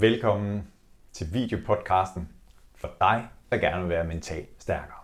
Velkommen 0.00 0.68
til 1.12 1.32
videopodcasten 1.32 2.28
for 2.74 2.90
dig, 3.00 3.28
der 3.50 3.58
gerne 3.58 3.80
vil 3.80 3.88
være 3.88 4.04
mentalt 4.04 4.48
stærkere. 4.58 4.98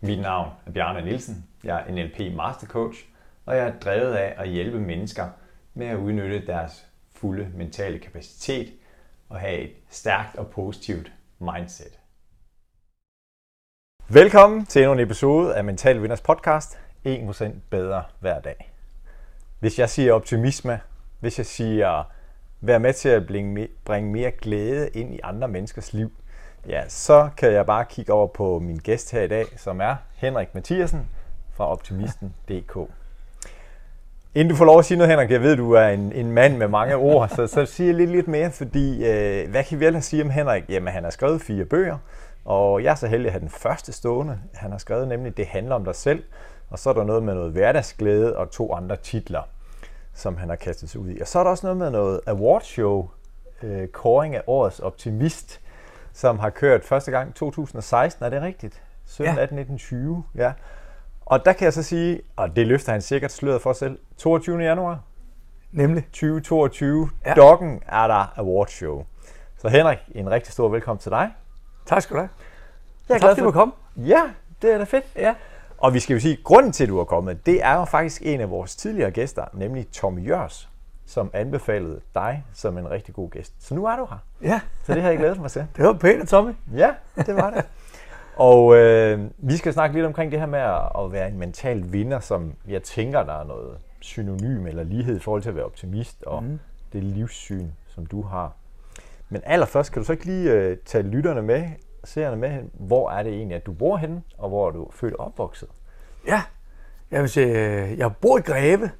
Mit 0.00 0.20
navn 0.20 0.50
er 0.66 0.70
Bjarne 0.70 1.04
Nielsen. 1.04 1.46
Jeg 1.64 1.84
er 1.86 1.92
NLP 1.92 2.36
Mastercoach, 2.36 3.04
og 3.46 3.56
jeg 3.56 3.68
er 3.68 3.78
drevet 3.78 4.14
af 4.14 4.34
at 4.36 4.48
hjælpe 4.48 4.80
mennesker 4.80 5.28
med 5.74 5.86
at 5.86 5.96
udnytte 5.96 6.46
deres 6.46 6.86
fulde 7.12 7.50
mentale 7.54 7.98
kapacitet 7.98 8.72
og 9.28 9.40
have 9.40 9.58
et 9.58 9.72
stærkt 9.88 10.36
og 10.36 10.50
positivt 10.50 11.12
mindset. 11.38 11.98
Velkommen 14.08 14.66
til 14.66 14.82
endnu 14.82 14.92
en 14.92 15.00
episode 15.00 15.56
af 15.56 15.64
Mental 15.64 16.02
Vinders 16.02 16.20
podcast. 16.20 16.78
1% 17.06 17.48
bedre 17.70 18.04
hver 18.20 18.40
dag. 18.40 18.72
Hvis 19.58 19.78
jeg 19.78 19.90
siger 19.90 20.12
optimisme, 20.12 20.80
hvis 21.20 21.38
jeg 21.38 21.46
siger 21.46 22.04
være 22.60 22.80
med 22.80 22.92
til 22.92 23.08
at 23.08 23.26
bringe 23.84 24.12
mere 24.12 24.30
glæde 24.30 24.88
ind 24.94 25.14
i 25.14 25.20
andre 25.22 25.48
menneskers 25.48 25.92
liv, 25.92 26.12
ja, 26.68 26.82
så 26.88 27.28
kan 27.36 27.52
jeg 27.52 27.66
bare 27.66 27.84
kigge 27.84 28.12
over 28.12 28.26
på 28.26 28.58
min 28.58 28.76
gæst 28.76 29.12
her 29.12 29.22
i 29.22 29.28
dag, 29.28 29.46
som 29.56 29.80
er 29.80 29.96
Henrik 30.14 30.54
Mathiasen 30.54 31.08
fra 31.52 31.72
Optimisten.dk. 31.72 32.78
Inden 34.34 34.50
du 34.50 34.56
får 34.56 34.64
lov 34.64 34.78
at 34.78 34.84
sige 34.84 34.98
noget, 34.98 35.10
Henrik, 35.10 35.30
jeg 35.30 35.42
ved, 35.42 35.56
du 35.56 35.72
er 35.72 35.88
en, 35.88 36.12
en 36.12 36.32
mand 36.32 36.56
med 36.56 36.68
mange 36.68 36.96
ord, 36.96 37.28
så, 37.28 37.46
så 37.46 37.66
siger 37.66 37.92
lidt, 37.92 38.10
lidt 38.10 38.28
mere, 38.28 38.50
fordi 38.50 39.04
øh, 39.04 39.50
hvad 39.50 39.64
kan 39.64 39.80
vi 39.80 39.86
ellers 39.86 40.04
sige 40.04 40.22
om 40.22 40.30
Henrik? 40.30 40.64
Jamen, 40.68 40.92
han 40.92 41.04
har 41.04 41.10
skrevet 41.10 41.42
fire 41.42 41.64
bøger, 41.64 41.98
og 42.44 42.82
jeg 42.82 42.90
er 42.90 42.94
så 42.94 43.06
heldig 43.06 43.26
at 43.26 43.32
have 43.32 43.40
den 43.40 43.50
første 43.50 43.92
stående. 43.92 44.38
Han 44.54 44.70
har 44.70 44.78
skrevet 44.78 45.08
nemlig 45.08 45.36
Det 45.36 45.46
handler 45.46 45.74
om 45.74 45.84
dig 45.84 45.94
selv, 45.94 46.22
og 46.70 46.78
så 46.78 46.90
er 46.90 46.94
der 46.94 47.04
noget 47.04 47.22
med 47.22 47.34
noget 47.34 47.52
hverdagsglæde 47.52 48.36
og 48.36 48.50
to 48.50 48.74
andre 48.74 48.96
titler 48.96 49.42
som 50.20 50.36
han 50.36 50.48
har 50.48 50.56
kastet 50.56 50.90
sig 50.90 51.00
ud 51.00 51.10
i. 51.10 51.20
Og 51.20 51.28
så 51.28 51.38
er 51.38 51.42
der 51.42 51.50
også 51.50 51.66
noget 51.66 51.76
med 51.76 51.90
noget 51.90 52.20
awardshow, 52.26 53.08
øh, 53.62 53.88
kåring 53.88 54.34
af 54.36 54.42
årets 54.46 54.80
optimist, 54.80 55.60
som 56.12 56.38
har 56.38 56.50
kørt 56.50 56.84
første 56.84 57.10
gang 57.10 57.34
2016, 57.34 58.24
er 58.24 58.30
det 58.30 58.42
rigtigt? 58.42 58.82
17, 59.06 59.34
ja. 59.34 59.42
18, 59.42 59.56
19, 59.56 59.78
20, 59.78 60.24
ja. 60.34 60.52
Og 61.20 61.44
der 61.44 61.52
kan 61.52 61.64
jeg 61.64 61.72
så 61.72 61.82
sige, 61.82 62.20
og 62.36 62.56
det 62.56 62.66
løfter 62.66 62.92
han 62.92 63.02
sikkert 63.02 63.32
sløret 63.32 63.62
for 63.62 63.72
selv, 63.72 63.98
22. 64.16 64.62
januar. 64.62 65.00
Nemlig? 65.72 66.04
2022. 66.04 67.10
Ja. 67.26 67.34
Doggen 67.34 67.82
er 67.86 68.06
der 68.06 68.38
awardshow. 68.38 69.04
Så 69.58 69.68
Henrik, 69.68 69.98
en 70.14 70.30
rigtig 70.30 70.52
stor 70.52 70.68
velkommen 70.68 70.98
til 70.98 71.10
dig. 71.10 71.30
Tak 71.86 72.02
skal 72.02 72.14
du 72.14 72.20
have. 72.20 72.30
Jeg 73.08 73.14
er 73.14 73.18
glad 73.18 73.36
for, 73.36 73.42
at 73.42 73.46
du 73.46 73.52
kom. 73.52 73.74
Ja, 73.96 74.22
det 74.62 74.72
er 74.72 74.78
da 74.78 74.84
fedt. 74.84 75.04
Ja. 75.16 75.34
Og 75.80 75.94
vi 75.94 76.00
skal 76.00 76.14
jo 76.14 76.20
sige, 76.20 76.32
at 76.32 76.44
grunden 76.44 76.72
til, 76.72 76.84
at 76.84 76.88
du 76.88 76.98
er 76.98 77.04
kommet, 77.04 77.46
det 77.46 77.64
er 77.64 77.74
jo 77.74 77.84
faktisk 77.84 78.22
en 78.24 78.40
af 78.40 78.50
vores 78.50 78.76
tidligere 78.76 79.10
gæster, 79.10 79.44
nemlig 79.52 79.88
Tom 79.92 80.18
Jørs, 80.18 80.68
som 81.06 81.30
anbefalede 81.32 82.00
dig 82.14 82.44
som 82.52 82.78
en 82.78 82.90
rigtig 82.90 83.14
god 83.14 83.30
gæst. 83.30 83.52
Så 83.58 83.74
nu 83.74 83.86
er 83.86 83.96
du 83.96 84.06
her. 84.10 84.18
Ja. 84.42 84.60
Så 84.84 84.94
det 84.94 85.02
har 85.02 85.08
jeg 85.08 85.18
glædet 85.18 85.40
mig 85.40 85.50
til. 85.50 85.66
Det 85.76 85.84
var 85.84 85.92
pænt, 85.92 86.28
Tommy. 86.28 86.52
Ja, 86.74 86.94
det 87.16 87.36
var 87.36 87.50
det. 87.50 87.64
Og 88.36 88.76
øh, 88.76 89.20
vi 89.38 89.56
skal 89.56 89.72
snakke 89.72 89.94
lidt 89.94 90.06
omkring 90.06 90.32
det 90.32 90.40
her 90.40 90.46
med 90.46 90.58
at 91.04 91.12
være 91.12 91.28
en 91.28 91.38
mental 91.38 91.92
vinder, 91.92 92.20
som 92.20 92.52
jeg 92.68 92.82
tænker, 92.82 93.22
der 93.22 93.40
er 93.40 93.44
noget 93.44 93.78
synonym 94.00 94.66
eller 94.66 94.82
lighed 94.82 95.16
i 95.16 95.20
forhold 95.20 95.42
til 95.42 95.48
at 95.48 95.56
være 95.56 95.64
optimist 95.64 96.22
og 96.22 96.42
mm. 96.42 96.58
det 96.92 97.04
livssyn, 97.04 97.68
som 97.86 98.06
du 98.06 98.22
har. 98.22 98.52
Men 99.28 99.42
allerførst, 99.44 99.92
kan 99.92 100.02
du 100.02 100.06
så 100.06 100.12
ikke 100.12 100.24
lige 100.24 100.52
øh, 100.52 100.76
tage 100.84 101.04
lytterne 101.04 101.42
med 101.42 101.64
seerne 102.04 102.36
med 102.36 102.50
hen, 102.50 102.70
hvor 102.74 103.10
er 103.10 103.22
det 103.22 103.32
egentlig, 103.32 103.56
at 103.56 103.66
du 103.66 103.72
bor 103.72 103.96
henne, 103.96 104.22
og 104.38 104.48
hvor 104.48 104.68
er 104.68 104.70
du 104.70 104.88
født 104.92 105.14
og 105.14 105.26
opvokset? 105.26 105.68
Ja, 106.26 106.42
jeg, 107.10 107.20
vil 107.20 107.30
sige, 107.30 107.48
jeg 107.98 108.16
bor 108.16 108.38
i 108.38 108.40
Greve, 108.40 108.90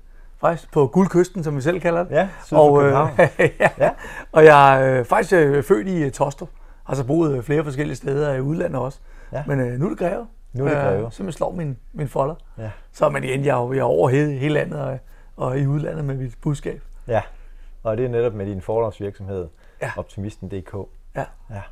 faktisk 0.41 0.73
på 0.73 0.87
Guldkysten, 0.87 1.45
som 1.45 1.57
vi 1.57 1.61
selv 1.61 1.81
kalder 1.81 2.05
det. 2.05 2.11
Ja, 2.11 2.29
og, 2.53 2.85
øh, 2.85 2.93
ja, 3.39 3.71
ja. 3.79 3.91
og 4.33 4.45
jeg 4.45 4.83
er 4.83 4.99
øh, 4.99 5.05
faktisk 5.05 5.33
øh, 5.33 5.63
født 5.63 5.89
i 5.89 6.03
øh, 6.03 6.11
Tostrup, 6.11 6.49
har 6.85 6.95
så 6.95 7.05
boet 7.05 7.45
flere 7.45 7.65
forskellige 7.65 7.97
steder 7.97 8.35
i 8.35 8.41
udlandet 8.41 8.81
også. 8.81 8.99
Ja. 9.33 9.45
Men 9.47 9.61
øh, 9.61 9.79
nu 9.79 9.85
er 9.85 9.89
det 9.89 9.99
Greve. 9.99 10.27
Nu 10.53 10.65
er 10.65 10.69
det 10.69 10.79
Greve. 10.79 11.07
Øh, 11.07 11.13
så 11.13 11.25
jeg 11.25 11.35
slår 11.35 11.53
min, 11.53 11.79
min 11.93 12.09
folder. 12.09 12.35
Ja. 12.59 12.71
Så 12.93 13.09
men 13.09 13.25
igen, 13.25 13.45
jeg, 13.45 13.69
jeg 13.73 13.79
er 13.79 13.83
over 13.83 14.09
hele, 14.09 14.33
hele 14.33 14.55
landet 14.55 14.81
og, 14.81 14.99
og 15.37 15.59
i 15.59 15.67
udlandet 15.67 16.05
med 16.05 16.15
mit 16.15 16.35
budskab. 16.43 16.83
Ja, 17.09 17.23
og 17.83 17.97
det 17.97 18.05
er 18.05 18.09
netop 18.09 18.35
med 18.35 18.47
din 18.47 18.61
forlagsvirksomhed, 18.61 19.49
ja. 19.83 19.91
Optimisten.dk. 19.97 20.75
Ja. 21.17 21.25
ja. 21.51 21.63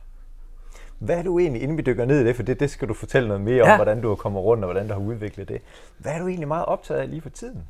Hvad 0.99 1.17
er 1.17 1.23
du 1.23 1.39
egentlig, 1.39 1.63
inden 1.63 1.77
vi 1.77 1.83
dykker 1.83 2.05
ned 2.05 2.21
i 2.21 2.25
det, 2.25 2.37
for 2.37 2.43
det, 2.43 2.61
det 2.61 2.71
skal 2.71 2.89
du 2.89 2.95
fortælle 2.95 3.29
noget 3.29 3.43
mere 3.43 3.63
om, 3.63 3.69
ja. 3.69 3.77
hvordan 3.77 4.01
du 4.01 4.11
er 4.11 4.17
kommet 4.17 4.43
rundt, 4.43 4.65
og 4.65 4.71
hvordan 4.71 4.89
du 4.89 4.95
har 4.95 5.01
udviklet 5.01 5.49
det. 5.49 5.61
Hvad 5.99 6.13
er 6.13 6.19
du 6.19 6.29
egentlig 6.29 6.49
meget 6.49 6.65
optaget 6.65 7.01
af 7.01 7.11
lige 7.11 7.23
for 7.23 7.29
tiden? 7.31 7.63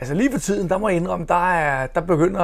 Altså 0.00 0.14
lige 0.14 0.32
for 0.32 0.38
tiden, 0.38 0.68
der 0.68 0.78
må 0.78 0.88
jeg 0.88 0.96
indrømme, 0.96 1.26
der, 1.26 1.50
er, 1.50 1.86
der 1.86 2.00
begynder 2.00 2.40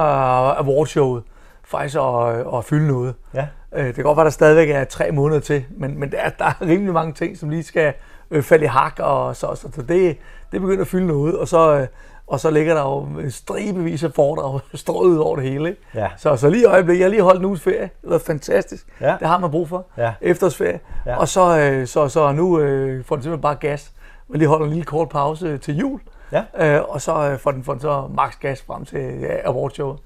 awardshowet 0.57 1.23
faktisk 1.63 1.97
at, 1.97 2.57
at 2.57 2.65
fylde 2.65 2.87
noget. 2.87 3.15
Ja. 3.33 3.47
Øh, 3.73 3.85
det 3.85 3.95
kan 3.95 4.03
godt 4.03 4.17
være, 4.17 4.23
der 4.23 4.31
stadigvæk 4.31 4.69
er 4.69 4.83
tre 4.83 5.11
måneder 5.11 5.39
til, 5.39 5.65
men, 5.69 5.99
men 5.99 6.11
der, 6.11 6.17
er, 6.17 6.29
der 6.29 6.45
er 6.45 6.61
rimelig 6.61 6.93
mange 6.93 7.13
ting, 7.13 7.37
som 7.37 7.49
lige 7.49 7.63
skal 7.63 7.93
øh, 8.31 8.43
falde 8.43 8.63
i 8.65 8.67
hak, 8.67 8.99
og 8.99 9.35
så, 9.35 9.55
så, 9.55 9.67
så 9.73 9.81
det, 9.81 10.17
det 10.51 10.61
begynder 10.61 10.81
at 10.81 10.87
fylde 10.87 11.07
noget. 11.07 11.37
Og 11.37 11.47
så, 11.47 11.79
øh, 11.79 11.87
og 12.29 12.39
så 12.39 12.49
ligger 12.49 12.73
der 12.73 12.81
jo 12.81 13.29
stribevis 13.29 14.03
af 14.03 14.13
foredrag 14.13 14.59
strøget 14.73 15.11
ud 15.11 15.17
over 15.17 15.35
det 15.35 15.45
hele. 15.45 15.69
Ikke? 15.69 15.81
Ja. 15.95 16.07
Så, 16.17 16.35
så 16.35 16.49
lige 16.49 16.61
i 16.61 16.65
øjeblikket, 16.65 16.99
jeg 16.99 17.05
har 17.05 17.09
lige 17.09 17.23
holdt 17.23 17.39
en 17.39 17.45
uges 17.45 17.61
ferie. 17.61 17.89
Det 18.01 18.09
var 18.09 18.17
fantastisk. 18.17 18.87
Ja. 19.01 19.15
Det 19.19 19.27
har 19.27 19.37
man 19.37 19.51
brug 19.51 19.69
for. 19.69 19.85
Ja. 19.97 20.13
Efterårsferie. 20.21 20.79
Ja. 21.05 21.17
Og 21.17 21.27
så, 21.27 21.59
øh, 21.59 21.87
så, 21.87 22.07
så 22.07 22.31
nu 22.31 22.59
øh, 22.59 23.05
får 23.05 23.15
den 23.15 23.23
simpelthen 23.23 23.41
bare 23.41 23.55
gas. 23.55 23.91
Jeg 24.29 24.37
lige 24.37 24.47
holder 24.47 24.65
en 24.65 24.71
lille 24.71 24.85
kort 24.85 25.09
pause 25.09 25.57
til 25.57 25.77
jul. 25.77 25.99
Ja. 26.31 26.43
Øh, 26.57 26.81
og 26.89 27.01
så 27.01 27.29
øh, 27.31 27.39
får 27.39 27.51
den, 27.51 27.63
får 27.63 27.73
den 27.73 27.81
så 27.81 28.09
max 28.13 28.39
gas 28.39 28.61
frem 28.61 28.85
til 28.85 29.19
ja, 29.19 29.35
awardshowet. 29.45 29.99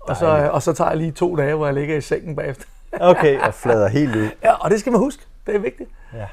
Og 0.00 0.16
så, 0.16 0.38
øh, 0.38 0.54
og 0.54 0.62
så 0.62 0.72
tager 0.72 0.90
jeg 0.90 0.98
lige 0.98 1.12
to 1.12 1.36
dage, 1.36 1.54
hvor 1.54 1.66
jeg 1.66 1.74
ligger 1.74 1.96
i 1.96 2.00
sengen 2.00 2.36
bagefter. 2.36 2.64
okay, 3.00 3.40
og 3.40 3.54
flader 3.54 3.88
helt 3.88 4.16
ud. 4.16 4.28
Ja, 4.44 4.52
og 4.52 4.70
det 4.70 4.80
skal 4.80 4.92
man 4.92 5.00
huske. 5.00 5.22
Det 5.46 5.54
er 5.54 5.58
vigtigt. 5.58 5.90
Ja. 6.14 6.26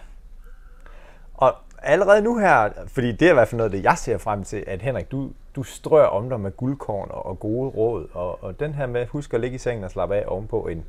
Og 1.34 1.54
allerede 1.88 2.22
nu 2.22 2.38
her, 2.38 2.70
fordi 2.88 3.12
det 3.12 3.22
er 3.22 3.30
i 3.30 3.34
hvert 3.34 3.48
fald 3.48 3.58
noget, 3.58 3.72
det 3.72 3.84
jeg 3.84 3.98
ser 3.98 4.18
frem 4.18 4.44
til, 4.44 4.64
at 4.68 4.82
Henrik, 4.82 5.12
du, 5.12 5.30
du 5.56 5.64
strør 5.64 6.06
om 6.06 6.30
dig 6.30 6.40
med 6.40 6.52
guldkorn 6.52 7.08
og 7.12 7.40
gode 7.40 7.70
råd, 7.70 8.08
og, 8.14 8.44
og 8.44 8.60
den 8.60 8.74
her 8.74 8.86
med, 8.88 9.06
husk 9.08 9.34
at 9.34 9.42
ligge 9.42 9.56
i 9.56 9.58
sengen 9.58 9.84
og 9.84 9.92
slappe 9.92 10.16
af 10.16 10.24
ovenpå 10.28 10.68
en 10.68 10.86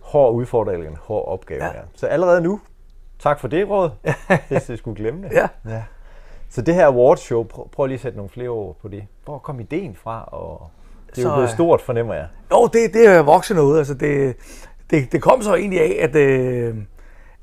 hård 0.00 0.34
udfordring 0.34 0.78
eller 0.78 0.90
en 0.90 0.98
hård 1.00 1.28
opgave. 1.28 1.64
Ja. 1.64 1.70
Så 1.94 2.06
allerede 2.06 2.40
nu, 2.40 2.60
tak 3.18 3.40
for 3.40 3.48
det 3.48 3.68
råd, 3.68 3.90
hvis 4.48 4.70
jeg 4.70 4.78
skulle 4.78 4.96
glemme 4.96 5.22
det. 5.22 5.32
Ja. 5.32 5.48
ja. 5.68 5.82
Så 6.48 6.62
det 6.62 6.74
her 6.74 6.86
awardshow, 6.86 7.42
prøv, 7.42 7.68
prøv 7.68 7.86
lige 7.86 7.94
at 7.94 8.00
sætte 8.00 8.16
nogle 8.16 8.30
flere 8.30 8.48
ord 8.48 8.76
på 8.82 8.88
det. 8.88 9.06
Hvor 9.24 9.38
kom 9.38 9.60
ideen 9.60 9.94
fra? 9.94 10.24
Og 10.24 10.70
det 11.06 11.18
er 11.18 11.22
så, 11.22 11.28
jo 11.28 11.34
blevet 11.34 11.50
stort, 11.50 11.80
fornemmer 11.80 12.14
jeg. 12.14 12.26
Jo, 12.52 12.66
det, 12.72 12.94
det 12.94 13.08
er 13.08 13.22
vokset 13.22 13.56
noget. 13.56 13.78
Altså 13.78 13.94
det, 13.94 14.36
det, 14.90 15.12
det 15.12 15.22
kom 15.22 15.42
så 15.42 15.54
egentlig 15.54 15.80
af, 15.80 16.04
at, 16.04 16.16
øh, 16.16 16.76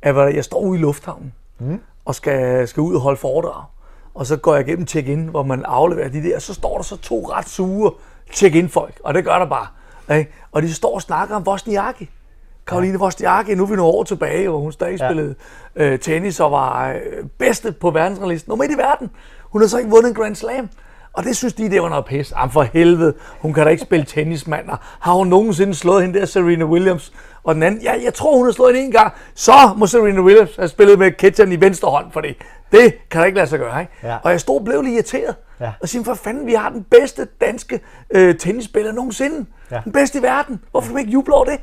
at 0.01 0.35
jeg 0.35 0.43
står 0.43 0.59
ude 0.59 0.79
i 0.79 0.81
lufthavnen. 0.81 1.33
Mm 1.59 1.81
og 2.05 2.15
skal, 2.15 2.67
skal 2.67 2.81
ud 2.81 2.95
og 2.95 3.01
holde 3.01 3.17
foredrag. 3.17 3.63
Og 4.13 4.25
så 4.25 4.37
går 4.37 4.55
jeg 4.55 4.67
igennem 4.67 4.87
check-in, 4.87 5.27
hvor 5.27 5.43
man 5.43 5.63
afleverer 5.65 6.09
de 6.09 6.23
der, 6.23 6.35
og 6.35 6.41
så 6.41 6.53
står 6.53 6.77
der 6.77 6.83
så 6.83 6.97
to 6.97 7.31
ret 7.31 7.49
sure 7.49 7.91
check-in 8.33 8.69
folk, 8.69 9.01
og 9.03 9.13
det 9.13 9.25
gør 9.25 9.39
der 9.39 9.45
bare. 9.45 9.67
Ikke? 10.17 10.31
Og 10.51 10.61
de 10.61 10.73
står 10.73 10.95
og 10.95 11.01
snakker 11.01 11.35
om 11.35 11.47
Wozniacki. 11.47 12.09
Karoline. 12.67 12.99
Wozniacki, 12.99 13.55
nu 13.55 13.63
er 13.63 13.67
vi 13.67 13.75
nogle 13.75 13.93
år 13.93 14.03
tilbage, 14.03 14.49
hvor 14.49 14.59
hun 14.59 14.71
stadig 14.71 14.99
ja. 14.99 15.07
spillede 15.07 15.35
øh, 15.75 15.99
tennis 15.99 16.39
og 16.39 16.51
var 16.51 16.91
øh, 16.91 16.99
bedste 17.37 17.71
på 17.71 17.91
verdensranglisten. 17.91 18.51
Nummer 18.51 18.65
i 18.65 18.77
verden. 18.77 19.11
Hun 19.41 19.61
har 19.61 19.67
så 19.67 19.77
ikke 19.77 19.89
vundet 19.89 20.09
en 20.09 20.15
Grand 20.15 20.35
Slam. 20.35 20.69
Og 21.13 21.23
det 21.23 21.37
synes 21.37 21.53
de, 21.53 21.69
det 21.69 21.81
var 21.81 21.89
noget 21.89 22.05
pis. 22.05 22.33
Am 22.35 22.51
for 22.51 22.61
helvede, 22.61 23.13
hun 23.39 23.53
kan 23.53 23.63
da 23.63 23.69
ikke 23.69 23.83
spille 23.83 24.05
tennismand. 24.05 24.69
Har 24.99 25.13
hun 25.13 25.27
nogensinde 25.27 25.75
slået 25.75 26.01
hende 26.01 26.19
der 26.19 26.25
Serena 26.25 26.65
Williams? 26.65 27.13
Og 27.43 27.55
den 27.55 27.63
anden, 27.63 27.81
ja, 27.81 27.93
jeg 28.03 28.13
tror, 28.13 28.37
hun 28.37 28.45
har 28.45 28.51
slået 28.51 28.75
hende 28.75 28.85
en 28.85 28.91
gang. 28.91 29.13
Så 29.35 29.51
må 29.77 29.87
Serena 29.87 30.21
Williams 30.21 30.55
have 30.55 30.67
spillet 30.67 30.99
med 30.99 31.11
Ketchen 31.11 31.51
i 31.51 31.61
venstre 31.61 31.89
hånd, 31.89 32.11
fordi 32.11 32.27
det 32.71 33.09
kan 33.09 33.21
da 33.21 33.25
ikke 33.25 33.37
lade 33.37 33.47
sig 33.47 33.59
gøre. 33.59 33.81
Ikke? 33.81 33.91
Ja. 34.03 34.17
Og 34.23 34.31
jeg 34.31 34.39
stod 34.39 34.59
og 34.59 34.65
blev 34.65 34.81
lidt 34.81 34.93
irriteret. 34.93 35.35
Ja. 35.59 35.71
Og 35.81 35.89
siger, 35.89 36.03
for 36.03 36.13
fanden, 36.13 36.47
vi 36.47 36.53
har 36.53 36.69
den 36.69 36.83
bedste 36.83 37.27
danske 37.41 37.79
øh, 38.09 38.37
tennisspiller 38.37 38.91
nogensinde. 38.91 39.45
Ja. 39.71 39.81
Den 39.83 39.91
bedste 39.91 40.19
i 40.19 40.21
verden. 40.21 40.59
Hvorfor 40.71 40.87
kan 40.87 40.95
vi 40.95 41.01
ikke 41.01 41.11
juble 41.13 41.33
over 41.33 41.45
det? 41.45 41.59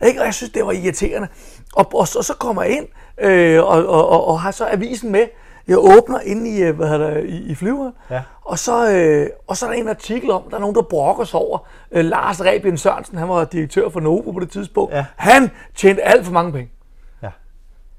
Ja. 0.00 0.06
Ikke? 0.06 0.20
Og 0.20 0.26
jeg 0.26 0.34
synes, 0.34 0.52
det 0.52 0.66
var 0.66 0.72
irriterende. 0.72 1.28
Og, 1.74 1.90
og, 1.94 2.08
så, 2.08 2.18
og 2.18 2.24
så 2.24 2.34
kommer 2.34 2.62
jeg 2.62 2.72
ind 2.72 2.86
øh, 3.20 3.64
og, 3.64 3.86
og, 3.86 4.08
og, 4.08 4.26
og 4.26 4.40
har 4.40 4.50
så 4.50 4.66
avisen 4.66 5.12
med. 5.12 5.26
Jeg 5.68 5.78
åbner 5.78 6.20
ind 6.20 6.46
i, 6.46 6.62
øh, 6.62 6.76
hvad 6.76 6.88
hedder 6.88 7.14
det, 7.14 7.24
i, 7.24 7.50
i 7.50 7.54
flyveren, 7.54 7.92
ja. 8.10 8.22
og, 8.44 8.58
så, 8.58 8.90
øh, 8.90 9.26
og 9.46 9.56
så 9.56 9.66
er 9.66 9.70
der 9.70 9.78
en 9.78 9.88
artikel 9.88 10.30
om, 10.30 10.42
der 10.50 10.56
er 10.56 10.60
nogen, 10.60 10.76
der 10.76 10.82
brokker 10.82 11.24
sig 11.24 11.40
over. 11.40 11.58
Øh, 11.92 12.04
Lars 12.04 12.40
Rebien 12.40 12.78
Sørensen, 12.78 13.18
han 13.18 13.28
var 13.28 13.44
direktør 13.44 13.88
for 13.88 14.00
Novo 14.00 14.32
på 14.32 14.40
det 14.40 14.50
tidspunkt. 14.50 14.94
Ja. 14.94 15.04
Han 15.16 15.50
tjente 15.74 16.02
alt 16.02 16.24
for 16.24 16.32
mange 16.32 16.52
penge. 16.52 16.70
Ja. 17.22 17.30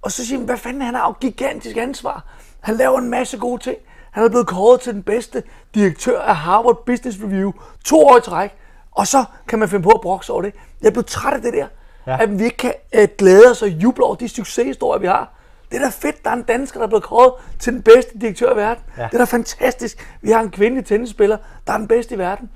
Og 0.01 0.11
så 0.11 0.25
siger 0.25 0.37
man, 0.37 0.45
hvad 0.45 0.57
fanden, 0.57 0.81
han 0.81 0.95
har 0.95 1.07
jo 1.07 1.13
gigantisk 1.21 1.77
ansvar. 1.77 2.25
Han 2.59 2.75
laver 2.75 2.99
en 2.99 3.09
masse 3.09 3.37
gode 3.37 3.63
ting. 3.63 3.77
Han 4.11 4.23
er 4.23 4.29
blevet 4.29 4.47
kåret 4.47 4.81
til 4.81 4.93
den 4.93 5.03
bedste 5.03 5.43
direktør 5.75 6.21
af 6.21 6.35
Harvard 6.35 6.85
Business 6.85 7.17
Review 7.23 7.51
to 7.85 8.07
år 8.07 8.17
i 8.17 8.21
træk. 8.21 8.53
Og 8.91 9.07
så 9.07 9.25
kan 9.47 9.59
man 9.59 9.69
finde 9.69 9.83
på 9.83 9.89
at 9.89 10.01
brokke 10.01 10.25
sig 10.25 10.33
over 10.33 10.41
det. 10.41 10.53
Jeg 10.81 10.93
blevet 10.93 11.05
træt 11.05 11.33
af 11.33 11.41
det 11.41 11.53
der. 11.53 11.67
Ja. 12.07 12.21
At 12.21 12.39
vi 12.39 12.43
ikke 12.43 12.57
kan 12.57 12.73
øh, 12.93 13.07
glæde 13.17 13.51
os 13.51 13.61
og 13.61 13.67
juble 13.67 14.05
over 14.05 14.15
de 14.15 14.29
succeshistorier, 14.29 14.99
vi 14.99 15.07
har. 15.07 15.33
Det 15.73 15.81
er 15.81 15.85
da 15.85 15.91
fedt, 16.07 16.25
der 16.25 16.29
er 16.29 16.33
en 16.33 16.41
dansker, 16.41 16.79
der 16.79 16.85
er 16.85 16.89
blevet 16.89 17.03
kåret 17.03 17.33
til 17.59 17.73
den 17.73 17.81
bedste 17.81 18.19
direktør 18.19 18.53
i 18.53 18.55
verden. 18.55 18.83
Ja. 18.97 19.03
Det 19.03 19.13
er 19.13 19.17
da 19.17 19.23
fantastisk. 19.23 20.07
Vi 20.21 20.31
har 20.31 20.41
en 20.41 20.49
kvindelig 20.49 20.85
tennisspiller, 20.85 21.37
der 21.67 21.73
er 21.73 21.77
den 21.77 21.87
bedste 21.87 22.15
i 22.15 22.17
verden. 22.17 22.49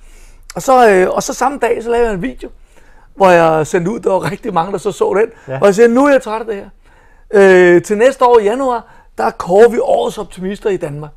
Og 0.55 0.61
så, 0.61 0.89
øh, 0.89 1.09
og 1.09 1.23
så 1.23 1.33
samme 1.33 1.59
dag, 1.61 1.83
så 1.83 1.89
lavede 1.89 2.07
jeg 2.07 2.15
en 2.15 2.21
video, 2.21 2.49
hvor 3.15 3.29
jeg 3.29 3.67
sendte 3.67 3.91
ud, 3.91 3.99
der 3.99 4.11
var 4.11 4.31
rigtig 4.31 4.53
mange, 4.53 4.71
der 4.71 4.77
så 4.77 4.91
så 4.91 5.13
den. 5.13 5.53
Ja. 5.53 5.59
Og 5.59 5.65
jeg 5.65 5.75
siger, 5.75 5.87
nu 5.87 6.05
er 6.05 6.11
jeg 6.11 6.21
træt 6.21 6.39
af 6.41 6.45
det 6.45 6.55
her. 6.55 6.69
Øh, 7.33 7.81
til 7.81 7.97
næste 7.97 8.25
år 8.25 8.39
i 8.39 8.43
januar, 8.43 8.85
der 9.17 9.29
kårer 9.29 9.69
vi 9.69 9.79
årets 9.79 10.17
optimister 10.17 10.69
i 10.69 10.77
Danmark. 10.77 11.11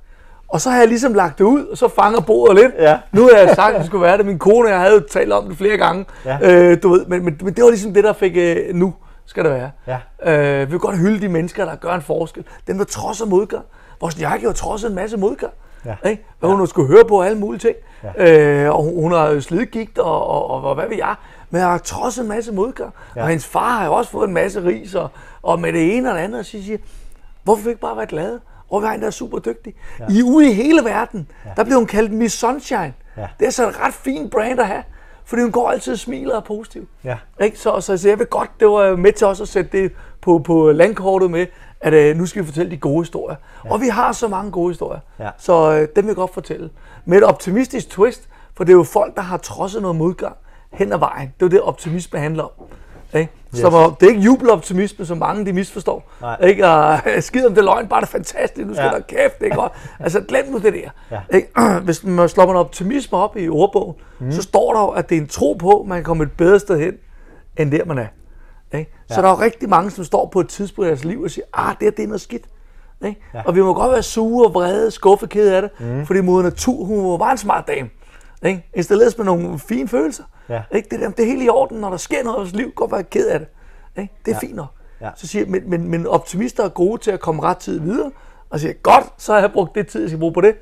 Og 0.49 0.61
så 0.61 0.70
har 0.70 0.79
jeg 0.79 0.88
ligesom 0.88 1.14
lagt 1.14 1.38
det 1.38 1.44
ud, 1.44 1.67
og 1.67 1.79
så 1.79 1.88
fanger 1.88 2.20
bordet 2.20 2.56
lidt. 2.56 2.73
Ja. 2.79 2.99
Nu 3.12 3.23
har 3.23 3.38
jeg 3.38 3.55
sagt, 3.55 3.75
at 3.75 3.79
det 3.79 3.87
skulle 3.87 4.03
være 4.03 4.19
det. 4.19 4.26
Min 4.26 4.38
kone 4.38 4.67
og 4.69 4.73
jeg 4.73 4.81
havde 4.81 4.94
jo 4.94 5.00
talt 5.11 5.32
om 5.32 5.49
det 5.49 5.58
flere 5.58 5.76
gange. 5.76 6.06
Ja. 6.25 6.38
Øh, 6.43 6.82
du 6.82 6.88
ved, 6.88 7.06
men, 7.06 7.25
men, 7.25 7.38
men 7.43 7.55
det 7.55 7.64
var 7.64 7.70
ligesom 7.70 7.94
det, 7.94 8.05
der 8.05 8.12
fik, 8.12 8.32
øh, 8.37 8.75
nu 8.75 8.94
skal 9.31 9.44
det 9.44 9.53
være. 9.53 9.71
Ja. 9.87 10.61
Øh, 10.61 10.67
vi 10.67 10.71
vil 10.71 10.81
godt 10.81 10.99
hylde 10.99 11.21
de 11.21 11.29
mennesker, 11.29 11.65
der 11.65 11.77
gør 11.77 11.94
en 11.94 12.03
forskel. 12.03 12.44
Dem, 12.67 12.79
der 12.79 12.85
trodser 12.85 13.27
modgang. 13.27 13.65
Vores 14.00 14.21
Jakke 14.21 14.47
har 14.47 14.53
trodset 14.53 14.88
en 14.88 14.94
masse 14.94 15.17
modgang. 15.17 15.53
Ja. 15.85 15.94
Ikke? 16.09 16.25
Og 16.41 16.56
hun 16.56 16.67
skulle 16.67 16.88
høre 16.88 17.05
på 17.05 17.23
alle 17.23 17.38
mulige 17.38 17.61
ting. 17.61 17.77
Ja. 18.19 18.65
Øh, 18.65 18.75
og 18.75 18.82
hun, 18.82 18.94
hun 18.94 19.12
har 19.12 19.41
slidgigt 19.41 19.99
og, 19.99 20.27
og, 20.27 20.50
og, 20.50 20.65
og 20.65 20.75
hvad 20.75 20.88
ved 20.88 20.97
jeg. 20.97 21.15
Men 21.50 21.61
har 21.61 21.79
trodset 21.79 22.23
en 22.23 22.29
masse 22.29 22.53
modgang. 22.53 22.94
Ja. 23.17 23.23
Og 23.23 23.29
hendes 23.29 23.47
far 23.47 23.79
har 23.79 23.87
jo 23.87 23.93
også 23.93 24.11
fået 24.11 24.29
en 24.29 24.35
masse 24.35 24.65
ris 24.65 24.94
og, 24.94 25.09
og 25.43 25.61
med 25.61 25.73
det 25.73 25.97
ene 25.97 26.11
og 26.11 26.15
det 26.15 26.23
andet. 26.23 26.38
Og 26.38 26.44
så 26.44 26.50
siger, 26.50 26.79
hvorfor 27.43 27.69
ikke 27.69 27.81
bare 27.81 27.97
være 27.97 28.06
glade? 28.06 28.41
Og 28.71 28.82
vi 28.82 28.87
har 28.87 28.94
en, 28.94 29.00
der 29.00 29.06
er 29.06 29.11
super 29.11 29.38
dygtig. 29.38 29.75
Ja. 30.00 30.05
I 30.11 30.23
ude 30.23 30.50
i 30.50 30.53
hele 30.53 30.85
verden. 30.85 31.29
Ja. 31.44 31.50
Der 31.56 31.65
bliver 31.65 31.77
hun 31.77 31.87
kaldt 31.87 32.12
Miss 32.12 32.38
Sunshine. 32.38 32.93
Ja. 33.17 33.27
Det 33.41 33.47
er 33.47 33.50
så 33.50 33.69
et 33.69 33.81
ret 33.81 33.94
fint 33.94 34.31
brand 34.31 34.61
at 34.61 34.67
have. 34.67 34.82
Fordi 35.25 35.43
hun 35.43 35.52
går 35.52 35.70
altid 35.70 35.93
og 35.93 35.99
smiler 35.99 36.32
og 36.32 36.37
er 36.37 36.40
positiv. 36.40 36.88
Ja. 37.05 37.17
Ikke? 37.40 37.58
Så, 37.58 37.81
så, 37.81 37.96
så 37.96 38.08
jeg 38.08 38.19
vil 38.19 38.26
godt, 38.26 38.50
det 38.61 38.69
var 38.69 38.96
med 38.96 39.12
til 39.12 39.26
også 39.26 39.43
at 39.43 39.49
sætte 39.49 39.82
det 39.82 39.93
på, 40.20 40.38
på 40.38 40.72
landkortet 40.72 41.31
med, 41.31 41.46
at 41.81 41.94
øh, 41.94 42.17
nu 42.17 42.26
skal 42.26 42.43
vi 42.43 42.46
fortælle 42.46 42.70
de 42.70 42.76
gode 42.76 43.00
historier. 43.00 43.37
Ja. 43.64 43.72
Og 43.72 43.81
vi 43.81 43.88
har 43.88 44.12
så 44.12 44.28
mange 44.28 44.50
gode 44.50 44.70
historier. 44.70 45.00
Ja. 45.19 45.31
Så 45.38 45.72
øh, 45.72 45.88
dem 45.96 46.05
vil 46.05 46.11
jeg 46.11 46.17
godt 46.17 46.34
fortælle. 46.34 46.70
Med 47.05 47.19
et 47.19 47.25
optimistisk 47.25 47.90
twist, 47.90 48.28
for 48.56 48.64
det 48.64 48.72
er 48.72 48.76
jo 48.76 48.82
folk, 48.82 49.17
der 49.17 49.22
har 49.22 49.37
trodset 49.37 49.82
noget 49.82 49.96
modgang 49.96 50.37
hen 50.72 50.93
ad 50.93 50.99
vejen. 50.99 51.34
Det 51.40 51.43
er 51.43 51.46
jo 51.46 51.50
det, 51.50 51.61
optimisme 51.61 52.19
handler 52.19 52.43
om. 52.43 52.50
Ikke? 53.14 53.32
Yes. 53.55 53.61
Så 53.61 53.70
hvor- 53.70 53.97
det 54.00 54.06
er 54.06 54.11
ikke 54.11 54.23
jubeloptimisme, 54.23 55.06
som 55.06 55.19
mange 55.19 55.47
de 55.47 55.52
misforstår. 55.52 56.11
Nej. 56.20 56.37
Ikke? 56.44 56.67
Og 56.69 56.99
skid 57.20 57.47
om 57.47 57.52
det 57.55 57.58
er 57.61 57.64
løgn, 57.64 57.87
bare 57.88 58.00
det 58.00 58.06
er 58.06 58.11
fantastisk, 58.11 58.67
nu 58.67 58.75
skal 58.75 58.85
Ja. 58.85 58.91
der 58.91 59.00
kæft, 59.00 59.38
det 59.41 59.49
er 59.49 59.55
godt. 59.55 59.73
Altså 60.00 60.20
glem 60.20 60.47
nu 60.50 60.58
det 60.58 60.73
der. 60.75 60.91
Ja. 61.11 61.37
Ikke? 61.37 61.49
Hvis 61.85 62.05
man 62.05 62.29
slår 62.29 62.47
man 62.47 62.56
optimisme 62.56 63.19
op 63.19 63.37
i 63.37 63.49
ordbogen, 63.49 63.94
mm. 64.20 64.32
så 64.32 64.43
står 64.43 64.73
der 64.75 64.81
jo, 64.81 64.88
at 64.88 65.08
det 65.08 65.17
er 65.17 65.20
en 65.20 65.29
tro 65.29 65.52
på, 65.52 65.81
at 65.81 65.87
man 65.87 65.97
kan 65.97 66.05
komme 66.05 66.25
et 66.25 66.32
bedre 66.32 66.58
sted 66.61 66.79
hen, 66.81 66.93
end 67.56 67.70
der 67.73 67.85
man 67.85 67.99
er. 67.99 68.06
Ikke? 68.79 68.91
Så 69.08 69.14
Ja. 69.14 69.23
der 69.23 69.29
er 69.29 69.32
jo 69.32 69.41
rigtig 69.43 69.69
mange, 69.69 69.91
som 69.91 70.05
står 70.05 70.29
på 70.32 70.41
et 70.41 70.49
tidspunkt 70.49 70.87
i 70.87 70.88
deres 70.88 71.05
liv 71.05 71.23
og 71.23 71.31
siger, 71.31 71.44
ah, 71.55 71.70
det 71.75 71.76
her 71.81 71.91
det 71.91 72.03
er 72.03 72.06
noget 72.06 72.20
skidt. 72.20 72.44
Ikke? 73.06 73.20
Ja. 73.35 73.43
Og 73.44 73.55
vi 73.55 73.62
må 73.62 73.75
godt 73.75 73.93
være 73.93 74.03
sure 74.03 74.46
og 74.46 74.55
vrede, 74.55 74.91
skuffe, 74.91 75.26
kede 75.26 75.56
af 75.56 75.62
det, 75.62 75.70
mm. 75.81 76.06
fordi 76.06 76.20
moder 76.20 76.43
natur, 76.43 76.85
hun 76.85 77.20
var 77.20 77.31
en 77.31 77.38
smart 77.38 77.64
dame. 77.69 77.88
Ikke? 78.43 78.67
Installeret 78.75 79.15
med 79.19 79.27
nogle 79.27 79.59
fine 79.59 79.89
følelser. 79.89 80.25
Ja. 80.49 80.63
Ikke? 80.75 80.89
Det, 80.91 81.01
der, 81.01 81.11
det 81.11 81.23
er 81.23 81.27
helt 81.27 81.43
i 81.43 81.49
orden, 81.49 81.81
når 81.81 81.91
der 81.91 81.97
sker 81.97 82.25
noget 82.25 82.37
i 82.37 82.39
vores 82.41 82.53
liv, 82.53 82.73
godt 82.77 82.93
være 82.93 83.03
ked 83.05 83.29
af 83.29 83.39
det. 83.39 83.49
Ikke? 84.03 84.15
Det 84.25 84.31
er 84.31 84.35
Ja. 84.37 84.41
fint 84.41 84.55
nok. 84.57 84.69
Ja. 85.01 85.11
Så 85.17 85.27
siger 85.27 85.43
jeg, 85.45 85.51
men, 85.51 85.71
men, 85.71 85.89
men 85.89 86.07
optimister 86.07 86.65
er 86.65 86.69
gode 86.69 87.01
til 87.01 87.11
at 87.11 87.21
komme 87.21 87.43
ret 87.43 87.57
tid 87.57 87.81
videre, 87.81 88.11
og 88.51 88.61
siger, 88.61 88.73
godt, 88.73 89.05
så 89.19 89.33
har 89.33 89.41
jeg 89.41 89.53
brugt 89.53 89.75
det 89.75 89.87
tid, 89.89 90.01
jeg 90.01 90.11
skal 90.11 90.19
bruge 90.19 90.33
på 90.33 90.41
det. 90.41 90.55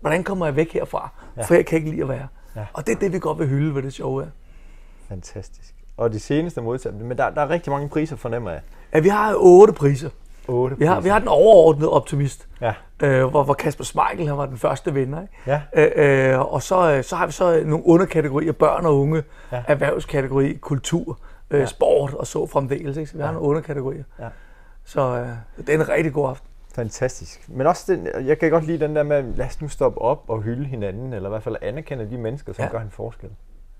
Hvordan 0.00 0.24
kommer 0.24 0.46
jeg 0.46 0.56
væk 0.56 0.72
herfra? 0.72 1.08
Ja. 1.36 1.42
For 1.42 1.54
jeg 1.54 1.66
kan 1.66 1.78
ikke 1.78 1.90
lide 1.90 2.02
at 2.02 2.08
være. 2.08 2.26
Ja. 2.56 2.64
Og 2.72 2.86
det 2.86 2.94
er 2.94 2.98
det, 2.98 3.12
vi 3.12 3.18
godt 3.18 3.38
vil 3.38 3.46
hylde, 3.48 3.72
hvad 3.72 3.82
det 3.82 3.92
sjove 3.92 4.22
er. 4.22 4.26
Fantastisk. 5.08 5.74
Og 5.96 6.12
de 6.12 6.20
seneste 6.20 6.60
modtagelser, 6.60 7.04
men 7.06 7.18
der, 7.18 7.30
der 7.30 7.40
er 7.42 7.50
rigtig 7.50 7.70
mange 7.72 7.88
priser, 7.88 8.16
fornemmer 8.16 8.50
jeg. 8.50 8.60
Ja, 8.94 8.98
vi 8.98 9.08
har 9.08 9.34
otte 9.36 9.72
priser. 9.72 10.10
8 10.48 10.78
Vi 10.78 10.84
har, 10.84 11.00
vi 11.00 11.08
har 11.08 11.18
den 11.18 11.28
overordnede 11.28 11.90
optimist, 11.90 12.48
Ja. 12.60 12.74
øh, 13.02 13.24
hvor, 13.26 13.42
hvor 13.42 13.54
Kasper 13.54 13.84
Schmeichel 13.84 14.28
han 14.28 14.36
var 14.36 14.46
den 14.46 14.58
første 14.58 14.94
vinder. 14.94 15.22
Ikke? 15.22 15.34
Ja. 15.46 15.60
Øh, 15.74 16.32
øh, 16.34 16.40
og 16.52 16.62
så, 16.62 16.92
øh, 16.92 17.04
så 17.04 17.16
har 17.16 17.26
vi 17.26 17.32
så 17.32 17.56
øh, 17.56 17.66
nogle 17.66 17.86
underkategorier, 17.86 18.52
børn 18.52 18.86
og 18.86 19.00
unge, 19.00 19.22
Ja. 19.52 19.56
ja. 19.56 19.62
erhvervskategori, 19.68 20.54
kultur, 20.54 21.18
øh, 21.50 21.60
Ja. 21.60 21.66
sport 21.66 22.14
og 22.14 22.26
så 22.26 22.46
fremdeles. 22.46 22.96
Ikke? 22.96 23.10
Så 23.10 23.16
vi 23.16 23.20
har 23.22 23.28
Ja. 23.28 23.32
nogle 23.34 23.48
underkategorier. 23.48 24.04
Ja. 24.20 24.28
Så 24.84 25.00
øh, 25.00 25.28
det 25.66 25.68
er 25.68 25.74
en 25.74 25.88
rigtig 25.88 26.12
god 26.12 26.28
aften. 26.28 26.48
Fantastisk. 26.74 27.48
Men 27.48 27.66
også 27.66 27.92
den, 27.94 28.08
jeg 28.26 28.38
kan 28.38 28.50
godt 28.50 28.64
lide 28.66 28.80
den 28.86 28.96
der 28.96 29.02
med, 29.02 29.22
lad 29.36 29.46
os 29.46 29.60
nu 29.60 29.68
stoppe 29.68 30.00
op 30.00 30.24
og 30.28 30.42
hylde 30.42 30.64
hinanden, 30.64 31.12
eller 31.12 31.28
i 31.28 31.30
hvert 31.30 31.42
fald 31.42 31.56
anerkende 31.62 32.10
de 32.10 32.18
mennesker, 32.18 32.52
som 32.52 32.62
ja. 32.62 32.66
Ja. 32.66 32.70
gør 32.72 32.80
en 32.80 32.90
forskel. 32.90 33.30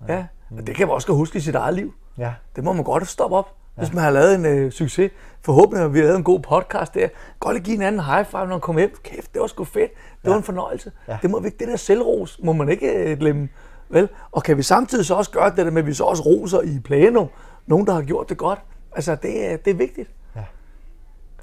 Ja. 0.08 0.26
Og 0.58 0.67
det 0.67 0.75
kan 0.76 0.87
man 0.87 0.94
også 0.94 1.12
huske 1.12 1.37
i 1.37 1.41
sit 1.41 1.55
eget 1.55 1.75
liv. 1.75 1.94
Ja. 2.19 2.32
Det 2.56 2.65
må 2.65 2.73
man 2.73 2.85
godt 2.85 3.08
stoppe 3.08 3.37
op. 3.37 3.47
Hvis 3.77 3.93
man 3.93 4.05
har 4.05 4.11
lavet 4.11 4.35
en 4.35 4.47
øh, 4.47 4.73
succes, 4.73 5.11
forhåbentlig 5.45 5.81
har 5.83 5.89
vi 5.89 6.01
lavet 6.01 6.17
en 6.17 6.25
god 6.25 6.41
podcast 6.41 6.95
der. 6.95 7.09
Godt 7.41 7.57
at 7.57 7.63
give 7.63 7.77
en 7.77 7.83
anden 7.83 8.01
high 8.01 8.27
five, 8.27 8.41
når 8.41 8.47
man 8.47 8.61
kommer 8.61 8.81
hjem. 8.81 8.95
Kæft, 9.05 9.33
det 9.33 9.41
var 9.41 9.47
sgu 9.47 9.65
fedt. 9.65 9.91
Det 10.23 10.31
var 10.31 10.37
en 10.37 10.43
fornøjelse. 10.43 10.93
Ja. 11.09 11.19
Det 11.23 11.31
må 11.31 11.41
vi 11.41 11.47
ikke, 11.47 11.59
det 11.59 11.69
der 11.69 11.77
selvros, 11.77 12.41
må 12.43 12.53
man 12.53 12.69
ikke 12.69 12.93
øh, 12.93 13.19
glemme. 13.19 13.49
Vel? 13.89 14.09
Og 14.33 14.43
kan 14.43 14.57
vi 14.57 14.63
samtidig 14.63 15.07
så 15.07 15.15
også 15.15 15.31
gøre 15.31 15.51
det 15.51 15.57
der 15.57 15.71
med, 15.71 15.83
at 15.83 15.87
vi 15.87 15.95
så 15.95 16.05
også 16.05 16.23
roser 16.23 16.61
i 16.61 16.81
plæno, 16.85 17.27
nogen 17.67 17.87
der 17.87 17.93
har 17.93 18.03
gjort 18.03 18.29
det 18.29 18.37
godt. 18.39 18.59
Altså, 18.97 19.15
det 19.23 19.53
er, 19.53 19.57
det 19.57 19.71
er 19.71 19.75
vigtigt. 19.75 20.11
Ja. 20.37 20.41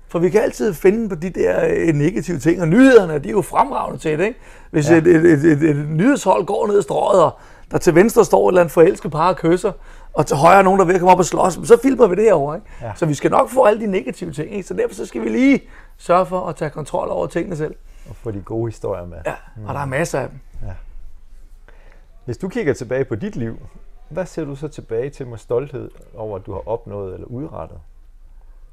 For 0.07 0.19
vi 0.19 0.29
kan 0.29 0.41
altid 0.41 0.73
finde 0.73 1.09
på 1.09 1.15
de 1.15 1.29
der 1.29 1.65
øh, 1.69 1.87
negative 1.93 2.39
ting, 2.39 2.61
og 2.61 2.67
nyhederne, 2.67 3.19
de 3.19 3.27
er 3.27 3.31
jo 3.31 3.41
fremragende 3.41 3.99
til 3.99 4.19
det, 4.19 4.25
ikke? 4.25 4.39
Hvis 4.71 4.89
Ja. 4.89 4.93
ja. 4.95 5.01
et, 5.01 5.07
et, 5.07 5.25
et, 5.25 5.45
et, 5.45 5.69
et 5.69 5.89
nyhedshold 5.89 6.45
går 6.45 6.67
ned 6.67 6.77
ad 6.77 6.81
strøget, 6.81 7.23
og 7.23 7.31
der 7.71 7.77
til 7.77 7.95
venstre 7.95 8.25
står 8.25 8.47
et 8.47 8.51
eller 8.51 8.61
andet 8.61 8.71
forelsket 8.71 9.11
par 9.11 9.29
og 9.29 9.37
kysser, 9.37 9.71
og 10.13 10.27
til 10.27 10.37
højre 10.37 10.59
er 10.59 10.61
nogen, 10.61 10.79
der 10.79 10.85
er 10.85 10.93
at 10.93 10.99
komme 10.99 11.11
op 11.11 11.19
og 11.19 11.25
slås, 11.25 11.53
så 11.53 11.79
filmer 11.81 12.07
vi 12.07 12.15
det 12.15 12.23
herovre, 12.23 12.55
ikke? 12.55 12.67
Ja. 12.81 12.91
Så 12.95 13.05
vi 13.05 13.13
skal 13.13 13.31
nok 13.31 13.49
få 13.49 13.63
alle 13.63 13.81
de 13.81 13.87
negative 13.87 14.31
ting, 14.31 14.51
ikke? 14.51 14.67
Så 14.67 14.73
derfor 14.73 14.95
så 14.95 15.05
skal 15.05 15.21
vi 15.21 15.29
lige 15.29 15.61
sørge 15.97 16.25
for 16.25 16.47
at 16.47 16.55
tage 16.55 16.69
kontrol 16.69 17.09
over 17.09 17.27
tingene 17.27 17.55
selv. 17.55 17.75
Og 18.09 18.15
få 18.15 18.31
de 18.31 18.41
gode 18.41 18.67
historier 18.71 19.05
med. 19.05 19.17
Ja, 19.25 19.33
og 19.67 19.73
der 19.73 19.81
er 19.81 19.85
masser 19.85 20.19
af 20.19 20.29
dem. 20.29 20.39
Hvis 22.25 22.37
du 22.37 22.49
kigger 22.49 22.73
tilbage 22.73 23.05
på 23.05 23.15
dit 23.15 23.35
liv, 23.35 23.57
hvad 24.09 24.25
ser 24.25 24.45
du 24.45 24.55
så 24.55 24.67
tilbage 24.67 25.09
til 25.09 25.27
med 25.27 25.37
stolthed 25.37 25.91
over, 26.15 26.37
at 26.39 26.45
du 26.45 26.53
har 26.53 26.67
opnået 26.67 27.13
eller 27.13 27.27
udrettet? 27.27 27.77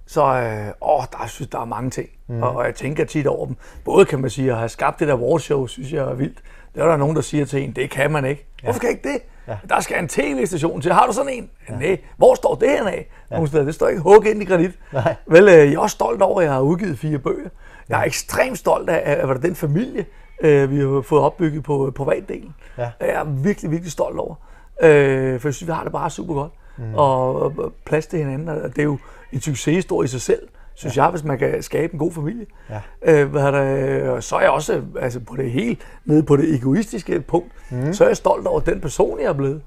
Så 0.06 0.22
øh, 0.22 0.72
åh, 0.80 1.04
der, 1.12 1.26
synes, 1.26 1.50
der 1.50 1.60
er 1.60 1.64
mange 1.64 1.90
ting, 1.90 2.08
mm. 2.26 2.42
og, 2.42 2.56
og 2.56 2.64
jeg 2.64 2.74
tænker 2.74 3.04
tit 3.04 3.26
over 3.26 3.46
dem. 3.46 3.56
Både 3.84 4.04
kan 4.04 4.20
man 4.20 4.30
sige, 4.30 4.50
at 4.50 4.56
have 4.56 4.68
skabt 4.68 5.00
det 5.00 5.08
der 5.08 5.14
warshow, 5.14 5.66
synes 5.66 5.92
jeg 5.92 6.04
er 6.04 6.14
vildt. 6.14 6.42
Der 6.74 6.84
er 6.84 6.88
der 6.88 6.96
nogen, 6.96 7.16
der 7.16 7.22
siger 7.22 7.44
til 7.44 7.62
en, 7.62 7.72
det 7.72 7.90
kan 7.90 8.12
man 8.12 8.24
ikke. 8.24 8.46
Ja. 8.62 8.66
Hvorfor 8.66 8.80
kan 8.80 8.88
jeg 8.88 8.96
ikke 8.96 9.08
det? 9.08 9.22
Ja. 9.48 9.56
Der 9.68 9.80
skal 9.80 9.98
en 9.98 10.08
tv-station 10.08 10.80
til. 10.80 10.92
Har 10.92 11.06
du 11.06 11.12
sådan 11.12 11.32
en? 11.32 11.50
Ja. 11.68 11.76
Nej. 11.76 11.98
Hvor 12.16 12.34
står 12.34 12.54
det 12.54 12.68
her 12.68 12.86
af? 12.86 13.08
Ja. 13.30 13.46
Steder. 13.46 13.64
Det 13.64 13.74
står 13.74 13.88
ikke 13.88 14.00
hugget 14.00 14.30
ind 14.30 14.42
i 14.42 14.44
granit. 14.44 14.70
Nej. 14.92 15.14
Vel, 15.26 15.42
øh, 15.42 15.54
jeg 15.54 15.72
er 15.72 15.78
også 15.78 15.94
stolt 15.94 16.22
over, 16.22 16.40
at 16.40 16.44
jeg 16.44 16.52
har 16.52 16.60
udgivet 16.60 16.98
fire 16.98 17.18
bøger. 17.18 17.48
Jeg 17.88 18.00
er 18.00 18.04
ekstremt 18.04 18.58
stolt 18.58 18.90
af, 18.90 19.02
af, 19.20 19.28
af 19.28 19.40
den 19.40 19.54
familie, 19.54 20.06
øh, 20.40 20.70
vi 20.70 20.78
har 20.78 21.00
fået 21.00 21.22
opbygget 21.22 21.64
på 21.64 21.92
privatdelen. 21.96 22.54
Ja. 22.78 22.90
Jeg 23.00 23.08
er 23.08 23.24
virkelig, 23.24 23.70
virkelig 23.70 23.92
stolt 23.92 24.18
over. 24.18 24.34
Øh, 24.82 25.40
for 25.40 25.48
jeg 25.48 25.54
synes, 25.54 25.66
vi 25.66 25.72
har 25.72 25.82
det 25.82 25.92
bare 25.92 26.10
super 26.10 26.34
godt. 26.34 26.52
Mm. 26.78 26.94
Og, 26.94 27.42
og 27.42 27.72
plads 27.84 28.06
til 28.06 28.18
hinanden. 28.18 28.48
Og 28.48 28.70
det 28.70 28.78
er 28.78 28.82
jo 28.82 28.98
en 29.32 29.40
succeshistorie 29.40 30.04
i 30.04 30.08
sig 30.08 30.20
selv, 30.20 30.48
synes 30.76 30.96
ja. 30.96 31.02
jeg, 31.02 31.10
hvis 31.10 31.24
man 31.24 31.38
kan 31.38 31.62
skabe 31.62 31.92
en 31.92 31.98
god 31.98 32.12
familie. 32.12 32.46
Ja. 32.70 32.80
Øh, 33.02 33.30
hvad 33.30 33.42
er 33.42 33.50
det, 33.50 34.24
så 34.24 34.36
er 34.36 34.40
jeg 34.40 34.50
også 34.50 34.82
altså 35.00 35.20
på 35.20 35.36
det 35.36 35.50
helt 35.50 35.86
nede 36.04 36.22
på 36.22 36.36
det 36.36 36.54
egoistiske 36.54 37.20
punkt, 37.20 37.52
mm. 37.70 37.92
så 37.92 38.04
er 38.04 38.08
jeg 38.08 38.16
stolt 38.16 38.46
over 38.46 38.60
den 38.60 38.80
person, 38.80 39.20
jeg 39.20 39.26
er 39.26 39.32
blevet. 39.32 39.62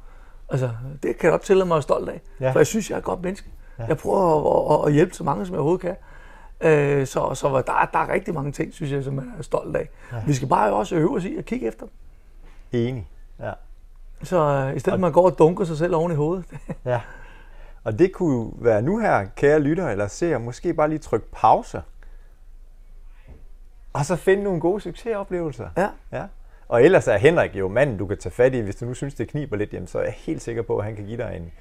Altså, 0.50 0.70
det 1.04 1.18
kan 1.18 1.24
jeg 1.24 1.32
godt 1.32 1.42
tillade 1.42 1.68
mig 1.68 1.75
at 1.75 1.78
være 1.78 1.82
stolt 1.82 2.10
af. 2.10 2.22
Ja. 2.39 2.51
For 2.51 2.60
jeg 2.60 2.68
synes, 2.68 2.89
jeg 2.89 2.96
er 2.96 3.00
et 3.00 3.04
godt 3.06 3.22
menneske. 3.24 3.50
Ja. 3.80 3.84
Jeg 3.88 3.98
prøver 3.98 4.74
at, 4.74 4.80
at, 4.84 4.88
at 4.88 4.94
hjælpe 4.94 5.13
så 5.13 5.24
mange, 5.24 5.46
som 5.46 5.54
jeg 5.54 5.60
overhovedet 5.60 5.82
kan. 5.82 5.96
Øh, 6.70 7.08
så 7.08 7.34
så 7.34 7.48
der, 7.68 7.74
er- 7.74 7.86
der 7.94 8.00
er 8.00 8.13
rigtig 8.13 8.34
mange 8.34 8.51
ting, 8.51 8.74
synes 8.74 8.92
jeg, 8.92 9.04
som 9.04 9.16
jeg 9.16 9.24
er 9.38 9.42
stolt 9.42 9.75
af. 9.75 9.89
Ja. 10.12 10.18
Vi 10.28 10.34
skal 10.34 10.48
bare 10.48 10.74
også 10.74 10.96
øve 10.96 11.16
os 11.16 11.25
i 11.25 11.38
at 11.38 11.46
kigge 11.46 11.68
efter 11.68 11.86
dem. 11.86 11.94
Enig. 12.72 13.08
Ja. 13.39 13.51
Så 14.24 14.38
øh, 14.38 14.75
i 14.75 14.80
stedet 14.80 14.92
for 14.92 14.94
at 14.94 15.00
man 15.00 15.12
går 15.12 15.25
og 15.25 15.39
dunker 15.39 15.63
sig 15.66 15.78
selv 15.78 15.96
oven 15.96 16.12
i 16.12 16.16
hovedet. 16.16 16.46
ja. 16.86 17.01
Og 17.89 18.00
det 18.00 18.12
kunne 18.12 18.51
være 18.55 18.81
nu 18.81 19.00
her, 19.00 19.25
kære 19.36 19.60
lytter 19.60 19.89
eller 19.89 20.08
seer, 20.08 20.38
måske 20.38 20.74
bare 20.74 20.89
lige 20.89 21.00
trykke 21.00 21.27
pause. 21.31 21.81
Og 23.93 24.05
så 24.05 24.15
finde 24.15 24.43
nogle 24.43 24.60
gode 24.60 24.81
succesoplevelser. 24.81 25.69
ja. 25.77 25.88
Ja. 26.12 26.24
Og 26.67 26.84
ellers 26.84 27.08
er 27.08 27.17
Henrik 27.17 27.55
jo 27.55 27.67
manden, 27.67 27.98
du 27.98 28.05
kan 28.05 28.17
tage 28.17 28.34
fat 28.34 28.53
i. 28.53 28.60
Hvis 28.60 28.75
du 28.75 28.86
nu 28.86 28.93
synes, 28.93 29.13
det 29.13 29.27
kniber 29.27 29.58
lidt, 29.58 29.74
jamen, 29.74 29.88
så 29.88 30.00
er 30.00 30.03
jeg 30.03 30.13
helt 30.17 30.41
sikker 30.41 30.62
på, 30.62 30.77
at 30.77 30.86
han 30.86 30.96
kan 30.96 31.05
give 31.05 31.17
dig 31.17 31.41
en, 31.41 31.51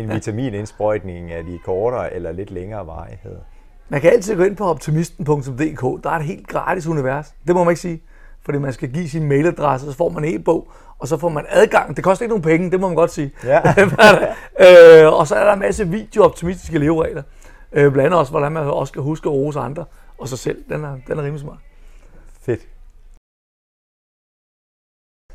en 0.00 0.10
vitaminindsprøjtning 0.14 1.32
af 1.32 1.44
de 1.44 1.58
kortere 1.64 2.14
eller 2.14 2.32
lidt 2.32 2.50
længere 2.50 2.86
varigheder. 2.86 3.40
Man 3.88 4.00
kan 4.00 4.10
altid 4.10 4.36
gå 4.36 4.42
ind 4.42 4.56
på 4.56 4.64
optimisten.dk. 4.64 6.04
Der 6.04 6.10
er 6.10 6.16
et 6.16 6.24
helt 6.24 6.46
gratis 6.46 6.86
univers. 6.86 7.34
Det 7.46 7.54
må 7.54 7.64
man 7.64 7.72
ikke 7.72 7.80
sige. 7.80 8.02
Fordi 8.44 8.58
man 8.58 8.72
skal 8.72 8.92
give 8.92 9.08
sin 9.08 9.28
mailadresse, 9.28 9.86
så 9.86 9.96
får 9.96 10.08
man 10.08 10.24
en 10.24 10.40
e-bog, 10.40 10.70
og 10.98 11.08
så 11.08 11.16
får 11.16 11.28
man 11.28 11.46
adgang. 11.48 11.96
Det 11.96 12.04
koster 12.04 12.22
ikke 12.22 12.30
nogen 12.30 12.42
penge, 12.42 12.70
det 12.70 12.80
må 12.80 12.88
man 12.88 12.96
godt 12.96 13.10
sige. 13.10 13.32
Ja. 13.44 13.60
øh, 15.04 15.12
og 15.12 15.26
så 15.26 15.34
er 15.34 15.44
der 15.44 15.52
en 15.52 15.60
masse 15.60 15.88
videooptimistiske 15.88 16.78
leveregler. 16.78 17.22
Øh, 17.72 17.92
blandt 17.92 18.06
andet 18.06 18.20
også, 18.20 18.32
hvordan 18.32 18.52
man 18.52 18.62
også 18.62 18.90
skal 18.90 19.02
huske 19.02 19.28
at 19.28 19.32
rose 19.32 19.60
andre 19.60 19.84
og 20.18 20.28
sig 20.28 20.38
selv. 20.38 20.64
Den 20.68 20.84
er, 20.84 20.96
den 21.06 21.18
er 21.18 21.22
rimelig 21.22 21.40
smart. 21.40 21.58
Fedt. 22.42 22.60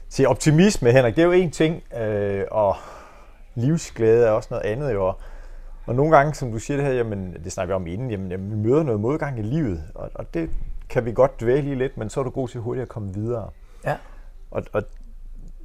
Se, 0.10 0.26
optimisme, 0.26 0.92
Henrik, 0.92 1.16
det 1.16 1.22
er 1.22 1.26
jo 1.26 1.32
en 1.32 1.52
ting, 1.52 1.84
øh, 1.98 2.44
og 2.52 2.76
livsglæde 3.56 4.28
er 4.28 4.32
også 4.32 4.48
noget 4.52 4.66
andet 4.66 4.94
jo. 4.94 5.14
Og 5.86 5.96
nogle 5.96 6.18
gange, 6.18 6.34
som 6.34 6.52
du 6.52 6.60
siger 6.60 6.78
det 6.78 6.86
her, 6.86 6.94
jamen, 6.94 7.34
det 7.44 7.52
snakker 7.52 7.76
vi 7.76 7.76
om 7.76 7.88
inden, 7.88 8.12
jamen, 8.12 8.32
jamen, 8.32 8.52
vi 8.52 8.70
møder 8.70 8.84
noget 8.84 9.02
modgang 9.02 9.40
i 9.40 9.42
livet, 9.42 9.84
og, 9.96 10.10
og 10.14 10.34
det 10.34 10.50
kan 10.90 11.06
vi 11.06 11.14
godt 11.14 11.42
dvæle 11.42 11.72
i 11.72 11.76
lidt, 11.76 11.98
men 11.98 12.10
så 12.10 12.20
er 12.20 12.24
du 12.24 12.30
god 12.30 12.48
til 12.48 12.60
hurtigt 12.60 12.82
at 12.82 12.90
komme 12.90 13.14
videre. 13.14 13.50
Ja. 13.86 13.98
Og, 14.52 14.64
og 14.74 14.84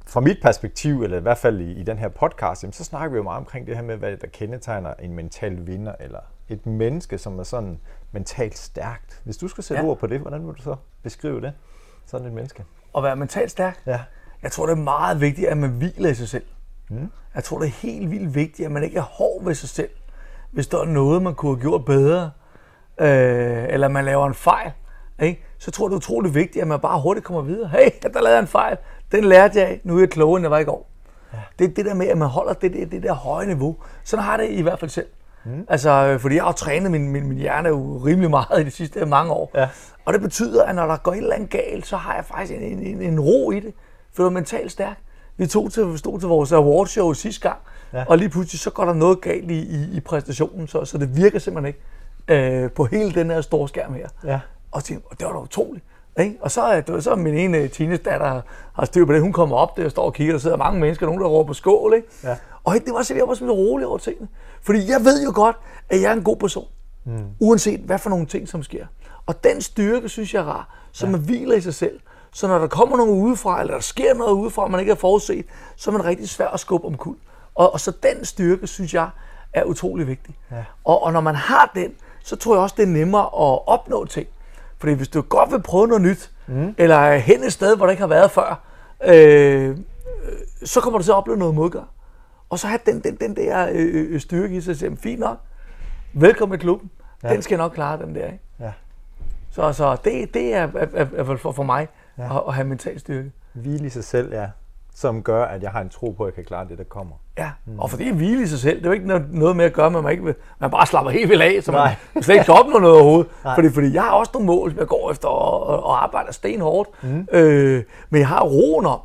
fra 0.07 0.19
mit 0.19 0.37
perspektiv, 0.41 1.03
eller 1.03 1.17
i 1.17 1.21
hvert 1.21 1.37
fald 1.37 1.59
i, 1.59 1.71
i 1.71 1.83
den 1.83 1.97
her 1.97 2.07
podcast, 2.07 2.63
jamen, 2.63 2.73
så 2.73 2.83
snakker 2.83 3.09
vi 3.09 3.17
jo 3.17 3.23
meget 3.23 3.37
omkring 3.37 3.67
det 3.67 3.75
her 3.75 3.83
med, 3.83 3.97
hvad 3.97 4.17
der 4.17 4.27
kendetegner 4.27 4.93
en 4.93 5.13
mental 5.13 5.67
vinder, 5.67 5.93
eller 5.99 6.19
et 6.49 6.65
menneske, 6.65 7.17
som 7.17 7.39
er 7.39 7.43
sådan 7.43 7.79
mentalt 8.11 8.57
stærkt. 8.57 9.21
Hvis 9.23 9.37
du 9.37 9.47
skal 9.47 9.63
sætte. 9.63 9.83
Ja. 9.83 9.89
ord 9.89 9.97
på 9.97 10.07
det, 10.07 10.19
hvordan 10.19 10.47
vil 10.47 10.55
du 10.55 10.61
så 10.61 10.75
beskrive 11.03 11.41
det? 11.41 11.53
Sådan 12.05 12.27
et 12.27 12.33
menneske. 12.33 12.63
At 12.97 13.03
være 13.03 13.15
mentalt 13.15 13.51
stærk. 13.51 13.81
Ja. 13.85 14.01
Jeg 14.43 14.51
tror, 14.51 14.65
det 14.65 14.71
er 14.73 14.81
meget 14.81 15.21
vigtigt, 15.21 15.47
at 15.47 15.57
man 15.57 15.69
hviler 15.69 16.09
i 16.09 16.13
sig 16.13 16.29
selv. 16.29 16.45
Mm. 16.89 17.11
Jeg 17.35 17.43
tror, 17.43 17.59
det 17.59 17.65
er 17.65 17.71
helt 17.71 18.11
vildt 18.11 18.35
vigtigt, 18.35 18.65
at 18.65 18.71
man 18.71 18.83
ikke 18.83 18.97
er 18.97 19.01
hård 19.01 19.43
ved 19.43 19.55
sig 19.55 19.69
selv. 19.69 19.89
Hvis 20.51 20.67
der 20.67 20.81
er 20.81 20.85
noget, 20.85 21.21
man 21.21 21.35
kunne 21.35 21.55
have 21.55 21.61
gjort 21.61 21.85
bedre, 21.85 22.31
øh, 22.97 23.65
eller 23.69 23.87
man 23.87 24.05
laver 24.05 24.27
en 24.27 24.33
fejl, 24.33 24.71
ikke? 25.21 25.43
så 25.57 25.71
tror 25.71 25.85
jeg, 25.85 25.89
det 25.89 25.95
er 25.95 25.97
utroligt 25.97 26.35
vigtigt, 26.35 26.61
at 26.61 26.67
man 26.67 26.79
bare 26.79 27.01
hurtigt 27.01 27.25
kommer 27.25 27.41
videre. 27.41 27.69
Hey, 27.69 27.89
der 28.03 28.09
lavede 28.13 28.29
jeg 28.29 28.39
en 28.39 28.47
fejl. 28.47 28.77
Den 29.11 29.23
lærte 29.23 29.59
jeg 29.59 29.67
af. 29.67 29.81
Nu 29.83 29.95
er 29.95 29.99
jeg 29.99 30.09
klogere, 30.09 30.37
end 30.37 30.43
jeg 30.43 30.51
var 30.51 30.59
i 30.59 30.63
går. 30.63 30.89
Ja. 31.33 31.37
Det 31.59 31.69
er 31.69 31.73
det 31.73 31.85
der 31.85 31.93
med, 31.93 32.07
at 32.07 32.17
man 32.17 32.27
holder 32.27 32.53
det, 32.53 32.73
det, 32.73 32.91
det 32.91 33.03
der 33.03 33.13
høje 33.13 33.45
niveau. 33.45 33.75
Sådan 34.03 34.25
har 34.25 34.37
det 34.37 34.49
i 34.49 34.61
hvert 34.61 34.79
fald 34.79 34.91
selv. 34.91 35.07
Mm. 35.43 35.65
Altså, 35.69 35.89
øh, 35.89 36.19
fordi 36.19 36.35
jeg 36.35 36.43
har 36.43 36.49
jo 36.49 36.53
trænet 36.53 36.91
min, 36.91 37.09
min, 37.09 37.27
min 37.27 37.37
hjerne 37.37 37.69
jo 37.69 38.01
rimelig 38.05 38.29
meget 38.29 38.61
i 38.61 38.63
de 38.63 38.71
sidste 38.71 39.05
mange 39.05 39.33
år. 39.33 39.51
Ja. 39.55 39.69
Og 40.05 40.13
det 40.13 40.21
betyder, 40.21 40.63
at 40.63 40.75
når 40.75 40.87
der 40.87 40.97
går 40.97 41.11
et 41.11 41.17
eller 41.17 41.35
andet 41.35 41.49
galt, 41.49 41.87
så 41.87 41.97
har 41.97 42.15
jeg 42.15 42.25
faktisk 42.25 42.53
en, 42.53 42.63
en, 42.63 42.79
en, 42.79 43.01
en 43.01 43.19
ro 43.19 43.51
i 43.51 43.59
det. 43.59 43.73
For 44.13 44.23
jeg 44.23 44.27
er 44.27 44.31
mentalt 44.31 44.71
stærk. 44.71 44.97
Vi 45.37 45.47
tog 45.47 45.71
til, 45.71 45.97
stod 45.97 46.19
til 46.19 46.27
vores 46.27 46.51
awardshow 46.51 47.13
sidste 47.13 47.41
gang, 47.41 47.57
ja. 47.93 48.03
og 48.07 48.17
lige 48.17 48.29
pludselig 48.29 48.59
så 48.59 48.69
går 48.69 48.85
der 48.85 48.93
noget 48.93 49.21
galt 49.21 49.51
i, 49.51 49.59
i, 49.59 49.97
i 49.97 49.99
præstationen, 49.99 50.67
så, 50.67 50.85
så 50.85 50.97
det 50.97 51.17
virker 51.17 51.39
simpelthen 51.39 51.67
ikke 51.67 52.63
øh, 52.63 52.71
på 52.71 52.85
hele 52.85 53.11
den 53.11 53.29
her 53.29 53.41
store 53.41 53.67
skærm 53.67 53.93
her. 53.93 54.07
Ja. 54.25 54.39
Og 54.71 54.83
tænkte, 54.83 55.07
det 55.19 55.25
var 55.27 55.33
da 55.33 55.39
utroligt. 55.39 55.85
Ikke? 56.19 56.37
Og 56.41 56.51
så, 56.51 56.61
er- 56.61 56.99
så 56.99 57.15
min 57.15 57.33
ene 57.33 57.67
teenage-datter 57.67 58.41
har 58.73 58.85
styr 58.85 59.05
på 59.05 59.13
det. 59.13 59.21
Hun 59.21 59.33
kommer 59.33 59.55
op 59.55 59.77
der 59.77 59.85
og 59.85 59.91
står 59.91 60.03
og 60.03 60.13
kigger. 60.13 60.33
Der 60.33 60.39
sidder 60.39 60.57
mange 60.57 60.79
mennesker, 60.79 61.05
nogen 61.05 61.21
der 61.21 61.27
råber 61.27 61.53
skål. 61.53 61.93
Ikke? 61.93 62.07
Ja. 62.23 62.35
Og 62.63 62.73
det 62.85 62.93
var 62.93 63.01
så, 63.01 63.15
jeg 63.15 63.27
var 63.27 63.33
simpelthen 63.33 63.65
rolig 63.65 63.87
over 63.87 63.97
tingene. 63.97 64.27
Fordi 64.61 64.89
jeg 64.91 65.05
ved 65.05 65.23
jo 65.23 65.31
godt, 65.35 65.55
at 65.89 66.01
jeg 66.01 66.09
er 66.09 66.13
en 66.13 66.23
god 66.23 66.37
person. 66.37 66.67
Mm. 67.05 67.25
Uanset 67.39 67.79
hvad 67.79 67.99
for 67.99 68.09
nogle 68.09 68.25
ting, 68.25 68.47
som 68.47 68.63
sker. 68.63 68.85
Og 69.25 69.43
den 69.43 69.61
styrke, 69.61 70.09
synes 70.09 70.33
jeg 70.33 70.39
er 70.39 70.45
rar, 70.45 70.77
så 70.91 71.07
man 71.07 71.19
hviler 71.19 71.55
i 71.55 71.61
sig 71.61 71.73
selv. 71.73 71.99
Så 72.33 72.47
når 72.47 72.59
der 72.59 72.67
kommer 72.67 72.97
nogen 72.97 73.21
udefra, 73.23 73.61
eller 73.61 73.73
der 73.73 73.81
sker 73.81 74.13
noget 74.13 74.31
udefra, 74.33 74.67
man 74.67 74.79
ikke 74.79 74.91
har 74.91 74.95
forudset, 74.97 75.45
så 75.75 75.91
er 75.91 75.93
man 75.93 76.05
rigtig 76.05 76.29
svær 76.29 76.47
at 76.47 76.59
skubbe 76.59 76.87
om 76.87 76.97
kul. 76.97 77.15
Og, 77.55 77.73
og 77.73 77.79
så 77.79 77.91
den 78.03 78.25
styrke, 78.25 78.67
synes 78.67 78.93
jeg, 78.93 79.09
er 79.53 79.63
utrolig 79.63 80.07
vigtig. 80.07 80.35
Ja. 80.51 80.55
Og, 80.83 81.03
og 81.03 81.13
når 81.13 81.21
man 81.21 81.35
har 81.35 81.71
den, 81.75 81.91
så 82.23 82.35
tror 82.35 82.55
jeg 82.55 82.61
også, 82.63 82.75
det 82.77 82.83
er 82.83 82.87
nemmere 82.87 83.21
at 83.25 83.67
opnå 83.67 84.05
ting. 84.05 84.27
Fordi 84.81 84.93
hvis 84.93 85.07
du 85.07 85.21
godt 85.21 85.51
vil 85.51 85.61
prøve 85.61 85.87
noget 85.87 86.01
nyt, 86.01 86.31
mm. 86.47 86.75
eller 86.77 86.95
er 86.95 87.17
hen 87.17 87.43
et 87.43 87.53
sted, 87.53 87.77
hvor 87.77 87.85
der 87.85 87.91
ikke 87.91 88.01
har 88.01 88.07
været 88.07 88.31
før, 88.31 88.61
øh, 89.03 89.77
så 90.63 90.81
kommer 90.81 90.99
du 90.99 91.03
til 91.03 91.11
at 91.11 91.15
opleve 91.15 91.37
noget 91.37 91.55
modgang. 91.55 91.87
Og 92.49 92.59
så 92.59 92.67
have 92.67 92.79
den, 92.85 92.99
den, 92.99 93.15
den 93.15 93.35
der 93.35 93.69
øh, 93.71 94.13
øh, 94.13 94.19
styrke 94.19 94.55
i 94.55 94.61
sig, 94.61 94.77
sige, 94.77 94.97
fint 94.97 95.19
nok, 95.19 95.37
velkommen 96.13 96.55
i 96.55 96.61
klubben. 96.61 96.91
Ja. 97.23 97.33
Den 97.33 97.41
skal 97.41 97.57
nok 97.57 97.71
klare, 97.71 98.05
den 98.05 98.15
der. 98.15 98.25
Ikke? 98.25 98.39
Ja. 98.59 98.71
Så, 99.51 99.73
så 99.73 99.97
det, 100.03 100.33
det 100.33 100.53
er, 100.53 100.67
er, 100.75 100.87
er, 100.93 101.05
er 101.17 101.35
for, 101.35 101.51
for 101.51 101.63
mig 101.63 101.87
ja. 102.17 102.37
at, 102.37 102.43
at 102.47 102.53
have 102.53 102.67
mental 102.67 102.99
styrke. 102.99 103.31
Hvile 103.53 103.85
i 103.85 103.89
sig 103.89 104.03
selv, 104.03 104.33
ja. 104.33 104.47
Som 105.01 105.23
gør, 105.23 105.45
at 105.45 105.63
jeg 105.63 105.71
har 105.71 105.81
en 105.81 105.89
tro 105.89 106.11
på, 106.11 106.23
at 106.23 106.27
jeg 106.27 106.33
kan 106.35 106.43
klare 106.45 106.67
det, 106.69 106.77
der 106.77 106.83
kommer. 106.83 107.13
Ja, 107.37 107.51
mm. 107.65 107.79
og 107.79 107.89
fordi 107.89 108.09
hvile 108.09 108.43
i 108.43 108.45
sig 108.45 108.59
selv, 108.59 108.77
det 108.77 108.85
er 108.85 108.89
jo 108.89 108.93
ikke 108.93 109.07
noget, 109.07 109.25
noget 109.31 109.55
med 109.55 109.65
at 109.65 109.73
gøre 109.73 109.85
at 109.85 109.91
man, 109.91 110.11
ikke 110.11 110.23
vil, 110.23 110.35
man 110.59 110.71
bare 110.71 110.85
slapper 110.85 111.11
helt 111.11 111.29
vildt 111.29 111.41
af, 111.43 111.63
så 111.63 111.71
man 111.71 111.81
Nej. 111.81 111.95
slet 112.23 112.35
ikke 112.35 112.45
kan 112.45 112.53
opnå 112.53 112.79
noget 112.79 112.95
overhovedet. 112.95 113.31
Fordi, 113.55 113.69
fordi 113.69 113.93
jeg 113.93 114.01
har 114.03 114.11
også 114.11 114.31
nogle 114.33 114.45
mål, 114.47 114.71
som 114.71 114.79
jeg 114.79 114.87
går 114.87 115.11
efter 115.11 115.27
og, 115.27 115.67
og, 115.67 115.83
og 115.83 116.03
arbejder 116.03 116.31
stenhårdt. 116.31 116.89
Mm. 117.03 117.27
Øh, 117.31 117.83
men 118.09 118.19
jeg 118.19 118.27
har 118.27 118.41
roen 118.41 118.85
om 118.85 118.99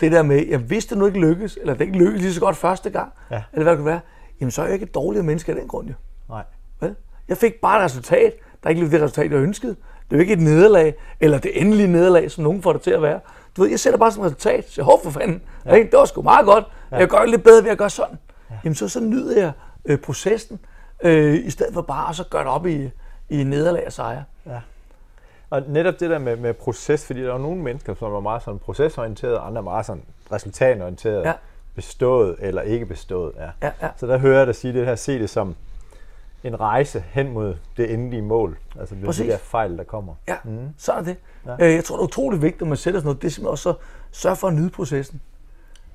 det 0.00 0.12
der 0.12 0.22
med, 0.22 0.46
at 0.52 0.60
hvis 0.60 0.86
det 0.86 0.98
nu 0.98 1.06
ikke 1.06 1.20
lykkes, 1.20 1.58
eller 1.60 1.74
det 1.74 1.80
ikke 1.80 1.98
lykkes 1.98 2.22
lige 2.22 2.34
så 2.34 2.40
godt 2.40 2.56
første 2.56 2.90
gang, 2.90 3.12
Ja. 3.30 3.42
eller 3.52 3.62
hvad 3.64 3.72
det 3.72 3.78
kan 3.78 3.86
være, 3.86 4.00
jamen 4.40 4.50
så 4.50 4.62
er 4.62 4.66
jeg 4.66 4.74
ikke 4.74 4.84
et 4.86 4.94
dårligere 4.94 5.26
menneske 5.26 5.52
af 5.52 5.58
den 5.58 5.68
grund 5.68 5.88
jo. 5.88 5.94
Nej. 6.28 6.42
Vel? 6.80 6.94
Jeg 7.28 7.36
fik 7.36 7.52
bare 7.62 7.78
et 7.78 7.84
resultat, 7.84 8.32
der 8.62 8.68
ikke 8.70 8.80
blev 8.80 8.90
det 8.90 9.00
resultat, 9.02 9.30
jeg 9.32 9.40
ønskede. 9.40 9.76
Det 10.10 10.14
er 10.14 10.16
jo 10.16 10.20
ikke 10.20 10.32
et 10.32 10.40
nederlag, 10.40 10.94
eller 11.20 11.38
det 11.38 11.60
endelige 11.60 11.88
nederlag, 11.88 12.30
som 12.30 12.44
nogen 12.44 12.62
får 12.62 12.72
det 12.72 12.82
til 12.82 12.90
at 12.90 13.02
være. 13.02 13.20
Du 13.58 13.62
ved, 13.62 13.70
jeg 13.70 13.80
sætter 13.80 13.98
bare 13.98 14.12
som 14.12 14.22
resultat, 14.22 14.70
så 14.70 14.82
hov 14.82 15.02
for 15.02 15.10
fanden, 15.10 15.42
ja. 15.66 15.74
det 15.74 15.92
var 15.92 16.04
sgu 16.04 16.22
meget 16.22 16.46
godt, 16.46 16.64
ja. 16.90 16.96
jeg 16.96 17.08
gør 17.08 17.18
det 17.18 17.30
lidt 17.30 17.42
bedre 17.44 17.64
ved 17.64 17.70
at 17.70 17.78
gøre 17.78 17.90
sådan. 17.90 18.18
Ja. 18.50 18.54
Jamen 18.64 18.74
så, 18.74 18.88
så 18.88 19.00
nyder 19.00 19.40
jeg 19.40 19.52
øh, 19.84 19.98
processen, 19.98 20.60
øh, 21.02 21.34
i 21.34 21.50
stedet 21.50 21.74
for 21.74 21.82
bare 21.82 22.08
at 22.08 22.16
så 22.16 22.24
gøre 22.30 22.42
det 22.42 22.50
op 22.50 22.66
i, 22.66 22.90
i 23.28 23.44
nederlag 23.44 23.86
og 23.86 23.92
sejre. 23.92 24.24
Ja. 24.46 24.60
Og 25.50 25.62
netop 25.68 26.00
det 26.00 26.10
der 26.10 26.18
med, 26.18 26.36
med 26.36 26.54
proces, 26.54 27.06
fordi 27.06 27.22
der 27.22 27.34
er 27.34 27.38
nogle 27.38 27.62
mennesker, 27.62 27.94
som 27.94 28.14
er 28.14 28.20
meget 28.20 28.42
sådan 28.42 28.58
procesorienteret, 28.58 29.38
og 29.38 29.46
andre 29.46 29.58
er 29.58 29.64
meget 29.64 29.86
sådan 29.86 30.02
resultatorienteret, 30.32 31.22
Ja. 31.24 31.32
bestået 31.74 32.36
eller 32.38 32.62
ikke 32.62 32.86
bestået. 32.86 33.32
Ja. 33.36 33.66
Ja, 33.66 33.72
ja. 33.82 33.88
Så 33.96 34.06
der 34.06 34.18
hører 34.18 34.38
jeg 34.38 34.46
dig 34.46 34.54
sige 34.54 34.72
det 34.74 34.86
her, 34.86 34.94
se 34.94 35.18
det 35.18 35.30
som 35.30 35.54
en 36.44 36.60
rejse 36.60 37.04
hen 37.10 37.32
mod 37.32 37.54
det 37.76 37.94
endelige 37.94 38.22
mål. 38.22 38.58
Altså 38.80 38.94
det, 38.94 39.04
Præcis. 39.04 39.26
de 39.26 39.30
der 39.32 39.38
fejl, 39.38 39.78
der 39.78 39.84
kommer. 39.84 40.14
Ja, 40.28 40.36
mm. 40.44 40.68
så 40.76 40.92
er 40.92 41.02
det. 41.02 41.16
Ja. 41.46 41.66
Øh, 41.66 41.74
jeg 41.74 41.84
tror, 41.84 41.96
det 41.96 42.00
er 42.00 42.04
utroligt 42.04 42.42
vigtigt, 42.42 42.62
at 42.62 42.68
man 42.68 42.76
sætter 42.76 43.00
sådan 43.00 43.06
noget. 43.06 43.22
Det 43.22 43.28
er 43.28 43.32
simpelthen 43.32 43.52
også 43.52 43.70
at 43.70 43.76
sørge 44.10 44.36
for 44.36 44.48
at 44.48 44.54
nyde 44.54 44.70
processen. 44.70 45.20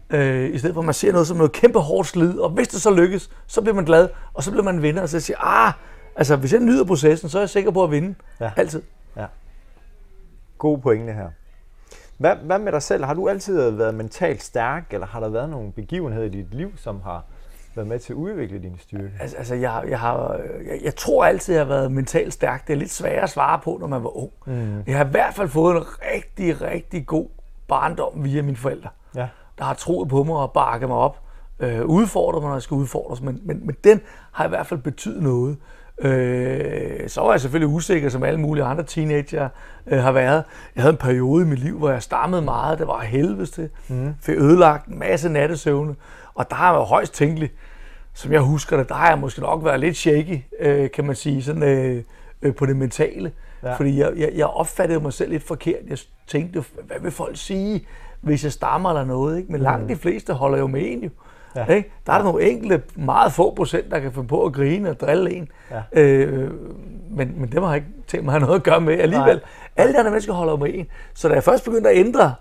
Øh, 0.10 0.54
I 0.54 0.58
stedet 0.58 0.74
for, 0.74 0.82
at 0.82 0.86
man 0.86 0.94
ser 0.94 1.12
noget 1.12 1.28
som 1.28 1.38
noget 1.38 1.52
kæmpe 1.52 1.80
hårdt 1.80 2.08
slid, 2.08 2.40
og 2.40 2.50
hvis 2.50 2.68
det 2.68 2.82
så 2.82 2.92
lykkes, 2.92 3.30
så 3.48 3.62
bliver 3.62 3.76
man 3.76 3.86
glad, 3.86 4.10
og 4.34 4.44
så 4.44 4.52
bliver 4.52 4.64
man 4.64 4.82
vinder, 4.82 5.02
og 5.02 5.10
så 5.10 5.20
siger 5.20 5.38
ah, 5.40 5.74
altså 6.16 6.36
hvis 6.36 6.54
jeg 6.54 6.62
nyder 6.62 6.86
processen, 6.86 7.30
så 7.30 7.38
er 7.38 7.42
jeg 7.42 7.50
sikker 7.50 7.72
på 7.72 7.84
at 7.84 7.92
vinde. 7.92 8.16
Ja. 8.40 8.52
Altid. 8.56 8.82
Ja. 9.18 9.26
God 10.58 10.78
pointe 10.78 11.14
her. 11.14 11.30
Hvad, 12.18 12.36
hvad 12.36 12.60
med 12.60 12.72
dig 12.72 12.82
selv? 12.82 13.04
Har 13.04 13.14
du 13.14 13.30
altid 13.30 13.70
været 13.70 13.96
mentalt 13.96 14.44
stærk, 14.44 14.94
eller 14.94 15.08
har 15.08 15.20
der 15.20 15.30
været 15.30 15.50
nogle 15.50 15.72
begivenheder 15.72 16.26
i 16.26 16.30
dit 16.30 16.54
liv, 16.54 16.78
som 16.78 17.02
har 17.02 17.24
været 17.76 17.88
med 17.88 18.00
til 18.00 18.14
at 18.14 18.18
udvikle 18.18 18.60
din 18.60 18.76
styrke? 18.80 19.12
Altså, 19.20 19.38
altså 19.38 19.56
jeg, 19.56 19.84
jeg, 19.90 20.00
har, 20.00 20.40
jeg, 20.68 20.80
jeg 20.84 20.96
tror 20.96 21.26
altid, 21.26 21.54
jeg 21.54 21.62
har 21.64 21.68
været 21.68 21.92
mentalt 21.92 22.34
stærk. 22.34 22.68
Det 22.68 22.74
er 22.74 22.78
lidt 22.78 22.92
sværere 22.92 23.24
at 23.24 23.30
svare 23.30 23.60
på, 23.64 23.78
når 23.80 23.88
man 23.88 24.04
var 24.04 24.18
ung. 24.18 24.32
Mm. 24.46 24.84
Jeg 24.88 24.98
har 24.98 25.06
i 25.06 25.10
hvert 25.10 25.34
fald 25.34 25.50
fået 25.50 25.76
en 25.78 25.84
rigtig, 26.14 26.62
rigtig 26.62 27.06
god 27.06 27.28
barndom 27.68 28.24
via 28.24 28.42
mine 28.42 28.58
forældre. 28.58 28.90
Ja. 29.16 29.28
der 29.58 29.64
har 29.64 29.74
troet 29.74 30.10
på 30.10 30.24
mig 30.24 30.36
og 30.36 30.52
bakket 30.52 30.90
mig 30.90 30.98
op. 30.98 31.20
Øh, 31.60 31.86
udfordret 31.86 32.42
mig, 32.42 32.50
når 32.50 32.56
jeg 32.56 32.62
skal 32.62 32.76
udfordres, 32.76 33.22
men, 33.22 33.40
men, 33.44 33.66
men 33.66 33.76
den 33.84 34.02
har 34.32 34.46
i 34.46 34.50
hvert 34.50 34.68
fald 34.68 34.80
betydet 34.80 35.24
noget. 35.24 35.58
Øh, 36.00 37.10
så 37.10 37.22
var 37.22 37.32
jeg 37.32 37.42
selvfølgelig 37.42 37.76
usikker, 37.76 38.10
som 38.10 38.24
alle 38.24 38.40
mulige 38.40 38.64
andre 38.64 38.84
teenager 38.84 39.50
øh, 39.88 40.00
har 40.00 40.12
været. 40.12 40.44
Jeg 40.76 40.84
havde 40.84 40.92
en 40.92 40.98
periode 40.98 41.46
i 41.46 41.48
mit 41.48 41.60
liv, 41.60 41.78
hvor 41.78 41.90
jeg 41.90 42.04
stammede 42.04 42.42
meget. 42.42 42.80
Det 42.80 42.88
var 42.88 43.00
helvedes 43.00 43.52
til. 43.52 43.70
Mm. 43.88 44.14
Fik 44.22 44.38
ødelagt 44.38 44.88
en 44.88 45.00
masse 45.00 45.30
nattesøvne. 45.30 45.96
Og 46.36 46.50
der 46.50 46.56
har 46.56 46.74
jeg 46.74 46.82
højst 46.82 47.14
tænkeligt, 47.14 47.54
som 48.14 48.32
jeg 48.32 48.42
husker 48.42 48.78
det, 48.78 48.90
der 48.90 48.96
har 48.96 49.10
jeg 49.10 49.20
måske 49.20 49.42
nok 49.42 49.66
været 49.66 49.80
lidt 49.80 49.98
shaky, 49.98 50.40
øh, 50.60 50.92
kan 50.92 51.06
man 51.06 51.16
sige, 51.16 51.44
sådan, 51.44 51.64
øh, 51.64 52.04
øh, 52.42 52.56
på 52.56 52.66
det 52.66 52.76
mentale. 52.76 53.32
Ja. 53.64 53.70
Ja. 53.70 53.76
Fordi 53.76 54.00
jeg, 54.00 54.12
jeg, 54.18 54.32
jeg 54.36 54.46
opfattede 54.46 55.00
mig 55.00 55.14
selv 55.14 55.32
lidt 55.32 55.44
forkert. 55.44 55.80
Jeg 55.90 55.98
tænkte, 56.28 56.64
hvad 56.88 56.98
vil 57.02 57.12
folk 57.12 57.38
sige, 57.38 57.88
hvis 58.22 58.44
jeg 58.44 58.52
stammer 58.52 58.90
eller 58.90 59.06
noget? 59.06 59.38
Ikke? 59.38 59.52
Men 59.52 59.62
langt 59.62 59.90
de 59.90 59.96
fleste 59.96 60.34
holder 60.34 60.58
jo 60.58 60.68
med 60.68 60.82
en 60.84 61.04
jo. 61.04 61.10
Ja. 61.56 61.66
Ja. 61.68 61.76
Ikke? 61.76 61.92
Der 62.06 62.14
er 62.14 62.18
der 62.18 62.24
nogle 62.24 62.44
enkelte, 62.44 62.82
meget 62.96 63.32
få 63.34 63.56
procent, 63.56 63.92
der 63.92 64.00
kan 64.00 64.12
finde 64.12 64.28
på 64.28 64.46
at 64.46 64.54
grine 64.54 64.90
og 64.90 65.00
drille 65.00 65.34
en. 65.34 65.50
Ja. 65.72 66.02
Øh, 66.02 66.52
men, 67.10 67.34
men 67.38 67.52
det 67.52 67.62
har 67.62 67.68
jeg 67.68 67.76
ikke 67.76 67.88
tænkt 68.08 68.26
mig 68.26 68.36
at 68.36 68.40
have 68.40 68.48
noget 68.48 68.60
at 68.60 68.64
gøre 68.64 68.82
med 68.82 69.00
alligevel. 69.00 69.36
Nej. 69.36 69.44
Alle 69.76 69.94
de 69.94 70.00
andre 70.00 70.12
mennesker 70.12 70.34
holder 70.34 70.56
med 70.56 70.72
en. 70.74 70.88
Så 71.14 71.28
da 71.28 71.34
jeg 71.34 71.44
først 71.44 71.66
begyndte 71.66 71.90
at 71.90 71.98
ændre 71.98 72.34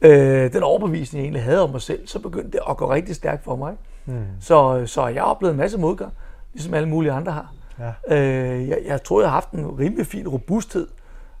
øh, 0.00 0.52
den 0.52 0.62
overbevisning, 0.62 1.20
jeg 1.20 1.24
egentlig 1.24 1.42
havde 1.42 1.62
om 1.62 1.70
mig 1.70 1.80
selv, 1.80 2.06
så 2.06 2.18
begyndte 2.18 2.50
det 2.50 2.60
at 2.70 2.76
gå 2.76 2.92
rigtig 2.92 3.16
stærkt 3.16 3.44
for 3.44 3.56
mig. 3.56 3.76
Mm. 4.04 4.24
Så, 4.40 4.86
så 4.86 5.06
jeg 5.06 5.22
har 5.22 5.30
oplevet 5.30 5.52
en 5.52 5.58
masse 5.58 5.78
modgang, 5.78 6.12
ligesom 6.52 6.74
alle 6.74 6.88
mulige 6.88 7.12
andre 7.12 7.32
har. 7.32 7.52
Ja. 7.78 8.16
Øh, 8.16 8.68
jeg, 8.68 8.78
jeg 8.86 9.02
tror, 9.02 9.20
jeg 9.20 9.30
har 9.30 9.34
haft 9.34 9.50
en 9.50 9.78
rimelig 9.78 10.06
fin 10.06 10.28
robusthed 10.28 10.88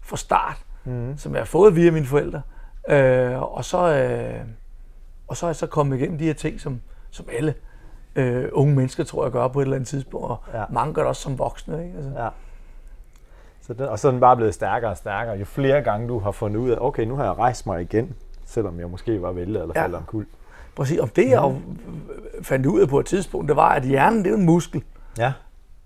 fra 0.02 0.16
start, 0.16 0.56
mm. 0.84 1.16
som 1.16 1.32
jeg 1.32 1.40
har 1.40 1.46
fået 1.46 1.76
via 1.76 1.90
mine 1.90 2.06
forældre. 2.06 2.42
Øh, 2.88 3.42
og, 3.42 3.64
så, 3.64 3.94
øh, 3.94 4.40
og 5.28 5.36
så 5.36 5.46
er 5.46 5.48
jeg 5.48 5.56
så 5.56 5.66
kommet 5.66 5.96
igennem 5.96 6.18
de 6.18 6.24
her 6.24 6.34
ting, 6.34 6.60
som, 6.60 6.80
som 7.10 7.26
alle 7.32 7.54
øh, 8.16 8.48
unge 8.52 8.74
mennesker, 8.74 9.04
tror 9.04 9.24
jeg, 9.24 9.32
gør 9.32 9.48
på 9.48 9.60
et 9.60 9.64
eller 9.64 9.76
andet 9.76 9.88
tidspunkt. 9.88 10.26
Og 10.26 10.38
ja. 10.54 10.64
mange 10.70 10.94
gør 10.94 11.02
det 11.02 11.08
også 11.08 11.22
som 11.22 11.38
voksne. 11.38 11.84
Ikke? 11.84 11.96
Altså, 11.96 12.10
Ja. 12.22 12.28
Så 13.62 13.74
den, 13.74 13.88
og 13.88 13.98
så 13.98 14.08
er 14.08 14.12
den 14.12 14.20
bare 14.20 14.36
blevet 14.36 14.54
stærkere 14.54 14.90
og 14.90 14.96
stærkere. 14.96 15.36
Jo 15.36 15.44
flere 15.44 15.82
gange 15.82 16.08
du 16.08 16.18
har 16.18 16.30
fundet 16.30 16.60
ud 16.60 16.70
af, 16.70 16.76
okay, 16.80 17.04
nu 17.04 17.16
har 17.16 17.24
jeg 17.24 17.38
rejst 17.38 17.66
mig 17.66 17.82
igen, 17.82 18.14
selvom 18.50 18.80
jeg 18.80 18.90
måske 18.90 19.22
var 19.22 19.32
væltet 19.32 19.62
eller 19.62 19.72
Ja. 19.76 19.82
faldet 19.82 19.96
omkuld. 19.98 20.26
Præcis. 20.76 20.98
Om 20.98 21.08
det, 21.08 21.28
jeg 21.28 21.36
jo 21.42 21.54
fandt 22.42 22.66
ud 22.66 22.80
af 22.80 22.88
på 22.88 23.00
et 23.00 23.06
tidspunkt, 23.06 23.48
det 23.48 23.56
var, 23.56 23.68
at 23.68 23.82
hjernen 23.82 24.24
det 24.24 24.32
er 24.32 24.36
en 24.36 24.46
muskel. 24.46 24.82
Ja. 25.18 25.32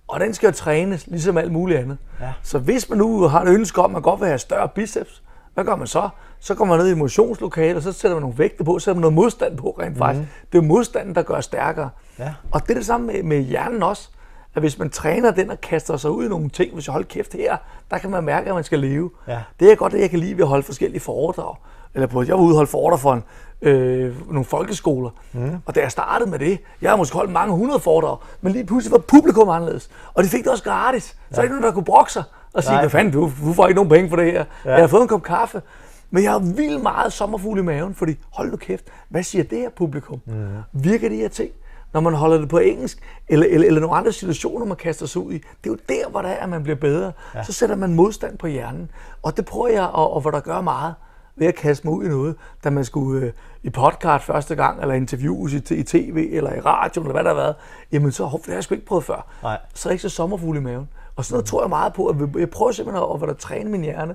Og 0.08 0.20
den 0.20 0.34
skal 0.34 0.46
jo 0.46 0.52
trænes, 0.52 1.06
ligesom 1.06 1.38
alt 1.38 1.52
muligt 1.52 1.78
andet. 1.80 1.98
Ja. 2.20 2.32
Så 2.42 2.58
hvis 2.58 2.88
man 2.90 2.98
nu 2.98 3.22
har 3.28 3.42
et 3.42 3.48
ønske 3.48 3.80
om, 3.80 3.84
at 3.84 3.92
man 3.92 4.02
godt 4.02 4.20
vil 4.20 4.28
have 4.28 4.38
større 4.38 4.68
biceps, 4.68 5.22
hvad 5.54 5.64
gør 5.64 5.76
man 5.76 5.86
så? 5.86 6.08
Så 6.40 6.54
går 6.54 6.64
man 6.64 6.78
ned 6.78 6.88
i 6.88 6.94
motionslokalet, 6.94 7.76
og 7.76 7.82
så 7.82 7.92
sætter 7.92 8.14
man 8.14 8.22
nogle 8.22 8.38
vægte 8.38 8.64
på, 8.64 8.78
så 8.78 8.84
sætter 8.84 8.94
man 8.96 9.00
noget 9.00 9.14
modstand 9.14 9.56
på 9.56 9.76
rent 9.80 9.98
faktisk. 9.98 10.28
Det 10.52 10.58
er 10.58 10.62
modstanden, 10.62 11.14
der 11.14 11.22
gør 11.22 11.40
stærkere. 11.40 11.90
Ja. 12.18 12.34
Og 12.50 12.62
det 12.62 12.70
er 12.70 12.74
det 12.74 12.86
samme 12.86 13.06
med, 13.06 13.22
med 13.22 13.40
hjernen 13.40 13.82
også. 13.82 14.08
at 14.54 14.62
hvis 14.62 14.78
man 14.78 14.90
træner 14.90 15.30
den 15.30 15.50
og 15.50 15.60
kaster 15.60 15.96
sig 15.96 16.10
ud 16.10 16.24
i 16.24 16.28
nogle 16.28 16.48
ting, 16.48 16.74
hvis 16.74 16.86
jeg 16.86 16.92
holder 16.92 17.06
kæft 17.08 17.32
her, 17.32 17.56
der 17.90 17.98
kan 17.98 18.10
man 18.10 18.24
mærke, 18.24 18.48
at 18.48 18.54
man 18.54 18.64
skal 18.64 18.78
leve. 18.78 19.10
Ja. 19.28 19.42
Det 19.60 19.72
er 19.72 19.76
godt, 19.76 19.94
at 19.94 20.00
jeg 20.00 20.10
kan 20.10 20.18
lide 20.18 20.34
ved 20.36 20.42
at 20.44 20.48
holde 20.48 20.62
forskellige 20.62 21.00
foredrag. 21.00 21.54
Eller 21.94 22.06
på, 22.06 22.22
jeg 22.22 22.34
var 22.34 22.42
ude 22.42 22.52
og 22.52 22.68
holde 22.68 22.98
for 22.98 23.12
en, 23.12 23.22
øh, 23.62 24.32
nogle 24.32 24.44
folkeskoler. 24.44 25.10
Mm. 25.32 25.56
Og 25.66 25.74
da 25.74 25.80
jeg 25.80 25.90
startede 25.90 26.30
med 26.30 26.38
det, 26.38 26.58
jeg 26.82 26.90
har 26.90 26.96
måske 26.96 27.16
holdt 27.16 27.32
mange 27.32 27.54
hundrede 27.54 27.80
foredrag, 27.80 28.16
men 28.40 28.52
lige 28.52 28.66
pludselig 28.66 28.92
var 28.92 28.98
publikum 28.98 29.48
anderledes. 29.48 29.90
Og 30.14 30.24
de 30.24 30.28
fik 30.28 30.44
det 30.44 30.52
også 30.52 30.64
gratis. 30.64 31.04
Så 31.04 31.16
ja. 31.30 31.36
er 31.36 31.42
ikke 31.42 31.54
nogen, 31.54 31.64
der 31.64 31.72
kunne 31.72 31.84
brokke 31.84 32.12
sig 32.12 32.22
og 32.52 32.62
sige, 32.62 32.72
Nej. 32.72 32.82
hvad 32.82 32.90
fanden, 32.90 33.12
du, 33.12 33.30
du 33.44 33.52
får 33.52 33.66
ikke 33.66 33.76
nogen 33.76 33.90
penge 33.90 34.08
for 34.08 34.16
det 34.16 34.32
her. 34.32 34.44
Ja. 34.64 34.72
Jeg 34.72 34.80
har 34.80 34.86
fået 34.86 35.02
en 35.02 35.08
kop 35.08 35.22
kaffe. 35.22 35.62
Men 36.10 36.22
jeg 36.22 36.32
har 36.32 36.38
vildt 36.38 36.82
meget 36.82 37.12
sommerfugl 37.12 37.58
i 37.58 37.62
maven, 37.62 37.94
fordi 37.94 38.14
hold 38.32 38.50
nu 38.50 38.56
kæft, 38.56 38.84
hvad 39.08 39.22
siger 39.22 39.44
det 39.44 39.58
her 39.58 39.70
publikum? 39.76 40.20
Mm. 40.26 40.46
Virker 40.72 41.08
de 41.08 41.16
her 41.16 41.28
ting? 41.28 41.50
Når 41.92 42.00
man 42.00 42.14
holder 42.14 42.38
det 42.38 42.48
på 42.48 42.58
engelsk, 42.58 42.98
eller, 43.28 43.46
eller, 43.50 43.66
eller 43.66 43.80
nogle 43.80 43.96
andre 43.96 44.12
situationer, 44.12 44.66
man 44.66 44.76
kaster 44.76 45.06
sig 45.06 45.22
ud 45.22 45.32
i, 45.32 45.34
det 45.34 45.44
er 45.64 45.70
jo 45.70 45.76
der, 45.88 46.10
hvor 46.10 46.22
der 46.22 46.28
er, 46.28 46.42
at 46.42 46.48
man 46.48 46.62
bliver 46.62 46.76
bedre. 46.76 47.12
Ja. 47.34 47.42
Så 47.42 47.52
sætter 47.52 47.76
man 47.76 47.94
modstand 47.94 48.38
på 48.38 48.46
hjernen. 48.46 48.90
Og 49.22 49.36
det 49.36 49.44
prøver 49.44 49.68
jeg, 49.68 49.82
og, 49.82 50.12
og 50.12 50.20
hvor 50.20 50.30
der 50.30 50.40
gør 50.40 50.60
meget 50.60 50.94
ved 51.36 51.46
at 51.46 51.54
kaste 51.54 51.86
mig 51.86 51.96
ud 51.96 52.04
i 52.04 52.08
noget, 52.08 52.36
da 52.64 52.70
man 52.70 52.84
skulle 52.84 53.26
øh, 53.26 53.32
i 53.62 53.70
podcast 53.70 54.24
første 54.24 54.54
gang, 54.54 54.80
eller 54.80 54.94
interviews 54.94 55.52
i, 55.52 55.74
i 55.74 55.82
tv, 55.82 56.28
eller 56.32 56.54
i 56.54 56.60
radio, 56.60 57.02
eller 57.02 57.12
hvad 57.12 57.24
der 57.24 57.30
har 57.30 57.36
været, 57.36 57.54
jamen 57.92 58.12
så 58.12 58.24
det 58.36 58.46
har 58.46 58.52
jeg 58.52 58.64
sgu 58.64 58.74
ikke 58.74 58.86
prøvet 58.86 59.04
før. 59.04 59.26
Nej. 59.42 59.58
Så 59.74 59.88
er 59.88 59.90
jeg 59.90 59.94
ikke 59.94 60.02
så 60.02 60.08
sommerfugl 60.08 60.56
i 60.56 60.60
maven. 60.60 60.88
Og 61.16 61.24
sådan 61.24 61.34
noget 61.34 61.46
tror 61.46 61.62
jeg 61.62 61.68
meget 61.68 61.92
på, 61.92 62.06
at 62.06 62.16
jeg 62.38 62.50
prøver 62.50 62.72
simpelthen 62.72 63.04
at, 63.14 63.22
at, 63.22 63.30
at 63.30 63.36
træne 63.36 63.70
min 63.70 63.82
hjerne, 63.82 64.14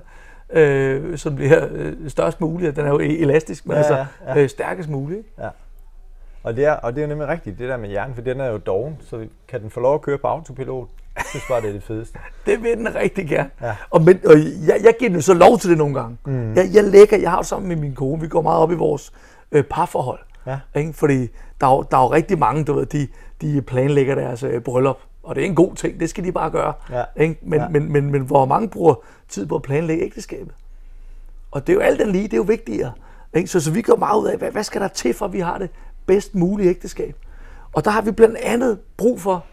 øh, 0.50 1.18
den 1.24 1.36
bliver 1.36 1.68
øh, 1.70 2.10
størst 2.10 2.40
muligt. 2.40 2.76
Den 2.76 2.86
er 2.86 2.90
jo 2.90 2.98
elastisk, 2.98 3.66
men 3.66 3.72
Ja, 3.72 3.78
altså 3.78 3.94
ja, 3.94 4.06
ja. 4.26 4.42
Øh, 4.42 4.48
stærkest 4.48 4.88
muligt. 4.88 5.26
Ja. 5.38 5.48
Og 6.42 6.56
det, 6.56 6.64
er, 6.64 6.72
og 6.72 6.92
det 6.92 6.98
er 6.98 7.02
jo 7.02 7.08
nemlig 7.08 7.28
rigtigt, 7.28 7.58
det 7.58 7.68
der 7.68 7.76
med 7.76 7.88
hjernen, 7.88 8.14
for 8.14 8.22
den 8.22 8.40
er 8.40 8.46
jo 8.46 8.58
doven, 8.58 8.96
så 9.00 9.26
kan 9.48 9.60
den 9.60 9.70
få 9.70 9.80
lov 9.80 9.94
at 9.94 10.02
køre 10.02 10.18
på 10.18 10.26
autopilot. 10.26 10.88
Synes 11.30 11.44
bare, 11.48 11.60
det 11.60 11.68
er 11.68 11.72
det 11.72 11.82
fedeste. 11.82 12.18
Det 12.46 12.62
vil 12.62 12.76
den 12.76 12.94
rigtig 12.94 13.28
gerne. 13.28 13.50
Ja. 13.62 13.76
Og, 13.90 14.02
men, 14.02 14.20
og 14.26 14.34
jeg, 14.66 14.80
jeg 14.82 14.94
giver 14.98 15.10
den 15.10 15.22
så 15.22 15.34
lov 15.34 15.58
til 15.58 15.70
det 15.70 15.78
nogle 15.78 15.94
gange. 15.94 16.16
Mm. 16.24 16.54
Jeg, 16.54 16.68
jeg 16.72 16.84
lægger, 16.84 17.18
jeg 17.18 17.30
har 17.30 17.38
det 17.38 17.46
sammen 17.46 17.68
med 17.68 17.76
min 17.76 17.94
kone, 17.94 18.20
vi 18.20 18.28
går 18.28 18.42
meget 18.42 18.58
op 18.58 18.72
i 18.72 18.74
vores 18.74 19.12
øh, 19.52 19.64
parforhold. 19.64 20.18
Ja. 20.46 20.58
Ikke? 20.74 20.92
Fordi 20.92 21.28
der 21.60 21.66
er, 21.66 21.70
jo, 21.70 21.84
der 21.90 21.96
er 21.96 22.02
jo 22.02 22.12
rigtig 22.12 22.38
mange, 22.38 22.64
du 22.64 22.72
ved, 22.72 22.86
de, 22.86 23.08
de 23.40 23.62
planlægger 23.62 24.14
deres 24.14 24.42
øh, 24.42 24.60
bryllup. 24.60 24.98
Og 25.22 25.34
det 25.34 25.42
er 25.42 25.46
en 25.46 25.54
god 25.54 25.74
ting, 25.74 26.00
det 26.00 26.10
skal 26.10 26.24
de 26.24 26.32
bare 26.32 26.50
gøre. 26.50 26.72
Ja. 26.90 27.04
Ikke? 27.16 27.38
Men, 27.42 27.60
ja. 27.60 27.68
men, 27.68 27.92
men, 27.92 28.10
men 28.10 28.22
hvor 28.22 28.44
mange 28.44 28.68
bruger 28.68 28.94
tid 29.28 29.46
på 29.46 29.56
at 29.56 29.62
planlægge 29.62 30.04
ægteskabet? 30.04 30.54
Og 31.50 31.66
det 31.66 31.72
er 31.72 31.74
jo 31.74 31.80
alt 31.80 32.00
den 32.00 32.12
lige, 32.12 32.24
det 32.24 32.32
er 32.32 32.36
jo 32.36 32.42
vigtigere. 32.42 32.92
Ikke? 33.34 33.48
Så, 33.48 33.60
så 33.60 33.70
vi 33.70 33.82
går 33.82 33.96
meget 33.96 34.20
ud 34.20 34.26
af, 34.26 34.38
hvad, 34.38 34.50
hvad 34.50 34.64
skal 34.64 34.80
der 34.80 34.88
til, 34.88 35.14
for 35.14 35.24
at 35.26 35.32
vi 35.32 35.40
har 35.40 35.58
det 35.58 35.70
bedst 36.06 36.34
mulige 36.34 36.70
ægteskab? 36.70 37.16
Og 37.72 37.84
der 37.84 37.90
har 37.90 38.02
vi 38.02 38.10
blandt 38.10 38.36
andet 38.36 38.78
brug 38.96 39.20
for 39.20 39.44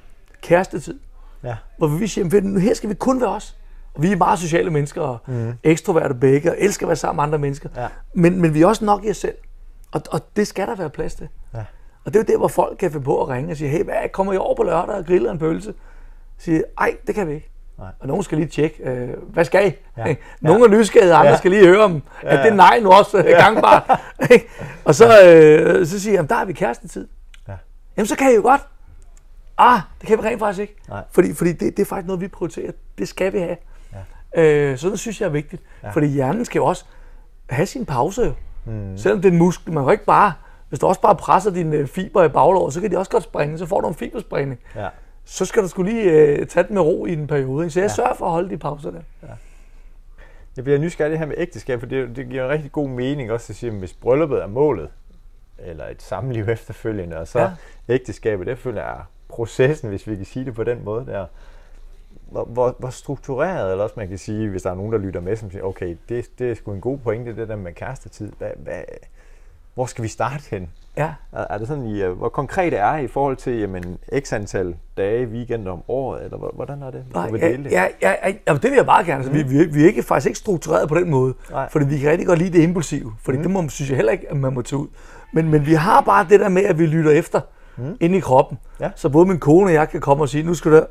kærestetid 0.42 1.00
Ja. 1.48 1.56
hvor 1.78 1.88
vi 1.88 2.08
siger, 2.08 2.38
at 2.38 2.44
nu 2.44 2.60
her 2.60 2.74
skal 2.74 2.90
vi 2.90 2.96
kun 2.96 3.22
være 3.22 3.30
os. 3.30 3.56
Og 3.94 4.04
vi 4.04 4.12
er 4.12 4.16
meget 4.16 4.40
sociale 4.40 4.70
mennesker, 4.70 5.02
og 5.02 5.18
mm. 5.28 5.54
ekstroverte 5.64 6.14
begge, 6.14 6.52
og 6.52 6.56
elsker 6.60 6.86
at 6.86 6.88
være 6.88 6.96
sammen 6.96 7.16
med 7.18 7.24
andre 7.24 7.38
mennesker. 7.38 7.70
Ja. 7.76 7.88
Men, 8.14 8.42
men 8.42 8.54
vi 8.54 8.62
er 8.62 8.68
også 8.68 8.86
nok 8.86 9.06
i 9.06 9.10
os 9.10 9.18
selv. 9.18 9.36
Og, 9.92 10.02
og 10.12 10.22
det 10.36 10.48
skal 10.48 10.68
der 10.68 10.76
være 10.76 10.90
plads 10.90 11.16
til. 11.16 11.28
Ja. 11.54 11.64
Og 12.06 12.14
det 12.14 12.16
er 12.16 12.24
jo 12.24 12.34
der, 12.34 12.38
hvor 12.38 12.48
folk 12.48 12.78
kan 12.78 12.92
finde 12.92 13.04
på 13.06 13.22
at 13.22 13.30
ringe 13.30 13.52
og 13.52 13.58
sige, 13.58 13.70
hey, 13.70 13.84
hvad, 13.84 13.96
kommer 14.14 14.34
I 14.34 14.38
over 14.38 14.56
på 14.56 14.64
lørdag 14.64 14.96
og 14.96 15.06
griller 15.06 15.32
en 15.32 15.40
pølse? 15.40 15.74
Siger, 16.38 16.62
ej, 16.78 16.96
det 17.08 17.16
kan 17.16 17.28
vi 17.28 17.34
ikke. 17.34 17.52
Nej. 17.78 17.88
Og 18.00 18.08
nogen 18.08 18.24
skal 18.24 18.38
lige 18.38 18.48
tjekke, 18.48 18.84
øh, 18.90 19.10
hvad 19.34 19.46
skal 19.46 19.68
I? 19.68 19.72
Ja. 19.98 20.16
Nogle 20.42 20.66
er 20.66 20.70
nysgerrige, 20.70 21.14
andre 21.14 21.32
Ja. 21.32 21.38
skal 21.38 21.52
lige 21.52 21.66
høre 21.68 21.84
om, 21.84 22.04
at 22.22 22.38
Ja, 22.38 22.44
det 22.44 22.52
er 22.52 22.56
nej 22.56 22.80
nu 22.80 22.92
også 22.92 23.18
ja. 23.18 23.44
gangbart. 23.44 24.00
Og 24.86 24.96
så, 24.96 25.06
øh, 25.26 25.86
så 25.86 26.00
siger 26.00 26.14
jeg, 26.14 26.30
der 26.30 26.36
har 26.36 26.46
vi 26.46 26.54
kærestetid. 26.54 27.08
Ja. 27.48 27.54
Jamen, 27.98 28.08
så 28.08 28.16
kan 28.16 28.32
I 28.32 28.36
jo 28.36 28.42
godt. 28.42 28.62
Ah, 29.58 29.80
det 30.02 30.08
kan 30.08 30.18
vi 30.18 30.24
rent 30.24 30.40
faktisk 30.40 30.62
ikke. 30.62 30.76
Nej. 30.90 31.04
Fordi, 31.12 31.34
fordi 31.34 31.54
det, 31.54 31.78
det 31.78 31.80
er 31.80 31.86
faktisk 31.86 32.08
noget, 32.08 32.22
vi 32.22 32.28
prioriterer. 32.28 32.72
Det 32.98 33.08
skal 33.08 33.34
vi 33.34 33.40
have. 33.40 33.58
Ja. 34.36 34.44
Øh, 34.44 34.78
så 34.78 34.90
det 34.90 35.00
synes 35.00 35.22
jeg 35.22 35.28
er 35.28 35.32
vigtigt. 35.32 35.62
Ja. 35.84 35.90
Fordi 35.90 36.08
hjernen 36.08 36.46
skal 36.46 36.60
jo 36.60 36.66
også 36.66 36.86
have 37.50 37.66
sin 37.66 37.86
pause. 37.86 38.36
Mm. 38.66 38.98
Selvom 38.98 39.22
det 39.22 39.30
er 39.30 39.32
en 39.32 39.38
muskel, 39.38 39.74
man 39.74 39.84
kan 39.84 39.92
ikke 39.92 40.06
bare... 40.06 40.34
Hvis 40.70 40.80
du 40.80 40.88
også 40.88 41.02
bare 41.02 41.16
presser 41.16 41.52
dine 41.52 41.76
øh, 41.76 41.88
fiber 41.88 42.24
i 42.24 42.30
baglåret, 42.30 42.74
så 42.74 42.82
kan 42.82 42.92
de 42.92 42.98
også 42.98 43.12
godt 43.12 43.24
springe. 43.24 43.58
Så 43.58 43.66
får 43.66 43.82
du 43.82 43.88
en 43.88 43.96
fiberspringning. 43.96 44.60
Ja. 44.76 44.88
Så 45.26 45.46
skal 45.46 45.64
du 45.64 45.68
skulle 45.68 45.92
lige 45.92 46.12
øh, 46.12 46.48
tage 46.48 46.64
det 46.64 46.72
med 46.72 46.82
ro 46.82 47.06
i 47.06 47.14
en 47.14 47.28
periode. 47.28 47.70
Så 47.70 47.80
jeg 47.80 47.90
ja. 47.90 47.94
sørger 47.94 48.14
for 48.14 48.26
at 48.26 48.32
holde 48.32 48.50
de 48.50 48.58
pauser 48.58 48.92
der. 48.92 49.02
Jeg 50.56 50.64
bliver 50.64 50.80
nysgerrig 50.80 51.12
det 51.12 51.20
her 51.20 51.26
med 51.26 51.36
ægteskab, 51.38 51.80
for 51.80 51.88
det, 51.88 52.16
det 52.16 52.30
giver 52.30 52.44
en 52.44 52.50
rigtig 52.50 52.72
god 52.72 52.90
mening 52.90 53.32
også 53.32 53.54
at 53.54 53.58
sige, 53.58 53.72
at 53.72 53.78
hvis 53.78 53.94
brylluppet 53.94 54.42
er 54.42 54.48
målet, 54.48 54.90
eller 55.58 55.88
et 55.88 56.02
samliv 56.02 56.50
efterfølgende, 56.58 57.18
og 57.18 57.28
så 57.28 57.40
ja. 57.40 57.52
Ja. 57.88 57.94
ægteskabet 57.94 58.48
efterfølgende 58.48 58.82
er 58.82 59.08
processen, 59.30 59.90
hvis 59.90 60.08
vi 60.08 60.16
kan 60.16 60.26
sige 60.26 60.46
det 60.46 60.54
på 60.54 60.64
den 60.64 60.84
måde 60.86 61.06
der. 61.06 61.26
Hvor, 62.32 62.46
hvor, 62.46 62.76
hvor 62.80 62.90
struktureret, 62.90 63.72
eller 63.72 63.84
også 63.84 63.96
man 63.98 64.08
kan 64.08 64.18
sige, 64.18 64.50
hvis 64.50 64.62
der 64.62 64.72
er 64.72 64.76
nogen, 64.76 64.92
der 64.92 64.98
lytter 64.98 65.22
med, 65.22 65.36
som 65.36 65.52
siger, 65.52 65.64
okay, 65.64 65.98
det, 66.10 66.26
det 66.40 66.52
er 66.52 66.56
sgu 66.56 66.74
en 66.74 66.82
god 66.82 66.98
pointe, 66.98 67.36
det 67.36 67.48
der 67.48 67.56
med 67.56 67.74
kærestetid. 67.74 68.32
Hvad, 68.38 68.50
hvad, 68.58 68.82
hvor 69.74 69.86
skal 69.86 70.04
vi 70.04 70.08
starte 70.08 70.44
hen? 70.52 70.70
Ja. 70.98 71.14
Er, 71.34 71.46
er 71.50 71.58
det 71.58 71.68
sådan, 71.68 71.86
I, 71.86 72.02
øh, 72.04 72.12
hvor 72.12 72.30
konkret 72.30 72.74
er 72.74 72.96
I 72.98 73.04
i 73.04 73.08
forhold 73.08 73.36
til 73.38 73.60
jamen, 73.60 73.98
x 74.20 74.34
antal 74.34 74.76
dage, 74.98 75.28
weekender 75.28 75.72
om 75.72 75.82
året, 75.88 76.24
eller 76.24 76.38
hvor- 76.38 76.52
hvordan 76.56 76.82
er 76.82 76.92
det? 76.92 77.06
Nej, 77.14 77.30
vil 77.30 77.42
dele 77.42 77.64
det? 77.64 77.72
ja, 77.72 77.88
ja, 78.02 78.12
ja, 78.28 78.34
ja, 78.48 78.54
det 78.54 78.64
vil 78.64 78.74
jeg 78.76 78.86
meget 78.86 79.06
gerne. 79.06 79.24
Altså, 79.24 79.32
vi, 79.32 79.58
vi, 79.58 79.66
vi 79.66 79.84
er 79.84 79.88
ikke, 79.88 80.04
faktisk 80.04 80.28
ikke 80.28 80.40
struktureret 80.40 80.90
på 80.90 80.96
den 80.96 81.10
måde. 81.10 81.34
Nej. 81.52 81.70
Fordi 81.70 81.86
vi 81.86 81.98
kan 81.98 82.12
rigtig 82.12 82.28
godt 82.28 82.40
lide 82.40 82.58
det 82.58 82.64
impulsive. 82.64 83.14
Fordi 83.22 83.38
mm. 83.38 83.44
det 83.44 83.52
må, 83.52 83.70
synes 83.70 83.90
jeg 83.90 83.96
heller 83.96 84.12
ikke, 84.12 84.32
at 84.32 84.38
man 84.38 84.54
må 84.54 84.62
tage 84.62 84.80
ud. 84.80 84.88
Men, 85.34 85.50
men 85.50 85.66
vi 85.66 85.74
har 85.74 86.02
bare 86.02 86.26
det 86.30 86.40
der 86.40 86.50
med, 86.50 86.64
at 86.64 86.80
vi 86.80 86.86
lytter 86.86 87.12
efter 87.12 87.42
mm. 87.78 87.98
inde 88.00 88.18
i 88.18 88.20
kroppen. 88.20 88.58
Ja. 88.80 88.92
Så 88.96 89.10
både 89.10 89.26
min 89.26 89.40
kone 89.40 89.66
og 89.66 89.74
jeg 89.74 89.90
kan 89.90 90.02
komme 90.02 90.24
og 90.24 90.30
sige, 90.30 90.44
nu 90.44 90.54
skal 90.54 90.72
der, 90.72 90.86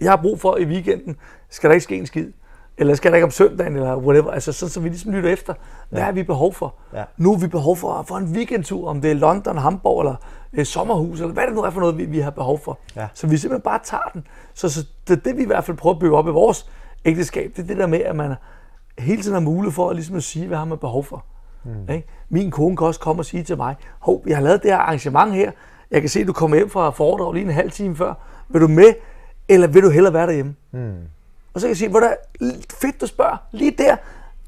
jeg 0.00 0.10
har 0.10 0.16
brug 0.16 0.40
for 0.40 0.56
i 0.56 0.64
weekenden, 0.64 1.16
skal 1.50 1.70
der 1.70 1.74
ikke 1.74 1.84
ske 1.84 1.96
en 1.96 2.06
skid. 2.06 2.32
Eller 2.78 2.94
skal 2.94 3.10
der 3.10 3.16
ikke 3.16 3.24
om 3.24 3.30
søndagen, 3.30 3.76
eller 3.76 3.96
whatever. 3.96 4.30
Altså 4.30 4.52
sådan, 4.52 4.70
så 4.70 4.80
vi 4.80 4.88
ligesom 4.88 5.12
lytter 5.12 5.30
efter, 5.30 5.54
hvad 5.90 6.02
har 6.02 6.12
vi 6.12 6.22
behov 6.22 6.54
for? 6.54 6.74
Ja. 6.94 7.04
Nu 7.16 7.32
har 7.32 7.38
vi 7.40 7.46
behov 7.46 7.76
for, 7.76 8.04
for 8.08 8.16
en 8.16 8.24
weekendtur, 8.24 8.88
om 8.88 9.00
det 9.00 9.10
er 9.10 9.14
London, 9.14 9.58
Hamburg 9.58 10.00
eller 10.00 10.14
øh, 10.52 10.64
sommerhus, 10.64 11.20
eller 11.20 11.32
hvad 11.34 11.46
det 11.46 11.54
nu 11.54 11.62
er 11.62 11.70
for 11.70 11.80
noget, 11.80 11.98
vi, 11.98 12.04
vi 12.04 12.18
har 12.18 12.30
behov 12.30 12.58
for. 12.58 12.78
Ja. 12.96 13.08
Så 13.14 13.26
vi 13.26 13.36
simpelthen 13.36 13.62
bare 13.62 13.80
tager 13.84 14.10
den. 14.14 14.26
Så, 14.54 14.68
så 14.68 14.86
det, 15.08 15.24
det 15.24 15.36
vi 15.36 15.42
i 15.42 15.46
hvert 15.46 15.64
fald 15.64 15.76
prøver 15.76 15.94
at 15.94 16.00
bygge 16.00 16.16
op 16.16 16.26
i 16.26 16.30
vores 16.30 16.70
ægteskab, 17.04 17.52
det 17.56 17.62
er 17.62 17.66
det 17.66 17.76
der 17.76 17.86
med, 17.86 18.00
at 18.00 18.16
man 18.16 18.34
hele 18.98 19.22
tiden 19.22 19.34
har 19.34 19.40
mulighed 19.40 19.72
for 19.72 19.90
at, 19.90 19.96
ligesom 19.96 20.16
at 20.16 20.22
sige, 20.22 20.46
hvad 20.46 20.58
har 20.58 20.64
man 20.64 20.78
behov 20.78 21.04
for. 21.04 21.24
Mm. 21.64 21.94
Ikke? 21.94 22.08
Min 22.28 22.50
kone 22.50 22.76
kan 22.76 22.86
også 22.86 23.00
komme 23.00 23.20
og 23.20 23.26
sige 23.26 23.42
til 23.42 23.56
mig, 23.56 23.76
hov, 23.98 24.22
jeg 24.26 24.36
har 24.36 24.44
lavet 24.44 24.62
det 24.62 24.70
her 24.70 24.78
arrangement 24.78 25.34
her, 25.34 25.50
jeg 25.90 26.00
kan 26.00 26.10
se, 26.10 26.20
at 26.20 26.26
du 26.26 26.32
kommer 26.32 26.56
hjem 26.56 26.70
fra 26.70 26.90
foredrag 26.90 27.32
lige 27.34 27.44
en 27.44 27.50
halv 27.52 27.70
time 27.70 27.96
før. 27.96 28.14
Vil 28.48 28.60
du 28.62 28.68
med, 28.68 28.94
eller 29.48 29.66
vil 29.66 29.82
du 29.82 29.90
hellere 29.90 30.12
være 30.14 30.26
derhjemme? 30.26 30.54
Mm. 30.70 30.94
Og 31.54 31.60
så 31.60 31.66
kan 31.66 31.68
jeg 31.68 31.76
sige, 31.76 31.88
hvor 31.88 32.00
der 32.00 32.14
fedt, 32.80 33.00
du 33.00 33.06
spørger. 33.06 33.36
Lige 33.52 33.70
der, 33.70 33.96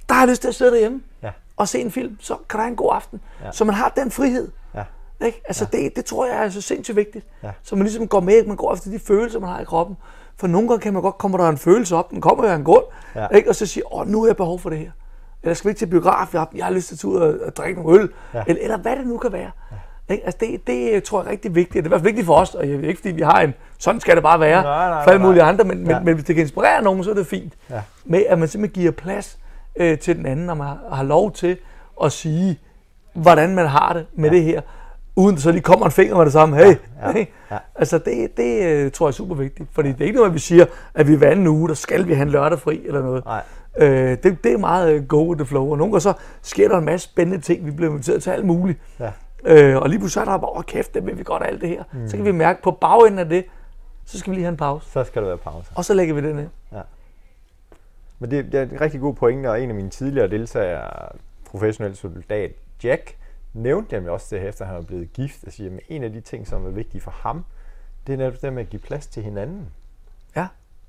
der 0.08 0.14
har 0.14 0.20
jeg 0.22 0.28
lyst 0.28 0.40
til 0.40 0.48
at 0.48 0.54
sidde 0.54 0.70
derhjemme 0.72 1.02
Ja. 1.22 1.30
og 1.56 1.68
se 1.68 1.78
en 1.80 1.90
film. 1.90 2.16
Så 2.20 2.36
kan 2.50 2.60
der 2.60 2.66
en 2.66 2.76
god 2.76 2.90
aften. 2.94 3.20
Ja. 3.44 3.52
Så 3.52 3.64
man 3.64 3.74
har 3.74 3.88
den 3.96 4.10
frihed. 4.10 4.50
Ja. 4.74 4.84
Ikke? 5.26 5.42
Altså 5.44 5.68
ja. 5.72 5.78
det, 5.78 5.96
det 5.96 6.04
tror 6.04 6.26
jeg 6.26 6.44
er 6.44 6.48
så 6.50 6.60
sindssygt 6.60 6.96
vigtigt. 6.96 7.26
Ja. 7.42 7.50
Så 7.62 7.76
man 7.76 7.84
ligesom 7.84 8.08
går 8.08 8.20
med, 8.20 8.46
man 8.46 8.56
går 8.56 8.74
efter 8.74 8.90
de 8.90 8.98
følelser, 8.98 9.40
man 9.40 9.48
har 9.50 9.60
i 9.60 9.64
kroppen. 9.64 9.96
For 10.36 10.46
nogle 10.46 10.68
gange 10.68 10.80
kan 10.82 10.92
man 10.92 11.02
godt 11.02 11.18
komme 11.18 11.38
der 11.38 11.48
en 11.48 11.58
følelse 11.58 11.96
op, 11.96 12.10
den 12.10 12.20
kommer 12.20 12.44
jo 12.44 12.50
af 12.50 12.56
en 12.56 12.64
grund, 12.64 12.84
Ja. 13.14 13.26
ikke? 13.28 13.48
og 13.48 13.54
så 13.54 13.66
siger, 13.66 13.94
åh, 13.94 14.08
nu 14.08 14.20
har 14.20 14.26
jeg 14.28 14.36
behov 14.36 14.58
for 14.58 14.70
det 14.70 14.78
her. 14.78 14.90
Eller 15.42 15.54
skal 15.54 15.68
vi 15.68 15.70
ikke 15.70 15.78
til 15.78 15.86
biograf, 15.86 16.32
jeg 16.32 16.40
har, 16.40 16.50
jeg 16.54 16.64
har 16.64 16.72
lyst 16.72 16.88
til 16.88 16.94
at 16.94 17.04
ud 17.04 17.16
og, 17.16 17.34
og 17.46 17.56
drikke 17.56 17.82
nogle 17.82 18.00
øl, 18.00 18.10
ja. 18.34 18.42
eller, 18.46 18.62
eller 18.62 18.76
hvad 18.76 18.96
det 18.96 19.06
nu 19.06 19.18
kan 19.18 19.32
være. 19.32 19.50
Ja. 19.70 19.76
Ikke? 20.12 20.24
Altså 20.24 20.38
det, 20.40 20.66
det 20.66 21.02
tror 21.04 21.20
jeg 21.20 21.26
er 21.26 21.30
rigtig 21.30 21.54
vigtigt. 21.54 21.74
Det 21.74 21.80
er 21.80 21.86
i 21.86 21.88
hvert 21.88 22.00
fald 22.00 22.08
vigtigt 22.08 22.26
for 22.26 22.34
os, 22.34 22.54
og 22.54 22.68
jeg 22.70 22.82
ikke, 22.84 23.00
fordi 23.00 23.14
vi 23.14 23.22
har 23.22 23.40
en, 23.40 23.54
sådan 23.78 24.00
skal 24.00 24.14
det 24.14 24.22
bare 24.22 24.40
være, 24.40 24.62
Nej, 24.62 24.88
nej, 24.90 25.04
for 25.04 25.10
alle 25.10 25.22
mulige 25.22 25.42
andre, 25.42 25.64
men, 25.64 25.86
Ja. 25.86 25.94
men, 25.96 26.04
men 26.04 26.14
hvis 26.14 26.24
det 26.26 26.34
kan 26.34 26.42
inspirere 26.44 26.82
nogen, 26.82 27.04
så 27.04 27.10
er 27.10 27.14
det 27.14 27.26
fint. 27.26 27.52
Ja. 27.70 27.80
Med 28.04 28.24
at 28.28 28.38
man 28.38 28.48
simpelthen 28.48 28.80
giver 28.82 28.92
plads 28.92 29.38
øh, 29.76 29.98
til 29.98 30.16
den 30.16 30.26
anden, 30.26 30.50
og 30.50 30.56
man 30.56 30.66
har, 30.66 30.78
har 30.92 31.02
lov 31.02 31.32
til 31.32 31.56
at 32.04 32.12
sige, 32.12 32.58
hvordan 33.14 33.54
man 33.54 33.66
har 33.66 33.92
det 33.92 34.06
med 34.14 34.30
ja. 34.30 34.36
det 34.36 34.44
her, 34.44 34.60
uden 35.16 35.38
så 35.38 35.50
lige 35.52 35.62
kommer 35.62 35.86
en 35.86 35.92
finger 35.92 36.16
med 36.16 36.24
det 36.24 36.32
samme. 36.32 36.56
Hey, 36.56 36.64
Ja, 36.64 36.72
ja, 37.06 37.12
hey. 37.12 37.24
ja. 37.50 37.56
Altså 37.74 37.98
det, 37.98 38.36
det 38.36 38.62
øh, 38.64 38.90
tror 38.90 39.06
jeg 39.06 39.10
er 39.10 39.14
super 39.14 39.34
vigtigt, 39.34 39.68
fordi 39.74 39.88
det 39.88 40.00
er 40.00 40.04
ikke 40.04 40.16
noget, 40.16 40.28
at 40.28 40.34
vi 40.34 40.38
siger, 40.38 40.64
at 40.94 41.08
vi 41.08 41.14
hver 41.14 41.30
anden 41.30 41.46
uge, 41.46 41.68
der 41.68 41.74
skal 41.74 42.06
vi 42.08 42.14
have 42.14 42.22
en 42.22 42.30
lørdag 42.30 42.58
fri 42.58 42.82
eller 42.86 43.02
noget. 43.02 43.24
Nej. 43.24 43.42
Øh, 43.78 44.16
det, 44.22 44.44
det 44.44 44.52
er 44.52 44.58
meget 44.58 44.92
øh, 44.92 45.04
go 45.06 45.28
with 45.28 45.38
the 45.38 45.46
flow, 45.46 45.70
og 45.70 45.78
nogle 45.78 45.92
gange 45.92 46.00
så 46.00 46.12
sker 46.42 46.68
der 46.68 46.78
en 46.78 46.84
masse 46.84 47.08
spændende 47.08 47.40
ting, 47.40 47.66
vi 47.66 47.70
bliver 47.70 47.90
inviteret 47.90 48.22
til 48.22 48.30
alt 48.30 48.44
muligt. 48.44 48.78
Ja. 49.00 49.10
Øh, 49.44 49.76
og 49.76 49.88
lige 49.88 49.98
pludselig 49.98 50.20
er 50.20 50.24
der 50.24 50.38
bare, 50.38 50.50
åh 50.50 50.62
kæft, 50.62 50.94
det 50.94 51.06
vil 51.06 51.18
vi 51.18 51.22
godt 51.22 51.42
alt 51.46 51.60
det 51.60 51.68
her. 51.68 51.84
Mm. 51.92 52.08
Så 52.08 52.16
kan 52.16 52.26
vi 52.26 52.32
mærke 52.32 52.62
på 52.62 52.70
bagenden 52.70 53.18
af 53.18 53.28
det, 53.28 53.44
så 54.04 54.18
skal 54.18 54.30
vi 54.30 54.36
lige 54.36 54.44
have 54.44 54.50
en 54.50 54.56
pause. 54.56 54.90
Så 54.90 55.04
skal 55.04 55.22
der 55.22 55.28
være 55.28 55.38
pause. 55.38 55.72
Og 55.74 55.84
så 55.84 55.94
lægger 55.94 56.14
vi 56.14 56.22
det 56.22 56.36
ned. 56.36 56.48
Men 58.18 58.30
det, 58.30 58.44
det 58.52 58.54
er 58.54 58.62
en 58.62 58.80
rigtig 58.80 59.00
god 59.00 59.14
pointe, 59.14 59.50
og 59.50 59.62
en 59.62 59.68
af 59.68 59.74
mine 59.74 59.90
tidligere 59.90 60.28
deltagere, 60.28 61.08
professionel 61.44 61.96
soldat 61.96 62.52
Jack, 62.84 63.16
nævnte 63.52 63.96
dem 63.96 64.06
også 64.06 64.36
det, 64.36 64.48
efter 64.48 64.64
han 64.64 64.74
var 64.74 64.82
blevet 64.82 65.12
gift, 65.12 65.44
og 65.44 65.52
siger, 65.52 65.76
at 65.76 65.80
en 65.88 66.04
af 66.04 66.12
de 66.12 66.20
ting, 66.20 66.46
som 66.46 66.66
er 66.66 66.70
vigtige 66.70 67.00
for 67.00 67.10
ham, 67.10 67.44
det 68.06 68.12
er 68.12 68.16
netop 68.16 68.42
det 68.42 68.52
med 68.52 68.62
at 68.62 68.70
give 68.70 68.80
plads 68.80 69.06
til 69.06 69.22
hinanden. 69.22 69.68
Ja. 70.36 70.46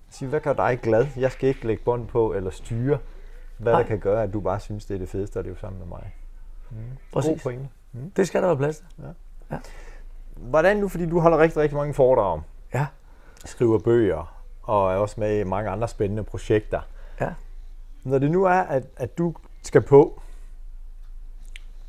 Sige, 0.09 0.29
hvad 0.29 0.39
gør 0.39 0.53
dig 0.53 0.79
glad? 0.83 1.07
Jeg 1.17 1.31
skal 1.31 1.49
ikke 1.49 1.67
lægge 1.67 1.83
bånd 1.83 2.07
på 2.07 2.33
eller 2.33 2.49
styre, 2.49 2.97
hvad 3.57 3.73
Nej. 3.73 3.81
der 3.81 3.87
kan 3.87 3.99
gøre, 3.99 4.23
at 4.23 4.33
du 4.33 4.39
bare 4.39 4.59
synes, 4.59 4.85
det 4.85 4.95
er 4.95 4.99
det 4.99 5.09
fedeste, 5.09 5.39
det 5.39 5.45
er 5.45 5.49
jo 5.49 5.57
sammen 5.57 5.79
med 5.79 5.87
mig. 5.87 6.15
God 6.69 7.21
Præcis. 7.21 7.43
pointe. 7.43 7.67
Det 8.15 8.27
skal 8.27 8.41
der 8.41 8.47
være 8.47 8.57
plads 8.57 8.77
til. 8.77 8.85
Hvordan 10.35 10.77
nu, 10.77 10.87
fordi 10.87 11.05
du 11.05 11.19
holder 11.19 11.37
rigtig, 11.37 11.61
rigtig 11.61 11.77
mange 11.77 11.93
foredrag 11.93 12.25
om, 12.33 12.41
Ja. 12.73 12.85
skriver 13.45 13.79
bøger 13.79 14.43
og 14.63 14.91
er 14.93 14.97
også 14.97 15.15
med 15.19 15.39
i 15.39 15.43
mange 15.43 15.69
andre 15.69 15.87
spændende 15.87 16.23
projekter. 16.23 16.81
Ja. 17.21 17.29
Når 18.03 18.19
det 18.19 18.31
nu 18.31 18.43
er, 18.43 18.51
at, 18.59 18.83
at 18.97 19.17
du 19.17 19.35
skal 19.63 19.81
på, 19.81 20.21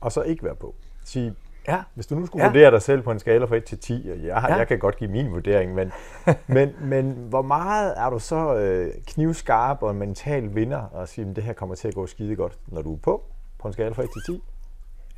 og 0.01 0.13
så 0.13 0.23
ikke 0.23 0.45
være 0.45 0.55
på. 0.55 0.75
Sige, 1.05 1.35
Ja. 1.69 1.83
hvis 1.95 2.07
du 2.07 2.15
nu 2.15 2.27
skulle 2.27 2.43
Ja. 2.43 2.47
ja. 2.47 2.53
vurdere 2.53 2.71
dig 2.71 2.83
selv 2.83 3.03
på 3.03 3.11
en 3.11 3.19
skala 3.19 3.45
fra 3.45 3.57
1 3.57 3.65
til 3.65 3.79
10, 3.79 4.09
og 4.11 4.17
jeg, 4.19 4.25
Ja. 4.25 4.41
ja. 4.53 4.55
jeg 4.57 4.69
kan 4.69 4.79
godt 4.79 4.97
give 4.97 5.11
min 5.11 5.33
vurdering, 5.33 5.75
men, 5.75 5.93
men, 6.47 6.73
men 6.81 7.13
hvor 7.29 7.43
meget 7.43 7.95
er 7.97 8.11
du 8.11 8.19
så 8.19 8.55
øh, 8.55 8.93
knivskarp 9.07 9.83
og 9.83 9.91
en 9.91 9.99
mental 9.99 10.55
vinder 10.55 10.79
og 10.83 11.09
sige, 11.09 11.31
at 11.31 11.37
det 11.37 11.45
her 11.45 11.53
kommer 11.53 11.75
til 11.75 11.89
at 11.89 11.95
gå 11.95 12.07
skide 12.07 12.37
godt, 12.37 12.59
når 12.67 12.83
du 12.83 12.93
er 12.95 12.99
på, 12.99 13.23
på 13.59 13.69
en 13.69 13.73
skala 13.73 13.91
fra 13.93 14.03
1 14.03 14.09
til 14.27 14.35
10? 14.35 14.43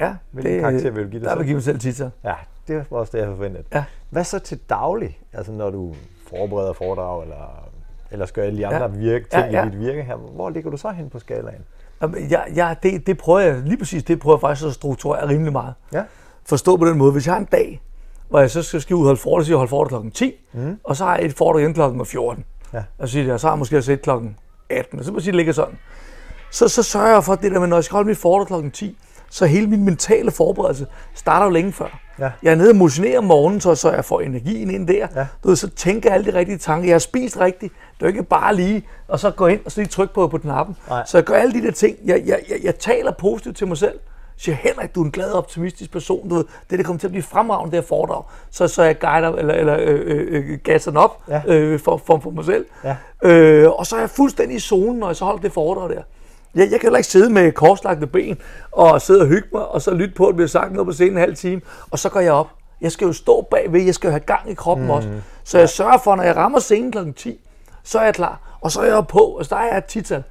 Ja, 0.00 0.14
Hvilken 0.30 0.60
karakter 0.60 0.90
vil 0.90 1.04
du 1.04 1.08
give 1.10 1.20
dig 1.20 1.24
Der 1.24 1.28
selv? 1.30 1.38
vil 1.38 1.44
jeg 1.44 1.46
give 1.46 1.54
mig 1.54 1.62
selv 1.62 1.78
titel. 1.78 2.10
Ja, 2.24 2.34
det 2.68 2.86
var 2.90 2.98
også 2.98 3.12
det, 3.16 3.18
jeg 3.18 3.26
forventede. 3.28 3.64
Ja. 3.74 3.84
Hvad 4.10 4.24
så 4.24 4.38
til 4.38 4.58
daglig? 4.70 5.18
Altså 5.32 5.52
når 5.52 5.70
du 5.70 5.94
forbereder 6.30 6.72
foredrag, 6.72 7.22
eller, 7.22 7.68
eller 8.10 8.26
skal 8.26 8.42
alle 8.42 8.58
de 8.58 8.66
andre 8.66 8.78
Ja. 8.82 8.86
virke, 8.86 9.28
ting 9.28 9.44
Ja, 9.52 9.60
ja. 9.60 9.66
i 9.66 9.70
dit 9.70 9.78
virke 9.80 10.02
her. 10.02 10.16
Hvor 10.16 10.50
ligger 10.50 10.70
du 10.70 10.76
så 10.76 10.90
hen 10.90 11.10
på 11.10 11.18
skalaen? 11.18 11.60
Jamen, 12.02 12.30
Jeg, 12.30 12.44
jeg, 12.54 12.76
det, 12.82 13.06
det 13.06 13.18
prøver 13.18 13.40
jeg, 13.40 13.62
lige 13.62 13.78
præcis 13.78 14.04
det 14.04 14.20
prøver 14.20 14.36
jeg 14.36 14.40
faktisk 14.40 14.66
at 14.66 14.72
strukturere 14.74 15.28
rimelig 15.28 15.52
meget. 15.52 15.74
Ja. 15.92 16.02
Forstå 16.44 16.76
på 16.76 16.86
den 16.86 16.98
måde, 16.98 17.12
hvis 17.12 17.26
jeg 17.26 17.34
har 17.34 17.40
en 17.40 17.48
dag, 17.52 17.82
hvor 18.28 18.40
jeg 18.40 18.50
så 18.50 18.62
skal, 18.62 18.80
skal 18.80 18.96
ud 18.96 19.00
og 19.00 19.06
holde 19.06 19.20
foredrag, 19.20 19.44
så 19.46 19.52
jeg 19.52 19.56
holde 19.56 19.70
foredrag 19.70 19.88
klokken 19.88 20.10
10, 20.10 20.34
mm. 20.52 20.78
og 20.84 20.96
så 20.96 21.04
har 21.04 21.16
jeg 21.16 21.24
et 21.26 21.32
foredrag 21.34 21.62
igen 21.62 21.74
klokken 21.74 22.06
14. 22.06 22.44
Ja. 22.72 22.82
Og 22.98 23.08
så, 23.08 23.12
siger 23.12 23.26
jeg, 23.26 23.40
så 23.40 23.46
har 23.46 23.54
jeg 23.54 23.58
måske 23.58 23.76
også 23.78 23.92
et 23.92 24.02
klokken 24.02 24.36
18, 24.70 24.98
og 24.98 25.04
så 25.04 25.10
må 25.12 25.16
jeg 25.18 25.22
sige, 25.22 25.32
det 25.32 25.36
ligger 25.36 25.52
sådan. 25.52 25.78
Så, 26.50 26.68
så 26.68 26.82
sørger 26.82 27.08
jeg 27.12 27.24
for 27.24 27.34
det 27.34 27.52
der 27.52 27.60
med, 27.60 27.66
når 27.68 27.76
jeg 27.76 27.84
skal 27.84 27.94
holde 27.94 28.08
mit 28.08 28.18
foredrag 28.18 28.46
klokken 28.46 28.70
10, 28.70 28.98
så 29.30 29.46
hele 29.46 29.66
min 29.66 29.84
mentale 29.84 30.30
forberedelse 30.30 30.86
starter 31.14 31.46
jo 31.46 31.50
længe 31.52 31.72
før. 31.72 32.00
Ja. 32.18 32.30
Jeg 32.42 32.50
er 32.50 32.54
nede 32.54 32.70
og 32.70 32.76
motionerer 32.76 33.18
om 33.18 33.24
morgenen, 33.24 33.60
så, 33.60 33.74
så 33.74 33.92
jeg 33.92 34.04
får 34.04 34.20
energien 34.20 34.70
ind 34.70 34.88
der. 34.88 35.06
Ja. 35.16 35.26
Du 35.42 35.48
ved, 35.48 35.56
så 35.56 35.68
tænker 35.70 36.10
jeg 36.10 36.14
alle 36.18 36.32
de 36.32 36.38
rigtige 36.38 36.58
tanker. 36.58 36.86
Jeg 36.88 36.94
har 36.94 36.98
spist 36.98 37.40
rigtigt. 37.40 37.72
Det 37.72 38.02
er 38.02 38.06
jo 38.06 38.08
ikke 38.08 38.22
bare 38.22 38.54
lige, 38.56 38.82
og 39.08 39.20
så 39.20 39.30
gå 39.30 39.46
ind 39.46 39.60
og 39.64 39.72
så 39.72 39.80
lige 39.80 39.88
trykke 39.88 40.14
på, 40.14 40.28
på 40.28 40.38
knappen. 40.38 40.76
Nej. 40.88 41.02
Så 41.06 41.16
jeg 41.18 41.24
gør 41.24 41.34
alle 41.34 41.54
de 41.60 41.66
der 41.66 41.72
ting. 41.72 41.96
Jeg, 42.04 42.22
jeg, 42.26 42.38
jeg, 42.50 42.58
jeg 42.62 42.78
taler 42.78 43.12
positivt 43.12 43.56
til 43.56 43.66
mig 43.66 43.76
selv. 43.76 43.92
Jeg 44.36 44.40
siger, 44.42 44.56
Henrik, 44.56 44.94
du 44.94 45.00
er 45.00 45.04
en 45.04 45.10
glad 45.10 45.30
og 45.30 45.38
optimistisk 45.38 45.92
person. 45.92 46.28
Du 46.28 46.34
ved, 46.34 46.44
det, 46.70 46.78
det 46.78 46.86
kommer 46.86 47.00
til 47.00 47.06
at 47.06 47.10
blive 47.10 47.22
fremragende, 47.22 47.76
det 47.76 47.82
her 47.82 47.88
foredrag. 47.88 48.22
Så, 48.50 48.68
så 48.68 48.82
jeg 48.82 48.98
guider, 48.98 49.32
eller, 49.32 49.54
eller 49.54 49.76
øh, 49.80 50.00
øh, 50.04 50.50
øh, 50.52 50.58
gasser 50.64 50.90
den 50.90 50.98
op 50.98 51.22
Ja. 51.28 51.42
øh, 51.46 51.80
for, 51.80 52.02
for, 52.06 52.20
for 52.22 52.30
mig 52.30 52.44
selv. 52.44 52.66
Ja. 52.84 52.96
Øh, 53.22 53.70
og 53.70 53.86
så 53.86 53.96
er 53.96 54.00
jeg 54.00 54.10
fuldstændig 54.10 54.56
i 54.56 54.60
zonen, 54.60 54.98
når 54.98 55.06
jeg 55.06 55.16
så 55.16 55.24
holder 55.24 55.40
det 55.40 55.52
foredrag 55.52 55.88
der. 55.90 56.02
Jeg, 56.56 56.62
jeg 56.70 56.80
kan 56.80 56.82
heller 56.82 56.96
ikke 56.98 57.08
sidde 57.08 57.30
med 57.30 57.52
korslagte 57.52 58.06
ben 58.06 58.38
og 58.72 59.02
sidde 59.02 59.20
og 59.20 59.26
hygge 59.26 59.48
mig, 59.52 59.66
og 59.66 59.82
så 59.82 59.94
lytte 59.94 60.14
på, 60.14 60.24
at 60.24 60.28
det 60.28 60.36
bliver 60.36 60.48
sagt 60.48 60.72
noget 60.72 60.86
på 60.86 60.92
scenen 60.92 61.12
en 61.12 61.18
halv 61.18 61.36
time, 61.36 61.60
og 61.90 61.98
så 61.98 62.08
går 62.08 62.20
jeg 62.20 62.32
op. 62.32 62.48
Jeg 62.80 62.92
skal 62.92 63.06
jo 63.06 63.12
stå 63.12 63.46
bagved, 63.50 63.80
jeg 63.80 63.94
skal 63.94 64.08
jo 64.08 64.10
have 64.12 64.20
gang 64.20 64.50
i 64.50 64.54
kroppen 64.54 64.86
mm. 64.86 64.90
også. 64.90 65.08
Så 65.44 65.58
jeg 65.58 65.68
sørger 65.68 65.98
for, 65.98 66.16
når 66.16 66.22
jeg 66.22 66.36
rammer 66.36 66.58
scenen 66.58 66.92
kl. 66.92 67.12
10, 67.16 67.40
så 67.82 67.98
er 67.98 68.04
jeg 68.04 68.14
klar. 68.14 68.40
Og 68.60 68.72
så 68.72 68.80
er 68.80 68.84
jeg 68.94 69.06
på, 69.06 69.36
altså 69.38 69.54
der 69.54 69.60
er 69.60 69.66
jeg 69.66 69.78
et 69.78 69.84
tital. 69.84 70.22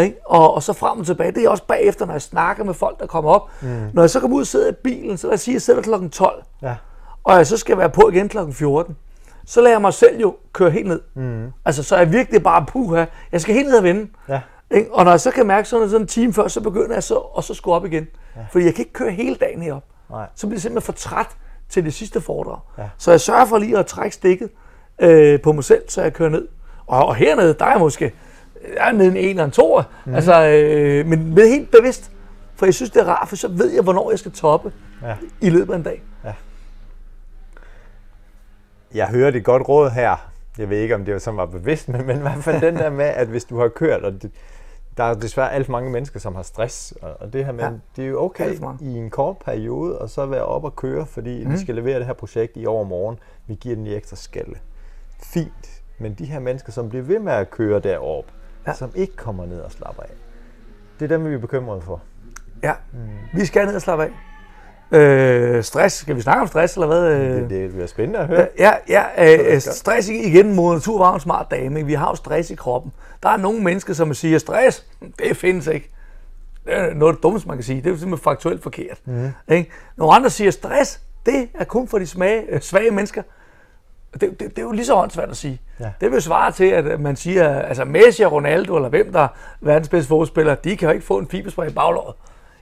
Ikke? 0.00 0.16
Og, 0.26 0.54
og 0.54 0.62
så 0.62 0.72
frem 0.72 0.98
og 1.00 1.06
tilbage. 1.06 1.32
Det 1.32 1.44
er 1.44 1.48
også 1.48 1.64
bagefter, 1.64 2.06
når 2.06 2.14
jeg 2.14 2.22
snakker 2.22 2.64
med 2.64 2.74
folk, 2.74 3.00
der 3.00 3.06
kommer 3.06 3.30
op. 3.30 3.50
Mm. 3.60 3.68
Når 3.92 4.02
jeg 4.02 4.10
så 4.10 4.20
kommer 4.20 4.36
ud 4.36 4.40
og 4.40 4.46
sidder 4.46 4.68
i 4.70 4.74
bilen, 4.84 5.16
så 5.16 5.26
lad 5.26 5.34
os 5.34 5.40
sige, 5.40 5.52
at 5.52 5.54
jeg 5.54 5.62
sidder 5.62 5.82
kl. 5.82 6.08
12 6.08 6.42
Ja. 6.62 6.74
og 7.24 7.36
jeg 7.36 7.46
så 7.46 7.56
skal 7.56 7.78
være 7.78 7.90
på 7.90 8.08
igen 8.12 8.28
kl. 8.28 8.38
14, 8.52 8.96
så 9.46 9.60
lader 9.60 9.74
jeg 9.74 9.80
mig 9.80 9.94
selv 9.94 10.20
jo 10.20 10.36
køre 10.52 10.70
helt 10.70 10.86
ned. 10.86 11.00
Mm. 11.14 11.46
Altså, 11.64 11.82
så 11.82 11.94
er 11.94 11.98
jeg 11.98 12.12
virkelig 12.12 12.42
bare 12.42 12.64
puha. 12.68 13.04
Jeg 13.32 13.40
skal 13.40 13.54
helt 13.54 13.68
ned 13.68 13.78
og 13.78 13.84
vende. 13.84 14.06
Ja. 14.28 14.40
Ikke? 14.70 14.94
Og 14.94 15.04
når 15.04 15.10
jeg 15.10 15.20
så 15.20 15.30
kan 15.30 15.46
mærke 15.46 15.68
sådan, 15.68 15.88
sådan 15.88 16.00
en 16.02 16.06
time 16.06 16.32
før, 16.32 16.48
så 16.48 16.60
begynder 16.60 16.94
jeg 16.94 17.02
så, 17.02 17.14
og 17.14 17.44
så 17.44 17.54
skulle 17.54 17.74
op 17.74 17.84
igen. 17.86 18.06
Ja. 18.36 18.40
Fordi 18.52 18.64
jeg 18.64 18.74
kan 18.74 18.82
ikke 18.82 18.92
køre 18.92 19.10
hele 19.10 19.34
dagen 19.34 19.62
herop. 19.62 19.84
Nej. 20.10 20.26
Så 20.34 20.46
bliver 20.46 20.56
jeg 20.56 20.62
simpelthen 20.62 20.86
for 20.86 20.92
træt 20.92 21.26
til 21.68 21.84
det 21.84 21.94
sidste 21.94 22.20
foredrag. 22.20 22.58
Ja. 22.78 22.88
Så 22.98 23.10
jeg 23.10 23.20
sørger 23.20 23.44
for 23.44 23.58
lige 23.58 23.78
at 23.78 23.86
trække 23.86 24.14
stikket 24.14 24.50
øh, 24.98 25.40
på 25.40 25.52
mig 25.52 25.64
selv, 25.64 25.82
så 25.88 26.02
jeg 26.02 26.12
kører 26.12 26.28
ned. 26.28 26.48
Og, 26.86 27.06
og 27.06 27.14
hernede, 27.14 27.54
der 27.54 27.64
er 27.64 27.70
jeg 27.70 27.80
måske 27.80 28.12
jeg 28.76 28.88
er 28.88 28.92
nede 28.92 29.18
en 29.18 29.38
og 29.38 29.44
en 29.44 29.50
to. 29.50 29.80
Mm. 30.04 30.14
Altså, 30.14 30.46
øh, 30.46 31.06
men, 31.06 31.34
men 31.34 31.46
helt 31.48 31.70
bevidst. 31.70 32.10
For 32.56 32.66
jeg 32.66 32.74
synes, 32.74 32.90
det 32.90 33.00
er 33.02 33.06
rart, 33.06 33.28
for 33.28 33.36
så 33.36 33.48
ved 33.48 33.70
jeg, 33.70 33.82
hvornår 33.82 34.10
jeg 34.10 34.18
skal 34.18 34.32
toppe 34.32 34.72
Ja. 35.02 35.14
i 35.40 35.50
løbet 35.50 35.72
af 35.72 35.76
en 35.76 35.82
dag. 35.82 36.02
Jeg 38.94 39.06
hører 39.06 39.30
det 39.30 39.44
godt 39.44 39.68
råd 39.68 39.90
her. 39.90 40.16
Jeg 40.58 40.70
ved 40.70 40.78
ikke, 40.78 40.94
om 40.94 41.04
det 41.04 41.14
var 41.14 41.20
sådan 41.20 41.38
var 41.38 41.46
bevidst, 41.46 41.88
men, 41.88 42.06
men 42.06 42.16
i 42.16 42.20
hvert 42.20 42.44
fald 42.44 42.60
den 42.60 42.76
der 42.76 42.90
med, 42.90 43.04
at 43.04 43.26
hvis 43.28 43.44
du 43.44 43.58
har 43.60 43.68
kørt, 43.68 44.02
og 44.04 44.12
det, 44.12 44.30
der 44.96 45.04
er 45.04 45.14
desværre 45.14 45.52
alt 45.52 45.66
for 45.66 45.72
mange 45.72 45.90
mennesker, 45.90 46.20
som 46.20 46.34
har 46.34 46.42
stress, 46.42 46.94
og, 47.02 47.32
det 47.32 47.44
her 47.44 47.52
med, 47.52 47.64
Ja. 47.64 47.70
det 47.96 48.04
er 48.04 48.08
jo 48.08 48.22
okay 48.22 48.56
i 48.80 48.86
en 48.86 49.10
kort 49.10 49.36
periode, 49.38 49.98
og 49.98 50.10
så 50.10 50.26
være 50.26 50.44
op 50.44 50.64
og 50.64 50.76
køre, 50.76 51.06
fordi 51.06 51.44
mm. 51.44 51.52
vi 51.52 51.58
skal 51.58 51.74
levere 51.74 51.98
det 51.98 52.06
her 52.06 52.12
projekt 52.12 52.52
i 52.56 52.66
overmorgen. 52.66 53.18
Vi 53.46 53.54
giver 53.54 53.74
den 53.74 53.84
lige 53.84 53.96
ekstra 53.96 54.16
skalle. 54.16 54.54
Fint. 55.22 55.82
Men 55.98 56.14
de 56.14 56.24
her 56.24 56.40
mennesker, 56.40 56.72
som 56.72 56.88
bliver 56.88 57.02
ved 57.04 57.18
med 57.18 57.32
at 57.32 57.50
køre 57.50 57.80
derop, 57.80 58.24
ja. 58.66 58.72
som 58.74 58.90
ikke 58.94 59.16
kommer 59.16 59.46
ned 59.46 59.60
og 59.60 59.72
slapper 59.72 60.02
af, 60.02 60.10
det 61.00 61.12
er 61.12 61.16
dem, 61.16 61.28
vi 61.28 61.34
er 61.34 61.38
bekymrede 61.38 61.80
for. 61.80 62.00
Ja, 62.62 62.72
mm. 62.92 62.98
vi 63.40 63.44
skal 63.44 63.66
ned 63.66 63.74
og 63.74 63.82
slappe 63.82 64.04
af. 64.04 64.10
Øh, 64.92 65.64
stress, 65.64 65.96
skal 65.96 66.16
vi 66.16 66.20
snakke 66.20 66.40
om 66.42 66.48
stress, 66.48 66.74
eller 66.74 66.86
hvad? 66.86 67.12
Øh, 67.12 67.20
Det, 67.42 67.50
det 67.50 67.70
bliver 67.70 67.86
spændende 67.86 68.18
at 68.18 68.26
høre. 68.26 68.48
Ja, 68.58 68.72
ja 68.88 69.02
øh, 69.18 69.52
godt. 69.52 69.62
stress 69.62 70.08
igen 70.08 70.54
mod 70.54 70.74
natur 70.74 70.98
var 70.98 71.14
en 71.14 71.20
smart 71.20 71.50
dame. 71.50 71.78
ikke? 71.78 71.86
Vi 71.86 71.94
har 71.94 72.08
jo 72.08 72.14
stress 72.14 72.50
i 72.50 72.54
kroppen. 72.54 72.92
Der 73.22 73.28
er 73.28 73.36
nogle 73.36 73.60
mennesker, 73.60 73.94
som 73.94 74.14
siger, 74.14 74.38
stress, 74.38 74.84
det 75.18 75.36
findes 75.36 75.66
ikke. 75.66 75.90
Det 76.64 76.76
er 76.78 76.94
noget 76.94 77.14
det 77.14 77.22
dummeste, 77.22 77.48
man 77.48 77.56
kan 77.56 77.64
sige. 77.64 77.76
Det 77.76 77.86
er 77.86 77.90
jo 77.90 77.96
simpelthen 77.96 78.24
faktuelt 78.24 78.62
forkert. 78.62 78.98
Mm. 79.04 79.28
Ikke? 79.48 79.70
Nogle 79.96 80.14
andre 80.14 80.30
siger, 80.30 80.50
stress, 80.50 81.00
det 81.26 81.48
er 81.54 81.64
kun 81.64 81.88
for 81.88 81.98
de 81.98 82.06
smage, 82.06 82.42
øh, 82.48 82.60
svage 82.60 82.90
mennesker. 82.90 83.22
Det, 84.14 84.20
det, 84.20 84.40
det 84.40 84.58
er 84.58 84.62
jo 84.62 84.70
lige 84.72 84.86
så 84.86 84.94
åndssvagt 84.94 85.30
at 85.30 85.36
sige. 85.36 85.60
Ja. 85.80 85.90
Det 86.00 86.12
vil 86.12 86.22
svare 86.22 86.52
til, 86.52 86.64
at 86.64 87.00
man 87.00 87.16
siger, 87.16 87.60
altså 87.60 87.84
Messi 87.84 88.22
og 88.22 88.32
Ronaldo, 88.32 88.76
eller 88.76 88.88
hvem 88.88 89.12
der 89.12 89.20
er 89.20 89.28
verdens 89.60 89.88
bedste 89.88 90.08
fodboldspiller, 90.08 90.54
de 90.54 90.76
kan 90.76 90.88
jo 90.88 90.94
ikke 90.94 91.06
få 91.06 91.18
en 91.18 91.28
fiberspray 91.28 91.68
i 91.68 91.72
baglåret. 91.72 92.14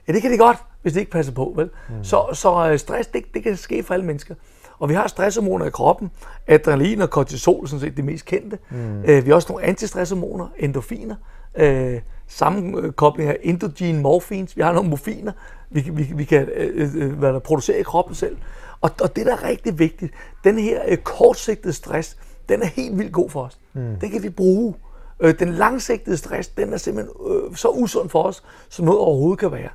Ja, 0.07 0.13
det 0.13 0.21
kan 0.21 0.31
de 0.31 0.37
godt, 0.37 0.57
hvis 0.81 0.93
de 0.93 0.99
ikke 0.99 1.11
passer 1.11 1.33
på, 1.33 1.53
vel? 1.55 1.69
Mm. 1.89 2.03
Så, 2.03 2.25
så 2.33 2.69
øh, 2.71 2.79
stress, 2.79 3.07
det, 3.07 3.23
det 3.33 3.43
kan 3.43 3.57
ske 3.57 3.83
for 3.83 3.93
alle 3.93 4.05
mennesker. 4.05 4.35
Og 4.79 4.89
vi 4.89 4.93
har 4.93 5.07
stresshormoner 5.07 5.65
i 5.65 5.69
kroppen. 5.69 6.11
Adrenalin 6.47 7.01
og 7.01 7.09
kortisol 7.09 7.63
er 7.63 7.67
sådan 7.67 7.79
set 7.79 7.97
de 7.97 8.01
mest 8.01 8.25
kendte. 8.25 8.57
Mm. 8.71 9.03
Øh, 9.03 9.25
vi 9.25 9.29
har 9.29 9.35
også 9.35 9.51
nogle 9.51 9.65
antistresshormoner, 9.65 10.47
endorfiner. 10.59 11.15
Øh, 11.57 11.99
sammenkobling 12.27 13.29
af 13.29 13.37
endogen 13.43 14.01
morfins. 14.01 14.57
Vi 14.57 14.61
har 14.61 14.73
nogle 14.73 14.89
morfiner, 14.89 15.31
vi, 15.69 15.81
kan- 15.81 15.97
vi, 15.97 16.03
vi 16.15 16.23
kan 16.23 16.49
øh, 16.55 16.91
øh, 16.95 17.13
hvad 17.13 17.33
der, 17.33 17.39
producere 17.39 17.79
i 17.79 17.83
kroppen 17.83 18.15
selv. 18.15 18.37
Og, 18.81 18.91
og 19.01 19.15
det, 19.15 19.25
der 19.25 19.33
er 19.33 19.43
rigtig 19.43 19.79
vigtigt, 19.79 20.13
den 20.43 20.59
her 20.59 20.81
øh, 20.87 20.97
kortsigtede 20.97 21.73
stress, 21.73 22.17
den 22.49 22.61
er 22.61 22.65
helt 22.67 22.97
vildt 22.97 23.13
god 23.13 23.29
for 23.29 23.41
os. 23.43 23.59
Mm. 23.73 23.95
Den 24.01 24.09
kan 24.11 24.23
vi 24.23 24.29
bruge. 24.29 24.73
Øh, 25.19 25.39
den 25.39 25.49
langsigtede 25.53 26.17
stress, 26.17 26.47
den 26.49 26.73
er 26.73 26.77
simpelthen 26.77 27.13
øh, 27.29 27.55
så 27.55 27.67
usund 27.69 28.09
for 28.09 28.23
os, 28.23 28.43
som 28.69 28.85
noget 28.85 28.99
overhovedet 28.99 29.39
kan 29.39 29.51
være. 29.51 29.69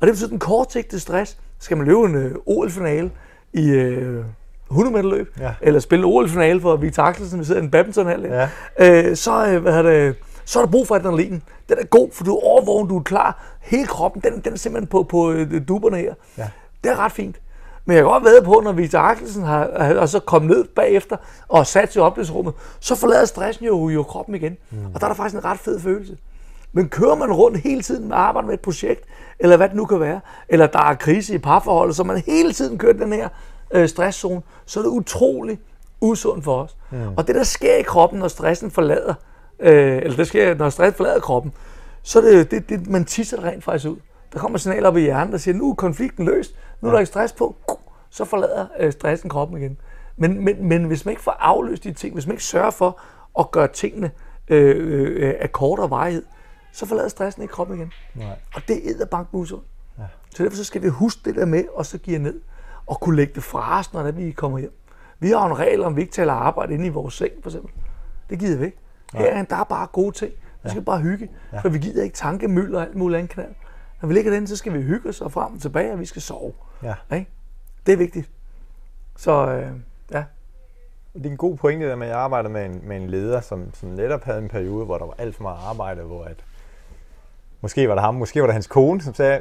Og 0.00 0.06
det 0.06 0.14
betyder, 0.14 0.28
den 0.28 0.38
kortsigtede 0.38 1.00
stress, 1.00 1.38
skal 1.58 1.76
man 1.76 1.86
løbe 1.86 2.00
en 2.04 2.14
øh, 2.14 2.34
OL-finale 2.46 3.10
i 3.52 3.68
øh, 3.70 4.24
100 4.70 4.96
meter 4.96 5.08
løb, 5.16 5.34
Ja. 5.40 5.50
eller 5.60 5.80
spille 5.80 6.06
OL-finale 6.06 6.60
for 6.60 6.76
Victor 6.76 7.02
Axelsen, 7.02 7.40
vi 7.40 7.44
sidder 7.44 7.60
i 7.60 7.64
en 7.64 7.70
badmintonhal, 7.70 8.22
Ja. 8.22 8.48
øh, 8.78 9.16
så, 9.16 9.46
øh, 9.46 9.62
hvad 9.62 9.72
hedder 9.72 9.90
det, 9.90 10.16
så 10.44 10.58
er 10.60 10.64
der 10.64 10.70
brug 10.70 10.86
for 10.86 10.94
adrenalin. 10.94 11.42
Den 11.68 11.78
er 11.80 11.84
god, 11.84 12.08
for 12.12 12.24
du 12.24 12.36
er 12.36 12.44
overvågen, 12.44 12.88
du 12.88 12.98
er 12.98 13.02
klar. 13.02 13.42
Hele 13.60 13.86
kroppen, 13.86 14.22
den, 14.22 14.40
den 14.44 14.52
er 14.52 14.56
simpelthen 14.56 14.86
på, 14.88 15.02
på 15.02 15.30
øh, 15.32 15.62
duberne 15.68 15.96
her. 15.96 16.14
Ja. 16.38 16.48
Det 16.84 16.92
er 16.92 16.96
ret 16.98 17.12
fint. 17.12 17.36
Men 17.84 17.96
jeg 17.96 18.04
kan 18.04 18.10
godt 18.12 18.24
ved 18.24 18.42
på, 18.42 18.60
når 18.64 18.72
Victor 18.72 18.98
Axelsen 18.98 19.42
har, 19.42 19.70
har 19.94 20.06
så 20.06 20.20
kommet 20.20 20.50
ned 20.56 20.64
bagefter 20.64 21.16
og 21.48 21.66
sat 21.66 21.92
sig 21.92 22.00
i 22.00 22.02
oplevelsesrummet, 22.02 22.54
så 22.80 22.94
forlader 22.96 23.24
stressen 23.24 23.64
jo, 23.66 23.88
jo 23.88 24.02
kroppen 24.02 24.34
igen. 24.34 24.56
Mm. 24.70 24.78
Og 24.94 25.00
der 25.00 25.06
er 25.06 25.10
der 25.10 25.14
faktisk 25.16 25.34
en 25.36 25.44
ret 25.44 25.58
fed 25.58 25.80
følelse. 25.80 26.16
Men 26.72 26.88
kører 26.88 27.14
man 27.14 27.32
rundt 27.32 27.58
hele 27.58 27.82
tiden 27.82 28.08
med 28.08 28.16
at 28.16 28.22
arbejde 28.22 28.46
med 28.46 28.54
et 28.54 28.60
projekt, 28.60 29.04
eller 29.38 29.56
hvad 29.56 29.68
det 29.68 29.76
nu 29.76 29.84
kan 29.84 30.00
være, 30.00 30.20
eller 30.48 30.66
der 30.66 30.78
er 30.78 30.94
krise 30.94 31.34
i 31.34 31.38
parforholdet, 31.38 31.96
så 31.96 32.04
man 32.04 32.22
hele 32.26 32.52
tiden 32.52 32.78
kører 32.78 32.92
den 32.92 33.12
her 33.12 33.28
øh, 33.70 33.88
stresszone, 33.88 34.42
så 34.66 34.80
er 34.80 34.84
det 34.84 34.90
utrolig 34.90 35.58
usundt 36.00 36.44
for 36.44 36.62
os. 36.62 36.76
Mm. 36.90 37.16
Og 37.16 37.26
det, 37.26 37.34
der 37.34 37.42
sker 37.42 37.74
i 37.74 37.82
kroppen, 37.82 38.18
når 38.18 38.28
stressen 38.28 38.70
forlader, 38.70 39.14
øh, 39.60 39.96
eller 39.96 40.16
det 40.16 40.26
sker, 40.26 40.54
når 40.54 40.70
stress 40.70 40.96
forlader 40.96 41.20
kroppen, 41.20 41.52
så 42.02 42.18
er 42.18 42.22
det, 42.22 42.50
det, 42.50 42.68
det 42.68 42.86
man 42.86 43.04
tisser 43.04 43.44
rent 43.44 43.64
faktisk 43.64 43.88
ud. 43.88 43.96
Der 44.32 44.38
kommer 44.38 44.58
signaler 44.58 44.88
op 44.88 44.96
i 44.96 45.00
hjernen, 45.00 45.32
der 45.32 45.38
siger, 45.38 45.54
nu 45.54 45.70
er 45.70 45.74
konflikten 45.74 46.24
løst, 46.24 46.54
nu 46.80 46.88
er 46.88 46.92
der 46.92 46.98
ikke 46.98 47.08
stress 47.08 47.32
på, 47.32 47.56
så 48.10 48.24
forlader 48.24 48.66
øh, 48.80 48.92
stressen 48.92 49.30
kroppen 49.30 49.58
igen. 49.58 49.76
Men, 50.16 50.44
men, 50.44 50.68
men 50.68 50.84
hvis 50.84 51.04
man 51.04 51.12
ikke 51.12 51.22
får 51.22 51.36
afløst 51.40 51.84
de 51.84 51.92
ting, 51.92 52.14
hvis 52.14 52.26
man 52.26 52.34
ikke 52.34 52.44
sørger 52.44 52.70
for 52.70 53.00
at 53.38 53.50
gøre 53.50 53.68
tingene 53.68 54.10
øh, 54.48 54.76
øh, 54.76 55.34
af 55.40 55.52
kortere 55.52 55.90
varighed, 55.90 56.22
så 56.72 56.86
forlader 56.86 57.08
stressen 57.08 57.42
ikke 57.42 57.52
kroppen 57.52 57.76
igen. 57.76 57.92
Nej. 58.14 58.38
Og 58.54 58.62
det 58.68 59.00
er 59.00 59.06
bank 59.06 59.28
usundt. 59.32 59.64
Ja. 59.98 60.04
Så 60.36 60.42
derfor 60.42 60.56
så 60.56 60.64
skal 60.64 60.82
vi 60.82 60.88
huske 60.88 61.20
det 61.24 61.34
der 61.34 61.44
med, 61.44 61.64
og 61.74 61.86
så 61.86 61.98
give 61.98 62.18
ned, 62.18 62.40
og 62.86 63.00
kunne 63.00 63.16
lægge 63.16 63.34
det 63.34 63.42
fra 63.42 63.78
os, 63.78 63.92
når 63.92 64.00
er, 64.00 64.12
vi 64.12 64.30
kommer 64.30 64.58
hjem. 64.58 64.74
Vi 65.18 65.28
har 65.28 65.46
en 65.46 65.58
regel 65.58 65.84
om, 65.84 65.96
vi 65.96 66.00
ikke 66.00 66.12
taler 66.12 66.32
arbejde 66.32 66.74
inde 66.74 66.86
i 66.86 66.88
vores 66.88 67.14
seng, 67.14 67.32
for 67.42 67.50
eksempel. 67.50 67.72
Det 68.30 68.38
gider 68.38 68.58
vi 68.58 68.64
ikke. 68.64 68.78
Her, 69.14 69.44
der 69.44 69.56
er 69.56 69.64
bare 69.64 69.86
gode 69.86 70.12
ting. 70.12 70.32
Vi 70.62 70.70
skal 70.70 70.82
bare 70.82 71.00
hygge, 71.00 71.30
ja. 71.52 71.60
for 71.60 71.68
vi 71.68 71.78
gider 71.78 72.02
ikke 72.02 72.16
tankemøller 72.16 72.78
og 72.78 72.84
alt 72.84 72.94
muligt 72.94 73.18
andet 73.18 73.32
knald. 73.32 73.54
Når 74.02 74.08
vi 74.08 74.14
ligger 74.14 74.30
derinde, 74.30 74.48
så 74.48 74.56
skal 74.56 74.72
vi 74.72 74.82
hygge 74.82 75.08
os 75.08 75.20
og 75.20 75.32
frem 75.32 75.54
og 75.54 75.60
tilbage, 75.60 75.92
og 75.92 76.00
vi 76.00 76.06
skal 76.06 76.22
sove. 76.22 76.52
Ja. 76.82 76.94
Ikke? 77.12 77.30
Det 77.86 77.92
er 77.92 77.96
vigtigt. 77.96 78.30
Så 79.16 79.50
øh, 79.50 79.72
ja, 80.10 80.24
det 81.14 81.26
er 81.26 81.30
en 81.30 81.36
god 81.36 81.56
pointe, 81.56 81.88
der 81.88 81.96
med, 81.96 82.06
at 82.06 82.12
jeg 82.12 82.20
arbejdede 82.20 82.52
med 82.52 82.64
en, 82.64 82.80
med 82.82 82.96
en 82.96 83.10
leder, 83.10 83.40
som, 83.40 83.74
som 83.74 83.88
netop 83.88 84.24
havde 84.24 84.38
en 84.38 84.48
periode, 84.48 84.84
hvor 84.84 84.98
der 84.98 85.06
var 85.06 85.14
alt 85.18 85.36
for 85.36 85.42
meget 85.42 85.58
arbejde, 85.64 86.02
hvor 86.02 86.24
at, 86.24 86.44
måske 87.60 87.88
var 87.88 87.94
det 87.94 88.02
ham, 88.04 88.14
måske 88.14 88.40
var 88.40 88.46
det 88.46 88.52
hans 88.54 88.66
kone, 88.66 89.00
som 89.02 89.14
sagde, 89.14 89.40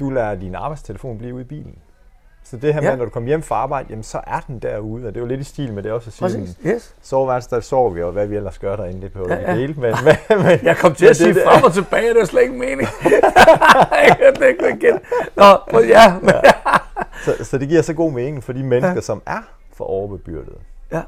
du 0.00 0.10
lader 0.10 0.34
din 0.34 0.54
arbejdstelefon 0.54 1.18
blive 1.18 1.34
ude 1.34 1.42
i 1.42 1.46
bilen. 1.46 1.78
Så 2.46 2.56
det 2.56 2.74
her 2.74 2.80
med, 2.80 2.88
Ja. 2.88 2.90
ja. 2.92 2.96
når 2.96 3.04
du 3.04 3.10
kommer 3.10 3.28
hjem 3.28 3.42
fra 3.42 3.54
arbejde, 3.54 3.86
jamen 3.90 4.02
så 4.02 4.20
er 4.26 4.40
den 4.46 4.58
derude, 4.58 5.06
og 5.06 5.14
det 5.14 5.16
er 5.16 5.20
jo 5.20 5.26
lidt 5.26 5.40
i 5.40 5.44
stil 5.44 5.72
med 5.72 5.82
det 5.82 5.92
også 5.92 6.08
at 6.08 6.12
sige, 6.32 6.42
Præcis, 6.46 6.58
yes. 6.66 6.94
soveværelset, 7.02 7.50
der 7.50 7.60
sover 7.60 7.90
vi, 7.90 8.02
og 8.02 8.12
hvad 8.12 8.26
vi 8.26 8.36
ellers 8.36 8.58
gør 8.58 8.76
derinde, 8.76 9.02
det 9.02 9.12
behøver 9.12 9.34
Ja, 9.34 9.40
ja, 9.40 9.46
ja. 9.46 9.52
ja. 9.54 9.60
dele, 9.60 9.74
men, 9.74 9.94
men, 10.04 10.38
men 10.42 10.58
Jeg 10.68 10.76
kom 10.76 10.94
til 10.94 11.06
at 11.06 11.16
sige 11.16 11.34
det- 11.34 11.42
frem 11.46 11.64
og 11.64 11.72
tilbage, 11.72 12.08
det 12.08 12.18
var 12.18 12.24
slet 12.24 12.42
ikke 12.42 12.54
mening. 12.54 12.80
jeg 13.92 14.16
kan 14.36 14.46
ikke 14.48 14.68
igen. 14.68 15.00
Nå, 15.36 15.80
ja, 15.80 16.18
men, 16.22 16.34
så, 17.24 17.44
så 17.44 17.58
det 17.58 17.68
giver 17.68 17.82
så 17.82 17.94
god 17.94 18.12
mening 18.12 18.44
for 18.44 18.52
de 18.52 18.62
mennesker, 18.62 18.94
ja. 18.94 19.00
som 19.00 19.22
er 19.26 19.40
for 19.72 19.84
overbebyrdede. 19.84 20.56
ja. 20.92 21.02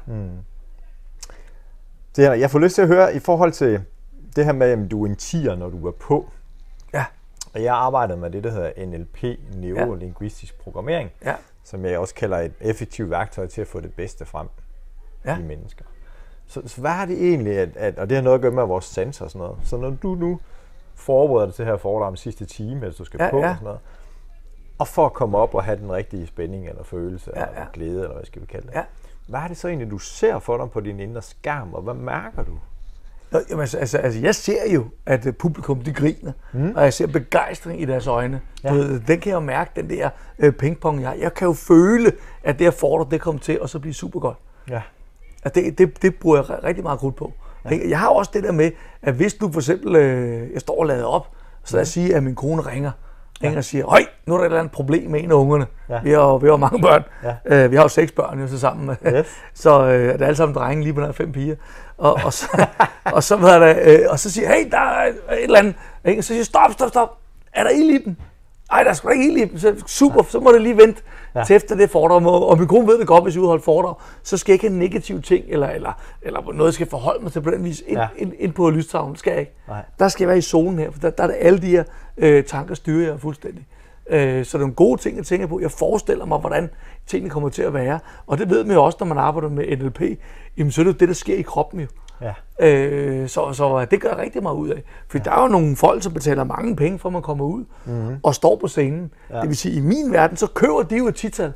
Det 2.15 2.25
her, 2.25 2.33
jeg 2.33 2.51
får 2.51 2.59
lyst 2.59 2.75
til 2.75 2.81
at 2.81 2.87
høre 2.87 3.15
i 3.15 3.19
forhold 3.19 3.51
til 3.51 3.81
det 4.35 4.45
her 4.45 4.51
med, 4.53 4.67
at 4.67 4.91
du 4.91 5.03
er 5.03 5.09
en 5.09 5.15
tier, 5.15 5.55
når 5.55 5.69
du 5.69 5.87
er 5.87 5.91
på. 5.91 6.29
Og 7.57 7.63
jeg 7.63 7.75
arbejder 7.75 8.15
med 8.15 8.29
det, 8.29 8.43
der 8.43 8.51
hedder 8.51 8.85
NLP, 8.85 9.23
Neurolingvistisk 9.55 10.59
Programmering, 10.59 11.11
Ja. 11.25 11.35
som 11.63 11.85
jeg 11.85 11.99
også 11.99 12.15
kalder 12.15 12.37
et 12.37 12.53
effektivt 12.61 13.09
værktøj 13.09 13.47
til 13.47 13.61
at 13.61 13.67
få 13.67 13.79
det 13.79 13.93
bedste 13.93 14.25
frem 14.25 14.47
Ja. 15.25 15.39
i 15.39 15.43
mennesker. 15.43 15.85
Så, 16.47 16.61
så 16.65 16.81
hvad 16.81 16.91
er 16.91 17.05
det 17.05 17.27
egentlig, 17.29 17.57
at, 17.59 17.69
at, 17.77 17.97
og 17.99 18.09
det 18.09 18.15
har 18.17 18.23
noget 18.23 18.35
at 18.35 18.41
gøre 18.41 18.51
med 18.51 18.63
vores 18.63 18.85
sanser 18.85 19.25
og 19.25 19.31
sådan 19.31 19.47
noget. 19.47 19.57
Så 19.63 19.77
når 19.77 19.89
du 19.89 20.15
nu 20.15 20.39
forbereder 20.95 21.45
dig 21.45 21.55
til 21.55 21.65
det 21.65 21.71
her 21.71 21.77
foredrag 21.77 22.07
om 22.07 22.15
sidste 22.15 22.45
time, 22.45 22.81
eller 22.85 22.97
du 22.97 23.03
skal 23.05 23.17
Ja, 23.21 23.29
på 23.31 23.37
ja. 23.39 23.49
og 23.49 23.55
sådan 23.55 23.63
noget, 23.65 23.79
og 24.77 24.87
for 24.87 25.05
at 25.05 25.13
komme 25.13 25.37
op 25.37 25.55
og 25.55 25.63
have 25.63 25.77
den 25.79 25.91
rigtige 25.91 26.27
spænding 26.27 26.67
eller 26.69 26.83
følelse, 26.83 27.31
Ja, 27.35 27.45
eller 27.45 27.59
ja. 27.61 27.65
glæde, 27.73 28.01
eller 28.01 28.13
hvad 28.15 28.25
skal 28.25 28.41
vi 28.41 28.45
kalde 28.47 28.67
det. 28.67 28.73
Ja. 28.75 28.83
Hvad 29.27 29.39
er 29.39 29.47
det 29.47 29.57
så 29.57 29.67
egentlig, 29.67 29.91
du 29.91 29.97
ser 29.97 30.39
for 30.39 30.57
dig 30.57 30.71
på 30.71 30.79
din 30.79 30.99
indre 30.99 31.21
skærm, 31.21 31.73
og 31.73 31.81
hvad 31.81 31.93
mærker 31.93 32.43
du? 32.43 32.59
Nå, 33.31 33.39
jamen, 33.49 33.61
altså, 33.61 33.77
altså, 33.77 33.97
altså, 33.97 34.19
jeg 34.19 34.35
ser 34.35 34.71
jo, 34.73 34.85
at 35.05 35.25
øh, 35.25 35.33
publikum 35.33 35.81
de 35.81 35.93
griner, 35.93 36.31
mm. 36.53 36.73
og 36.75 36.83
jeg 36.83 36.93
ser 36.93 37.07
begejstring 37.07 37.81
i 37.81 37.85
deres 37.85 38.07
øjne. 38.07 38.41
Ja. 38.63 38.73
Ved, 38.73 38.99
den 38.99 39.19
kan 39.19 39.29
jeg 39.29 39.35
jo 39.35 39.39
mærke, 39.39 39.71
den 39.75 39.89
der 39.89 40.09
øh, 40.39 40.53
pingpong, 40.53 41.01
jeg 41.01 41.09
har. 41.09 41.15
Jeg 41.15 41.33
kan 41.33 41.47
jo 41.47 41.53
føle, 41.53 42.11
at 42.43 42.59
det 42.59 42.65
her 42.67 42.71
foredrag, 42.71 43.11
det 43.11 43.21
kommer 43.21 43.41
til 43.41 43.59
at 43.63 43.69
så 43.69 43.79
blive 43.79 43.93
super 43.93 44.19
godt. 44.19 44.37
Ja. 44.69 44.81
At 45.43 45.55
det, 45.55 45.77
det, 45.77 46.01
det 46.01 46.15
bruger 46.15 46.37
jeg 46.37 46.45
ri- 46.45 46.63
rigtig 46.63 46.83
meget 46.83 46.99
krudt 46.99 47.15
på. 47.15 47.33
Ja. 47.65 47.89
Jeg 47.89 47.99
har 47.99 48.07
også 48.09 48.31
det 48.33 48.43
der 48.43 48.51
med, 48.51 48.71
at 49.01 49.13
hvis 49.13 49.33
du 49.33 49.51
for 49.51 49.59
eksempel, 49.59 49.95
øh, 49.95 50.51
jeg 50.53 50.61
står 50.61 50.79
og 50.79 50.85
lader 50.85 51.05
op, 51.05 51.27
så 51.63 51.75
lad 51.75 51.81
os 51.81 51.87
sige, 51.87 52.15
at 52.15 52.23
min 52.23 52.35
kone 52.35 52.61
ringer, 52.61 52.91
ringer 53.43 53.57
og 53.57 53.63
siger, 53.63 53.85
høj, 53.85 54.05
nu 54.25 54.33
er 54.33 54.37
der 54.37 54.43
et 54.43 54.45
eller 54.45 54.59
andet 54.59 54.71
problem 54.71 55.11
med 55.11 55.23
en 55.23 55.31
af 55.31 55.35
ungerne. 55.35 55.65
Ja. 55.89 55.99
Vi, 56.03 56.11
har, 56.11 56.37
vi 56.37 56.47
har 56.47 56.57
mange 56.57 56.81
børn. 56.81 57.03
Ja. 57.23 57.63
Øh, 57.63 57.71
vi 57.71 57.75
har 57.75 57.83
jo 57.83 57.89
seks 57.89 58.11
børn 58.11 58.39
jo 58.39 58.47
så 58.47 58.59
sammen. 58.59 58.97
Yes. 59.07 59.27
så 59.53 59.85
øh, 59.85 60.13
det 60.13 60.21
er 60.21 60.25
alle 60.25 60.35
sammen 60.35 60.55
drenge, 60.55 60.83
lige 60.83 60.93
på 60.93 61.01
der 61.01 61.07
er 61.07 61.11
fem 61.11 61.31
piger. 61.31 61.55
Og, 61.97 62.19
og, 62.25 62.33
så, 62.33 62.67
og, 63.15 63.23
så, 63.23 63.35
hvad 63.35 63.49
er 63.49 63.73
det, 63.73 63.99
øh, 63.99 64.05
og 64.09 64.19
så 64.19 64.31
siger 64.31 64.47
hey, 64.47 64.71
der 64.71 64.79
er 64.79 65.05
et 65.05 65.43
eller 65.43 65.59
andet. 65.59 65.75
Ikke? 66.05 66.19
Og 66.19 66.23
så 66.23 66.27
siger 66.27 66.43
stop, 66.43 66.71
stop, 66.73 66.89
stop. 66.89 67.17
Er 67.53 67.63
der 67.63 67.69
ild 67.69 67.89
i 67.89 68.03
dem? 68.03 68.15
Ej, 68.71 68.83
der 68.83 68.89
er 68.89 68.93
sgu 68.93 69.07
da 69.07 69.13
ikke 69.13 69.39
dem. 69.39 69.57
Så, 69.57 69.75
super, 69.85 70.23
så 70.23 70.39
må 70.39 70.51
det 70.51 70.61
lige 70.61 70.77
vente 70.77 71.01
ja. 71.35 71.39
Ja. 71.39 71.45
til 71.45 71.55
efter 71.55 71.75
det 71.75 71.89
foredrag. 71.89 72.25
Og, 72.25 72.47
og 72.47 72.57
min 72.57 72.67
kone 72.67 72.87
ved 72.87 72.99
det 72.99 73.07
godt, 73.07 73.23
hvis 73.23 73.35
jeg 73.35 73.41
udholder 73.41 73.63
foredrag, 73.63 73.95
så 74.23 74.37
skal 74.37 74.51
jeg 74.51 74.55
ikke 74.55 74.67
have 74.67 74.79
negative 74.79 75.21
ting, 75.21 75.45
eller, 75.47 75.67
eller, 75.67 75.91
eller 76.21 76.41
noget, 76.41 76.65
jeg 76.65 76.73
skal 76.73 76.89
forholde 76.89 77.23
mig 77.23 77.31
til 77.31 77.41
på 77.41 77.51
den 77.51 77.63
vis, 77.63 77.83
ind, 77.87 77.97
ja. 77.97 78.01
Ja. 78.01 78.07
ind, 78.17 78.33
ind 78.39 78.53
på 78.53 78.69
lystavlen. 78.69 79.11
Det 79.11 79.19
skal 79.19 79.31
jeg 79.31 79.39
ikke. 79.39 79.53
Nej. 79.67 79.85
Der 79.99 80.07
skal 80.07 80.23
jeg 80.23 80.27
være 80.27 80.37
i 80.37 80.41
zonen 80.41 80.79
her, 80.79 80.91
for 80.91 80.99
der, 80.99 81.09
der 81.09 81.23
er 81.23 81.27
det 81.27 81.35
alle 81.39 81.61
de 81.61 81.67
her 81.67 81.83
øh, 82.17 82.43
tanker, 82.43 82.75
styrer 82.75 83.11
jeg 83.11 83.19
fuldstændig. 83.19 83.67
Øh, 84.09 84.45
så 84.45 84.49
det 84.49 84.53
er 84.53 84.57
nogle 84.57 84.73
gode 84.75 85.01
ting, 85.01 85.17
jeg 85.17 85.25
tænker 85.25 85.47
på. 85.47 85.59
Jeg 85.59 85.71
forestiller 85.71 86.25
mig, 86.25 86.39
hvordan 86.39 86.69
tingene 87.07 87.29
kommer 87.29 87.49
til 87.49 87.61
at 87.61 87.73
være. 87.73 87.99
Og 88.27 88.37
det 88.37 88.49
ved 88.49 88.63
man 88.63 88.75
jo 88.75 88.83
også, 88.83 88.97
når 88.99 89.07
man 89.07 89.17
arbejder 89.17 89.49
med 89.49 89.77
NLP. 89.77 90.01
Jamen, 90.57 90.71
så 90.71 90.81
er 90.81 90.85
det 90.85 90.93
jo 90.93 90.97
det, 90.97 91.07
der 91.07 91.15
sker 91.15 91.35
i 91.35 91.41
kroppen 91.41 91.79
jo. 91.79 91.87
Ja. 92.21 92.33
Øh, 92.67 93.29
så, 93.29 93.53
så 93.53 93.85
det 93.91 94.01
gør 94.01 94.09
jeg 94.09 94.17
rigtig 94.17 94.43
meget 94.43 94.55
ud 94.55 94.69
af. 94.69 94.83
For 95.09 95.17
ja. 95.17 95.23
der 95.23 95.31
er 95.31 95.41
jo 95.41 95.47
nogle 95.47 95.75
folk, 95.75 96.03
som 96.03 96.13
betaler 96.13 96.43
mange 96.43 96.75
penge, 96.75 96.99
for 96.99 97.09
at 97.09 97.13
man 97.13 97.21
kommer 97.21 97.45
ud 97.45 97.65
mm-hmm. 97.85 98.17
og 98.23 98.35
står 98.35 98.55
på 98.55 98.67
scenen. 98.67 99.11
Ja. 99.29 99.39
Det 99.41 99.47
vil 99.47 99.57
sige, 99.57 99.75
i 99.77 99.81
min 99.81 100.11
verden, 100.11 100.37
så 100.37 100.47
køber 100.47 100.83
de 100.83 100.97
jo 100.97 101.07
et 101.07 101.15
tital. 101.15 101.53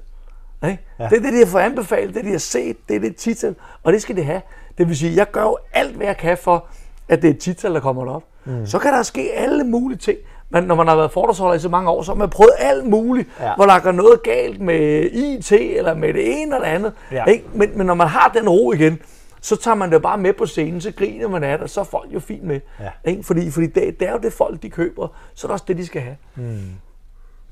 Ikke? 0.65 0.84
Ja. 1.00 1.08
Det 1.10 1.17
er 1.17 1.21
det, 1.21 1.34
de 1.34 1.38
har 1.38 1.45
fået 1.45 1.62
anbefalet, 1.62 2.15
det 2.15 2.26
de 2.26 2.32
har 2.32 2.38
set, 2.38 2.78
det 2.89 2.95
er 2.95 3.00
det 3.00 3.15
tital, 3.15 3.56
og 3.84 3.93
det 3.93 4.02
skal 4.02 4.15
de 4.15 4.24
have. 4.24 4.41
Det 4.78 4.88
vil 4.88 4.97
sige, 4.97 5.15
jeg 5.15 5.32
gør 5.32 5.41
jo 5.41 5.58
alt, 5.74 5.95
hvad 5.95 6.08
jeg 6.08 6.17
kan 6.17 6.38
for, 6.38 6.65
at 7.10 7.21
det 7.21 7.28
er 7.28 7.34
et 7.34 7.39
tital, 7.39 7.74
der 7.74 7.80
kommer 7.80 8.06
derop. 8.06 8.24
Mm. 8.45 8.65
Så 8.65 8.80
kan 8.80 8.93
der 8.93 9.04
ske 9.04 9.32
alle 9.36 9.63
mulige 9.63 9.97
ting. 9.97 10.17
Men 10.50 10.63
når 10.63 10.76
man 10.76 10.88
har 10.88 10.95
været 10.95 11.12
foredragsholder 11.12 11.56
i 11.56 11.60
så 11.60 11.69
mange 11.69 11.89
år, 11.89 12.02
så 12.02 12.12
har 12.12 12.17
man 12.17 12.30
prøvet 12.30 12.52
alt 12.60 12.86
muligt. 12.86 13.30
Ja. 13.39 13.56
hvor 13.56 13.65
der 13.65 13.80
går 13.80 13.91
noget 13.91 14.24
galt 14.24 14.62
med 14.62 15.10
IT, 15.12 15.52
eller 15.52 15.93
med 15.93 16.13
det 16.13 16.41
ene 16.41 16.56
eller 16.56 16.67
det 16.67 16.76
andet. 16.76 16.93
Ja. 17.12 17.26
Ikke? 17.26 17.45
Men, 17.54 17.69
men 17.76 17.88
når 17.88 17.93
man 17.93 18.08
har 18.08 18.32
den 18.34 18.50
ro 18.50 18.71
igen, 18.71 19.00
så 19.42 19.56
tager 19.56 19.76
man 19.76 19.90
det 19.90 19.94
jo 19.96 20.00
bare 20.00 20.18
med 20.18 20.34
på 20.34 20.46
scenen, 20.46 20.82
så 20.82 20.92
griner 20.92 21.28
man 21.28 21.44
af 21.44 21.58
det, 21.58 21.64
og 21.64 21.70
så 21.70 21.80
er 21.80 21.84
folk 21.86 22.14
jo 22.14 22.20
fint 22.20 22.44
med. 22.44 22.60
Ja. 22.80 23.12
Ikke? 23.12 23.24
Fordi, 23.24 23.52
fordi 23.52 23.68
det, 23.68 24.00
det 24.00 24.08
er 24.08 24.12
jo 24.12 24.18
det 24.18 24.34
folk, 24.34 24.62
de 24.62 24.70
køber, 24.70 25.08
så 25.34 25.48
er 25.48 25.50
det 25.50 25.54
også 25.54 25.66
det, 25.68 25.78
de 25.78 25.86
skal 25.86 26.02
have. 26.02 26.18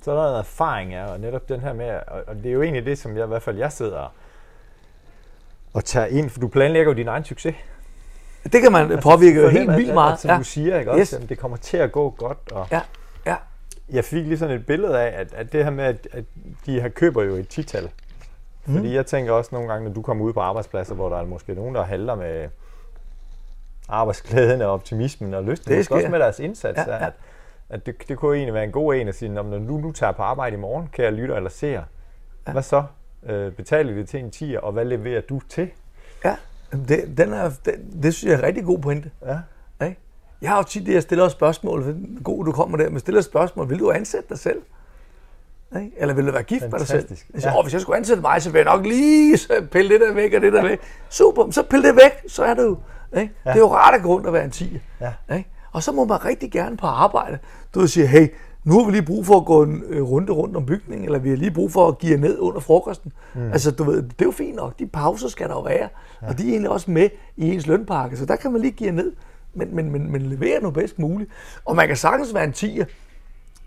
Så 0.02 0.12
er 0.12 0.16
der 0.16 0.24
noget 0.24 0.40
erfaring, 0.40 0.92
ja, 0.92 1.06
og 1.06 1.20
netop 1.20 1.50
den 1.50 1.60
her 1.60 1.74
med, 1.74 1.90
og, 2.08 2.24
og 2.28 2.36
det 2.36 2.46
er 2.46 2.52
jo 2.52 2.62
egentlig 2.62 2.86
det, 2.86 2.98
som 2.98 3.18
jeg 3.18 3.26
i 3.26 3.28
hvert 3.28 3.42
fald 3.42 3.58
jeg 3.58 3.72
sidder 3.72 4.14
og 5.74 5.86
tager 5.86 6.06
ind, 6.06 6.30
for 6.30 6.40
du 6.40 6.48
planlægger 6.48 6.92
jo 6.92 6.98
din 6.98 7.08
egen 7.08 7.24
succes. 7.24 7.56
Det 8.44 8.62
kan 8.62 8.72
man 8.72 8.92
altså, 8.92 9.10
påvirke 9.10 9.42
For 9.42 9.50
helt 9.50 9.72
vildt 9.72 9.94
meget. 9.94 10.20
Som 10.20 10.38
du 10.38 10.44
siger, 10.44 10.80
ikke 10.80 10.92
også? 10.92 11.02
Yes. 11.02 11.14
Jamen, 11.14 11.30
det 11.30 11.38
kommer 11.38 11.58
til 11.58 11.78
at 11.78 11.92
gå 11.92 12.10
godt, 12.10 12.38
og 12.52 12.68
Ja, 12.72 12.82
ja, 13.26 13.36
jeg 13.90 14.06
fik 14.06 14.26
lige 14.26 14.38
sådan 14.38 14.56
et 14.56 14.66
billede 14.66 15.00
af, 15.00 15.20
at, 15.20 15.34
at 15.34 15.52
det 15.52 15.64
her 15.64 15.72
med, 15.72 15.84
at, 15.84 16.08
at 16.12 16.24
de 16.66 16.82
her 16.82 16.90
køber 16.90 17.24
jo 17.24 17.36
et 17.36 17.48
tital. 17.48 17.90
Mhm. 18.70 18.78
Fordi 18.78 18.96
jeg 18.96 19.06
tænker 19.06 19.32
også 19.32 19.50
nogle 19.54 19.68
gange, 19.72 19.88
når 19.88 19.94
du 19.94 20.02
kommer 20.02 20.26
ud 20.26 20.34
på 20.34 20.40
arbejdspladser, 20.40 20.96
hvor 20.96 21.10
der 21.10 21.18
er 21.18 21.26
måske 21.26 21.54
nogen, 21.54 21.76
der 21.76 21.84
handler 21.84 22.16
med 22.16 22.50
arbejdsglæden 23.90 24.62
og 24.62 24.72
optimismen 24.72 25.34
og 25.34 25.44
lysten, 25.44 25.70
Det 25.72 25.78
måske 25.80 25.96
også 25.96 26.08
med 26.10 26.20
deres 26.20 26.40
indsats, 26.40 26.78
Ja, 26.88 26.96
ja. 26.96 27.06
at, 27.08 27.14
at 27.70 27.86
det, 27.86 27.96
det 28.08 28.18
kunne 28.18 28.36
egentlig 28.36 28.54
være 28.54 28.64
en 28.64 28.72
god 28.72 28.94
en 28.96 29.08
at 29.08 29.16
sige, 29.16 29.30
"Nå, 29.30 29.42
men 29.42 29.52
når 29.62 29.68
du 29.68 29.78
nu 29.78 29.92
tager 29.92 30.12
på 30.12 30.22
arbejde 30.22 30.56
i 30.56 30.60
morgen, 30.60 30.88
kære 30.94 31.12
lytter 31.12 31.36
eller 31.36 31.50
seer, 31.50 31.84
ja. 32.48 32.52
hvad 32.52 32.62
så? 32.64 32.84
Øh, 33.24 33.52
betaler 33.52 33.94
det 33.94 34.10
til 34.10 34.20
en 34.20 34.32
tier, 34.32 34.60
og 34.60 34.72
hvad 34.72 34.86
leverer 34.86 35.22
du 35.22 35.40
til? 35.50 35.70
ja. 36.26 36.36
Det, 36.88 37.18
den 37.18 37.34
er, 37.34 37.52
det, 37.66 37.74
det 38.04 38.14
synes 38.14 38.30
jeg 38.32 38.34
er 38.34 38.38
en 38.38 38.44
rigtig 38.46 38.66
god 38.66 38.80
pointe. 38.80 39.12
Ja. 39.26 39.40
Jeg 40.42 40.50
har 40.50 40.58
jo 40.58 40.64
tit, 40.64 40.88
at 40.88 40.94
jeg 40.94 41.02
stiller 41.04 41.28
spørgsmål, 41.28 41.84
for 41.84 41.92
det 41.92 42.20
god, 42.24 42.46
du 42.46 42.52
kommer 42.52 42.78
der, 42.78 42.90
men 42.90 43.00
stiller 43.00 43.22
spørgsmål, 43.22 43.70
vil 43.70 43.80
du 43.80 43.92
ansætte 43.92 44.30
dig 44.30 44.40
selv? 44.40 44.62
Ikke? 45.76 45.92
Eller 45.98 46.14
vil 46.14 46.28
du 46.28 46.32
være 46.32 46.44
gift 46.44 46.64
med 46.72 46.80
dig 46.80 46.88
selv? 46.88 47.00
Fantastisk. 47.02 47.30
Jeg 47.34 47.42
siger, 47.42 47.52
Ja. 47.52 47.58
ja. 47.58 47.64
hvis 47.64 47.74
jeg 47.74 47.82
skulle 47.82 47.98
ansætte 47.98 48.22
mig, 48.22 48.42
så 48.42 48.50
vil 48.52 48.60
jeg 48.60 48.66
nok 48.66 48.86
lige 48.86 49.38
pille 49.72 49.90
det 49.94 50.02
der 50.02 50.14
væk 50.14 50.34
og 50.34 50.42
det 50.42 50.54
der 50.54 50.62
væk. 50.64 50.80
Super, 51.10 51.52
så 51.52 51.64
pille 51.64 51.88
det 51.88 51.96
væk, 51.96 52.12
så 52.28 52.44
er 52.44 52.54
det 52.54 52.64
jo. 52.64 52.78
Ikke? 53.18 53.34
Ja. 53.46 53.50
Det 53.50 53.56
er 53.56 53.60
jo 53.62 53.74
rart 53.74 53.96
at 53.96 54.02
gå 54.02 54.10
rundt 54.10 54.28
og 54.28 54.34
være 54.34 54.44
en 54.46 54.52
tiger. 54.52 54.80
Ja. 55.02 55.36
Ikke? 55.36 55.50
Og 55.72 55.84
så 55.84 55.92
må 55.92 56.06
man 56.06 56.26
rigtig 56.26 56.52
gerne 56.52 56.78
på 56.78 56.88
arbejde. 56.88 57.38
Du 57.74 57.80
vil 57.80 57.90
sige, 57.90 58.08
hey, 58.08 58.28
nu 58.64 58.80
har 58.80 58.86
vi 58.86 58.92
lige 58.92 59.06
brug 59.06 59.26
for 59.26 59.38
at 59.38 59.46
gå 59.46 59.64
en 59.64 59.84
øh, 59.88 60.04
runde 60.04 60.34
rundt 60.34 60.56
om 60.56 60.66
bygningen, 60.66 61.06
eller 61.06 61.20
vi 61.20 61.30
har 61.30 61.36
lige 61.38 61.52
brug 61.52 61.72
for 61.72 61.88
at 61.88 61.98
give 61.98 62.18
ned 62.18 62.40
under 62.40 62.60
frokosten. 62.60 63.12
Mm. 63.36 63.52
Altså, 63.52 63.72
du 63.72 63.84
ved, 63.84 63.96
det 64.02 64.22
er 64.22 64.26
jo 64.26 64.32
fint 64.32 64.56
nok. 64.56 64.80
De 64.80 64.88
pauser 64.88 65.28
skal 65.28 65.48
der 65.48 65.54
jo 65.54 65.62
være. 65.62 65.90
Ja. 66.22 66.28
Og 66.28 66.38
de 66.38 66.44
er 66.48 66.52
egentlig 66.52 66.70
også 66.70 66.92
med 66.92 67.10
i 67.38 67.54
ens 67.54 67.68
lønpakke, 67.68 68.18
så 68.18 68.26
der 68.26 68.36
kan 68.36 68.52
man 68.52 68.62
lige 68.62 68.72
give 68.72 68.92
ned. 68.92 69.12
Men, 69.54 69.76
men, 69.76 69.92
men, 69.92 70.12
men 70.12 70.22
levere 70.22 70.62
nu 70.62 70.70
bedst 70.72 71.00
muligt. 71.00 71.30
Og 71.66 71.76
man 71.76 71.88
kan 71.88 71.98
sagtens 71.98 72.34
være 72.34 72.44
en 72.44 72.54
tiger 72.54 72.86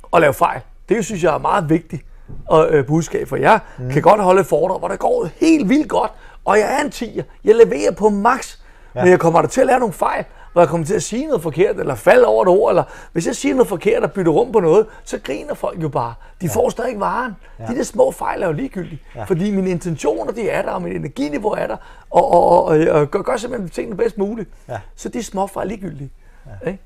og 0.02 0.20
lave 0.20 0.34
fejl. 0.34 0.60
Det 0.96 1.04
synes 1.04 1.24
jeg 1.24 1.34
er 1.34 1.38
meget 1.38 1.70
vigtigt 1.70 2.04
og, 2.46 2.70
øh, 2.70 2.86
budskab, 2.86 3.28
for 3.28 3.36
jeg 3.36 3.60
mm. 3.78 3.90
kan 3.90 4.02
godt 4.02 4.22
holde 4.22 4.44
foredrag, 4.44 4.78
hvor 4.78 4.88
der 4.88 4.96
går 4.96 5.28
helt 5.36 5.68
vildt 5.68 5.88
godt, 5.88 6.12
og 6.44 6.58
jeg 6.58 6.78
er 6.78 6.84
en 6.84 6.90
tiger. 6.90 7.24
Jeg 7.44 7.54
leverer 7.54 7.92
på 7.92 8.08
max, 8.08 8.58
ja. 8.94 9.02
men 9.02 9.10
jeg 9.10 9.20
kommer 9.20 9.40
der 9.40 9.48
til 9.48 9.60
at 9.60 9.66
lave 9.66 9.78
nogle 9.78 9.92
fejl, 9.92 10.24
hvor 10.52 10.62
jeg 10.62 10.68
kommer 10.68 10.86
til 10.86 10.94
at 10.94 11.02
sige 11.02 11.26
noget 11.26 11.42
forkert, 11.42 11.80
eller 11.80 11.94
falde 11.94 12.26
over 12.26 12.42
et 12.42 12.48
ord, 12.48 12.70
eller 12.70 12.84
hvis 13.12 13.26
jeg 13.26 13.36
siger 13.36 13.54
noget 13.54 13.68
forkert 13.68 14.02
og 14.02 14.12
bytter 14.12 14.32
rum 14.32 14.52
på 14.52 14.60
noget, 14.60 14.86
så 15.04 15.18
griner 15.24 15.54
folk 15.54 15.82
jo 15.82 15.88
bare. 15.88 16.14
De 16.40 16.46
ja. 16.46 16.52
får 16.52 16.70
stadig 16.70 16.88
ikke 16.88 17.00
varen. 17.00 17.32
Ja. 17.58 17.66
De 17.66 17.76
der 17.76 17.82
små 17.82 18.10
fejl 18.10 18.42
er 18.42 18.46
jo 18.46 18.52
ligegyldige, 18.52 19.00
ja. 19.16 19.24
fordi 19.24 19.50
mine 19.50 19.70
intentioner, 19.70 20.32
de 20.32 20.48
er 20.48 20.62
der, 20.62 20.70
og 20.70 20.82
mit 20.82 20.96
energiniveau 20.96 21.50
er 21.50 21.66
der, 21.66 21.76
og, 22.10 22.32
og, 22.32 22.48
og, 22.48 22.64
og, 22.64 22.78
og 22.88 23.10
gør, 23.10 23.22
gør 23.22 23.36
simpelthen 23.36 23.70
tingene 23.70 23.96
bedst 23.96 24.18
muligt. 24.18 24.50
Ja. 24.68 24.80
Så 24.96 25.08
de 25.08 25.22
små 25.22 25.46
fejl 25.46 25.66
er 25.66 25.68
ligegyldige. 25.68 26.10
Ja. 26.46 26.70
Ikke? 26.70 26.82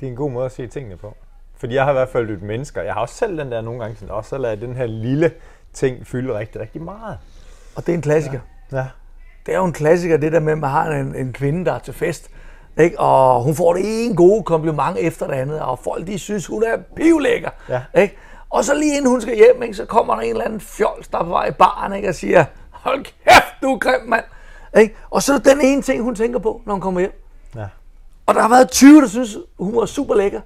Det 0.00 0.06
er 0.06 0.10
en 0.10 0.16
god 0.16 0.30
måde 0.30 0.46
at 0.46 0.52
se 0.52 0.66
tingene 0.66 0.96
på. 0.96 1.16
Fordi 1.62 1.74
jeg 1.74 1.84
har 1.84 1.90
i 1.90 1.92
hvert 1.92 2.08
fald 2.08 2.30
et 2.30 2.42
mennesker. 2.42 2.82
Jeg 2.82 2.94
har 2.94 3.00
også 3.00 3.14
selv 3.14 3.38
den 3.38 3.52
der 3.52 3.60
nogle 3.60 3.80
gange 3.80 3.96
sådan, 3.96 4.14
også 4.14 4.30
så 4.30 4.38
lader 4.38 4.54
den 4.54 4.76
her 4.76 4.86
lille 4.86 5.32
ting 5.72 6.06
fylde 6.06 6.38
rigtig, 6.38 6.60
rigtig 6.60 6.82
meget. 6.82 7.18
Og 7.76 7.86
det 7.86 7.92
er 7.92 7.96
en 7.96 8.02
klassiker. 8.02 8.40
Ja. 8.72 8.76
Ja. 8.76 8.86
Det 9.46 9.54
er 9.54 9.58
jo 9.58 9.64
en 9.64 9.72
klassiker, 9.72 10.16
det 10.16 10.32
der 10.32 10.40
med, 10.40 10.52
at 10.52 10.58
man 10.58 10.70
har 10.70 10.90
en, 10.90 11.14
en 11.14 11.32
kvinde, 11.32 11.64
der 11.64 11.72
er 11.72 11.78
til 11.78 11.94
fest. 11.94 12.30
Ikke? 12.78 13.00
Og 13.00 13.42
hun 13.42 13.54
får 13.54 13.74
det 13.74 13.82
ene 13.84 14.16
gode 14.16 14.42
kompliment 14.42 14.96
efter 14.98 15.26
det 15.26 15.34
andet, 15.34 15.60
og 15.60 15.78
folk 15.78 16.06
de 16.06 16.18
synes, 16.18 16.46
hun 16.46 16.62
er 16.62 16.76
pivlækker. 16.96 17.50
Ja. 17.68 17.82
Ikke? 18.02 18.16
Og 18.50 18.64
så 18.64 18.74
lige 18.74 18.96
inden 18.96 19.10
hun 19.10 19.20
skal 19.20 19.36
hjem, 19.36 19.62
ikke, 19.62 19.74
så 19.74 19.84
kommer 19.84 20.14
der 20.14 20.22
en 20.22 20.30
eller 20.30 20.44
anden 20.44 20.60
fjols, 20.60 21.08
der 21.08 21.18
er 21.18 21.24
på 21.24 21.30
vej 21.30 21.46
i 21.48 21.52
baren, 21.52 21.92
ikke, 21.92 22.08
og 22.08 22.14
siger, 22.14 22.44
hold 22.70 23.04
kæft, 23.04 23.54
du 23.62 23.74
er 23.74 23.78
grim, 23.78 24.08
mand. 24.08 24.24
Ikke? 24.78 24.94
Og 25.10 25.22
så 25.22 25.32
er 25.32 25.38
det 25.38 25.46
den 25.46 25.60
ene 25.60 25.82
ting, 25.82 26.02
hun 26.02 26.14
tænker 26.14 26.38
på, 26.38 26.62
når 26.66 26.74
hun 26.74 26.80
kommer 26.80 27.00
hjem. 27.00 27.22
Ja. 27.56 27.66
Og 28.26 28.34
der 28.34 28.40
har 28.40 28.48
været 28.48 28.70
20, 28.70 29.00
der 29.00 29.08
synes, 29.08 29.38
hun 29.58 29.76
var 29.76 29.86
super 29.86 30.14
lækker. 30.14 30.40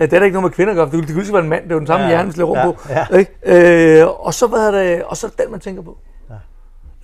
Ja, 0.00 0.04
Det 0.06 0.12
er 0.12 0.18
da 0.18 0.24
ikke 0.24 0.34
noget 0.34 0.44
med 0.44 0.50
kvinder 0.50 0.72
at 0.72 0.76
gøre, 0.76 1.00
det 1.00 1.06
kunne 1.06 1.14
huske 1.20 1.32
være 1.32 1.42
en 1.42 1.48
mand, 1.48 1.62
det 1.64 1.70
er 1.70 1.74
jo 1.74 1.78
den 1.78 1.86
samme 1.86 2.04
Ja, 2.06 2.10
ja, 2.10 2.16
hjerne, 2.16 2.28
vi 2.28 2.32
slår 2.34 2.46
rundt 2.46 2.60
ja, 2.60 2.70
på. 2.70 2.76
ja. 3.12 3.18
Ikke? 3.18 4.00
Øh, 4.02 4.26
og, 4.26 4.34
så, 4.34 4.46
hvad 4.46 4.60
er 4.66 4.70
det, 4.70 5.02
og 5.02 5.16
så 5.16 5.26
er 5.26 5.30
det 5.30 5.38
den, 5.38 5.50
man 5.50 5.60
tænker 5.60 5.82
på. 5.82 5.98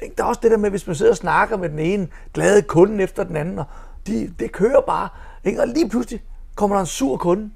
Ikke? 0.02 0.14
Der 0.18 0.24
er 0.24 0.28
også 0.28 0.40
det 0.42 0.50
der 0.50 0.56
med, 0.56 0.70
hvis 0.70 0.86
man 0.86 0.96
sidder 0.96 1.12
og 1.12 1.16
snakker 1.16 1.56
med 1.56 1.68
den 1.68 1.78
ene 1.78 2.08
glade 2.34 2.62
kunden 2.62 3.00
efter 3.00 3.24
den 3.24 3.36
anden, 3.36 3.58
og 3.58 3.64
de, 4.06 4.30
det 4.38 4.52
kører 4.52 4.80
bare. 4.80 5.08
Ikke? 5.44 5.60
Og 5.60 5.68
lige 5.68 5.88
pludselig 5.88 6.22
kommer 6.54 6.76
der 6.76 6.80
en 6.80 6.86
sur 6.86 7.16
kunde 7.16 7.50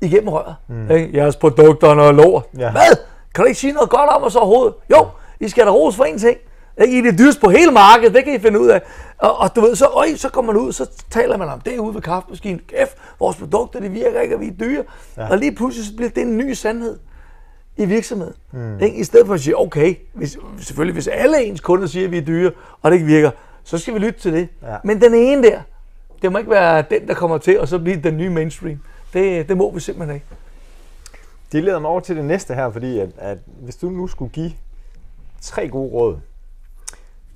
igennem 0.00 0.28
røret. 0.28 0.54
Mm. 0.68 0.90
Ikke? 0.90 1.16
Jeres 1.16 1.36
produkter 1.36 1.88
er 1.88 1.94
noget 1.94 2.14
lort. 2.14 2.44
Ja. 2.58 2.70
Hvad? 2.70 2.96
Kan 3.34 3.42
du 3.44 3.48
ikke 3.48 3.60
sige 3.60 3.72
noget 3.72 3.90
godt 3.90 4.10
om 4.10 4.22
os 4.24 4.36
overhovedet? 4.36 4.74
Jo, 4.90 5.06
I 5.40 5.48
skal 5.48 5.66
da 5.66 5.70
ros 5.70 5.96
for 5.96 6.04
en 6.04 6.18
ting. 6.18 6.36
I 6.78 7.00
det 7.00 7.18
dyreste 7.18 7.40
på 7.40 7.50
hele 7.50 7.70
markedet, 7.72 8.14
det 8.14 8.24
kan 8.24 8.34
I 8.34 8.38
finde 8.38 8.60
ud 8.60 8.68
af. 8.68 8.82
Og, 9.18 9.38
og 9.38 9.56
du 9.56 9.60
ved, 9.60 9.76
så, 9.76 9.86
øj, 9.86 10.14
så 10.16 10.28
kommer 10.28 10.52
man 10.52 10.62
ud, 10.62 10.72
så 10.72 10.90
taler 11.10 11.36
man 11.36 11.48
om 11.48 11.60
det 11.60 11.78
ude 11.78 11.94
ved 11.94 12.02
kaffemaskinen. 12.02 12.60
Kæft, 12.68 12.96
vores 13.18 13.36
produkter, 13.36 13.80
det 13.80 13.94
virker 13.94 14.20
ikke, 14.20 14.34
og 14.34 14.40
vi 14.40 14.46
er 14.46 14.52
dyre. 14.60 14.84
Ja. 15.16 15.30
Og 15.30 15.38
lige 15.38 15.54
pludselig 15.54 15.86
så 15.86 15.96
bliver 15.96 16.10
det 16.10 16.22
en 16.22 16.36
ny 16.36 16.52
sandhed 16.52 16.98
i 17.76 17.84
virksomheden. 17.84 18.34
Mm. 18.52 18.80
Ikke? 18.80 18.96
I 18.96 19.04
stedet 19.04 19.26
for 19.26 19.34
at 19.34 19.40
sige, 19.40 19.58
okay, 19.58 19.94
hvis, 20.12 20.38
selvfølgelig 20.60 20.92
hvis 20.92 21.08
alle 21.08 21.44
ens 21.44 21.60
kunder 21.60 21.86
siger, 21.86 22.04
at 22.04 22.12
vi 22.12 22.18
er 22.18 22.24
dyre, 22.24 22.50
og 22.82 22.90
det 22.90 22.96
ikke 22.96 23.06
virker, 23.06 23.30
så 23.64 23.78
skal 23.78 23.94
vi 23.94 23.98
lytte 23.98 24.20
til 24.20 24.32
det. 24.32 24.48
Ja. 24.62 24.76
Men 24.84 25.00
den 25.00 25.14
ene 25.14 25.42
der, 25.42 25.60
det 26.22 26.32
må 26.32 26.38
ikke 26.38 26.50
være 26.50 26.84
den, 26.90 27.08
der 27.08 27.14
kommer 27.14 27.38
til, 27.38 27.60
og 27.60 27.68
så 27.68 27.78
blive 27.78 27.96
den 27.96 28.16
nye 28.16 28.30
mainstream. 28.30 28.78
Det, 29.12 29.48
det 29.48 29.56
må 29.56 29.70
vi 29.70 29.80
simpelthen 29.80 30.14
ikke. 30.14 30.26
Det 31.52 31.64
leder 31.64 31.78
mig 31.78 31.90
over 31.90 32.00
til 32.00 32.16
det 32.16 32.24
næste 32.24 32.54
her, 32.54 32.70
fordi 32.70 32.98
at, 32.98 33.08
at 33.18 33.38
hvis 33.60 33.76
du 33.76 33.90
nu 33.90 34.06
skulle 34.06 34.32
give 34.32 34.52
tre 35.40 35.68
gode 35.68 35.92
råd 35.92 36.16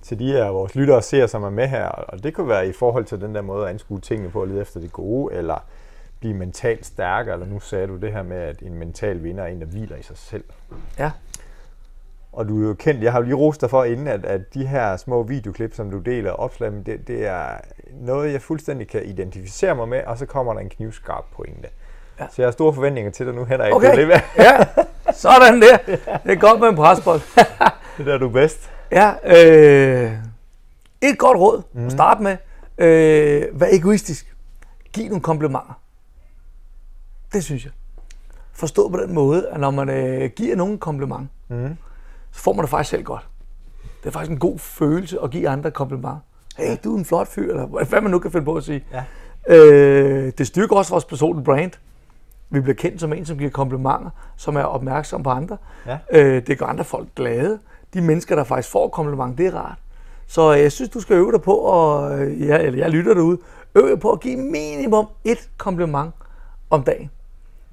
til 0.04 0.18
de 0.18 0.32
her 0.32 0.48
vores 0.48 0.74
lyttere 0.74 0.96
og 0.96 1.04
seere, 1.04 1.28
som 1.28 1.42
er 1.42 1.50
med 1.50 1.68
her, 1.68 1.86
og 1.86 2.22
det 2.22 2.34
kunne 2.34 2.48
være 2.48 2.68
i 2.68 2.72
forhold 2.72 3.04
til 3.04 3.20
den 3.20 3.34
der 3.34 3.42
måde 3.42 3.64
at 3.64 3.70
anskue 3.70 4.00
tingene 4.00 4.30
på 4.30 4.42
at 4.42 4.48
lede 4.48 4.60
efter 4.60 4.80
det 4.80 4.92
gode, 4.92 5.34
eller 5.34 5.64
blive 6.20 6.34
mentalt 6.34 6.86
stærkere, 6.86 7.34
eller 7.34 7.46
nu 7.46 7.60
sagde 7.60 7.86
du 7.86 7.96
det 7.96 8.12
her 8.12 8.22
med, 8.22 8.36
at 8.36 8.62
en 8.62 8.74
mental 8.74 9.22
vinder 9.22 9.44
er 9.44 9.48
en, 9.48 9.60
der 9.60 9.66
hviler 9.66 9.96
i 9.96 10.02
sig 10.02 10.18
selv. 10.18 10.44
Ja. 10.98 11.10
Og 12.32 12.48
du 12.48 12.62
er 12.62 12.68
jo 12.68 12.74
kendt, 12.74 13.02
jeg 13.02 13.12
har 13.12 13.18
jo 13.18 13.24
lige 13.24 13.34
rost 13.34 13.60
dig 13.60 13.70
for 13.70 13.84
inden, 13.84 14.08
at, 14.08 14.24
at 14.24 14.54
de 14.54 14.66
her 14.66 14.96
små 14.96 15.22
videoklip, 15.22 15.74
som 15.74 15.90
du 15.90 15.98
deler 15.98 16.30
opslag 16.30 16.72
med, 16.72 16.84
det, 16.84 17.08
det 17.08 17.26
er 17.26 17.48
noget, 18.00 18.32
jeg 18.32 18.42
fuldstændig 18.42 18.88
kan 18.88 19.04
identificere 19.04 19.74
mig 19.74 19.88
med, 19.88 20.04
og 20.06 20.18
så 20.18 20.26
kommer 20.26 20.54
der 20.54 20.60
en 20.60 20.68
knivskarp 20.68 21.24
pointe. 21.36 21.68
Ja. 22.20 22.26
Så 22.30 22.42
jeg 22.42 22.46
har 22.46 22.52
store 22.52 22.74
forventninger 22.74 23.10
til 23.10 23.26
dig 23.26 23.34
nu, 23.34 23.44
Henrik. 23.44 23.74
Okay. 23.74 24.08
Er 24.08 24.20
ja, 24.38 24.66
sådan 25.12 25.62
der. 25.62 25.76
Det 26.22 26.32
er 26.32 26.34
godt 26.34 26.60
med 26.60 26.68
en 26.68 26.76
presbold. 26.76 27.20
det 27.98 28.06
der, 28.06 28.18
du 28.18 28.28
er 28.28 28.32
bedst. 28.32 28.70
Ja, 28.94 29.12
øh, 30.04 30.12
et 31.02 31.18
godt 31.18 31.38
råd 31.38 31.62
mm. 31.72 31.87
at 31.87 31.92
starte 31.92 32.22
med. 32.22 32.37
Øh, 32.78 33.61
vær 33.61 33.66
egoistisk. 33.72 34.35
Giv 34.92 35.04
nogle 35.09 35.22
komplimenter. 35.22 35.80
Det 37.33 37.44
synes 37.44 37.64
jeg. 37.64 37.72
Forstå 38.52 38.88
på 38.88 38.96
den 38.96 39.14
måde, 39.14 39.48
at 39.48 39.61
når 39.61 39.70
man 39.70 39.88
øh, 39.90 40.30
giver 40.37 40.57
nogen 40.57 40.72
en 40.72 40.78
kompliment, 40.78 41.28
Mm. 41.48 41.76
så 42.33 42.40
får 42.40 42.52
man 42.52 42.62
det 42.62 42.70
faktisk 42.70 42.90
selv 42.90 43.02
godt. 43.04 43.26
Det 44.02 44.07
er 44.09 44.12
faktisk 44.12 44.30
en 44.30 44.38
god 44.38 44.59
følelse 44.59 45.18
at 45.22 45.30
give 45.30 45.48
andre 45.48 45.68
et 45.68 45.74
kompliment. 45.74 46.18
Hey, 46.59 46.76
du 46.85 46.94
er 46.94 46.98
en 46.98 47.04
flot 47.04 47.28
fyr, 47.28 47.50
eller 47.50 47.85
hvad 47.85 48.00
man 48.00 48.11
nu 48.11 48.18
kan 48.18 48.30
finde 48.30 48.44
på 48.44 48.54
at 48.54 48.64
sige. 48.64 48.85
Ja. 48.92 49.04
Øh, 49.54 50.33
det 50.38 50.46
styrker 50.46 50.76
også 50.76 50.90
vores 50.90 51.04
personlige 51.04 51.44
brand. 51.44 51.70
Vi 52.50 52.61
bliver 52.61 52.74
kendt 52.76 53.00
som 53.00 53.12
en, 53.12 53.26
som 53.26 53.38
giver 53.38 53.50
komplimenter, 53.50 54.11
som 54.37 54.57
er 54.57 54.62
opmærksom 54.62 55.22
på 55.22 55.30
andre. 55.30 55.57
Ja. 55.87 55.98
Øh, 56.12 56.46
det 56.46 56.59
gør 56.59 56.66
andre 56.66 56.85
folk 56.85 57.09
glade. 57.16 57.59
De 57.94 58.00
mennesker, 58.00 58.37
der 58.37 58.44
faktisk 58.44 58.72
får 58.72 58.88
kompliment, 58.88 59.38
det 59.38 59.46
er 59.46 59.54
rart. 59.54 59.78
Så 60.26 60.54
øh, 60.54 60.61
jeg 60.61 60.72
synes, 60.72 60.90
du 60.90 61.00
skal 61.00 61.14
øve 61.16 61.33
dig 61.33 61.42
på, 61.42 61.54
og 61.54 62.18
øh, 62.20 62.40
ja, 62.46 62.59
eller 62.59 62.78
jeg 62.78 62.90
lytter 62.90 63.14
derude, 63.14 63.38
øve 63.74 63.90
dig 63.90 64.00
på 64.00 64.11
at 64.11 64.20
give 64.20 64.37
minimum 64.37 65.07
et 65.24 65.48
kompliment 65.59 66.14
om 66.70 66.83
dagen. 66.83 67.11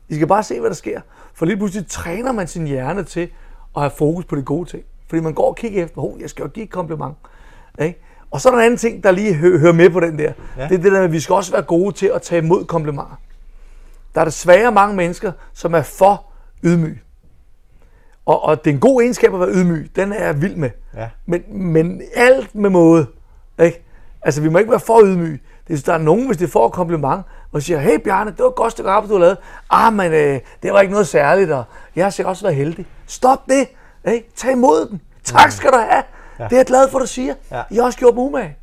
I 0.10 0.16
skal 0.16 0.28
bare 0.28 0.44
se, 0.44 0.60
hvad 0.60 0.70
der 0.70 0.76
sker. 0.76 1.02
For 1.34 1.46
lige 1.46 1.58
pludselig 1.58 1.88
træner 1.88 2.32
man 2.32 2.48
sin 2.48 2.68
hjerne 2.68 3.04
til 3.04 3.30
at 3.76 3.82
have 3.82 3.92
fokus 3.98 4.26
på 4.26 4.36
de 4.36 4.42
gode 4.44 4.70
ting. 4.70 4.84
Fordi 5.10 5.22
man 5.22 5.34
går 5.34 5.48
og 5.48 5.56
kigger 5.56 5.84
efter, 5.84 6.02
oh, 6.02 6.22
jeg 6.22 6.30
skal 6.30 6.44
jo 6.44 6.50
give 6.50 6.64
et 6.64 6.70
kompliment. 6.72 7.16
Ikke? 7.82 8.00
Og 8.32 8.42
så 8.42 8.50
er 8.50 8.54
der 8.54 8.60
en 8.60 8.66
anden 8.66 8.78
ting, 8.78 9.04
der 9.04 9.12
lige 9.12 9.34
hø- 9.34 9.58
hører 9.58 9.74
med 9.74 9.90
på 9.90 10.00
den 10.00 10.20
der. 10.20 10.34
Ja. 10.58 10.64
Det 10.68 10.72
er 10.78 10.82
det 10.82 10.84
der 10.84 10.92
med, 10.92 11.00
at 11.00 11.12
vi 11.12 11.20
skal 11.20 11.36
også 11.36 11.52
være 11.52 11.62
gode 11.62 11.92
til 11.96 12.12
at 12.16 12.22
tage 12.22 12.44
imod 12.44 12.66
komplimenter. 12.66 13.20
Der 14.16 14.22
er 14.22 14.26
desværre 14.26 14.72
mange 14.72 14.96
mennesker, 14.96 15.32
som 15.54 15.74
er 15.74 15.82
for 15.82 16.26
ydmyge. 16.64 17.02
Og, 18.26 18.44
og 18.44 18.66
det 18.66 18.72
er 18.72 18.74
en 18.74 18.80
god 18.80 19.02
egenskab 19.02 19.34
at 19.34 19.40
være 19.40 19.50
ydmyg. 19.50 19.96
Den 19.96 20.14
er 20.14 20.26
jeg 20.26 20.42
vild 20.42 20.56
med. 20.56 20.70
Ja. 20.96 21.10
Men, 21.26 21.44
men 21.50 22.02
alt 22.16 22.56
med 22.56 22.70
måde. 22.70 23.06
Ikke? 23.64 23.86
Altså, 24.22 24.42
vi 24.42 24.50
må 24.50 24.58
ikke 24.58 24.72
være 24.72 24.80
for 24.80 25.02
ydmyge. 25.04 25.40
Det 25.68 25.80
er, 25.80 25.82
der 25.86 25.94
er 25.94 26.04
nogen, 26.04 26.26
hvis 26.26 26.38
det 26.38 26.50
får 26.50 26.68
et 26.68 26.74
kompliment, 26.74 27.22
og 27.52 27.62
siger, 27.62 27.80
hey 27.80 28.00
Bjarne, 28.00 28.32
det 28.32 28.40
var 28.40 28.50
et 28.50 28.56
godt 28.56 28.72
stykke 28.72 28.90
arbejde, 28.90 29.14
du 29.14 29.18
har 29.18 29.26
lavet. 29.26 29.38
Ah, 29.70 29.94
men 29.94 30.12
øh, 30.12 30.40
det 30.64 30.74
var 30.74 30.82
ikke 30.82 30.92
noget 30.92 31.08
særligt, 31.08 31.52
og 31.52 31.64
jeg 31.96 32.06
har 32.06 32.10
sikkert 32.10 32.30
også 32.30 32.44
været 32.44 32.56
heldig. 32.56 32.86
Stop 33.08 33.40
det. 33.50 33.68
Ikke? 34.14 34.30
Tag 34.36 34.52
imod 34.52 34.88
den. 34.90 35.02
Tak 35.24 35.52
skal 35.52 35.72
du 35.72 35.78
have. 35.78 36.04
Ja. 36.40 36.44
Det 36.44 36.52
er 36.52 36.58
jeg 36.58 36.66
glad 36.66 36.90
for, 36.90 37.00
du 37.00 37.08
siger. 37.08 37.34
Ja. 37.52 37.62
Jeg 37.72 37.82
har 37.82 37.86
også 37.86 38.00
gjort 38.00 38.16
mig 38.16 38.24
umage. 38.24 38.58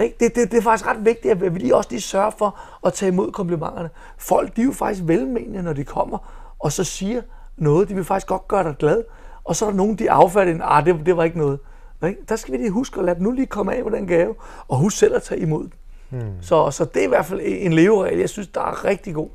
Ikke? 0.00 0.16
Det, 0.20 0.34
det, 0.34 0.50
det 0.50 0.58
er 0.58 0.62
faktisk 0.62 0.88
ret 0.88 1.04
vigtigt, 1.04 1.32
at 1.32 1.54
vi 1.54 1.58
lige 1.58 1.76
også 1.76 1.90
lige 1.90 2.00
sørger 2.00 2.30
for 2.38 2.58
at 2.86 2.92
tage 2.92 3.12
imod 3.12 3.32
komplimenterne. 3.32 3.90
Folk, 4.18 4.56
de 4.56 4.60
er 4.60 4.64
jo 4.64 4.72
faktisk 4.72 5.02
velmenende, 5.06 5.62
når 5.62 5.72
de 5.72 5.84
kommer, 5.84 6.18
og 6.58 6.72
så 6.72 6.84
siger 6.84 7.22
noget, 7.60 7.88
de 7.88 7.94
vil 7.94 8.04
faktisk 8.04 8.26
godt 8.26 8.48
gøre 8.48 8.64
dig 8.64 8.74
glad. 8.78 9.04
Og 9.44 9.56
så 9.56 9.66
er 9.66 9.70
der 9.70 9.76
nogen, 9.76 9.96
de 9.98 10.10
affatter 10.10 10.54
en, 10.54 10.60
ah, 10.64 10.84
det, 10.86 11.06
det 11.06 11.16
var 11.16 11.24
ikke 11.24 11.38
noget. 11.38 11.58
Ikke? 12.06 12.20
Der 12.28 12.36
skal 12.36 12.52
vi 12.52 12.58
lige 12.58 12.70
huske 12.70 12.98
at 12.98 13.04
lade 13.04 13.14
dem 13.16 13.22
nu 13.24 13.30
lige 13.32 13.46
komme 13.46 13.74
af 13.74 13.84
med 13.84 13.92
den 13.92 14.06
gave, 14.06 14.34
og 14.68 14.76
husk 14.78 14.96
selv 14.98 15.16
at 15.16 15.22
tage 15.22 15.40
imod 15.40 15.62
den. 15.62 15.72
Hmm. 16.10 16.32
Så, 16.40 16.70
så 16.70 16.84
det 16.84 17.00
er 17.00 17.04
i 17.04 17.08
hvert 17.08 17.26
fald 17.26 17.40
en 17.44 17.72
leveregel, 17.72 18.18
jeg 18.18 18.28
synes, 18.28 18.48
der 18.48 18.60
er 18.60 18.84
rigtig 18.84 19.14
god. 19.14 19.28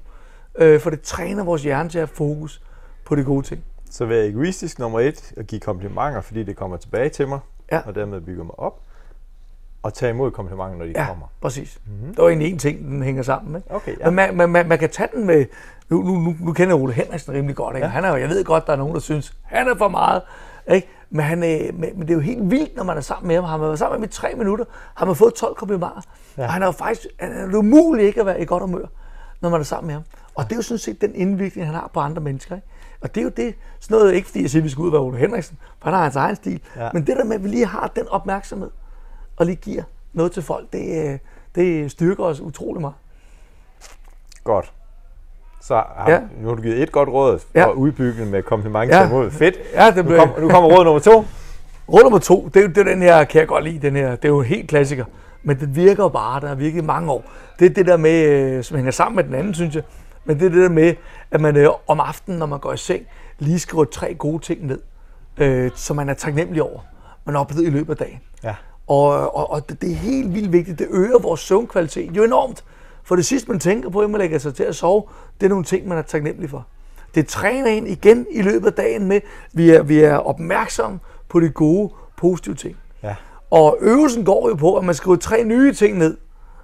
Øh, 0.56 0.80
for 0.80 0.90
det 0.90 1.02
træner 1.02 1.44
vores 1.44 1.64
hjerne 1.64 1.90
til 1.90 2.00
at 2.00 2.08
have 2.10 2.16
fokus 2.16 2.62
på 3.06 3.16
de 3.16 3.24
gode 3.24 3.46
ting. 3.46 3.64
Så 3.92 4.06
vær 4.06 4.24
egoistisk 4.24 4.80
nummer 4.80 5.00
et, 5.00 5.34
og 5.38 5.44
give 5.44 5.62
komplimenter, 5.62 6.22
fordi 6.22 6.44
det 6.44 6.56
kommer 6.56 6.78
tilbage 6.78 7.10
til 7.10 7.28
mig, 7.28 7.40
Ja. 7.72 7.82
og 7.86 7.96
dermed 7.96 8.22
bygger 8.22 8.44
mig 8.44 8.60
op. 8.60 8.80
Og 9.84 9.94
tage 9.94 10.10
imod 10.10 10.32
komplimenter, 10.32 10.76
når 10.78 10.86
de 10.86 10.92
Ja, 10.96 11.08
kommer. 11.08 11.26
præcis. 11.42 11.80
Mm-hmm. 11.86 12.08
Det 12.08 12.18
var 12.18 12.28
egentlig 12.30 12.52
en 12.52 12.58
ting, 12.60 12.80
den 12.80 13.04
hænger 13.04 13.24
sammen. 13.24 13.56
Ikke? 13.56 13.72
Okay, 13.76 14.00
ja. 14.00 14.06
Men 14.06 14.16
man, 14.16 14.36
man, 14.38 14.50
man, 14.50 14.68
man 14.68 14.80
kan 14.80 14.90
tage 14.90 15.10
den 15.16 15.26
med... 15.26 15.46
Nu, 15.90 16.02
nu, 16.02 16.20
nu, 16.20 16.36
nu 16.40 16.54
kender 16.54 16.76
Ole 16.76 16.94
Henriksen 16.94 17.34
rimelig 17.34 17.56
godt. 17.56 17.76
Ikke? 17.76 17.86
Ja. 17.86 17.92
Han 17.92 18.06
er, 18.06 18.16
jeg 18.16 18.30
ved 18.30 18.44
godt, 18.44 18.68
der 18.68 18.74
er 18.74 18.78
nogen, 18.78 18.94
der 18.94 19.00
synes, 19.00 19.34
han 19.42 19.68
er 19.68 19.76
for 19.76 19.88
meget. 19.88 20.22
Ikke? 20.72 20.88
Men, 21.10 21.26
han, 21.26 21.44
øh, 21.44 21.80
men, 21.80 21.90
men 21.96 22.02
det 22.02 22.10
er 22.10 22.14
jo 22.14 22.20
helt 22.20 22.52
vildt, 22.52 22.76
når 22.76 22.84
man 22.84 22.98
er 22.98 23.02
sammen 23.02 23.28
med 23.28 23.36
ham. 23.36 23.44
Har 23.44 23.58
man 23.58 23.68
været 23.68 23.80
sammen 23.80 24.00
med 24.00 24.08
ham 24.08 24.10
i 24.10 24.14
tre 24.14 24.36
minutter, 24.38 24.66
har 24.96 25.06
man 25.06 25.16
fået 25.16 25.34
12 25.34 25.56
komplimenter. 25.56 26.02
Ja. 26.38 26.44
Og 26.44 26.54
han 26.54 26.62
er 26.62 26.66
jo 26.66 26.72
faktisk 26.72 27.08
han 27.20 27.32
er 27.32 27.46
det 27.46 27.54
umuligt 27.54 28.08
ikke 28.08 28.20
at 28.20 28.26
være 28.26 28.42
i 28.42 28.46
godt 28.46 28.64
humør, 28.64 28.86
når 29.42 29.50
man 29.50 29.60
er 29.60 29.64
sammen 29.64 29.88
med 29.88 29.94
ham. 29.94 30.04
Og 30.36 30.44
det 30.44 30.52
er 30.52 30.56
jo 30.56 30.62
sådan 30.62 30.78
set 30.78 31.02
den 31.02 31.16
indvirkning, 31.16 31.68
han 31.68 31.76
har 31.76 31.90
på 31.94 32.00
andre 32.00 32.22
mennesker. 32.22 32.56
Ikke? 32.56 32.68
Og 33.02 33.16
det 33.16 33.22
er 33.22 33.24
jo 33.24 33.32
det, 33.38 33.56
sådan 33.80 33.98
noget, 33.98 34.14
ikke 34.14 34.28
fordi 34.28 34.42
jeg 34.42 34.50
siger, 34.50 34.62
at 34.62 34.64
vi 34.64 34.70
skal 34.70 34.82
ud 34.82 34.88
og 34.88 34.94
være 34.94 35.02
Ole 35.02 35.18
Henriksen, 35.18 35.58
for 35.80 35.90
han 35.90 35.94
har 35.94 36.04
hans 36.04 36.16
egen 36.16 36.36
stil. 36.36 36.62
Ja. 36.76 36.84
Ja. 36.84 36.90
Men 36.94 37.08
det 37.08 37.18
der 37.18 37.24
med, 37.24 37.36
at 37.36 37.44
vi 37.44 37.50
lige 37.50 37.66
har 37.66 37.92
den 37.96 38.08
opmærksomhed, 38.08 38.70
og 39.38 39.46
lige 39.46 39.56
giver 39.56 39.84
noget 40.14 40.32
til 40.32 40.44
folk, 40.44 40.74
det, 40.74 41.12
øh, 41.12 41.20
det 41.56 41.92
styrker 41.92 42.24
os 42.24 42.40
utrolig 42.40 42.82
meget. 42.82 42.96
Godt. 44.44 44.74
Så 45.68 45.76
har, 45.76 46.06
Ja. 46.12 46.20
nu 46.42 46.48
har 46.48 46.56
du 46.56 46.62
givet 46.62 46.82
et 46.82 46.92
godt 46.92 47.10
råd 47.10 47.40
Ja. 47.56 47.70
at 47.70 47.74
udbygge 47.74 48.22
den 48.24 48.32
med 48.32 48.44
kompliment 48.44 48.92
Ja. 48.92 49.08
imod. 49.08 49.32
Fedt. 49.32 49.56
Ja, 49.74 49.88
det 49.88 49.96
Nu, 49.96 50.04
blev... 50.04 50.18
kom, 50.18 50.30
nu 50.40 50.50
kommer 50.50 50.70
råd 50.78 50.84
nummer 50.86 51.00
to. 51.00 51.26
Råd 51.94 52.04
nummer 52.04 52.20
to, 52.20 52.50
det 52.54 52.64
er, 52.64 52.68
det 52.68 52.78
er 52.78 52.84
den 52.84 53.02
her, 53.02 53.24
kan 53.24 53.40
jeg 53.40 53.48
godt 53.48 53.64
lide, 53.64 53.80
den 53.88 53.96
her, 53.96 54.10
det 54.16 54.26
er 54.26 54.30
jo 54.30 54.40
en 54.40 54.46
helt 54.46 54.70
klassiker, 54.70 55.06
men 55.44 55.60
den 55.60 55.76
virker 55.76 56.08
bare, 56.10 56.42
der 56.42 56.48
har 56.48 56.56
virket 56.56 56.78
i 56.82 56.86
mange 56.86 57.12
år. 57.12 57.24
Det 57.60 57.66
er 57.66 57.74
det 57.74 57.86
der 57.88 57.98
med, 57.98 58.24
øh, 58.26 58.64
som 58.64 58.76
hænger 58.78 58.92
sammen 58.92 59.16
med 59.16 59.24
den 59.24 59.34
anden, 59.34 59.54
synes 59.54 59.76
jeg, 59.76 59.84
men 60.26 60.40
det 60.40 60.46
er 60.46 60.50
det 60.50 60.64
der 60.64 60.70
med, 60.70 60.94
at 61.32 61.42
man 61.42 61.56
øh, 61.58 61.70
om 61.88 62.00
aftenen, 62.00 62.40
når 62.40 62.46
man 62.46 62.60
går 62.60 62.74
i 62.74 62.78
seng, 62.78 63.04
lige 63.40 63.60
skriver 63.60 63.84
tre 63.86 64.14
gode 64.14 64.40
ting 64.44 64.66
ned, 64.68 64.80
øh, 65.38 65.72
som 65.76 65.96
man 65.96 66.10
er 66.10 66.14
taknemmelig 66.14 66.64
over, 66.64 66.80
man 67.26 67.36
har 67.36 67.40
oplevet 67.42 67.68
i 67.68 67.70
løbet 67.70 67.90
af 67.92 67.98
dagen. 67.98 68.20
Ja. 68.44 68.56
Og, 68.88 69.36
og, 69.38 69.52
og 69.52 69.70
det, 69.70 69.82
det 69.82 69.92
er 69.92 69.96
helt 69.96 70.34
vildt 70.34 70.52
vigtigt. 70.52 70.80
Det 70.80 70.88
øger 70.92 71.20
vores 71.20 71.40
søvnkvalitet 71.40 72.12
jo 72.18 72.24
enormt. 72.24 72.64
For 73.04 73.16
det 73.16 73.26
sidste, 73.26 73.52
man 73.52 73.60
tænker 73.60 73.90
på, 73.90 74.02
inden 74.02 74.12
man 74.12 74.22
lægger 74.22 74.40
sig 74.40 74.56
til 74.56 74.64
at 74.64 74.76
sove, 74.76 75.04
det 75.40 75.46
er 75.46 75.50
nogle 75.50 75.66
ting, 75.66 75.88
man 75.88 75.98
er 75.98 76.02
taknemmelig 76.02 76.50
for. 76.50 76.66
Det 77.16 77.28
træner 77.28 77.68
en 77.68 77.88
igen 77.88 78.26
i 78.32 78.42
løbet 78.42 78.68
af 78.68 78.74
dagen 78.74 79.08
med, 79.08 79.22
vi 79.54 79.70
er, 79.70 79.84
vi 79.84 80.00
er 80.00 80.16
opmærksomme 80.16 81.00
på 81.30 81.40
de 81.40 81.50
gode, 81.50 81.94
positive 82.18 82.56
ting. 82.56 82.76
Ja. 83.04 83.16
Og 83.52 83.78
øvelsen 83.82 84.26
går 84.26 84.50
jo 84.50 84.56
på, 84.56 84.78
at 84.78 84.84
man 84.84 84.96
skriver 84.96 85.18
tre 85.18 85.44
nye 85.44 85.74
ting 85.74 85.98
ned 85.98 86.18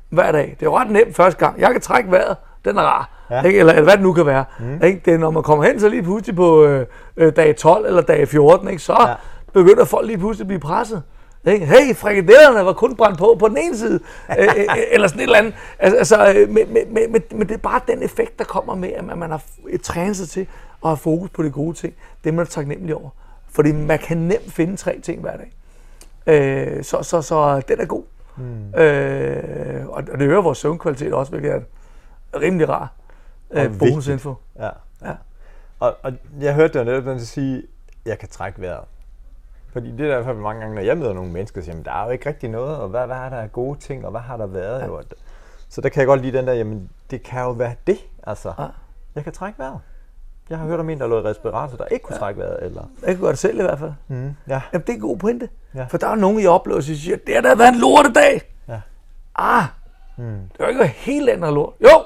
hver 0.09 0.32
dag. 0.32 0.55
Det 0.59 0.66
er 0.66 0.82
ret 0.82 0.91
nemt 0.91 1.16
første 1.16 1.39
gang. 1.45 1.59
Jeg 1.59 1.72
kan 1.72 1.82
trække 1.82 2.11
vejret, 2.11 2.38
den 2.66 2.78
er 2.78 2.82
rar. 2.82 3.09
Ja. 3.30 3.41
Ikke? 3.41 3.59
Eller, 3.59 3.74
eller 3.74 3.84
hvad 3.84 3.93
det 3.93 4.01
nu 4.01 4.14
kan 4.14 4.26
være. 4.26 4.45
Mm. 4.59 4.84
Ikke? 4.84 5.01
Det 5.05 5.14
er, 5.14 5.18
når 5.18 5.32
man 5.32 5.43
kommer 5.43 5.66
hen, 5.66 5.80
så 5.80 5.89
lige 5.89 6.03
pludselig 6.03 6.36
på 6.36 6.66
øh, 6.66 6.86
øh, 7.18 7.36
dag 7.36 7.55
12 7.55 7.86
eller 7.86 8.01
dag 8.01 8.28
14, 8.28 8.68
ikke? 8.70 8.82
så 8.82 8.95
ja. 9.07 9.14
begynder 9.53 9.86
folk 9.86 10.07
lige 10.07 10.18
pludselig 10.18 10.43
at 10.43 10.47
blive 10.47 10.59
presset. 10.59 11.03
Ikke? 11.48 11.66
Hey, 11.66 11.96
frikadellerne 11.96 12.66
var 12.66 12.74
kun 12.74 12.96
brændt 12.96 13.18
på 13.18 13.36
på 13.40 13.48
den 13.48 13.58
ene 13.58 13.78
side, 13.78 14.00
øh, 14.40 14.48
øh, 14.58 14.66
eller 14.92 15.08
sådan 15.08 15.20
et 15.20 15.24
eller 15.24 15.38
andet. 15.38 15.54
Altså, 15.80 15.98
altså, 15.98 16.34
øh, 16.34 16.50
men, 16.50 16.74
men, 16.74 16.94
men, 16.94 17.24
men, 17.32 17.48
det 17.48 17.52
er 17.52 17.58
bare 17.58 17.82
den 17.88 18.04
effekt, 18.04 18.40
der 18.40 18.46
kommer 18.46 18.76
med, 18.76 18.90
at 18.90 19.18
man, 19.18 19.32
har 19.32 19.42
trænet 19.84 20.18
sig 20.18 20.30
til 20.30 20.42
at 20.84 20.90
have 20.90 20.98
fokus 20.98 21.30
på 21.30 21.44
de 21.44 21.52
gode 21.52 21.74
ting. 21.78 21.94
Det 22.24 22.30
er 22.30 22.34
man 22.34 22.48
taknemmelig 22.48 22.96
over. 22.96 23.10
Fordi 23.50 23.72
man 23.72 24.00
kan 24.00 24.18
nemt 24.18 24.54
finde 24.54 24.76
tre 24.76 25.00
ting 25.00 25.22
hver 25.22 25.38
dag. 25.38 25.52
Øh, 26.28 26.84
så, 26.84 27.04
så, 27.04 27.22
så 27.22 27.62
den 27.68 27.80
er 27.80 27.86
god. 27.86 28.04
Mm. 28.38 28.80
Øh, 28.80 29.88
og 29.88 30.08
det 30.08 30.22
øger 30.22 30.42
vores 30.42 30.58
søvnkvalitet 30.58 31.14
også, 31.14 31.32
hvilket 31.32 31.52
er 31.52 31.62
rimelig 32.40 32.70
rar 32.70 32.94
øh, 33.52 33.80
bonusinfo. 33.80 34.34
Ja. 34.60 34.70
Ja. 35.06 35.14
Og, 35.80 35.96
og 36.04 36.14
jeg 36.42 36.56
hørte 36.56 36.74
dig 36.74 36.86
netop 36.86 37.04
den 37.04 37.20
sige, 37.20 37.64
jeg 38.06 38.20
kan 38.20 38.30
trække 38.30 38.62
vejret. 38.62 38.84
Fordi 39.74 39.91
det 39.91 40.11
er 40.11 40.15
derfor 40.15 40.34
mange 40.34 40.61
gange, 40.61 40.76
når 40.76 40.82
jeg 40.82 40.97
møder 40.97 41.13
nogle 41.13 41.32
mennesker, 41.32 41.61
siger, 41.61 41.84
der 41.84 41.91
er 41.91 42.05
jo 42.05 42.11
ikke 42.11 42.30
rigtig 42.30 42.49
noget, 42.49 42.78
og 42.78 42.89
hvad, 42.89 43.05
hvad 43.05 43.17
er 43.17 43.30
der 43.30 43.38
af 43.38 43.51
gode 43.51 43.80
ting, 43.80 44.05
og 44.05 44.11
hvad 44.11 44.22
har 44.22 44.38
der 44.38 44.47
været? 44.47 44.82
Ja. 44.82 44.88
Så 45.70 45.82
der 45.82 45.89
kan 45.89 45.99
jeg 45.99 46.07
godt 46.07 46.22
lide 46.22 46.38
den 46.38 46.47
der, 46.47 46.53
jamen 46.53 46.89
det 47.11 47.24
kan 47.24 47.41
jo 47.41 47.51
være 47.51 47.76
det, 47.88 47.97
altså. 48.24 48.53
Ja. 48.59 48.65
Jeg 49.15 49.24
kan 49.24 49.34
trække 49.34 49.59
vejret. 49.59 49.80
Jeg 50.49 50.57
har 50.57 50.65
hørt 50.65 50.80
om 50.80 50.89
en, 50.89 50.99
der 50.99 51.07
lå 51.07 51.20
i 51.20 51.22
respirator, 51.22 51.78
der 51.78 51.86
ikke 51.86 52.03
kunne 52.03 52.15
ja. 52.15 52.20
trække 52.20 52.39
vejret. 52.39 52.65
Eller... 52.65 52.82
Jeg 53.01 53.09
kan 53.09 53.20
gøre 53.20 53.32
det 53.32 53.39
selv 53.39 53.59
i 53.59 53.61
hvert 53.61 53.80
fald. 53.80 53.91
Mm, 54.07 54.36
ja. 54.47 54.61
Jamen, 54.74 54.88
det 54.88 54.89
er 54.89 54.93
en 54.93 54.99
god 54.99 55.17
pointe. 55.17 55.49
Ja. 55.76 55.86
For 55.86 55.97
der 55.97 56.07
er 56.07 56.15
nogen, 56.15 56.41
jeg 56.41 56.49
oplever, 56.49 56.82
som 56.82 56.95
siger, 56.95 57.17
det 57.28 57.36
har 57.36 57.41
da 57.41 57.55
været 57.55 57.74
en 57.74 57.80
lortedag. 57.80 58.41
Ja. 58.67 58.82
Ah, 59.36 59.63
mm. 60.17 60.39
det 60.53 60.59
er 60.59 60.63
jo 60.63 60.70
ikke 60.70 60.88
helt 60.88 61.30
andet 61.30 61.53
lort. 61.53 61.74
Jo, 61.82 62.03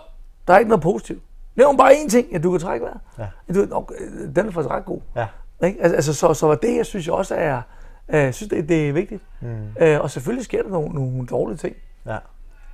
der 0.48 0.54
er 0.54 0.58
ikke 0.58 0.70
noget 0.70 0.82
positivt. 0.84 1.24
Nævn 1.56 1.78
bare 1.78 1.92
én 1.92 2.10
ting, 2.10 2.36
at 2.36 2.44
du 2.44 2.52
kan 2.52 2.60
trække 2.60 2.86
vejret. 2.86 3.00
Ja. 3.20 3.54
Du, 3.54 3.68
okay, 3.72 3.96
den 4.36 4.48
er 4.48 4.52
faktisk 4.52 4.72
ret 4.72 4.86
god. 4.86 5.00
Ja. 5.16 5.28
Ikke? 5.64 5.82
Altså, 5.82 5.96
altså, 5.96 6.14
så, 6.14 6.34
så 6.34 6.56
det, 6.56 6.78
jeg 6.78 6.86
synes 6.86 7.08
jeg 7.08 7.14
også 7.14 7.36
er, 7.36 7.62
jeg 8.08 8.34
synes, 8.34 8.50
det, 8.50 8.70
det 8.70 8.90
er 8.90 8.94
vigtigt. 8.94 9.22
Mm. 9.42 9.48
Øh, 9.80 10.02
og 10.02 10.12
selvfølgelig 10.12 10.46
sker 10.46 10.64
der 10.64 10.70
nogle, 10.70 10.90
nogle 10.90 11.28
dårlige 11.28 11.58
ting 11.58 11.76
ja. 12.06 12.18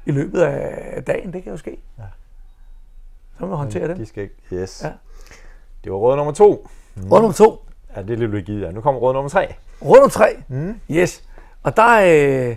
i 0.06 0.12
løbet 0.12 0.42
af 0.42 1.04
dagen. 1.04 1.34
Det 1.34 1.44
kan 1.44 1.52
jo 1.52 1.58
ske. 1.58 1.78
Ja. 1.98 2.04
Så 3.38 3.46
må 3.46 3.48
man 3.48 3.58
håndtere 3.58 3.88
det. 3.88 3.98
De 3.98 4.06
skal 4.06 4.24
ikke. 4.24 4.36
Yes. 4.54 4.82
Ja. 4.84 4.92
Det 5.84 5.92
var 5.92 5.98
råd 5.98 6.16
nummer 6.16 6.34
to. 6.34 6.70
Mm. 6.96 7.10
Råd 7.10 7.20
nummer 7.20 7.34
to. 7.34 7.66
Ja, 7.96 8.02
det 8.02 8.24
er 8.24 8.28
lidt 8.28 8.46
givet 8.46 8.62
ja. 8.62 8.72
Nu 8.72 8.82
kommer 8.82 9.02
råd 9.02 9.14
nummer 9.14 9.30
tre. 9.30 9.54
Råd 9.82 9.96
nummer 9.96 10.10
tre. 10.10 10.38
Mm. 10.48 10.80
Yes. 10.92 11.24
Og 11.64 11.78
der 11.78 11.84
er, 11.98 12.56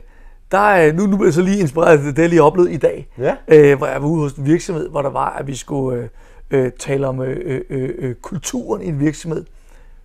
der 0.51 0.59
er, 0.59 0.93
nu, 0.93 1.07
nu 1.07 1.21
er 1.21 1.25
jeg 1.25 1.33
så 1.33 1.43
lige 1.43 1.59
inspireret 1.59 2.07
af 2.07 2.15
det, 2.15 2.23
jeg 2.23 2.29
lige 2.29 2.43
oplevet 2.43 2.71
i 2.71 2.77
dag. 2.77 3.09
Ja. 3.19 3.37
Øh, 3.49 3.79
hvor 3.79 3.87
jeg 3.87 4.03
var 4.03 4.09
ude 4.09 4.23
hos 4.23 4.33
en 4.33 4.45
virksomhed, 4.45 4.89
hvor 4.89 5.03
der 5.03 5.11
var, 5.11 5.31
at 5.31 5.47
vi 5.47 5.57
skulle 5.57 5.99
øh, 5.99 6.09
øh, 6.51 6.73
tale 6.79 7.09
om 7.09 7.23
øh, 7.23 7.61
øh, 7.71 7.95
øh, 7.99 8.15
kulturen 8.15 8.83
i 8.83 8.87
en 8.87 9.01
virksomhed. 9.01 9.45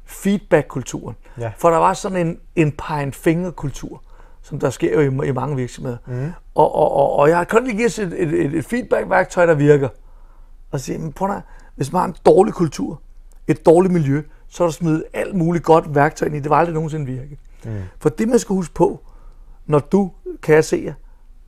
Feedback-kulturen. 0.08 1.16
Ja. 1.40 1.52
For 1.58 1.70
der 1.70 1.78
var 1.78 1.94
sådan 1.94 2.28
en, 2.28 2.40
en 2.56 2.72
pegen-finger-kultur, 2.72 4.02
som 4.42 4.60
der 4.60 4.70
sker 4.70 5.02
jo 5.02 5.22
i, 5.22 5.28
i 5.28 5.32
mange 5.32 5.56
virksomheder. 5.56 5.98
Mm. 6.06 6.32
Og, 6.56 6.76
og, 6.76 6.92
og, 6.92 7.14
og 7.14 7.30
jeg 7.30 7.38
har 7.38 7.44
kun 7.44 7.64
lige 7.64 7.78
givet 7.78 8.00
et, 8.00 8.14
et, 8.14 8.54
et, 8.54 8.66
feedback-værktøj, 8.66 9.46
der 9.46 9.54
virker. 9.54 9.90
Og 10.72 10.80
sige, 10.80 10.98
men 10.98 11.14
prøv 11.14 11.32
at, 11.32 11.42
hvis 11.76 11.92
man 11.92 12.00
har 12.00 12.08
en 12.08 12.16
dårlig 12.26 12.54
kultur, 12.54 13.02
et 13.48 13.66
dårligt 13.66 13.94
miljø, 13.94 14.22
så 14.48 14.64
er 14.64 14.68
der 14.68 14.72
smidt 14.72 15.04
alt 15.14 15.36
muligt 15.36 15.64
godt 15.64 15.96
værktøj 15.96 16.26
ind 16.26 16.36
i. 16.36 16.40
Det 16.40 16.50
var 16.50 16.58
aldrig 16.58 16.74
nogensinde 16.74 17.06
virke. 17.06 17.38
Mm. 17.66 17.82
For 18.00 18.10
det, 18.10 18.28
man 18.28 18.40
skal 18.40 18.54
huske 18.54 18.74
på, 18.74 19.04
når 19.66 19.80
du, 19.80 20.12
kan 20.42 20.56
jeg 20.56 20.66
se 20.66 20.94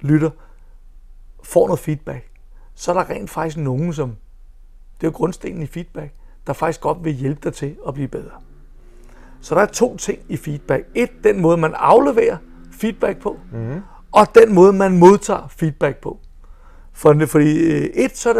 lytter, 0.01 0.29
får 1.43 1.67
noget 1.67 1.79
feedback, 1.79 2.29
så 2.75 2.91
er 2.91 2.95
der 2.95 3.09
rent 3.09 3.29
faktisk 3.29 3.57
nogen, 3.57 3.93
som, 3.93 4.09
det 5.01 5.07
er 5.07 5.11
jo 5.11 5.17
grundstenen 5.17 5.61
i 5.61 5.65
feedback, 5.65 6.13
der 6.47 6.53
faktisk 6.53 6.81
godt 6.81 7.03
vil 7.03 7.13
hjælpe 7.13 7.39
dig 7.43 7.53
til 7.53 7.77
at 7.87 7.93
blive 7.93 8.07
bedre. 8.07 8.31
Så 9.41 9.55
der 9.55 9.61
er 9.61 9.65
to 9.65 9.97
ting 9.97 10.19
i 10.29 10.37
feedback. 10.37 10.87
Et, 10.95 11.09
den 11.23 11.41
måde, 11.41 11.57
man 11.57 11.73
afleverer 11.77 12.37
feedback 12.71 13.21
på, 13.21 13.37
mm. 13.51 13.81
og 14.11 14.27
den 14.35 14.53
måde, 14.53 14.73
man 14.73 14.97
modtager 14.97 15.47
feedback 15.59 15.97
på. 15.97 16.17
For, 16.93 17.25
fordi 17.27 17.59
øh, 17.59 17.81
et, 17.81 18.17
så 18.17 18.29
er 18.29 18.33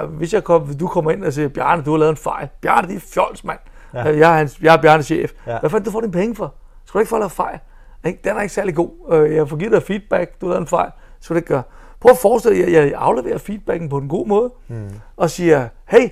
det, 0.00 0.08
hvis 0.08 0.34
jeg 0.34 0.44
kom, 0.44 0.74
du 0.74 0.86
kommer 0.86 1.10
ind 1.10 1.24
og 1.24 1.32
siger, 1.32 1.48
Bjarne, 1.48 1.82
du 1.82 1.90
har 1.90 1.98
lavet 1.98 2.10
en 2.10 2.16
fejl. 2.16 2.48
Bjarne, 2.60 2.88
det 2.88 2.96
er 2.96 3.00
fjols, 3.00 3.44
mand. 3.44 3.58
Ja. 3.94 4.02
Jeg, 4.02 4.32
er 4.32 4.36
hans, 4.36 4.58
jeg 4.62 4.74
er 4.74 4.82
Bjarnes 4.82 5.06
chef. 5.06 5.32
Ja. 5.46 5.60
Hvad 5.60 5.70
fanden 5.70 5.84
du 5.84 5.90
får 5.90 6.00
din 6.00 6.10
penge 6.10 6.34
for? 6.34 6.54
Skal 6.84 6.98
du 6.98 7.00
ikke 7.00 7.08
få 7.08 7.18
lavet 7.18 7.32
fejl? 7.32 7.58
Den 8.04 8.16
er 8.24 8.40
ikke 8.40 8.54
særlig 8.54 8.74
god. 8.74 8.90
Øh, 9.12 9.34
jeg 9.34 9.48
får 9.48 9.56
givet 9.56 9.72
dig 9.72 9.82
feedback, 9.82 10.40
du 10.40 10.46
har 10.46 10.52
lavet 10.52 10.60
en 10.60 10.66
fejl. 10.66 10.90
Så 11.20 11.34
det 11.34 11.38
ikke 11.40 11.48
gøre. 11.48 11.62
Prøv 12.00 12.10
at 12.10 12.18
forestille 12.18 12.66
dig, 12.66 12.76
at 12.76 12.90
jeg 12.90 12.94
afleverer 12.96 13.38
feedbacken 13.38 13.88
på 13.88 13.98
en 13.98 14.08
god 14.08 14.26
måde, 14.26 14.52
mm. 14.68 14.90
og 15.16 15.30
siger, 15.30 15.68
hey, 15.86 16.08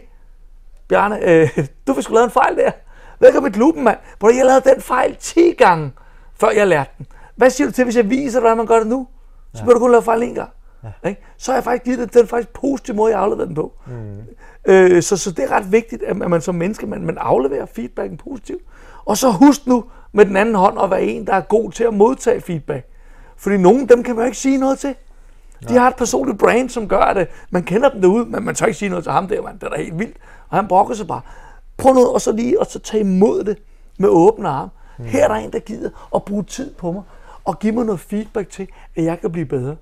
Bjarne, 0.88 1.28
øh, 1.28 1.58
du 1.86 1.92
vil 1.92 2.02
skulle 2.02 2.16
lave 2.16 2.24
en 2.24 2.30
fejl 2.30 2.56
der. 2.56 2.70
Hvad 3.24 3.32
gør 3.32 3.40
mit 3.40 3.56
lupen, 3.56 3.84
mand? 3.84 3.98
Prøv 4.20 4.30
jeg 4.36 4.46
lavede 4.46 4.70
den 4.70 4.82
fejl 4.82 5.16
10 5.20 5.52
gange, 5.52 5.92
før 6.40 6.50
jeg 6.50 6.66
lærte 6.66 6.90
den. 6.98 7.06
Hvad 7.36 7.50
siger 7.50 7.66
du 7.66 7.72
til, 7.72 7.84
hvis 7.84 7.96
jeg 7.96 8.10
viser 8.10 8.32
dig, 8.32 8.40
hvordan 8.40 8.56
man 8.56 8.66
gør 8.66 8.78
det 8.78 8.86
nu? 8.86 9.06
Så 9.54 9.62
ja. 9.66 9.72
du 9.72 9.78
kun 9.78 9.90
lave 9.90 10.02
fejl 10.02 10.22
en 10.22 10.34
gang. 10.34 10.50
Ja. 10.84 11.08
Ikke? 11.08 11.22
Så 11.36 11.52
har 11.52 11.56
jeg 11.56 11.64
faktisk 11.64 11.84
givet 11.84 11.98
det 11.98 12.14
den 12.14 12.26
faktisk 12.26 12.52
positive 12.52 12.96
måde, 12.96 13.12
jeg 13.12 13.20
afleverer 13.20 13.46
den 13.46 13.54
på. 13.54 13.72
Mm. 13.86 14.72
Øh, 14.72 15.02
så, 15.02 15.16
så 15.16 15.30
det 15.30 15.44
er 15.44 15.50
ret 15.50 15.72
vigtigt, 15.72 16.02
at 16.02 16.16
man 16.16 16.40
som 16.40 16.54
menneske, 16.54 16.86
man, 16.86 17.06
man 17.06 17.18
afleverer 17.18 17.66
feedbacken 17.66 18.18
positivt. 18.18 18.62
Og 19.04 19.16
så 19.16 19.30
husk 19.30 19.66
nu 19.66 19.84
med 20.12 20.24
den 20.24 20.36
anden 20.36 20.54
hånd 20.54 20.80
at 20.82 20.90
være 20.90 21.02
en, 21.02 21.26
der 21.26 21.34
er 21.34 21.40
god 21.40 21.70
til 21.70 21.84
at 21.84 21.94
modtage 21.94 22.40
feedback. 22.40 22.86
Fordi 23.36 23.56
nogen, 23.56 23.88
dem 23.88 24.02
kan 24.02 24.14
man 24.14 24.22
jo 24.22 24.26
ikke 24.26 24.38
sige 24.38 24.58
noget 24.58 24.78
til. 24.78 24.94
De 25.68 25.74
har 25.74 25.88
et 25.88 25.96
personligt 25.96 26.38
brand, 26.38 26.68
som 26.70 26.88
gør 26.88 27.12
det. 27.12 27.28
Man 27.50 27.62
kender 27.62 27.88
dem 27.88 28.00
derude, 28.00 28.24
men 28.24 28.44
man 28.44 28.54
tør 28.54 28.66
ikke 28.66 28.78
sige 28.78 28.88
noget 28.88 29.04
til 29.04 29.12
ham 29.12 29.28
der, 29.28 29.42
man. 29.42 29.54
Det 29.54 29.62
er 29.62 29.68
da 29.68 29.76
helt 29.76 29.98
vildt. 29.98 30.16
Og 30.48 30.56
han 30.56 30.68
brokker 30.68 30.94
sig 30.94 31.06
bare. 31.06 31.20
Prøv 31.76 31.94
nu 31.94 32.06
og 32.06 32.20
så 32.20 32.32
lige 32.32 32.60
at 32.60 32.70
så 32.70 32.78
tage 32.78 33.00
imod 33.00 33.44
det 33.44 33.58
med 33.98 34.08
åbne 34.08 34.48
arme. 34.48 34.70
Mm. 34.98 35.04
Her 35.04 35.24
er 35.24 35.28
der 35.28 35.34
en, 35.34 35.52
der 35.52 35.58
gider 35.58 35.90
at 36.14 36.24
bruge 36.24 36.42
tid 36.42 36.74
på 36.74 36.92
mig 36.92 37.02
og 37.44 37.58
give 37.58 37.72
mig 37.72 37.84
noget 37.84 38.00
feedback 38.00 38.50
til, 38.50 38.68
at 38.96 39.04
jeg 39.04 39.20
kan 39.20 39.32
blive 39.32 39.46
bedre. 39.46 39.76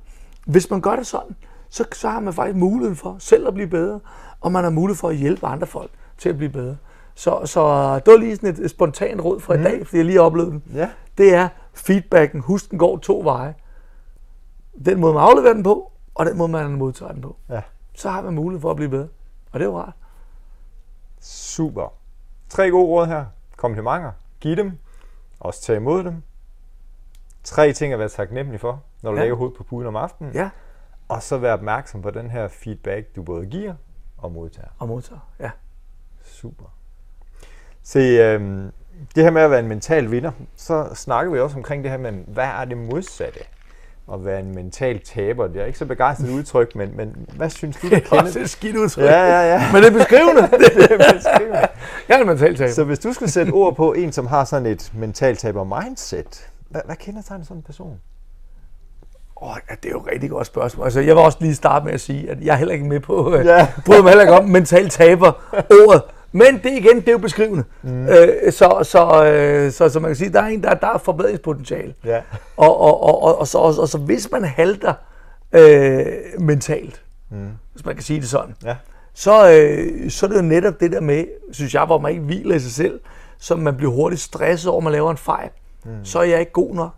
Hvis 0.47 0.71
man 0.71 0.81
gør 0.81 0.97
det 0.97 1.07
sådan, 1.07 1.37
så, 1.69 1.85
så 1.93 2.09
har 2.09 2.21
man 2.21 2.35
faktisk 2.35 2.57
muligheden 2.57 2.97
for 2.97 3.17
selv 3.19 3.49
at 3.49 3.55
blive 3.55 3.67
bedre, 3.67 4.01
og 4.41 4.53
man 4.53 4.65
har 4.65 4.71
mulighed 4.71 4.97
for 4.97 5.09
at 5.09 5.17
hjælpe 5.17 5.47
andre 5.47 5.67
folk 5.67 5.91
til 6.19 6.29
at 6.29 6.37
blive 6.37 6.51
bedre. 6.51 6.77
Så, 7.15 7.41
så 7.45 7.95
det 7.95 8.13
var 8.13 8.19
lige 8.19 8.37
sådan 8.37 8.49
et, 8.49 8.59
et 8.59 8.71
spontant 8.71 9.21
råd 9.25 9.41
fra 9.41 9.55
mm. 9.55 9.61
i 9.61 9.65
dag, 9.65 9.87
fordi 9.87 9.97
jeg 9.97 10.05
lige 10.05 10.17
har 10.17 10.25
oplevet 10.25 10.53
den. 10.53 10.63
Ja. 10.75 10.89
Det 11.19 11.35
er 11.35 11.49
feedbacken. 11.75 12.41
Husk, 12.41 12.71
den 12.71 12.79
går 12.79 12.97
to 12.97 13.21
veje. 13.25 13.55
Den 14.85 15.01
måde, 15.01 15.15
man 15.15 15.23
afleverer 15.23 15.53
den 15.55 15.63
på, 15.63 15.93
og 16.15 16.27
den 16.27 16.39
måde, 16.39 16.49
man 16.49 16.71
modtager 16.71 17.13
den 17.13 17.23
på. 17.23 17.37
Ja. 17.51 17.61
Så 17.95 18.11
har 18.11 18.23
man 18.23 18.35
mulighed 18.35 18.61
for 18.61 18.71
at 18.71 18.77
blive 18.77 18.89
bedre. 18.89 19.09
Og 19.53 19.61
det 19.61 19.67
er 19.67 19.71
jo 19.71 19.79
rart. 19.79 19.95
Super. 21.23 21.95
Tre 22.49 22.71
gode 22.71 22.87
råd 22.87 23.07
her. 23.07 23.25
Komplimenter. 23.57 24.13
Giv 24.41 24.57
dem. 24.57 24.79
Også 25.41 25.63
tage 25.63 25.77
imod 25.77 26.05
dem. 26.05 26.23
Tre 27.45 27.73
ting 27.73 27.93
at 27.93 27.99
være 27.99 28.09
taknemmelig 28.09 28.61
for, 28.61 28.83
når 29.03 29.11
du 29.11 29.17
ja. 29.17 29.23
lægger 29.23 29.37
hovedet 29.37 29.57
på 29.57 29.65
puden 29.65 29.87
om 29.87 29.97
aftenen. 29.97 30.33
Ja. 30.33 30.51
Og 31.09 31.23
så 31.23 31.39
være 31.39 31.53
opmærksom 31.53 32.03
på 32.03 32.11
den 32.11 32.31
her 32.31 32.49
feedback, 32.49 33.17
du 33.17 33.23
både 33.23 33.47
giver 33.47 33.75
og 34.19 34.33
modtager. 34.33 34.69
Og 34.79 34.89
modtager, 34.89 35.21
ja. 35.41 35.51
Super. 36.25 36.65
Se, 37.83 37.99
øhm, 37.99 38.73
det 39.15 39.25
her 39.25 39.31
med 39.31 39.43
at 39.43 39.51
være 39.51 39.61
en 39.61 39.69
mental 39.69 40.11
vinder, 40.11 40.33
så 40.57 40.95
snakker 40.95 41.33
vi 41.33 41.41
også 41.41 41.57
omkring 41.57 41.83
det 41.83 41.91
her 41.91 41.99
med, 41.99 42.13
hvad 42.13 42.47
er 42.47 42.65
det 42.65 42.79
modsatte? 42.79 43.41
At 44.13 44.25
være 44.25 44.41
en 44.41 44.55
mental 44.55 45.01
taber. 45.01 45.47
Det 45.47 45.63
er 45.63 45.65
ikke 45.65 45.79
så 45.79 45.87
begejstret 45.87 46.31
udtryk, 46.31 46.75
men, 46.77 46.97
men 46.97 47.27
hvad 47.37 47.51
synes 47.51 47.77
du, 47.77 47.89
der 47.89 47.99
kender? 47.99 48.11
Det 48.11 48.19
er 48.19 48.23
også 48.23 48.41
et 48.41 48.51
skidt 48.51 48.77
udtryk. 48.77 49.05
Ja, 49.05 49.25
ja, 49.25 49.53
ja. 49.53 49.73
Men 49.73 49.83
det 49.83 49.89
er 49.89 49.99
beskrivende. 49.99 50.43
det 50.59 50.93
er 50.93 51.13
beskrivende. 51.15 51.69
Jeg 52.09 52.17
er 52.17 52.21
en 52.21 52.27
mental 52.27 52.57
taber. 52.57 52.73
Så 52.73 52.85
hvis 52.85 52.99
du 52.99 53.13
skulle 53.13 53.31
sætte 53.31 53.51
ord 53.51 53.77
på 53.77 53.93
en, 53.93 54.13
som 54.13 54.27
har 54.27 54.45
sådan 54.45 54.67
et 54.67 54.93
mental 54.95 55.37
taber 55.37 55.83
mindset, 55.83 56.51
hvad, 56.69 56.81
hvad 56.87 56.97
kender 56.97 57.23
sådan 57.23 57.47
en 57.51 57.63
person? 57.63 58.01
Oh, 59.37 59.57
ja, 59.71 59.75
det 59.83 59.89
er 59.89 59.91
jo 59.91 60.01
et 60.01 60.07
rigtig 60.13 60.31
godt 60.31 60.47
spørgsmål. 60.47 60.85
Altså, 60.85 61.01
jeg 61.01 61.17
vil 61.17 61.25
også 61.25 61.39
lige 61.41 61.55
starte 61.55 61.85
med 61.85 61.93
at 61.93 62.01
sige, 62.01 62.31
at 62.31 62.41
jeg 62.41 62.53
er 62.53 62.57
heller 62.57 62.75
ikke 62.75 62.87
med 62.87 63.01
på, 63.01 63.35
øh, 63.35 63.47
ja. 63.47 63.69
bryder 63.87 64.03
mig 64.03 64.11
heller 64.11 64.23
ikke 64.23 64.35
om 64.35 64.45
mental 64.45 64.89
taber 64.89 65.33
ordet. 65.71 66.03
Men 66.33 66.55
det 66.63 66.71
igen, 66.71 66.97
det 66.97 67.09
er 67.09 67.13
jo 67.13 67.19
beskrivende. 67.19 67.65
Mm. 67.83 68.09
Øh, 68.09 68.53
så, 68.53 68.81
så, 68.83 69.25
øh, 69.25 69.73
så, 69.73 69.89
så 69.89 70.01
man 70.01 70.09
kan 70.09 70.17
sige, 70.17 70.33
der 70.33 70.41
er 70.43 70.47
en, 70.47 70.63
der, 70.63 70.75
der 70.75 70.87
er 70.87 70.99
forbedringspotentiale. 70.99 71.95
Ja. 72.05 72.21
Og, 72.57 72.81
og, 72.81 73.03
og, 73.03 73.23
og, 73.23 73.39
og, 73.39 73.49
så, 73.49 73.59
og, 73.59 73.75
og 73.79 73.89
så 73.89 73.99
hvis 73.99 74.31
man 74.33 74.45
halter 74.45 74.95
øh, 75.53 76.07
mentalt, 76.39 77.03
mm. 77.31 77.49
hvis 77.73 77.85
man 77.85 77.95
kan 77.95 78.03
sige 78.03 78.21
det 78.21 78.29
sådan, 78.29 78.55
ja. 78.65 78.77
så, 79.15 79.53
øh, 79.53 80.11
så 80.11 80.27
er 80.27 80.31
det 80.31 80.37
jo 80.37 80.43
netop 80.43 80.81
det 80.81 80.93
der 80.93 81.01
med, 81.01 81.25
synes 81.53 81.75
jeg, 81.75 81.85
hvor 81.85 81.99
man 81.99 82.11
ikke 82.11 82.25
hviler 82.25 82.55
i 82.55 82.61
sig 82.61 82.73
selv, 82.73 83.01
så 83.39 83.57
man 83.57 83.77
bliver 83.77 83.93
hurtigt 83.93 84.21
stresset 84.23 84.71
over, 84.71 84.81
at 84.81 84.85
man 84.85 84.93
laver 84.93 85.11
en 85.11 85.17
fejl. 85.17 85.51
Mm. 85.85 86.05
Så 86.05 86.19
er 86.19 86.25
jeg 86.25 86.41
ikke 86.41 86.53
god 86.53 86.75
nok. 86.75 86.91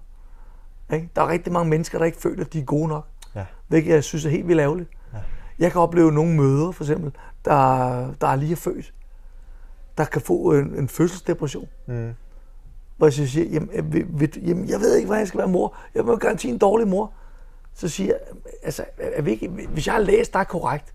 Ikke? 0.93 1.09
Der 1.17 1.23
er 1.23 1.29
rigtig 1.29 1.53
mange 1.53 1.71
mennesker, 1.71 1.99
der 1.99 2.05
ikke 2.05 2.19
føler, 2.21 2.45
at 2.45 2.53
de 2.53 2.61
er 2.61 2.65
gode 2.65 2.89
nok. 2.89 3.07
Ja. 3.35 3.45
Hvilket 3.69 3.95
jeg 3.95 4.05
synes 4.05 4.25
er 4.25 4.31
helt 4.31 4.49
vildt 4.49 4.61
ærgerligt. 4.61 4.91
Ja. 5.13 5.19
Jeg 5.59 5.73
kan 5.73 5.81
opleve 5.81 6.13
nogle 6.13 6.35
møder, 6.35 6.73
for 6.73 6.85
eksempel, 6.85 7.13
der, 7.45 7.55
der 8.21 8.29
er 8.29 8.37
lige 8.37 8.53
er 8.53 8.57
født, 8.57 8.93
der 9.99 10.05
kan 10.05 10.23
få 10.23 10.53
en, 10.53 10.75
en 10.75 10.89
fødselsdepression. 10.89 11.69
Mm. 11.87 12.15
Hvor 12.97 13.07
jeg 13.07 13.13
siger, 13.13 13.47
jamen, 13.47 13.71
jeg, 14.21 14.37
jamen, 14.37 14.69
jeg 14.69 14.81
ved 14.81 14.97
ikke, 14.97 15.09
hvad 15.09 15.19
jeg 15.19 15.29
skal 15.29 15.39
være 15.39 15.49
mor. 15.49 15.77
Jeg 15.95 16.07
vil 16.07 16.17
garanti 16.17 16.49
en 16.49 16.59
dårlig 16.59 16.89
mor. 16.89 17.13
Så 17.75 17.89
siger 17.89 18.07
jeg, 18.07 18.21
altså, 18.63 18.85
er 18.99 19.23
vi 19.23 19.31
ikke, 19.31 19.49
hvis 19.49 19.87
jeg 19.87 19.95
har 19.95 20.01
læst 20.01 20.33
dig 20.33 20.49
korrekt, 20.49 20.95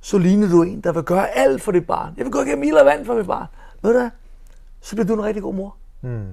så 0.00 0.18
ligner 0.18 0.48
du 0.48 0.62
en, 0.62 0.80
der 0.80 0.92
vil 0.92 1.02
gøre 1.02 1.28
alt 1.28 1.62
for 1.62 1.72
dit 1.72 1.86
barn. 1.86 2.14
Jeg 2.16 2.24
vil 2.24 2.32
gå 2.32 2.42
igennem 2.42 2.62
ild 2.62 2.76
og 2.76 2.86
vand 2.86 3.06
for 3.06 3.14
mit 3.14 3.26
barn. 3.26 3.46
Ved 3.82 3.92
du 3.92 3.98
hvad? 3.98 4.10
Så 4.80 4.96
bliver 4.96 5.06
du 5.06 5.14
en 5.14 5.22
rigtig 5.22 5.42
god 5.42 5.54
mor. 5.54 5.76
Mm. 6.00 6.26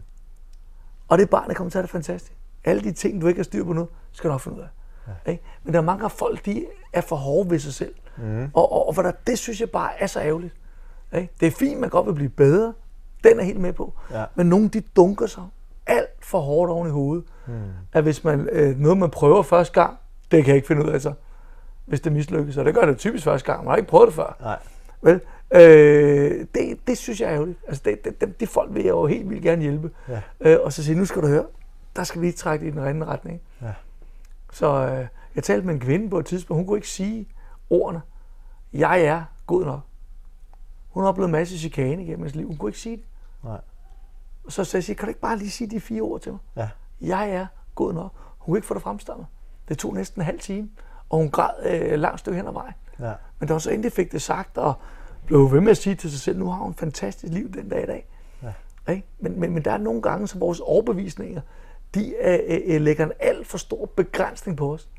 Og 1.08 1.18
det 1.18 1.30
barn, 1.30 1.48
der 1.48 1.54
kommer 1.54 1.72
til 1.72 1.78
at 1.78 1.82
det 1.82 1.92
fantastisk. 1.92 2.34
Alle 2.64 2.84
de 2.84 2.92
ting, 2.92 3.22
du 3.22 3.28
ikke 3.28 3.38
har 3.38 3.44
styr 3.44 3.64
på 3.64 3.74
nu, 3.74 3.88
skal 4.12 4.28
du 4.28 4.34
nok 4.34 4.42
finde 4.42 4.58
ud 4.58 4.64
af. 4.64 4.68
Ja. 5.08 5.32
Ikke? 5.32 5.44
Men 5.64 5.74
der 5.74 5.80
er 5.80 5.84
mange 5.84 6.04
af 6.04 6.12
folk, 6.12 6.46
de 6.46 6.66
er 6.94 7.02
for 7.02 7.16
hårde 7.16 7.50
ved 7.50 7.60
sig 7.60 7.74
selv. 7.74 7.96
Mm. 8.18 8.50
Og, 8.54 8.72
og, 8.72 8.88
og 8.88 8.96
for 8.96 9.02
der, 9.02 9.12
det 9.28 9.40
synes 9.40 9.62
jeg 9.62 9.70
bare 9.70 10.02
er 10.02 10.08
så 10.08 10.20
ærgerligt. 10.20 10.54
Ikke? 11.14 11.34
Det 11.40 11.48
er 11.48 11.52
fint, 11.52 11.80
man 11.80 11.90
godt 11.90 12.08
vil 12.08 12.14
blive 12.14 12.30
bedre. 12.30 12.74
Den 13.24 13.40
er 13.40 13.44
helt 13.44 13.60
med 13.60 13.74
på. 13.74 13.94
Ja. 14.12 14.26
Men 14.36 14.50
nogle, 14.50 14.70
de 14.70 14.82
dunker 14.82 15.28
sig 15.28 15.44
alt 15.88 16.26
for 16.26 16.40
hårdt 16.40 16.72
oven 16.72 16.88
i 16.88 16.92
hovedet. 16.92 17.26
Mm. 17.48 17.54
At 17.94 18.04
hvis 18.04 18.24
man, 18.24 18.50
øh, 18.52 18.80
noget, 18.80 18.98
man 18.98 19.10
prøver 19.10 19.42
første 19.42 19.82
gang, 19.82 19.98
det 20.32 20.44
kan 20.44 20.48
jeg 20.48 20.56
ikke 20.56 20.68
finde 20.68 20.86
ud 20.86 20.90
af 20.90 21.02
så. 21.02 21.14
Hvis 21.86 22.02
det 22.02 22.12
mislykkes. 22.12 22.58
Og 22.58 22.66
det 22.66 22.76
gør 22.76 22.86
det 22.86 22.98
typisk 22.98 23.24
første 23.24 23.52
gang. 23.52 23.64
Man 23.64 23.70
har 23.70 23.78
ikke 23.78 23.90
prøvet 23.90 24.08
det 24.08 24.16
før. 24.16 24.38
Nej. 24.42 24.60
Vel? 25.02 25.22
Øh, 25.52 26.46
det, 26.56 26.78
det 26.88 26.98
synes 26.98 27.22
jeg 27.22 27.30
er 27.30 27.34
ærgerligt. 27.34 27.60
Altså, 27.68 27.82
det, 27.86 28.06
det, 28.06 28.22
de, 28.22 28.34
de 28.40 28.48
folk 28.48 28.74
vil 28.74 28.84
jeg 28.84 28.90
jo 28.90 29.06
helt 29.06 29.30
vildt 29.30 29.44
gerne 29.44 29.62
hjælpe. 29.62 29.92
Ja. 30.10 30.22
Øh, 30.40 30.58
og 30.64 30.74
så 30.74 30.84
sige, 30.84 30.98
nu 30.98 31.06
skal 31.06 31.22
du 31.22 31.28
høre, 31.28 31.46
der 31.96 32.04
skal 32.04 32.22
vi 32.22 32.26
lige 32.26 32.36
trække 32.36 32.68
i 32.68 32.72
den 32.72 32.80
anden 32.80 33.08
retning. 33.08 33.42
Ja. 33.62 33.74
Så 34.52 34.68
øh, 34.68 35.08
jeg 35.36 35.44
talte 35.44 35.66
med 35.66 35.74
en 35.74 35.80
kvinde 35.80 36.10
på 36.10 36.20
et 36.20 36.26
tidspunkt, 36.26 36.60
hun 36.60 36.68
kunne 36.68 36.78
ikke 36.78 36.90
sige 36.90 37.28
ordene, 37.70 38.02
jeg 38.74 39.02
er 39.02 39.24
god 39.48 39.66
nok. 39.66 39.80
Hun 40.98 41.04
har 41.04 41.10
oplevet 41.10 41.28
en 41.28 41.32
masse 41.32 41.60
chikane 41.60 42.04
igennem 42.04 42.20
hendes 42.20 42.36
liv. 42.36 42.48
Hun 42.48 42.58
kunne 42.58 42.70
ikke 42.70 42.80
sige 42.80 42.98
det. 42.98 43.06
Nej. 43.44 43.62
Så 44.50 44.64
sagde 44.64 44.86
jeg, 44.88 44.98
kan 44.98 45.06
du 45.06 45.10
ikke 45.10 45.20
bare 45.20 45.38
lige 45.38 45.52
sige 45.52 45.70
de 45.70 45.80
fire 45.80 46.02
ord 46.02 46.22
til 46.22 46.32
mig? 46.32 46.40
Ja. 46.56 46.70
Jeg 47.02 47.30
er 47.30 47.48
god 47.76 47.94
nok. 47.94 48.12
Hun 48.38 48.46
kunne 48.46 48.58
ikke 48.58 48.68
få 48.68 48.74
det 48.74 48.82
fremstammet. 48.82 49.28
Det 49.70 49.78
tog 49.78 49.94
næsten 49.94 50.22
en 50.22 50.26
halv 50.26 50.40
time, 50.40 50.70
og 51.10 51.18
hun 51.18 51.30
græd 51.30 51.54
øh, 51.66 52.00
langt 52.00 52.20
stykke 52.20 52.38
hen 52.38 52.48
ad 52.48 52.54
vejen. 52.54 52.74
Ja. 53.00 53.14
Men 53.40 53.48
da 53.48 53.54
hun 53.54 53.62
så 53.62 53.72
endelig 53.72 53.92
fik 53.92 54.12
det 54.12 54.22
sagt, 54.22 54.58
og 54.58 54.74
blev 55.26 55.52
ved 55.52 55.62
med 55.62 55.72
at 55.72 55.78
sige 55.78 55.96
til 55.96 56.12
sig 56.12 56.20
selv, 56.20 56.40
nu 56.40 56.50
har 56.50 56.58
hun 56.64 56.72
et 56.72 56.78
fantastisk 56.78 57.34
liv 57.34 57.54
den 57.54 57.70
dag 57.70 57.84
i 57.84 57.86
dag. 57.86 58.08
Ja. 58.44 58.92
Ikke? 58.94 59.08
Men, 59.20 59.40
men, 59.40 59.54
men 59.54 59.66
der 59.66 59.72
er 59.72 59.78
nogle 59.78 60.02
gange, 60.02 60.28
så 60.28 60.40
vores 60.40 60.60
overbevisninger, 60.60 61.42
de 61.96 62.14
øh, 62.22 62.76
øh, 62.76 62.82
lægger 62.82 63.06
en 63.06 63.12
alt 63.20 63.48
for 63.48 63.58
stor 63.58 63.86
begrænsning 63.86 64.58
på 64.58 64.74
os. 64.74 64.90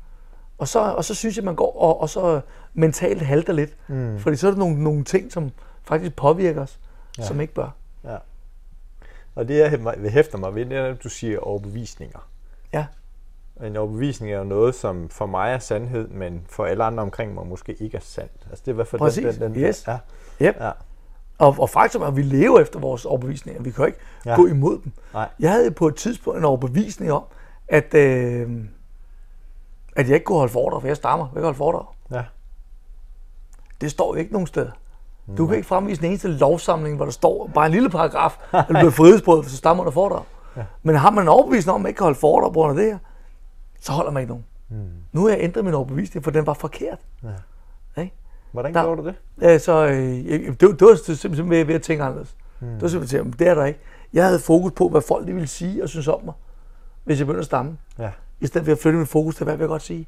Og 0.57 0.67
så, 0.67 0.79
og 0.79 1.05
så 1.05 1.15
synes 1.15 1.37
jeg, 1.37 1.45
man 1.45 1.55
går 1.55 1.81
og, 1.81 2.01
og 2.01 2.09
så 2.09 2.41
mentalt 2.73 3.21
halter 3.21 3.53
lidt. 3.53 3.77
Mm. 3.87 4.19
Fordi 4.19 4.35
så 4.35 4.47
er 4.47 4.51
der 4.51 4.57
nogle, 4.59 4.83
nogle 4.83 5.03
ting, 5.03 5.31
som 5.31 5.51
faktisk 5.89 6.15
påvirker 6.15 6.61
os, 6.61 6.79
ja. 7.17 7.23
som 7.23 7.41
ikke 7.41 7.53
bør. 7.53 7.69
Ja. 8.03 8.17
Og 9.35 9.47
det, 9.47 9.57
jeg 9.57 9.71
hæ- 9.73 10.09
hæfter 10.09 10.37
mig 10.37 10.55
ved, 10.55 10.65
det 10.65 10.77
er, 10.77 10.85
at 10.85 11.03
du 11.03 11.09
siger 11.09 11.39
overbevisninger. 11.39 12.19
Ja, 12.73 12.85
En 13.63 13.77
overbevisning 13.77 14.31
er 14.33 14.37
jo 14.37 14.43
noget, 14.43 14.75
som 14.75 15.09
for 15.09 15.25
mig 15.25 15.51
er 15.53 15.59
sandhed, 15.59 16.07
men 16.07 16.45
for 16.49 16.65
alle 16.65 16.83
andre 16.83 17.03
omkring 17.03 17.33
mig 17.33 17.47
måske 17.47 17.73
ikke 17.73 17.97
er 17.97 18.01
sandt. 18.01 18.31
Altså 18.49 18.61
det 18.65 18.67
er 18.67 18.73
i 18.73 18.75
hvert 18.75 18.87
fald 18.87 18.99
Præcis. 18.99 19.23
den, 19.35 19.41
den, 19.43 19.53
den 19.55 19.61
Yes. 19.63 19.87
ja, 19.87 19.97
yep. 20.41 20.55
ja, 20.59 20.71
Og, 21.37 21.55
og 21.59 21.69
faktum 21.69 22.01
er, 22.01 22.05
at 22.05 22.15
vi 22.15 22.21
lever 22.21 22.59
efter 22.59 22.79
vores 22.79 23.05
overbevisninger. 23.05 23.61
Vi 23.61 23.71
kan 23.71 23.81
jo 23.81 23.85
ikke 23.85 23.99
ja. 24.25 24.35
gå 24.35 24.45
imod 24.47 24.79
dem. 24.83 24.91
Nej. 25.13 25.29
Jeg 25.39 25.51
havde 25.51 25.71
på 25.71 25.87
et 25.87 25.95
tidspunkt 25.95 26.39
en 26.39 26.45
overbevisning 26.45 27.11
om, 27.11 27.23
at, 27.67 27.93
øh, 27.93 28.63
at 29.95 30.07
jeg 30.07 30.13
ikke 30.15 30.25
kunne 30.25 30.37
holde 30.37 30.51
foredrag, 30.53 30.81
for 30.81 30.87
jeg 30.87 30.95
stammer. 30.97 31.25
Jeg 31.25 31.33
kan 31.33 31.43
holde 31.43 31.57
foredrag. 31.57 31.85
ja, 32.11 32.23
Det 33.81 33.91
står 33.91 34.13
jo 34.15 34.19
ikke 34.19 34.31
nogen 34.33 34.47
steder. 34.47 34.71
Du 35.37 35.47
kan 35.47 35.55
ikke 35.55 35.67
fremvise 35.67 36.01
en 36.03 36.07
eneste 36.07 36.27
lovsamling, 36.27 36.95
hvor 36.95 37.05
der 37.05 37.11
står 37.11 37.49
bare 37.53 37.65
en 37.65 37.71
lille 37.71 37.89
paragraf, 37.89 38.37
at 38.53 38.65
du 38.69 38.73
bliver 38.73 38.91
frihedsbrød, 38.91 39.43
for 39.43 39.49
så 39.49 39.57
stammer 39.57 39.83
der 39.83 39.91
foredrag. 39.91 40.23
Ja. 40.57 40.63
Men 40.83 40.95
har 40.95 41.09
man 41.11 41.23
en 41.23 41.27
overbevisning 41.27 41.73
om, 41.73 41.79
at 41.79 41.83
man 41.83 41.89
ikke 41.89 41.97
kan 41.97 42.03
holde 42.05 42.19
foredrag 42.19 42.53
på 42.53 42.59
grund 42.59 42.79
af 42.79 42.83
det 42.83 42.91
her, 42.93 42.99
så 43.81 43.91
holder 43.91 44.11
man 44.11 44.21
ikke 44.21 44.29
nogen. 44.31 44.45
Mm. 44.69 44.77
Nu 45.11 45.21
har 45.21 45.29
jeg 45.29 45.39
ændret 45.41 45.65
min 45.65 45.73
overbevisning, 45.73 46.23
for 46.23 46.31
den 46.31 46.45
var 46.47 46.53
forkert. 46.53 46.97
Ja. 47.23 48.01
Ikke? 48.01 48.13
Hvordan 48.51 48.73
Der- 48.73 48.83
gjorde 48.83 49.01
du 49.01 49.07
det? 49.07 49.15
Ja, 49.41 49.57
så 49.57 49.85
øh, 49.87 49.93
det, 49.95 50.61
var- 50.61 50.67
det 50.71 50.81
var 50.81 50.95
simpelthen 51.15 51.49
ved, 51.49 51.65
ved 51.65 51.75
at 51.75 51.81
tænke 51.81 52.03
anderledes. 52.03 52.35
Mm. 52.59 52.67
Det 52.67 52.81
var 52.81 52.87
simpelthen, 52.87 53.27
at 53.33 53.39
det 53.39 53.47
er 53.47 53.55
der 53.55 53.65
ikke. 53.65 53.79
Jeg 54.13 54.25
havde 54.25 54.39
fokus 54.39 54.71
på, 54.71 54.89
hvad 54.89 55.01
folk 55.01 55.27
de 55.27 55.33
ville 55.33 55.47
sige 55.47 55.83
og 55.83 55.89
synes 55.89 56.07
om 56.07 56.19
mig, 56.25 56.33
hvis 57.03 57.19
jeg 57.19 57.27
begyndte 57.27 57.39
at 57.39 57.45
stamme. 57.45 57.77
Ja, 57.99 58.11
I 58.39 58.47
stedet 58.47 58.65
for 58.65 58.71
at 58.71 58.79
flytte 58.79 58.99
mit 58.99 59.07
fokus 59.07 59.35
til, 59.35 59.43
hvad 59.43 59.53
vil 59.55 59.63
jeg 59.63 59.69
godt 59.69 59.81
sige. 59.81 60.07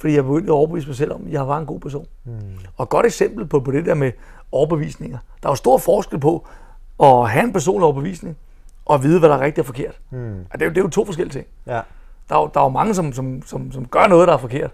Fordi 0.00 0.14
jeg 0.14 0.24
begyndte 0.24 0.46
at 0.52 0.54
overbevise 0.54 0.86
mig 0.86 0.96
selv 0.96 1.12
om, 1.12 1.22
at 1.26 1.32
jeg 1.32 1.48
var 1.48 1.58
en 1.58 1.66
god 1.66 1.80
person. 1.80 2.06
Mm. 2.24 2.32
Og 2.76 2.82
et 2.82 2.88
godt 2.88 3.06
eksempel 3.06 3.46
på, 3.46 3.60
på 3.60 3.70
det 3.70 3.86
der 3.86 3.94
med 3.94 4.12
overbevisninger. 4.52 5.18
Der 5.42 5.48
er 5.48 5.52
jo 5.52 5.56
stor 5.56 5.78
forskel 5.78 6.20
på 6.20 6.46
at 7.02 7.30
have 7.30 7.44
en 7.44 7.52
personlig 7.52 7.84
overbevisning, 7.84 8.36
og 8.86 8.94
at 8.94 9.02
vide, 9.02 9.18
hvad 9.18 9.28
der 9.28 9.34
er 9.34 9.40
rigtigt 9.40 9.58
og 9.58 9.66
forkert. 9.66 10.00
Mm. 10.10 10.38
Og 10.52 10.52
det, 10.52 10.62
er 10.62 10.66
jo, 10.66 10.70
det 10.70 10.78
er 10.78 10.82
jo 10.82 10.88
to 10.88 11.04
forskellige 11.04 11.32
ting. 11.32 11.46
ja, 11.66 11.80
Der 12.28 12.36
er 12.36 12.40
jo, 12.40 12.50
der 12.54 12.60
er 12.60 12.64
jo 12.64 12.68
mange, 12.70 12.94
som, 12.94 13.12
som, 13.12 13.42
som, 13.46 13.72
som 13.72 13.86
gør 13.86 14.06
noget, 14.06 14.28
der 14.28 14.34
er 14.34 14.38
forkert. 14.38 14.70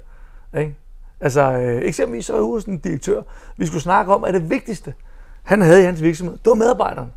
Ikke? 0.59 0.75
Altså, 1.21 1.53
øh, 1.53 1.83
eksempelvis 1.83 2.27
så 2.27 2.33
var 2.33 2.39
jeg 2.41 2.45
ude 2.45 2.71
en 2.71 2.79
direktør. 2.79 3.23
Vi 3.57 3.67
skulle 3.67 3.83
snakke 3.83 4.15
om, 4.15 4.25
at 4.25 4.35
det 4.35 4.51
vigtigste, 4.51 4.95
han 5.43 5.61
havde 5.61 5.83
i 5.83 5.85
hans 5.85 6.03
virksomhed, 6.03 6.37
det 6.37 6.47
var 6.47 6.55
medarbejderne. 6.55 7.11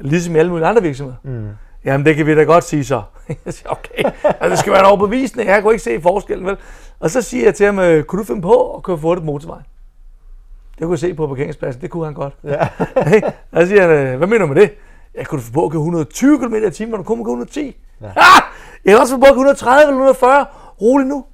Ligesom 0.00 0.36
i 0.36 0.38
alle 0.38 0.50
mulige 0.50 0.66
andre 0.66 0.82
virksomheder. 0.82 1.16
Mm. 1.22 1.48
Jamen, 1.84 2.06
det 2.06 2.16
kan 2.16 2.26
vi 2.26 2.34
da 2.34 2.42
godt 2.42 2.64
sige 2.64 2.84
så. 2.84 3.02
Jeg 3.44 3.54
siger, 3.54 3.68
okay, 3.70 4.04
altså, 4.24 4.48
det 4.48 4.58
skal 4.58 4.72
være 4.72 4.80
en 4.80 4.86
overbevisning. 4.86 5.48
Jeg 5.48 5.62
kunne 5.62 5.72
ikke 5.74 5.84
se 5.84 6.00
forskellen, 6.00 6.46
vel? 6.46 6.56
Og 7.00 7.10
så 7.10 7.22
siger 7.22 7.44
jeg 7.44 7.54
til 7.54 7.66
ham, 7.66 7.78
øh, 7.78 8.04
kunne 8.04 8.18
du 8.18 8.24
finde 8.24 8.42
på 8.42 8.74
at 8.76 8.82
køre 8.82 8.98
for 8.98 9.14
det 9.14 9.22
på 9.22 9.26
motorvej? 9.26 9.58
Det 10.78 10.80
kunne 10.80 10.90
jeg 10.90 10.98
se 10.98 11.14
på 11.14 11.26
parkeringspladsen, 11.26 11.82
det 11.82 11.90
kunne 11.90 12.04
han 12.04 12.14
godt. 12.14 12.34
ja, 12.44 12.68
Hey, 13.10 13.22
og 13.52 13.62
så 13.62 13.66
siger 13.66 13.80
han, 13.80 13.90
øh, 13.90 14.18
hvad 14.18 14.26
mener 14.26 14.46
du 14.46 14.52
med 14.52 14.62
det? 14.62 14.74
Jeg 15.14 15.26
kunne 15.26 15.40
få 15.40 15.52
på 15.52 15.64
at 15.64 15.70
køre 15.70 15.80
120 15.80 16.38
km 16.38 16.54
i 16.54 16.70
timen, 16.70 16.90
når 16.90 16.96
du 16.98 17.04
kun 17.04 17.18
må 17.18 17.24
køre 17.24 17.32
110. 17.32 17.76
Ja. 18.00 18.06
Ah! 18.06 18.42
Jeg 18.84 18.92
kan 18.92 19.00
også 19.00 19.14
få 19.14 19.20
på 19.20 19.26
at 19.26 19.34
køre 19.34 19.50
130 19.50 19.80
eller 19.80 19.92
140. 19.92 20.46
Rolig 20.80 21.06
nu. 21.06 21.24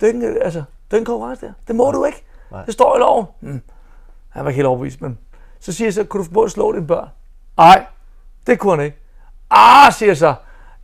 Det 0.00 0.08
er 0.08 0.14
ikke, 0.14 0.26
en, 0.26 0.36
altså, 0.42 0.62
det 0.90 0.96
er 0.96 0.98
en 1.00 1.04
konkurrence 1.04 1.46
der. 1.46 1.52
Det 1.68 1.76
må 1.76 1.90
du 1.90 2.04
ikke. 2.04 2.24
Nej. 2.50 2.64
Det 2.64 2.74
står 2.74 2.96
i 2.96 2.98
loven. 2.98 3.26
Hmm. 3.40 3.60
Han 4.28 4.44
var 4.44 4.50
ikke 4.50 4.56
helt 4.56 4.66
overbevist, 4.66 5.00
men 5.00 5.18
så 5.60 5.72
siger 5.72 5.86
jeg 5.86 5.94
så, 5.94 6.04
kunne 6.04 6.18
du 6.18 6.24
få 6.24 6.32
på 6.32 6.42
at 6.42 6.50
slå 6.50 6.72
dine 6.72 6.86
børn? 6.86 7.08
Nej, 7.56 7.84
det 8.46 8.58
kunne 8.58 8.76
han 8.76 8.84
ikke. 8.84 8.96
Ah, 9.52 9.92
siger 9.92 10.14
så. 10.14 10.34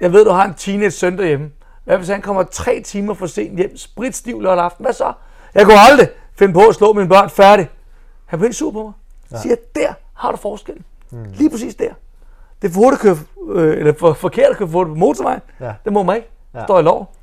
Jeg 0.00 0.12
ved, 0.12 0.24
du 0.24 0.30
har 0.30 0.44
en 0.44 0.54
teenage 0.54 0.90
søn 0.90 1.18
derhjemme. 1.18 1.50
Hvad 1.84 1.96
hvis 1.96 2.08
han 2.08 2.22
kommer 2.22 2.42
tre 2.42 2.80
timer 2.84 3.14
for 3.14 3.26
sent 3.26 3.56
hjem, 3.56 3.76
spritstiv 3.76 4.40
lørdag 4.40 4.64
aften? 4.64 4.84
Hvad 4.84 4.92
så? 4.92 5.12
Jeg 5.54 5.64
kunne 5.64 5.78
aldrig 5.90 6.08
finde 6.38 6.54
på 6.54 6.60
at 6.68 6.74
slå 6.74 6.92
mine 6.92 7.08
børn 7.08 7.30
færdig. 7.30 7.68
Han 8.26 8.38
blev 8.38 8.46
helt 8.48 8.56
sur 8.56 8.70
på 8.70 8.82
mig. 8.82 8.92
Så 9.30 9.42
siger 9.42 9.54
der 9.74 9.92
har 10.14 10.30
du 10.30 10.36
forskellen. 10.36 10.84
Mm. 11.10 11.24
Lige 11.32 11.50
præcis 11.50 11.74
der. 11.74 11.90
Det 12.62 12.68
er 12.68 12.72
for 12.72 12.80
hurtigt 12.80 13.04
at 13.04 13.16
køre, 13.16 13.16
øh, 13.64 13.78
eller 13.78 13.92
for 13.98 14.12
forkert 14.12 14.50
at 14.50 14.56
køre 14.56 14.68
for 14.68 14.84
på 14.84 14.94
motorvejen. 14.94 15.40
Ja. 15.60 15.72
Det 15.84 15.92
må 15.92 16.02
man 16.02 16.16
ikke. 16.16 16.28
Det 16.52 16.58
Ja. 16.60 16.64
står 16.64 16.78
i 16.78 16.82
lov. 16.82 17.14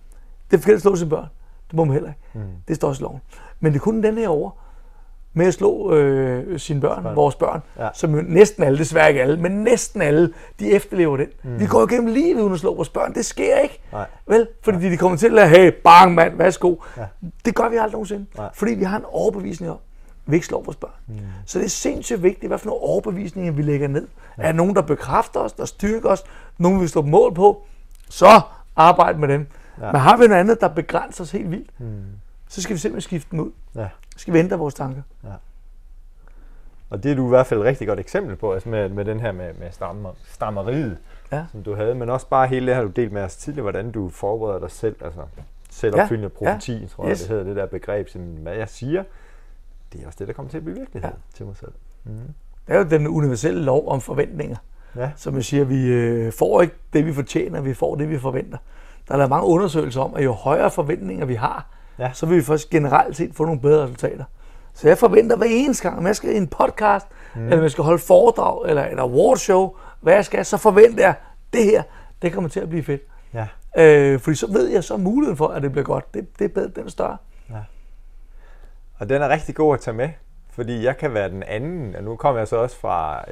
Det 0.52 0.58
er 0.58 0.62
forkert 0.62 0.76
at 0.76 0.82
slå 0.82 0.96
sine 0.96 1.10
børn. 1.10 1.28
Det 1.68 1.74
må 1.74 1.84
man 1.84 1.94
heller 1.94 2.10
ikke. 2.10 2.22
Mm. 2.34 2.42
Det 2.68 2.76
står 2.76 2.88
også 2.88 3.02
i 3.02 3.04
loven. 3.04 3.22
Men 3.60 3.74
det 3.74 3.80
er 3.80 3.84
kun 3.84 4.04
den 4.04 4.18
her 4.18 4.28
over 4.30 4.52
med 5.38 5.46
at 5.46 5.54
slå 5.54 5.94
øh, 5.94 6.60
sine 6.60 6.82
børn, 6.82 7.04
børn, 7.04 7.16
vores 7.16 7.36
børn, 7.36 7.62
Ja. 7.80 7.88
som 7.94 8.16
jo 8.16 8.22
næsten 8.28 8.64
alle, 8.64 8.78
desværre 8.78 9.10
ikke 9.10 9.22
alle, 9.22 9.38
men 9.42 9.52
næsten 9.52 10.02
alle, 10.02 10.34
de 10.60 10.72
efterlever 10.72 11.18
den. 11.18 11.28
Mm. 11.44 11.60
Vi 11.60 11.66
går 11.66 11.86
gennem 11.86 12.14
livet 12.14 12.42
uden 12.42 12.54
at 12.54 12.60
slå 12.60 12.76
vores 12.76 12.90
børn. 12.90 13.14
Det 13.14 13.26
sker 13.26 13.58
ikke. 13.58 13.80
Nej. 13.92 14.06
Vel? 14.28 14.48
Fordi 14.64 14.90
de 14.90 14.98
kommer 14.98 15.18
til 15.18 15.40
at 15.40 15.50
hey, 15.50 15.72
bang 15.84 16.14
mand, 16.16 16.38
værsgo. 16.38 16.76
Ja. 16.98 17.06
Det 17.46 17.56
gør 17.56 17.70
vi 17.70 17.76
aldrig 17.76 17.92
nogensinde. 17.92 18.26
Nej. 18.38 18.50
Fordi 18.54 18.74
vi 18.74 18.84
har 18.84 18.98
en 18.98 19.06
overbevisning 19.08 19.72
om, 19.72 19.78
at 20.26 20.32
vi 20.32 20.36
ikke 20.36 20.48
slår 20.48 20.62
vores 20.62 20.78
børn. 20.78 20.92
Mm. 21.08 21.16
Så 21.46 21.60
det 21.60 21.66
er 21.66 21.70
sindssygt 21.70 22.24
vigtigt, 22.24 22.50
hvad 22.50 22.58
for 22.58 22.66
nogle 22.68 22.82
overbevisninger 22.82 23.52
vi 23.52 23.62
lægger 23.62 23.88
ned. 23.88 24.08
Ja. 24.38 24.44
Er 24.44 24.52
nogen, 24.52 24.76
der 24.76 24.82
bekræfter 24.82 25.40
os, 25.40 25.54
der 25.54 25.66
styrker 25.66 26.10
os, 26.10 26.24
nogen 26.58 26.82
vi 26.82 26.88
står 26.88 27.02
mål 27.02 27.34
på, 27.34 27.64
så 28.10 28.42
arbejde 28.76 29.20
med 29.20 29.28
dem. 29.28 29.48
Ja. 29.82 29.92
Men 29.92 30.02
har 30.02 30.18
vi 30.18 30.28
noget 30.28 30.40
andet, 30.40 30.62
der 30.62 30.68
begrænser 30.68 31.24
os 31.24 31.32
helt 31.32 31.52
vildt, 31.52 31.80
mm. 31.80 31.86
så 32.50 32.62
skal 32.62 32.74
vi 32.74 32.80
simpelthen 32.80 33.02
skifte 33.10 33.28
dem 33.32 33.40
ud. 33.40 33.52
ja. 33.76 33.88
Skal 34.16 34.34
vi 34.34 34.40
ændre 34.40 34.58
vores 34.58 34.74
tanker. 34.74 35.02
Og 36.90 37.04
det 37.04 37.12
er 37.12 37.16
du 37.16 37.26
i 37.26 37.30
hvert 37.30 37.46
fald 37.48 37.60
et 37.60 37.66
rigtig 37.66 37.88
godt 37.88 38.00
eksempel 38.00 38.36
på, 38.36 38.54
altså 38.54 38.70
med, 38.70 38.90
med 38.90 39.06
den 39.06 39.20
her 39.20 39.32
med, 39.32 39.54
med 39.60 39.72
stammer, 39.72 40.10
stammeriet, 40.28 40.98
Ja. 41.32 41.46
som 41.52 41.64
du 41.64 41.76
havde, 41.76 41.96
men 41.96 42.10
også 42.10 42.28
bare 42.28 42.48
hele 42.48 42.68
det 42.68 42.76
har 42.76 42.82
du 42.84 42.90
delt 42.90 43.12
med 43.12 43.22
os 43.22 43.36
tidligere, 43.36 43.62
hvordan 43.62 43.92
du 43.92 44.10
forbereder 44.10 44.60
dig 44.60 44.72
selv, 44.72 44.96
altså 45.06 45.22
selvopfyldende 45.70 46.32
Ja, 46.42 46.46
ja. 46.46 46.52
profeti, 46.54 46.88
tror 46.88 47.04
jeg, 47.04 47.12
Yes. 47.12 47.20
det 47.20 47.30
hedder, 47.30 47.44
det 47.44 47.56
der 47.56 47.66
begreb, 47.66 48.10
som 48.10 48.22
hvad 48.22 48.54
jeg 48.54 48.70
siger, 48.70 49.04
det 49.94 50.02
er 50.04 50.08
også 50.08 50.18
det, 50.20 50.28
der 50.28 50.34
kommer 50.34 50.50
til 50.50 50.58
at 50.58 50.64
blive 50.64 50.78
virkelighed 50.78 51.10
Ja. 51.12 51.16
til 51.36 51.46
mig 51.46 51.56
selv. 51.58 51.72
Det 52.68 52.74
er 52.76 52.78
jo 52.78 52.84
den 52.84 53.08
universelle 53.08 53.62
lov 53.64 53.88
om 53.88 54.02
forventninger. 54.02 54.58
Ja. 54.96 55.12
Som 55.16 55.36
jeg 55.36 55.44
siger, 55.44 55.64
vi 55.64 55.86
øh, 55.88 56.34
får 56.34 56.62
ikke 56.62 56.76
det, 56.94 57.06
vi 57.06 57.14
fortjener, 57.14 57.62
vi 57.62 57.74
får 57.74 57.96
det, 57.96 58.10
vi 58.10 58.20
forventer. 58.20 58.58
Der 59.08 59.14
er 59.14 59.18
lavet 59.18 59.30
mange 59.30 59.46
undersøgelser 59.48 60.02
om, 60.02 60.16
at 60.16 60.24
jo 60.24 60.32
højere 60.32 60.72
forventninger 60.72 61.26
vi 61.26 61.36
har, 61.36 61.68
Ja. 62.00 62.12
så 62.14 62.26
vil 62.26 62.38
vi 62.38 62.44
først 62.44 62.70
generelt 62.70 63.18
set 63.18 63.36
få 63.36 63.46
nogle 63.46 63.62
bedre 63.62 63.84
resultater. 63.84 64.24
Så 64.74 64.88
jeg 64.88 64.98
forventer 64.98 65.38
hver 65.38 65.48
eneste 65.50 65.84
gang, 65.84 65.98
om 65.98 66.08
jeg 66.08 66.16
skal 66.16 66.34
i 66.34 66.38
en 66.38 66.48
podcast, 66.48 67.08
mm. 67.36 67.44
eller 67.44 67.58
om 67.58 67.64
jeg 67.64 67.72
skal 67.72 67.84
holde 67.84 68.00
foredrag, 68.00 68.70
eller 68.70 68.86
et 68.86 69.00
awardshow, 69.00 69.76
hvad 70.02 70.14
jeg 70.14 70.26
skal, 70.26 70.46
så 70.46 70.58
forventer 70.58 71.04
jeg, 71.04 71.14
det 71.54 71.64
her, 71.64 71.84
det 72.22 72.34
kommer 72.34 72.50
til 72.50 72.60
at 72.60 72.70
blive 72.70 72.84
fedt. 72.84 73.02
Ja. 73.34 73.48
Øh, 73.78 74.20
fordi 74.20 74.36
så 74.36 74.52
ved 74.52 74.68
jeg, 74.68 74.84
så 74.84 74.98
muligheden 74.98 75.38
for, 75.38 75.48
at 75.48 75.62
det 75.62 75.72
bliver 75.72 75.86
godt, 75.86 76.14
det, 76.14 76.40
det 76.40 76.46
er 76.46 76.50
bedre, 76.50 76.70
den 76.76 76.86
er 76.86 76.90
større. 76.90 77.18
Og 79.00 79.10
den 79.10 79.22
er 79.22 79.30
rigtig 79.30 79.56
god 79.56 79.74
at 79.74 79.80
tage 79.80 79.98
med, 79.98 80.10
fordi 80.50 80.84
jeg 80.84 80.98
kan 80.98 81.14
være 81.14 81.30
den 81.30 81.44
anden, 81.44 81.96
og 81.96 82.04
nu 82.04 82.16
kommer 82.16 82.40
jeg 82.40 82.48
så 82.48 82.56
også 82.56 82.78
fra 82.78 83.26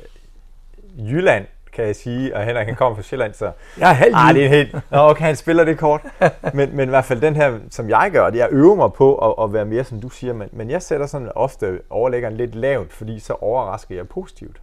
Jylland, 0.97 1.45
kan 1.75 1.85
jeg 1.85 1.95
sige, 1.95 2.35
og 2.35 2.43
Henrik 2.43 2.65
han 2.67 2.75
kommer 2.75 2.95
fra 2.95 3.03
Sjælland, 3.03 3.33
så 3.33 3.51
Jeg 3.79 3.89
er 3.89 3.93
halv 3.93 4.13
Ah, 4.15 4.33
det 4.33 4.41
er 4.41 4.45
en 4.45 4.51
helt... 4.53 4.73
Nå, 4.91 4.97
okay, 5.09 5.25
han 5.25 5.35
spiller 5.35 5.63
det 5.63 5.77
kort. 5.77 6.01
Men, 6.53 6.75
men 6.75 6.87
i 6.87 6.89
hvert 6.89 7.05
fald 7.05 7.21
den 7.21 7.35
her, 7.35 7.59
som 7.69 7.89
jeg 7.89 8.09
gør, 8.13 8.29
det 8.29 8.37
jeg 8.37 8.47
øver 8.51 8.75
mig 8.75 8.93
på 8.93 9.15
at, 9.15 9.43
at 9.43 9.53
være 9.53 9.65
mere, 9.65 9.83
som 9.83 10.01
du 10.01 10.09
siger, 10.09 10.33
men, 10.33 10.49
men 10.51 10.69
jeg 10.69 10.81
sætter 10.81 11.05
sådan 11.05 11.31
ofte 11.35 11.79
overlæggeren 11.89 12.37
lidt 12.37 12.55
lavt, 12.55 12.93
fordi 12.93 13.19
så 13.19 13.33
overrasker 13.33 13.95
jeg 13.95 14.07
positivt. 14.07 14.61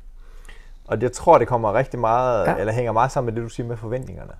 Og 0.88 1.02
jeg 1.02 1.12
tror, 1.12 1.38
det 1.38 1.48
kommer 1.48 1.74
rigtig 1.74 2.00
meget, 2.00 2.46
ja. 2.46 2.56
Eller 2.56 2.72
hænger 2.72 2.92
meget 2.92 3.12
sammen 3.12 3.34
med 3.34 3.42
det, 3.42 3.48
du 3.50 3.54
siger 3.54 3.66
med 3.66 3.76
forventningerne. 3.76 4.32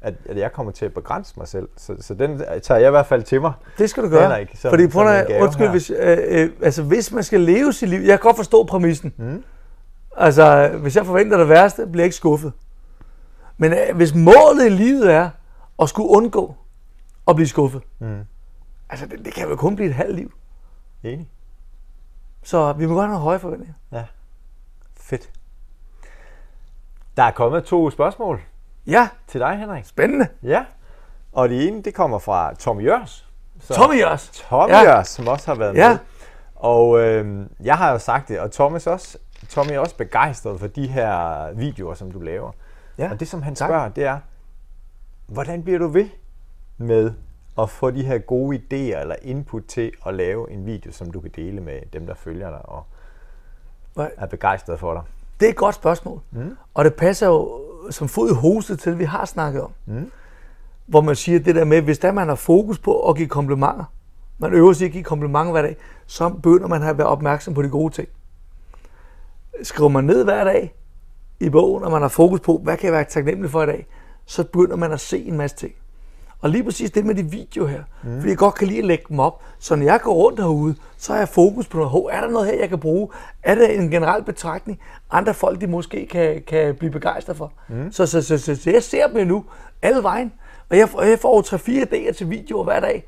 At, 0.00 0.14
at 0.28 0.36
jeg 0.36 0.52
kommer 0.52 0.72
til 0.72 0.84
at 0.84 0.94
begrænse 0.94 1.34
mig 1.36 1.48
selv. 1.48 1.68
Så, 1.76 1.94
så 2.00 2.14
den 2.14 2.42
tager 2.62 2.78
jeg 2.80 2.88
i 2.88 2.90
hvert 2.90 3.06
fald 3.06 3.22
til 3.22 3.40
mig. 3.40 3.52
Det 3.78 3.90
skal 3.90 4.02
du 4.02 4.08
gøre. 4.08 4.22
Henrik, 4.22 4.50
som- 4.54 4.70
Fordi 4.70 4.88
prøv 4.88 5.06
at, 5.06 5.42
undskyld, 5.42 5.64
her. 5.66 5.70
hvis, 5.72 5.90
øh, 5.90 6.18
øh, 6.28 6.50
altså, 6.62 6.82
hvis 6.82 7.12
man 7.12 7.22
skal 7.24 7.40
leve 7.40 7.72
sit 7.72 7.88
liv, 7.88 7.98
jeg 8.00 8.08
kan 8.08 8.18
godt 8.18 8.36
forstå 8.36 8.64
præmissen. 8.64 9.12
Mm. 9.16 9.44
Altså, 10.16 10.68
hvis 10.80 10.96
jeg 10.96 11.06
forventer 11.06 11.36
det 11.38 11.48
værste, 11.48 11.86
bliver 11.86 12.02
jeg 12.02 12.06
ikke 12.06 12.16
skuffet. 12.16 12.52
Men 13.56 13.72
øh, 13.72 13.96
hvis 13.96 14.14
målet 14.14 14.66
i 14.66 14.68
livet 14.68 15.12
er 15.12 15.30
at 15.82 15.88
skulle 15.88 16.08
undgå 16.08 16.54
at 17.28 17.36
blive 17.36 17.48
skuffet, 17.48 17.82
Mm. 17.98 18.20
altså 18.90 19.06
det, 19.06 19.24
det 19.24 19.34
kan 19.34 19.48
jo 19.48 19.56
kun 19.56 19.76
blive 19.76 19.88
et 19.88 19.94
halvt 19.94 20.16
liv. 20.16 20.32
Enig. 21.02 21.30
Så 22.42 22.72
vi 22.72 22.86
må 22.86 22.94
godt 22.94 23.08
have 23.10 23.20
høje 23.20 23.38
forventninger. 23.38 23.74
Ja. 23.92 24.04
Fedt. 25.00 25.30
Der 27.16 27.22
er 27.22 27.30
kommet 27.30 27.64
to 27.64 27.90
spørgsmål 27.90 28.40
Ja, 28.86 29.08
til 29.28 29.40
dig, 29.40 29.58
Henrik. 29.58 29.84
spændende. 29.84 30.28
Ja. 30.42 30.64
Og 31.32 31.48
det 31.48 31.68
ene, 31.68 31.82
det 31.82 31.94
kommer 31.94 32.18
fra 32.18 32.54
Tom 32.54 32.80
Jørs. 32.80 33.26
Så 33.60 33.74
Tommy 33.74 34.04
også. 34.04 34.32
Tommy 34.32 34.72
ja. 34.72 34.80
Jørs, 34.82 35.08
som 35.08 35.28
også 35.28 35.46
har 35.50 35.54
været 35.58 35.74
Ja. 35.74 35.88
med. 35.88 35.98
Og 36.54 37.00
øh, 37.00 37.46
jeg 37.60 37.78
har 37.78 37.90
jo 37.92 37.98
sagt 37.98 38.28
det, 38.28 38.40
og 38.40 38.52
Thomas 38.52 38.86
også, 38.86 39.18
Tommy 39.48 39.72
er 39.72 39.78
også 39.78 39.96
begejstret 39.96 40.60
for 40.60 40.66
de 40.66 40.86
her 40.86 41.52
videoer, 41.52 41.94
som 41.94 42.10
du 42.10 42.20
laver. 42.20 42.50
Ja, 42.98 43.10
Og 43.10 43.20
det, 43.20 43.28
som 43.28 43.42
han 43.42 43.54
tak. 43.54 43.68
spørger, 43.68 43.88
det 43.88 44.04
er, 44.04 44.18
hvordan 45.26 45.62
bliver 45.62 45.78
du 45.78 45.88
ved 45.88 46.08
med 46.78 47.12
at 47.58 47.70
få 47.70 47.90
de 47.90 48.02
her 48.04 48.18
gode 48.18 48.56
idéer 48.56 49.00
eller 49.00 49.14
input 49.22 49.64
til 49.64 49.92
at 50.06 50.14
lave 50.14 50.50
en 50.50 50.66
video, 50.66 50.92
som 50.92 51.10
du 51.10 51.20
kan 51.20 51.30
dele 51.36 51.60
med 51.60 51.80
dem, 51.92 52.06
der 52.06 52.14
følger 52.14 52.50
dig 52.50 52.68
og 52.68 52.84
er 53.96 54.26
begejstret 54.26 54.80
for 54.80 54.94
dig? 54.94 55.02
Det 55.40 55.46
er 55.46 55.50
et 55.50 55.56
godt 55.56 55.74
spørgsmål. 55.74 56.20
Mm. 56.30 56.56
Og 56.74 56.84
det 56.84 56.94
passer 56.94 57.26
jo 57.26 57.60
som 57.90 58.08
fod 58.08 58.30
i 58.30 58.34
hose 58.34 58.76
til, 58.76 58.92
det, 58.92 58.98
vi 58.98 59.04
har 59.04 59.24
snakket 59.24 59.62
om. 59.62 59.70
Mm. 59.86 60.10
Hvor 60.86 61.00
man 61.00 61.16
siger 61.16 61.38
det 61.38 61.54
der 61.54 61.64
med, 61.64 61.82
hvis 61.82 61.98
der 61.98 62.12
man 62.12 62.28
har 62.28 62.34
fokus 62.34 62.78
på 62.78 63.08
at 63.08 63.16
give 63.16 63.28
komplimenter, 63.28 63.84
man 64.38 64.52
øver 64.52 64.72
sig 64.72 64.86
at 64.86 64.92
give 64.92 65.04
komplimenter 65.04 65.52
hver 65.52 65.62
dag, 65.62 65.76
så 66.06 66.28
begynder 66.28 66.68
man 66.68 66.82
at 66.82 66.98
være 66.98 67.06
opmærksom 67.06 67.54
på 67.54 67.62
de 67.62 67.68
gode 67.68 67.94
ting. 67.94 68.08
Skriver 69.62 69.88
man 69.88 70.04
ned 70.04 70.24
hver 70.24 70.44
dag 70.44 70.74
i 71.40 71.48
bogen, 71.50 71.84
og 71.84 71.90
man 71.90 72.02
har 72.02 72.08
fokus 72.08 72.40
på, 72.40 72.60
hvad 72.64 72.76
kan 72.76 72.84
jeg 72.84 72.92
være 72.92 73.04
taknemmelig 73.04 73.50
for 73.50 73.62
i 73.62 73.66
dag, 73.66 73.86
så 74.26 74.44
begynder 74.44 74.76
man 74.76 74.92
at 74.92 75.00
se 75.00 75.24
en 75.24 75.36
masse 75.36 75.56
ting. 75.56 75.72
Og 76.40 76.50
lige 76.50 76.64
præcis 76.64 76.90
det 76.90 77.04
med 77.06 77.14
de 77.14 77.22
videoer 77.30 77.68
her, 77.68 77.82
mm. 78.04 78.16
fordi 78.16 78.28
jeg 78.28 78.36
godt 78.38 78.54
kan 78.54 78.66
lide 78.68 78.78
at 78.78 78.84
lægge 78.84 79.04
dem 79.08 79.20
op, 79.20 79.42
så 79.58 79.76
når 79.76 79.84
jeg 79.84 80.00
går 80.00 80.14
rundt 80.14 80.40
herude, 80.40 80.74
så 80.96 81.12
har 81.12 81.18
jeg 81.18 81.28
fokus 81.28 81.66
på 81.68 81.76
noget. 81.76 81.90
Hov, 81.90 82.08
er 82.12 82.20
der 82.20 82.28
noget 82.30 82.46
her, 82.48 82.58
jeg 82.60 82.68
kan 82.68 82.78
bruge? 82.78 83.08
Er 83.42 83.54
det 83.54 83.74
en 83.78 83.90
generel 83.90 84.22
betragtning, 84.24 84.78
andre 85.10 85.34
folk, 85.34 85.60
de 85.60 85.66
måske 85.66 86.06
kan, 86.06 86.42
kan 86.46 86.74
blive 86.74 86.90
begejstret 86.92 87.36
for? 87.36 87.52
Mm. 87.68 87.92
Så, 87.92 88.06
så, 88.06 88.22
så, 88.22 88.38
så, 88.38 88.54
så, 88.56 88.70
jeg 88.70 88.82
ser 88.82 89.06
dem 89.06 89.26
nu 89.26 89.44
alle 89.82 90.02
vejen, 90.02 90.32
og 90.70 90.76
jeg, 90.78 90.88
får- 90.88 91.02
jeg 91.02 91.18
får 91.18 91.36
jo 91.52 91.56
3-4 91.56 91.86
idéer 91.86 92.12
til 92.12 92.30
videoer 92.30 92.64
hver 92.64 92.80
dag. 92.80 93.04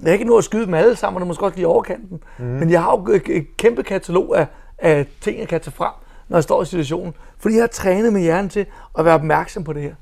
Jeg 0.00 0.06
har 0.08 0.12
ikke 0.12 0.24
nå 0.24 0.38
at 0.38 0.44
skyde 0.44 0.66
dem 0.66 0.74
alle 0.74 0.96
sammen, 0.96 1.22
og 1.22 1.26
måske 1.28 1.44
også 1.44 1.56
lige 1.56 1.66
overkanten. 1.66 2.22
Mm. 2.38 2.44
Men 2.44 2.70
jeg 2.70 2.82
har 2.82 2.90
jo 3.08 3.12
et 3.34 3.56
kæmpe 3.56 3.82
katalog 3.82 4.38
af, 4.38 4.46
ting, 5.20 5.38
jeg 5.38 5.48
kan 5.48 5.60
tage 5.60 5.72
frem, 5.72 5.92
når 6.28 6.36
jeg 6.36 6.44
står 6.44 6.62
i 6.62 6.66
situationen. 6.66 7.14
Fordi 7.38 7.54
jeg 7.54 7.62
har 7.62 7.68
trænet 7.68 8.12
med 8.12 8.20
hjernen 8.20 8.48
til 8.48 8.66
at 8.98 9.04
være 9.04 9.14
opmærksom 9.14 9.64
på 9.64 9.72
det 9.72 9.82
her. 9.82 9.94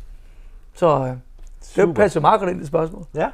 Så 0.75 0.87
øh, 1.77 1.87
det 1.87 1.95
passer 1.95 2.21
meget 2.21 2.41
godt 2.41 2.51
ind 2.51 2.59
i 2.59 2.61
det 2.61 2.69
spørgsmål. 2.69 3.05
Ja. 3.15 3.29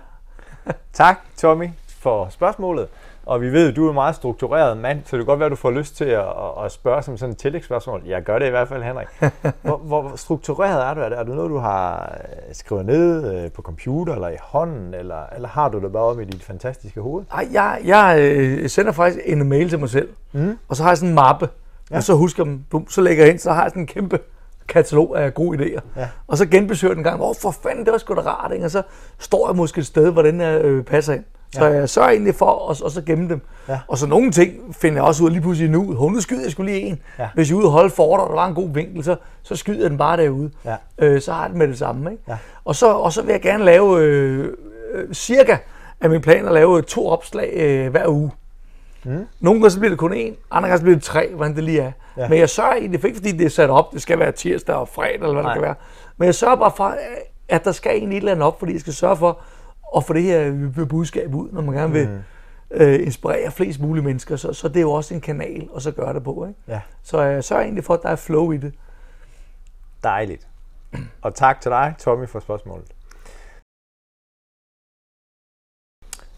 tak, 0.92 1.20
Tommy, 1.36 1.68
for 1.98 2.28
spørgsmålet. 2.28 2.88
Og 3.26 3.40
vi 3.40 3.52
ved, 3.52 3.68
at 3.68 3.76
du 3.76 3.84
er 3.86 3.88
en 3.88 3.94
meget 3.94 4.14
struktureret 4.14 4.76
mand, 4.76 4.98
så 5.04 5.16
det 5.16 5.20
kan 5.24 5.26
godt 5.26 5.38
være, 5.38 5.46
at 5.46 5.50
du 5.50 5.56
får 5.56 5.70
lyst 5.70 5.96
til 5.96 6.04
at, 6.04 6.24
at, 6.64 6.72
spørge 6.72 7.02
som 7.02 7.16
sådan 7.16 7.32
et 7.32 7.38
tillægsspørgsmål. 7.38 8.02
Jeg 8.06 8.22
gør 8.22 8.38
det 8.38 8.46
i 8.46 8.50
hvert 8.50 8.68
fald, 8.68 8.82
Henrik. 8.82 9.06
Hvor, 9.62 9.76
hvor 9.76 10.12
struktureret 10.16 10.86
er 10.86 10.94
du? 10.94 11.00
Er 11.00 11.08
det, 11.08 11.18
er 11.18 11.22
det 11.22 11.34
noget, 11.34 11.50
du 11.50 11.58
har 11.58 12.16
øh, 12.24 12.54
skrevet 12.54 12.86
ned 12.86 13.34
øh, 13.34 13.52
på 13.52 13.62
computer 13.62 14.14
eller 14.14 14.28
i 14.28 14.36
hånden, 14.42 14.94
eller, 14.94 15.26
eller 15.34 15.48
har 15.48 15.68
du 15.68 15.80
det 15.80 15.92
bare 15.92 16.02
om 16.02 16.20
i 16.20 16.24
dit 16.24 16.44
fantastiske 16.44 17.00
hoved? 17.00 17.24
Ej, 17.32 17.48
jeg, 17.52 17.80
jeg 17.84 18.18
øh, 18.20 18.68
sender 18.68 18.92
faktisk 18.92 19.24
en 19.26 19.48
mail 19.48 19.68
til 19.68 19.78
mig 19.78 19.88
selv, 19.88 20.08
mm. 20.32 20.58
og 20.68 20.76
så 20.76 20.82
har 20.82 20.90
jeg 20.90 20.98
sådan 20.98 21.08
en 21.08 21.14
mappe, 21.14 21.48
ja. 21.90 21.96
og 21.96 22.02
så 22.02 22.14
husker 22.14 22.44
jeg 22.44 22.58
bum, 22.70 22.88
så 22.88 23.00
lægger 23.00 23.24
jeg 23.24 23.32
ind, 23.32 23.38
så 23.38 23.52
har 23.52 23.62
jeg 23.62 23.70
sådan 23.70 23.82
en 23.82 23.86
kæmpe 23.86 24.18
katalog 24.68 25.22
af 25.22 25.34
gode 25.34 25.58
idéer. 25.58 25.80
Ja. 25.96 26.08
Og 26.26 26.38
så 26.38 26.46
genbesøger 26.46 26.94
den 26.94 27.00
en 27.00 27.04
gang, 27.04 27.16
hvor 27.16 27.34
for 27.42 27.50
fanden, 27.50 27.84
det 27.84 27.92
var 27.92 27.98
sgu 27.98 28.14
da 28.14 28.20
rart, 28.20 28.52
ikke? 28.52 28.64
og 28.64 28.70
så 28.70 28.82
står 29.18 29.48
jeg 29.48 29.56
måske 29.56 29.78
et 29.78 29.86
sted, 29.86 30.10
hvor 30.10 30.22
den 30.22 30.40
øh, 30.40 30.84
passer 30.84 31.14
ind. 31.14 31.24
Så 31.54 31.64
jeg 31.64 31.88
sørger 31.88 32.10
egentlig 32.10 32.34
for 32.34 32.70
at 32.70 32.82
og 32.82 32.90
så 32.90 33.02
gemme 33.06 33.28
dem. 33.28 33.40
Ja. 33.68 33.78
Og 33.88 33.98
så 33.98 34.06
nogle 34.06 34.30
ting 34.30 34.74
finder 34.74 34.98
jeg 34.98 35.04
også 35.04 35.22
ud 35.22 35.28
af 35.28 35.32
lige 35.32 35.42
pludselig 35.42 35.70
nu. 35.70 35.82
Nu 35.82 36.20
skyder 36.20 36.42
jeg 36.42 36.50
skulle 36.50 36.72
lige 36.72 36.86
en. 36.86 36.98
Ja. 37.18 37.28
Hvis 37.34 37.48
jeg 37.50 37.54
er 37.54 37.58
ude 37.58 37.66
og 37.66 37.72
holde 37.72 37.90
fort, 37.90 38.20
og 38.20 38.28
der 38.28 38.34
var 38.34 38.46
en 38.46 38.54
god 38.54 38.70
vinkel, 38.74 39.04
så, 39.04 39.16
så 39.42 39.56
skyder 39.56 39.80
jeg 39.80 39.90
den 39.90 39.98
bare 39.98 40.16
derude. 40.16 40.50
Ja. 40.64 40.76
Øh, 40.98 41.20
så 41.20 41.32
har 41.32 41.42
jeg 41.42 41.50
den 41.50 41.58
med 41.58 41.68
det 41.68 41.78
samme. 41.78 42.10
Ikke? 42.10 42.22
Ja. 42.28 42.36
Og, 42.64 42.76
så, 42.76 42.92
og 42.92 43.12
så 43.12 43.22
vil 43.22 43.32
jeg 43.32 43.40
gerne 43.40 43.64
lave 43.64 44.00
øh, 44.00 44.48
øh, 44.94 45.14
cirka 45.14 45.56
af 46.00 46.10
min 46.10 46.20
plan 46.20 46.46
at 46.46 46.52
lave 46.52 46.82
to 46.82 47.08
opslag 47.08 47.52
øh, 47.56 47.90
hver 47.90 48.08
uge. 48.08 48.30
Mm. 49.04 49.26
Nogle 49.40 49.60
gange 49.60 49.70
så 49.70 49.78
bliver 49.78 49.90
det 49.90 49.98
kun 49.98 50.12
én, 50.12 50.34
andre 50.50 50.68
gange 50.68 50.78
så 50.78 50.82
bliver 50.82 50.96
det 50.96 51.04
tre, 51.04 51.30
hvordan 51.34 51.56
det 51.56 51.64
lige 51.64 51.80
er. 51.80 51.84
Ja. 52.16 52.22
Ja. 52.22 52.28
Men 52.28 52.38
jeg 52.38 52.48
sørger 52.50 52.74
egentlig, 52.74 53.00
for 53.00 53.06
ikke 53.06 53.16
fordi 53.16 53.32
det 53.32 53.46
er 53.46 53.50
sat 53.50 53.70
op, 53.70 53.92
det 53.92 54.02
skal 54.02 54.18
være 54.18 54.32
tirsdag 54.32 54.74
og 54.74 54.88
fredag, 54.88 55.14
eller 55.14 55.32
hvad 55.32 55.42
Nej. 55.42 55.52
det 55.52 55.60
kan 55.60 55.62
være. 55.62 55.74
Men 56.16 56.26
jeg 56.26 56.34
sørger 56.34 56.56
bare 56.56 56.72
for, 56.76 56.96
at 57.48 57.64
der 57.64 57.72
skal 57.72 57.92
egentlig 57.96 58.16
et 58.16 58.20
eller 58.20 58.32
andet 58.32 58.46
op, 58.46 58.58
fordi 58.58 58.72
jeg 58.72 58.80
skal 58.80 58.92
sørge 58.92 59.16
for 59.16 59.38
at 59.96 60.04
få 60.04 60.12
det 60.12 60.22
her 60.22 60.84
budskab 60.88 61.34
ud, 61.34 61.48
når 61.52 61.62
man 61.62 61.74
gerne 61.74 61.92
vil 61.92 62.22
øh, 62.70 63.06
inspirere 63.06 63.50
flest 63.50 63.80
mulige 63.80 64.04
mennesker. 64.04 64.36
Så, 64.36 64.52
så 64.52 64.68
det 64.68 64.76
er 64.76 64.80
jo 64.80 64.92
også 64.92 65.14
en 65.14 65.20
kanal 65.20 65.68
at 65.76 65.82
så 65.82 65.90
gøre 65.90 66.14
det 66.14 66.24
på. 66.24 66.46
Ikke? 66.48 66.60
Ja. 66.68 66.80
Så 67.02 67.20
jeg 67.20 67.44
sørger 67.44 67.62
egentlig 67.62 67.84
for, 67.84 67.94
at 67.94 68.02
der 68.02 68.08
er 68.08 68.16
flow 68.16 68.52
i 68.52 68.56
det. 68.56 68.74
Dejligt. 70.02 70.48
Og 71.22 71.34
tak 71.34 71.60
til 71.60 71.70
dig, 71.70 71.94
Tommy, 71.98 72.28
for 72.28 72.40
spørgsmålet. 72.40 72.86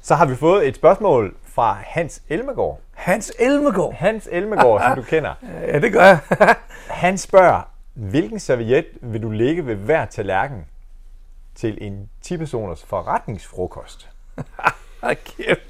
Så 0.02 0.14
har 0.14 0.26
vi 0.26 0.34
fået 0.34 0.68
et 0.68 0.76
spørgsmål 0.76 1.36
fra 1.42 1.78
Hans 1.84 2.22
Elmegård. 2.28 2.80
Hans 2.92 3.32
Elmegård. 3.38 3.94
Hans 3.94 4.28
Elmegård, 4.32 4.80
som 4.80 4.96
du 4.96 5.02
kender. 5.02 5.34
Ja, 5.72 5.78
det 5.78 5.92
gør 5.92 6.02
jeg. 6.02 6.18
Han 7.02 7.18
spørger, 7.18 7.62
hvilken 7.94 8.38
serviet 8.38 8.86
vil 9.02 9.22
du 9.22 9.30
lægge 9.30 9.66
ved 9.66 9.74
hver 9.74 10.06
tallerken 10.06 10.64
til 11.56 11.78
en 11.80 12.08
10-personers 12.26 12.84
forretningsfrokost? 12.88 14.08
Kæft. 15.02 15.60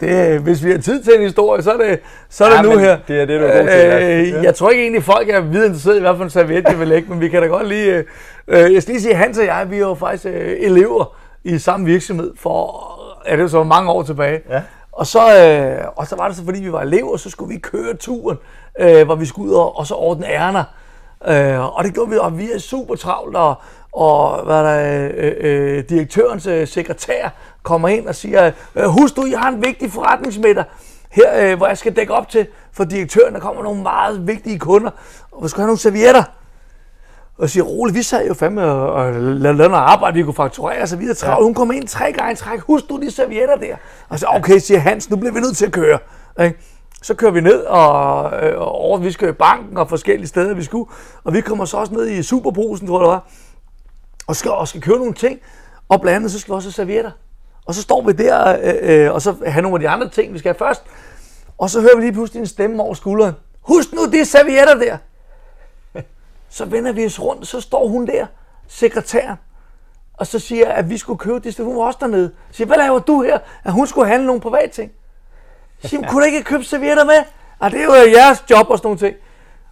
Det, 0.00 0.40
hvis 0.40 0.64
vi 0.64 0.70
har 0.70 0.78
tid 0.78 1.02
til 1.02 1.14
en 1.14 1.22
historie, 1.22 1.62
så 1.62 1.72
er 1.72 1.76
det, 1.76 2.00
så 2.28 2.44
er 2.44 2.48
det 2.48 2.56
Ja, 2.56 2.62
nu 2.62 2.70
men 2.70 2.78
her. 2.80 2.98
det 3.08 3.20
er 3.20 3.24
det, 3.24 3.40
du 3.40 3.46
er 3.46 3.58
god 3.60 3.68
til, 3.68 3.78
ja. 3.78 4.38
Øh, 4.38 4.44
jeg 4.44 4.54
tror 4.54 4.70
ikke 4.70 4.82
egentlig, 4.82 5.02
folk 5.02 5.28
er 5.28 5.40
videre 5.40 5.66
interesseret 5.66 5.96
i, 5.96 6.00
hvad 6.00 6.16
for 6.16 6.24
en 6.24 6.30
serviet 6.30 6.64
jeg 6.68 6.78
vil 6.80 6.88
lægge, 6.88 7.10
men 7.10 7.20
vi 7.20 7.28
kan 7.28 7.42
da 7.42 7.48
godt 7.48 7.68
lige... 7.68 7.94
Øh, 7.94 8.04
øh, 8.48 8.72
jeg 8.74 8.82
skal 8.82 8.92
lige 8.94 9.02
sige, 9.02 9.14
Hans 9.14 9.38
og 9.38 9.44
jeg, 9.44 9.70
vi 9.70 9.76
er 9.76 9.80
jo 9.80 9.94
faktisk 9.94 10.26
øh, 10.26 10.56
elever 10.60 11.16
i 11.44 11.58
samme 11.58 11.86
virksomhed 11.86 12.32
for, 12.36 12.84
ja, 13.26 13.32
det 13.32 13.38
er 13.38 13.42
jo 13.42 13.48
så 13.48 13.64
mange 13.64 13.90
år 13.90 14.02
tilbage. 14.02 14.40
Ja. 14.50 14.62
Og 14.92 15.06
så, 15.06 15.44
øh, 15.44 15.84
og 15.96 16.06
så 16.06 16.16
var 16.16 16.28
det 16.28 16.36
så, 16.36 16.44
fordi 16.44 16.60
vi 16.60 16.72
var 16.72 16.80
elever, 16.80 17.16
så 17.16 17.30
skulle 17.30 17.54
vi 17.54 17.60
køre 17.60 17.94
turen, 17.94 18.38
øh, 18.80 19.04
hvor 19.04 19.14
vi 19.14 19.26
skulle 19.26 19.50
ud 19.50 19.56
og, 19.56 19.76
og 19.78 19.86
så 19.86 19.94
ordne 19.94 20.26
ærner. 20.26 20.64
Øh, 21.28 21.76
og 21.76 21.84
det 21.84 21.94
gjorde 21.94 22.10
vi, 22.10 22.16
og 22.20 22.38
vi 22.38 22.52
er 22.52 22.58
super 22.58 22.94
travlt, 22.94 23.36
og, 23.36 23.54
og 23.96 24.44
hvad 24.44 24.56
er 24.56 24.62
der, 24.62 25.10
øh, 25.16 25.32
øh, 25.40 25.84
direktørens 25.88 26.46
øh, 26.46 26.68
sekretær 26.68 27.28
kommer 27.62 27.88
ind 27.88 28.06
og 28.06 28.14
siger, 28.14 28.50
øh, 28.74 28.84
husk 28.84 29.16
du, 29.16 29.26
jeg 29.30 29.38
har 29.40 29.48
en 29.48 29.64
vigtig 29.64 29.92
forretningsmiddag 29.92 30.64
her, 31.10 31.50
øh, 31.50 31.56
hvor 31.56 31.66
jeg 31.66 31.78
skal 31.78 31.96
dække 31.96 32.14
op 32.14 32.28
til 32.28 32.46
for 32.72 32.84
direktøren. 32.84 33.34
Der 33.34 33.40
kommer 33.40 33.62
nogle 33.62 33.82
meget 33.82 34.26
vigtige 34.26 34.58
kunder, 34.58 34.90
og 35.32 35.44
vi 35.44 35.48
skal 35.48 35.60
have 35.60 35.66
nogle 35.66 35.78
servietter. 35.78 36.22
Og 37.38 37.50
siger, 37.50 37.64
roligt, 37.64 37.96
vi 37.96 38.02
sad 38.02 38.26
jo 38.28 38.34
fandme 38.34 38.64
og, 38.64 38.92
og 38.92 39.12
lavede 39.12 39.56
noget 39.56 39.72
arbejde, 39.74 40.14
vi 40.16 40.22
kunne 40.22 40.34
fakturere 40.34 40.82
og 40.82 40.88
så 40.88 40.96
videre. 40.96 41.14
Travlt. 41.14 41.44
Hun 41.44 41.54
kom 41.54 41.72
ind 41.72 41.88
tre 41.88 42.12
gange 42.12 42.32
i 42.32 42.36
træk. 42.36 42.60
Husk 42.60 42.88
du 42.88 43.00
de 43.00 43.10
servietter 43.10 43.56
der. 43.56 43.76
Og 44.08 44.18
så, 44.18 44.26
okay, 44.28 44.58
siger 44.58 44.80
Hans, 44.80 45.10
nu 45.10 45.16
bliver 45.16 45.32
vi 45.32 45.40
nødt 45.40 45.56
til 45.56 45.66
at 45.66 45.72
køre. 45.72 45.98
Ikke? 46.44 46.58
Så 47.02 47.14
kører 47.14 47.30
vi 47.30 47.40
ned, 47.40 47.60
og, 47.60 48.32
øh, 48.42 48.60
og 48.60 48.72
over, 48.72 48.98
vi 48.98 49.12
skal 49.12 49.28
i 49.28 49.32
banken 49.32 49.76
og 49.76 49.88
forskellige 49.88 50.28
steder, 50.28 50.54
vi 50.54 50.62
skulle. 50.62 50.90
Og 51.24 51.32
vi 51.32 51.40
kommer 51.40 51.64
så 51.64 51.76
også 51.76 51.94
ned 51.94 52.08
i 52.08 52.22
Superbrusen, 52.22 52.86
tror 52.86 52.98
jeg 52.98 53.04
det 53.04 53.12
var, 53.12 53.28
og 54.26 54.36
skal, 54.36 54.50
og 54.50 54.68
skal 54.68 54.80
købe 54.80 54.98
nogle 54.98 55.14
ting. 55.14 55.40
Og 55.88 56.00
blandt 56.00 56.16
andet, 56.16 56.32
så 56.32 56.38
skal 56.38 56.54
også 56.54 56.72
servietter. 56.72 57.10
Og 57.66 57.74
så 57.74 57.82
står 57.82 58.02
vi 58.02 58.12
der, 58.12 58.58
øh, 58.62 59.04
øh, 59.06 59.12
og 59.12 59.22
så 59.22 59.36
have 59.46 59.62
nogle 59.62 59.76
af 59.76 59.80
de 59.80 59.88
andre 59.88 60.08
ting, 60.08 60.32
vi 60.32 60.38
skal 60.38 60.48
have 60.48 60.58
først. 60.58 60.82
Og 61.58 61.70
så 61.70 61.80
hører 61.80 61.96
vi 61.96 62.02
lige 62.02 62.12
pludselig 62.12 62.40
en 62.40 62.46
stemme 62.46 62.82
over 62.82 62.94
skulderen. 62.94 63.34
Husk 63.62 63.92
nu, 63.92 64.06
det 64.06 64.20
er 64.20 64.24
servietter 64.24 64.74
der. 64.74 64.96
Så 66.48 66.64
vender 66.64 66.92
vi 66.92 67.06
os 67.06 67.20
rundt, 67.20 67.46
så 67.46 67.60
står 67.60 67.88
hun 67.88 68.06
der, 68.06 68.26
sekretæren, 68.68 69.36
og 70.14 70.26
så 70.26 70.38
siger, 70.38 70.68
at 70.68 70.90
vi 70.90 70.98
skulle 70.98 71.18
købe 71.18 71.40
det, 71.40 71.56
hun 71.56 71.76
var 71.76 71.82
også 71.82 71.98
dernede. 72.00 72.30
Så 72.50 72.56
siger, 72.56 72.66
hvad 72.66 72.76
laver 72.76 72.98
du 72.98 73.22
her? 73.22 73.38
At 73.64 73.72
hun 73.72 73.86
skulle 73.86 74.08
handle 74.08 74.26
nogle 74.26 74.40
private 74.40 74.72
ting. 74.72 74.92
Så 75.82 75.88
siger, 75.88 76.08
kunne 76.08 76.20
du 76.20 76.26
ikke 76.26 76.42
købe 76.42 76.64
servietter 76.64 77.04
med? 77.04 77.24
Ah, 77.60 77.72
det 77.72 77.80
er 77.80 77.84
jo 77.84 77.92
jeres 77.92 78.44
job 78.50 78.70
og 78.70 78.78
sådan 78.78 78.86
nogle 78.86 78.98
ting. 78.98 79.16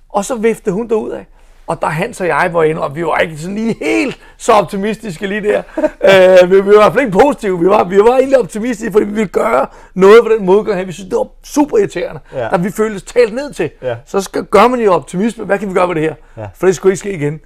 Og 0.09 0.25
så 0.25 0.35
vifter 0.35 0.73
hun 0.73 0.89
derud 0.89 1.11
af. 1.11 1.27
Og 1.67 1.81
der 1.81 1.87
Hans 1.87 2.21
og 2.21 2.27
jeg 2.27 2.51
var 2.53 2.63
inde, 2.63 2.83
og 2.83 2.97
vi 2.97 3.07
var 3.07 3.19
ikke 3.19 3.39
sådan 3.39 3.55
lige 3.55 3.77
helt 3.81 4.19
så 4.37 4.53
optimistiske 4.53 5.27
lige 5.27 5.41
der. 5.43 5.63
øh, 6.43 6.51
vi, 6.51 6.61
vi, 6.61 6.67
var 6.67 6.73
i 6.73 6.77
hvert 6.77 6.93
fald 6.93 7.05
ikke 7.05 7.19
positive. 7.19 7.61
Vi 7.61 7.67
var, 7.67 7.85
vi 7.85 7.99
var 7.99 8.17
egentlig 8.17 8.39
optimistiske, 8.39 8.93
fordi 8.93 9.07
vi 9.07 9.13
ville 9.13 9.29
gøre 9.29 9.67
noget 9.95 10.23
på 10.23 10.29
den 10.29 10.47
modgang 10.47 10.79
her. 10.79 10.85
Vi 10.85 10.93
synes, 10.93 11.09
det 11.09 11.19
var 11.19 11.27
super 11.43 11.79
irriterende. 11.79 12.21
Ja. 12.33 12.39
Der 12.39 12.59
vi 12.59 12.71
føltes 12.71 13.03
talt 13.03 13.35
ned 13.35 13.53
til. 13.53 13.71
Ja. 13.83 13.97
Så 14.07 14.21
skal, 14.21 14.45
gør 14.45 14.69
man 14.69 14.81
jo 14.81 14.93
optimisme. 14.93 15.45
Hvad 15.45 15.59
kan 15.59 15.69
vi 15.69 15.75
gøre 15.75 15.89
ved 15.89 15.95
det 15.95 16.03
her? 16.03 16.15
Ja. 16.37 16.47
For 16.55 16.67
det 16.67 16.77
skulle 16.77 16.93
ikke 16.93 16.99
ske 16.99 17.13
igen. 17.13 17.41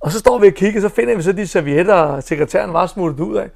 Og 0.00 0.12
så 0.12 0.18
står 0.18 0.38
vi 0.38 0.46
og 0.46 0.52
kigger, 0.52 0.80
så 0.80 0.88
finder 0.88 1.16
vi 1.16 1.22
så 1.22 1.32
de 1.32 1.46
servietter, 1.46 2.20
sekretæren 2.20 2.72
var 2.72 2.86
smuttet 2.86 3.20
ud 3.20 3.36
af. 3.36 3.48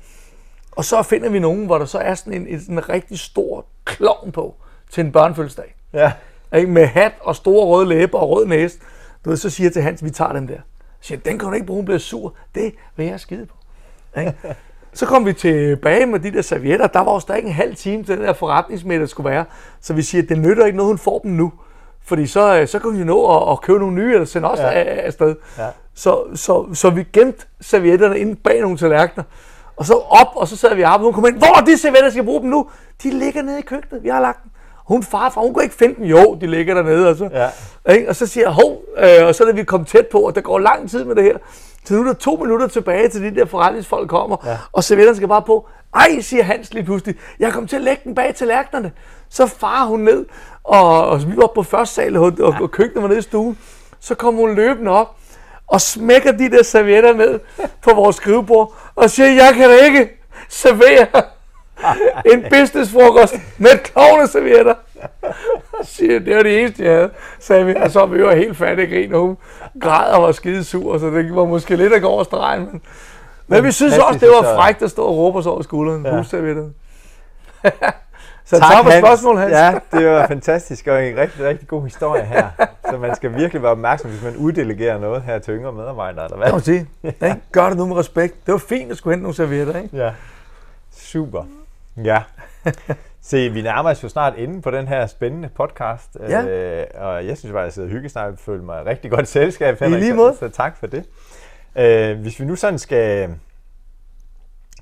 Og 0.72 0.84
så 0.84 1.03
finder 1.03 1.30
vi 1.30 1.38
nogen, 1.38 1.66
hvor 1.66 1.78
der 1.78 1.84
så 1.84 1.98
er 1.98 2.14
sådan 2.14 2.32
en, 2.32 2.46
en, 2.46 2.61
en 2.68 2.88
rigtig 2.88 3.18
stor 3.18 3.66
klovn 3.84 4.32
på 4.32 4.55
til 4.90 5.05
en 5.05 5.12
børnefødselsdag. 5.12 5.74
Ja. 5.92 6.12
Ikke? 6.57 6.70
Med 6.70 6.86
hat 6.86 7.12
og 7.20 7.36
store 7.36 7.66
røde 7.66 7.88
læber 7.88 8.18
og 8.18 8.30
rød 8.30 8.46
næse. 8.46 8.78
Du 9.25 9.31
ved, 9.31 9.37
så 9.37 9.51
siger 9.51 9.66
jeg 9.66 9.73
til 9.73 9.83
Hans, 9.83 10.05
vi 10.05 10.11
tager 10.11 10.33
dem 10.33 10.47
der. 10.47 10.59
Så 11.01 11.07
siger 11.09 11.18
den 11.18 11.39
kan 11.39 11.49
du 11.49 11.55
ikke 11.55 11.66
bruge, 11.66 11.79
hun 11.79 11.85
bliver 11.85 11.99
sur. 11.99 12.35
Det 12.55 12.75
vil 12.97 13.07
jeg 13.07 13.20
skide 13.20 13.47
på. 13.47 13.55
Ikke? 14.20 14.35
Så 14.95 15.07
kom 15.07 15.27
vi 15.27 15.33
tilbage 15.33 16.07
med 16.07 16.20
de 16.20 16.33
der 16.33 16.43
servietter. 16.43 16.87
Der 16.87 17.01
var 17.01 17.12
jo 17.12 17.20
stadig 17.20 17.45
en 17.45 17.53
halv 17.53 17.77
time 17.77 18.05
til 18.05 18.16
den 18.16 18.25
der 18.25 18.33
forretningsmiddag 18.33 19.09
skulle 19.09 19.31
være. 19.31 19.45
Så 19.81 19.95
vi 19.95 20.03
siger, 20.03 20.23
at 20.23 20.29
det 20.29 20.39
nytter 20.39 20.66
ikke 20.66 20.77
noget, 20.77 20.91
hun 20.91 20.99
får 20.99 21.18
dem 21.18 21.31
nu. 21.31 21.53
Fordi 22.05 22.27
så, 22.27 22.61
øh, 22.61 22.68
så 22.68 22.79
kan 22.79 22.99
vi 22.99 23.05
nå 23.05 23.37
at, 23.37 23.53
at 23.53 23.61
købe 23.61 23.79
nogle 23.79 23.95
nye, 23.95 24.12
eller 24.12 24.25
sende 24.25 24.51
også 24.51 24.62
Ja. 24.62 24.79
ja. 24.79 24.85
af, 24.85 25.07
afsted. 25.07 25.37
Ja. 25.59 25.66
Så, 25.95 26.25
så, 26.35 26.75
så 26.75 26.91
vi 26.91 27.03
gemte 27.12 27.47
servietterne 27.61 28.18
inde 28.18 28.37
bag 28.37 28.61
nogle 28.61 28.77
tallerkener. 28.77 29.25
Og 29.77 29.87
så 29.87 29.95
op, 29.95 30.27
og 30.37 30.49
så 30.49 30.57
sad 30.57 30.75
vi 30.75 30.83
og 30.83 30.99
hun 31.01 31.12
kom 31.12 31.27
ind. 31.27 31.37
Hvor 31.39 31.61
er 31.61 31.64
de 31.64 31.79
servietter, 31.79 32.05
jeg 32.05 32.12
skal 32.12 32.25
bruge 32.25 32.41
dem 32.41 32.51
nu? 32.51 32.70
De 33.03 33.11
ligger 33.11 33.43
nede 33.43 33.59
i 33.59 33.62
køkkenet, 33.62 34.03
vi 34.03 34.09
har 34.09 34.20
lagt 34.20 34.43
dem. 34.43 34.51
Hun 34.93 35.03
far 35.03 35.30
fra, 35.30 35.40
hun 35.40 35.55
kunne 35.55 35.64
ikke 35.64 35.74
finde 35.76 35.95
dem. 35.95 36.05
Jo, 36.05 36.38
de 36.40 36.47
ligger 36.47 36.74
dernede. 36.74 37.09
Og 37.11 37.16
så, 37.16 37.28
Ja. 37.32 37.49
ikke? 37.95 38.09
og 38.09 38.16
så 38.16 38.26
siger 38.26 38.45
jeg, 38.45 38.53
hov, 38.53 38.82
øh, 38.99 39.26
og 39.26 39.34
så 39.34 39.45
er 39.45 39.53
vi 39.53 39.64
kommet 39.64 39.88
tæt 39.88 40.07
på, 40.07 40.18
og 40.18 40.34
der 40.34 40.40
går 40.40 40.59
lang 40.59 40.90
tid 40.90 41.05
med 41.05 41.14
det 41.14 41.24
her. 41.24 41.38
Så 41.84 41.95
nu 41.95 42.01
er 42.01 42.05
der 42.05 42.12
to 42.12 42.36
minutter 42.36 42.66
tilbage, 42.66 43.09
til 43.09 43.22
de 43.22 43.34
der 43.40 43.45
forretningsfolk 43.47 44.09
kommer, 44.11 44.36
Ja. 44.47 44.57
og 44.72 44.84
servietterne 44.84 45.16
skal 45.16 45.28
bare 45.28 45.43
på. 45.43 45.68
Ej, 45.95 46.20
siger 46.20 46.43
Hans 46.45 46.74
lige 46.74 46.84
pludselig, 46.84 47.14
jeg 47.38 47.53
kom 47.53 47.66
til 47.66 47.76
at 47.76 47.82
lægge 47.82 48.01
den 48.05 48.14
bag 48.14 48.34
tallerkenerne. 48.34 48.93
Så 49.30 49.47
farer 49.47 49.86
hun 49.86 50.01
ned, 50.01 50.26
og, 50.64 51.07
og 51.07 51.20
vi 51.30 51.36
var 51.36 51.51
på 51.55 51.62
første 51.62 51.95
sal, 51.95 52.16
og, 52.16 52.32
og, 52.40 52.55
og 52.61 52.70
køkkenet 52.70 53.03
var 53.03 53.09
nede 53.09 53.18
i 53.18 53.22
stuen. 53.22 53.59
Så 54.01 54.14
kom 54.14 54.34
hun 54.34 54.55
løbende 54.55 54.90
op, 54.90 55.16
og 55.66 55.80
smækker 55.80 56.32
de 56.32 56.51
der 56.51 56.62
servietter 56.62 57.12
ned 57.14 57.40
på 57.82 57.95
vores 57.95 58.16
skrivebord, 58.16 58.74
og 58.95 59.11
siger, 59.11 59.28
jeg 59.28 59.53
kan 59.57 59.68
da 59.70 59.76
ikke 59.76 60.09
servere 60.49 61.07
en 62.33 62.45
businessfrokost 62.51 63.35
med 63.59 63.78
klovneservietter. 63.85 64.74
Siger, 65.83 66.18
det 66.18 66.37
var 66.37 66.43
det 66.43 66.61
eneste, 66.61 66.85
jeg 66.85 66.93
havde, 66.93 67.11
sagde 67.39 67.66
vi. 67.66 67.74
Og 67.74 67.91
så 67.91 67.99
var 68.01 68.07
vi 68.07 68.18
jo 68.18 68.30
helt 68.30 68.57
fattige 68.57 68.87
grin, 68.89 69.14
og 69.14 69.20
hun 69.20 69.37
græd 69.80 70.12
og 70.12 70.22
var 70.22 70.33
skide 70.33 70.64
sur, 70.64 70.99
så 70.99 71.07
det 71.07 71.37
var 71.37 71.45
måske 71.45 71.76
lidt 71.76 71.93
at 71.93 72.03
gå 72.03 72.09
over 72.09 72.24
stregen. 72.24 72.68
Men, 72.72 72.80
men 73.47 73.64
vi 73.64 73.72
synes 73.72 73.99
også, 73.99 74.18
det 74.18 74.28
var 74.28 74.55
frækt 74.57 74.83
at 74.83 74.91
stå 74.91 75.03
og 75.03 75.16
råbe 75.16 75.39
os 75.39 75.47
over 75.47 75.62
skulderen. 75.62 76.03
Ja. 76.05 76.11
Ja. 76.11 76.16
Husservietterne. 76.16 76.70
så 78.45 78.59
tak, 78.59 78.85
tak 78.85 78.93
spørgsmål, 78.99 79.37
Hans. 79.39 79.53
Ja, 79.53 79.74
det 79.93 80.07
var 80.07 80.26
fantastisk 80.26 80.87
og 80.87 81.07
en 81.07 81.16
rigtig, 81.16 81.45
rigtig 81.45 81.68
god 81.68 81.85
historie 81.85 82.22
her. 82.24 82.47
Så 82.91 82.99
man 82.99 83.16
skal 83.16 83.35
virkelig 83.35 83.62
være 83.62 83.72
opmærksom, 83.72 84.11
hvis 84.11 84.22
man 84.22 84.37
uddelegerer 84.37 84.99
noget 84.99 85.22
her 85.22 85.39
til 85.39 85.55
yngre 85.55 85.72
medarbejdere, 85.72 86.24
eller 86.24 86.37
Det 86.37 86.37
må 86.37 86.43
hvad? 86.45 86.53
man 86.53 86.61
sige. 86.61 86.87
Ikke? 87.30 87.41
Gør 87.53 87.68
det 87.68 87.76
nu 87.78 87.87
med 87.87 87.97
respekt. 87.97 88.47
Det 88.47 88.53
var 88.53 88.59
fint 88.59 88.91
at 88.91 88.97
skulle 88.97 89.12
hente 89.14 89.22
nogle 89.22 89.37
servietter, 89.37 89.83
ikke? 89.83 89.97
Ja. 89.97 90.11
Super. 90.97 91.45
Ja. 91.97 92.22
Se, 93.20 93.49
vi 93.51 93.62
nærmer 93.62 93.90
os 93.90 94.03
jo 94.05 94.09
snart 94.09 94.34
inde 94.38 94.62
på 94.62 94.70
den 94.70 94.88
her 94.88 95.07
spændende 95.07 95.49
podcast. 95.49 96.16
Ja. 96.20 96.47
Øh, 96.47 96.86
og 96.95 97.26
jeg 97.26 97.38
synes 97.38 97.53
bare, 97.53 97.61
at 97.62 97.64
jeg 97.64 97.72
sidder 97.72 97.88
hyggesnak 97.88 98.32
og 98.32 98.38
føler 98.38 98.62
mig 98.64 98.86
rigtig 98.86 99.11
godt 99.11 99.28
selskab. 99.28 99.74
I 99.80 99.84
Henrik, 99.84 100.01
lige 100.01 100.11
så- 100.12 100.16
måde. 100.16 100.36
Så 100.36 100.49
tak 100.49 100.76
for 100.76 100.86
det. 100.86 101.05
Øh, 101.76 102.20
hvis 102.20 102.40
vi 102.40 102.45
nu 102.45 102.57
sådan 102.57 102.78
skal 102.78 103.34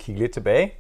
kigge 0.01 0.21
lidt 0.21 0.33
tilbage, 0.33 0.73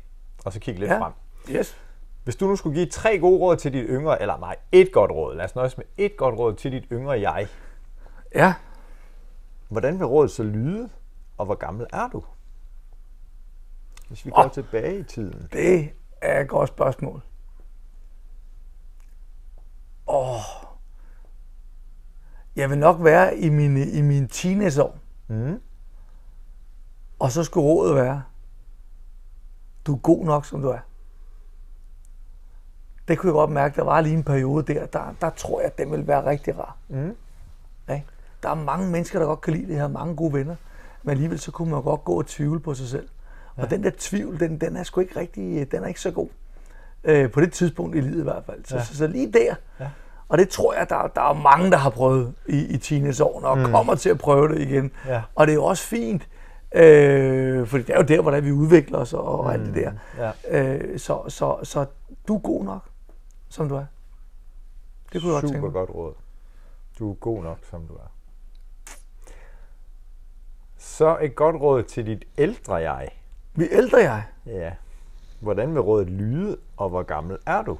og 0.45 0.53
så 0.53 0.61
kigge 0.61 0.81
lidt 0.81 0.91
Ja. 0.91 0.99
frem. 1.01 1.13
Yes. 1.51 1.77
Hvis 2.25 2.37
du 2.37 2.47
nu 2.47 2.57
skulle 2.57 2.75
give 2.77 2.87
tre 2.87 3.19
gode 3.19 3.39
råd 3.41 3.57
til 3.57 3.73
dit 3.73 3.87
yngre, 3.89 4.21
eller 4.23 4.39
nej, 4.39 4.57
et 4.73 4.93
godt 4.93 5.11
råd, 5.11 5.37
lad 5.37 5.45
os 5.45 5.55
nøjes 5.55 5.77
med 5.77 5.85
et 5.97 6.17
godt 6.17 6.35
råd 6.39 6.55
til 6.55 6.73
dit 6.73 6.85
yngre 6.93 7.21
jeg. 7.21 7.47
Ja. 8.35 8.55
Hvordan 9.69 9.99
vil 9.99 10.07
rådet 10.07 10.31
så 10.31 10.43
lyde, 10.43 10.89
og 11.39 11.47
hvor 11.47 11.55
gammel 11.55 11.87
er 11.93 12.09
du? 12.09 12.25
Hvis 14.09 14.27
vi 14.27 14.31
går 14.31 14.45
Åh. 14.45 14.51
tilbage 14.51 14.99
i 14.99 15.03
tiden. 15.03 15.49
Det 15.53 15.91
er 16.21 16.41
et 16.41 16.49
godt 16.49 16.69
spørgsmål. 16.69 17.23
Åh. 20.07 20.41
Jeg 22.57 22.71
vil 22.71 22.79
nok 22.79 22.97
være 23.05 23.37
i 23.37 23.49
mine, 23.49 23.91
i 23.91 24.03
mine 24.03 24.29
teenageår. 24.29 24.99
Mm. 25.29 25.61
Og 27.19 27.33
så 27.33 27.45
skulle 27.45 27.67
rådet 27.67 27.97
være, 27.97 28.23
du 29.87 29.95
er 29.95 29.99
god 29.99 30.25
nok, 30.25 30.45
som 30.45 30.63
du 30.63 30.69
er. 30.69 30.79
Det 33.09 33.19
kunne 33.19 33.29
jeg 33.29 33.35
godt 33.35 33.51
mærke, 33.51 33.77
der 33.77 33.85
var 33.85 34.01
lige 34.01 34.15
en 34.15 34.25
periode 34.25 34.75
der, 34.75 34.87
der, 34.87 35.15
der 35.21 35.31
tror 35.31 35.61
jeg, 35.61 35.67
at 35.67 35.79
den 35.79 35.91
ville 35.91 36.07
være 36.07 36.27
rigtig 36.27 36.59
rar. 36.59 36.77
Mm. 36.89 37.17
Ikke? 37.91 38.07
Der 38.43 38.49
er 38.49 38.55
mange 38.55 38.91
mennesker, 38.91 39.19
der 39.19 39.27
godt 39.27 39.41
kan 39.41 39.53
lide 39.53 39.67
det 39.67 39.77
her, 39.77 39.89
mange 39.89 40.17
gode 40.17 40.33
venner, 40.33 40.57
men 41.03 41.11
alligevel 41.11 41.39
så 41.39 41.51
kunne 41.51 41.71
man 41.71 41.83
godt 41.83 42.05
gå 42.05 42.19
og 42.19 42.27
tvivle 42.27 42.61
på 42.61 42.75
sig 42.75 42.89
selv. 42.89 43.09
Ja. 43.61 43.65
Og 43.65 43.71
den 43.71 43.83
der 43.85 43.91
tvivl, 43.99 44.41
den, 44.41 44.61
den 44.61 44.77
er 44.77 44.83
sgu 44.83 45.01
ikke 45.01 45.21
rigtig, 45.21 45.73
den 45.73 45.83
er 45.83 45.87
ikke 45.89 46.01
så 46.01 46.11
god. 46.11 46.29
Øh, 47.05 47.31
på 47.31 47.41
det 47.41 47.53
tidspunkt 47.53 47.97
i 47.97 48.01
livet 48.01 48.21
i 48.21 48.23
hvert 48.23 48.45
fald. 48.47 48.65
Så, 48.65 48.77
Ja. 48.77 48.85
så, 48.85 48.97
så 48.97 49.07
lige 49.07 49.33
der, 49.33 49.55
Ja. 49.81 49.89
og 50.29 50.39
det 50.39 50.49
tror 50.49 50.75
jeg, 50.75 50.89
der, 50.89 51.07
der 51.15 51.21
er 51.31 51.33
mange, 51.35 51.71
der 51.71 51.77
har 51.77 51.91
prøvet 51.91 52.35
i, 52.49 52.59
i 52.67 52.77
teenageårene, 52.79 53.49
og 53.49 53.59
mm. 53.59 53.65
kommer 53.65 53.95
til 53.95 54.09
at 54.11 54.19
prøve 54.19 54.49
det 54.49 54.61
igen. 54.61 54.91
Ja. 55.07 55.23
Og 55.35 55.47
det 55.47 55.53
er 55.53 55.57
jo 55.57 55.65
også 55.65 55.85
fint, 55.85 56.29
øh, 56.75 57.67
for 57.67 57.79
det 57.79 57.91
er 57.91 57.97
jo 57.97 58.03
der, 58.03 58.21
hvordan 58.23 58.45
vi 58.45 58.53
udvikler 58.53 58.99
os 58.99 59.13
og, 59.13 59.41
og 59.41 59.53
alt 59.53 59.67
det 59.67 59.75
der. 59.75 59.93
Ja. 60.49 60.63
Øh, 60.63 60.99
så, 60.99 61.23
så, 61.29 61.59
så 61.63 61.87
du 62.29 62.35
er 62.37 62.41
god 62.41 62.65
nok, 62.65 62.83
som 63.49 63.69
du 63.69 63.75
er. 63.75 63.85
Det 65.13 65.23
kunne 65.23 65.33
jeg 65.35 65.41
godt 65.43 65.53
tænke 65.53 65.57
Super 65.57 65.67
mig. 65.69 65.73
godt 65.73 65.91
råd. 65.91 66.13
Du 66.99 67.11
er 67.11 67.15
god 67.15 67.43
nok, 67.43 67.59
som 67.71 67.87
du 67.87 67.95
er. 67.95 68.11
Så 70.79 71.19
et 71.21 71.37
godt 71.37 71.57
råd 71.57 71.83
til 71.83 72.07
dit 72.07 72.25
ældre 72.39 72.75
jeg. 72.75 73.09
Vi 73.55 73.69
ældre 73.71 73.99
jeg. 73.99 74.25
Ja. 74.47 74.73
Hvordan 75.41 75.73
vil 75.75 75.81
rådet 75.81 76.11
lyde, 76.11 76.57
og 76.77 76.89
hvor 76.89 77.03
gammel 77.03 77.39
er 77.47 77.63
du? 77.63 77.79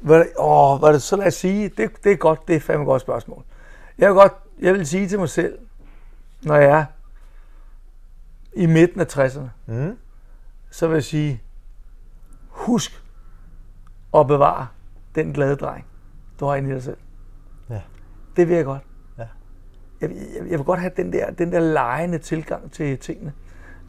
Hvad, 0.00 0.24
åh, 0.38 0.78
hvad 0.78 0.92
det, 0.92 1.02
så 1.02 1.16
lad 1.16 1.26
os 1.26 1.34
sige, 1.34 1.68
det, 1.68 1.90
det 2.04 2.12
er 2.12 2.16
godt, 2.16 2.48
det 2.48 2.56
er 2.56 2.60
fandme 2.60 2.82
et 2.82 2.86
godt 2.86 3.02
spørgsmål. 3.02 3.44
Jeg 3.98 4.08
vil 4.08 4.14
godt, 4.14 4.32
jeg 4.60 4.74
vil 4.74 4.86
sige 4.86 5.08
til 5.08 5.18
mig 5.18 5.28
selv, 5.28 5.58
når 6.42 6.56
jeg 6.56 6.70
er 6.80 6.84
i 8.52 8.66
midten 8.66 9.00
af 9.00 9.18
60'erne, 9.18 9.48
Mm. 9.66 9.98
så 10.70 10.86
vil 10.88 10.94
jeg 10.94 11.04
sige, 11.04 11.42
husk 12.48 13.02
at 14.14 14.26
bevare 14.26 14.66
den 15.14 15.32
glade 15.32 15.56
dreng, 15.56 15.86
du 16.40 16.46
har 16.46 16.54
inde 16.54 16.70
i 16.70 16.72
dig 16.72 16.82
selv. 16.82 16.96
Ja. 17.70 17.80
Det 18.36 18.48
vil 18.48 18.56
jeg 18.56 18.64
godt. 18.64 18.82
Ja. 19.18 19.26
Jeg, 20.00 20.10
jeg, 20.10 20.50
jeg 20.50 20.58
vil 20.58 20.64
godt 20.64 20.80
have 20.80 20.92
den 20.96 21.12
der, 21.12 21.30
den 21.30 21.52
der 21.52 21.60
lejende 21.60 22.18
tilgang 22.18 22.72
til 22.72 22.98
tingene, 22.98 23.32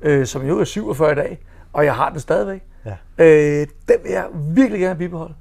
øh, 0.01 0.25
som 0.25 0.47
jo 0.47 0.59
er 0.59 0.63
47 0.63 1.11
i 1.11 1.15
dag, 1.15 1.39
og 1.73 1.85
jeg 1.85 1.95
har 1.95 2.09
den 2.09 2.19
stadigvæk. 2.19 2.63
Ja. 2.85 2.95
Øh, 3.17 3.67
den 3.87 3.97
vil 4.03 4.11
jeg 4.11 4.27
virkelig 4.33 4.79
gerne 4.79 4.99
bibeholde. 4.99 5.33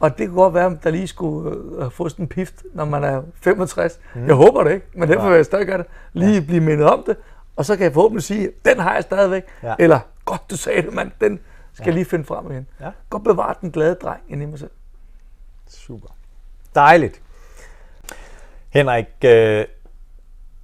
Og 0.00 0.18
det 0.18 0.28
kunne 0.28 0.42
godt 0.42 0.54
være, 0.54 0.66
at 0.66 0.84
der 0.84 0.90
lige 0.90 1.06
skulle 1.06 1.56
øh, 1.78 1.90
få 1.90 2.08
sådan 2.08 2.24
en 2.24 2.28
pift, 2.28 2.62
når 2.74 2.84
man 2.84 3.04
er 3.04 3.22
65. 3.34 4.00
Mm. 4.14 4.26
Jeg 4.26 4.34
håber 4.34 4.64
det 4.64 4.72
ikke, 4.72 4.86
men 4.94 5.08
derfor 5.08 5.28
vil 5.28 5.36
jeg 5.36 5.44
stadig 5.44 5.66
gøre 5.66 5.78
det. 5.78 5.86
Lige 6.12 6.34
ja. 6.34 6.40
blive 6.40 6.60
mindet 6.60 6.86
om 6.86 7.04
det, 7.06 7.16
og 7.56 7.64
så 7.64 7.76
kan 7.76 7.84
jeg 7.84 7.92
forhåbentlig 7.92 8.22
sige, 8.22 8.50
den 8.64 8.78
har 8.78 8.94
jeg 8.94 9.02
stadigvæk. 9.02 9.42
Ja. 9.62 9.74
Eller, 9.78 10.00
godt 10.24 10.50
du 10.50 10.56
sagde 10.56 10.82
det, 10.82 10.92
mand, 10.92 11.10
den 11.20 11.40
skal 11.72 11.86
jeg 11.86 11.94
lige 11.94 12.04
finde 12.04 12.24
frem 12.24 12.50
igen. 12.50 12.66
Ja. 12.80 12.90
Godt 13.10 13.24
bevare 13.24 13.54
den 13.60 13.70
glade 13.70 13.94
dreng 13.94 14.22
inde 14.28 14.42
i 14.42 14.46
mig 14.46 14.58
selv. 14.58 14.70
Super. 15.68 16.08
Dejligt. 16.74 17.22
Henrik, 18.70 19.06
øh, 19.24 19.64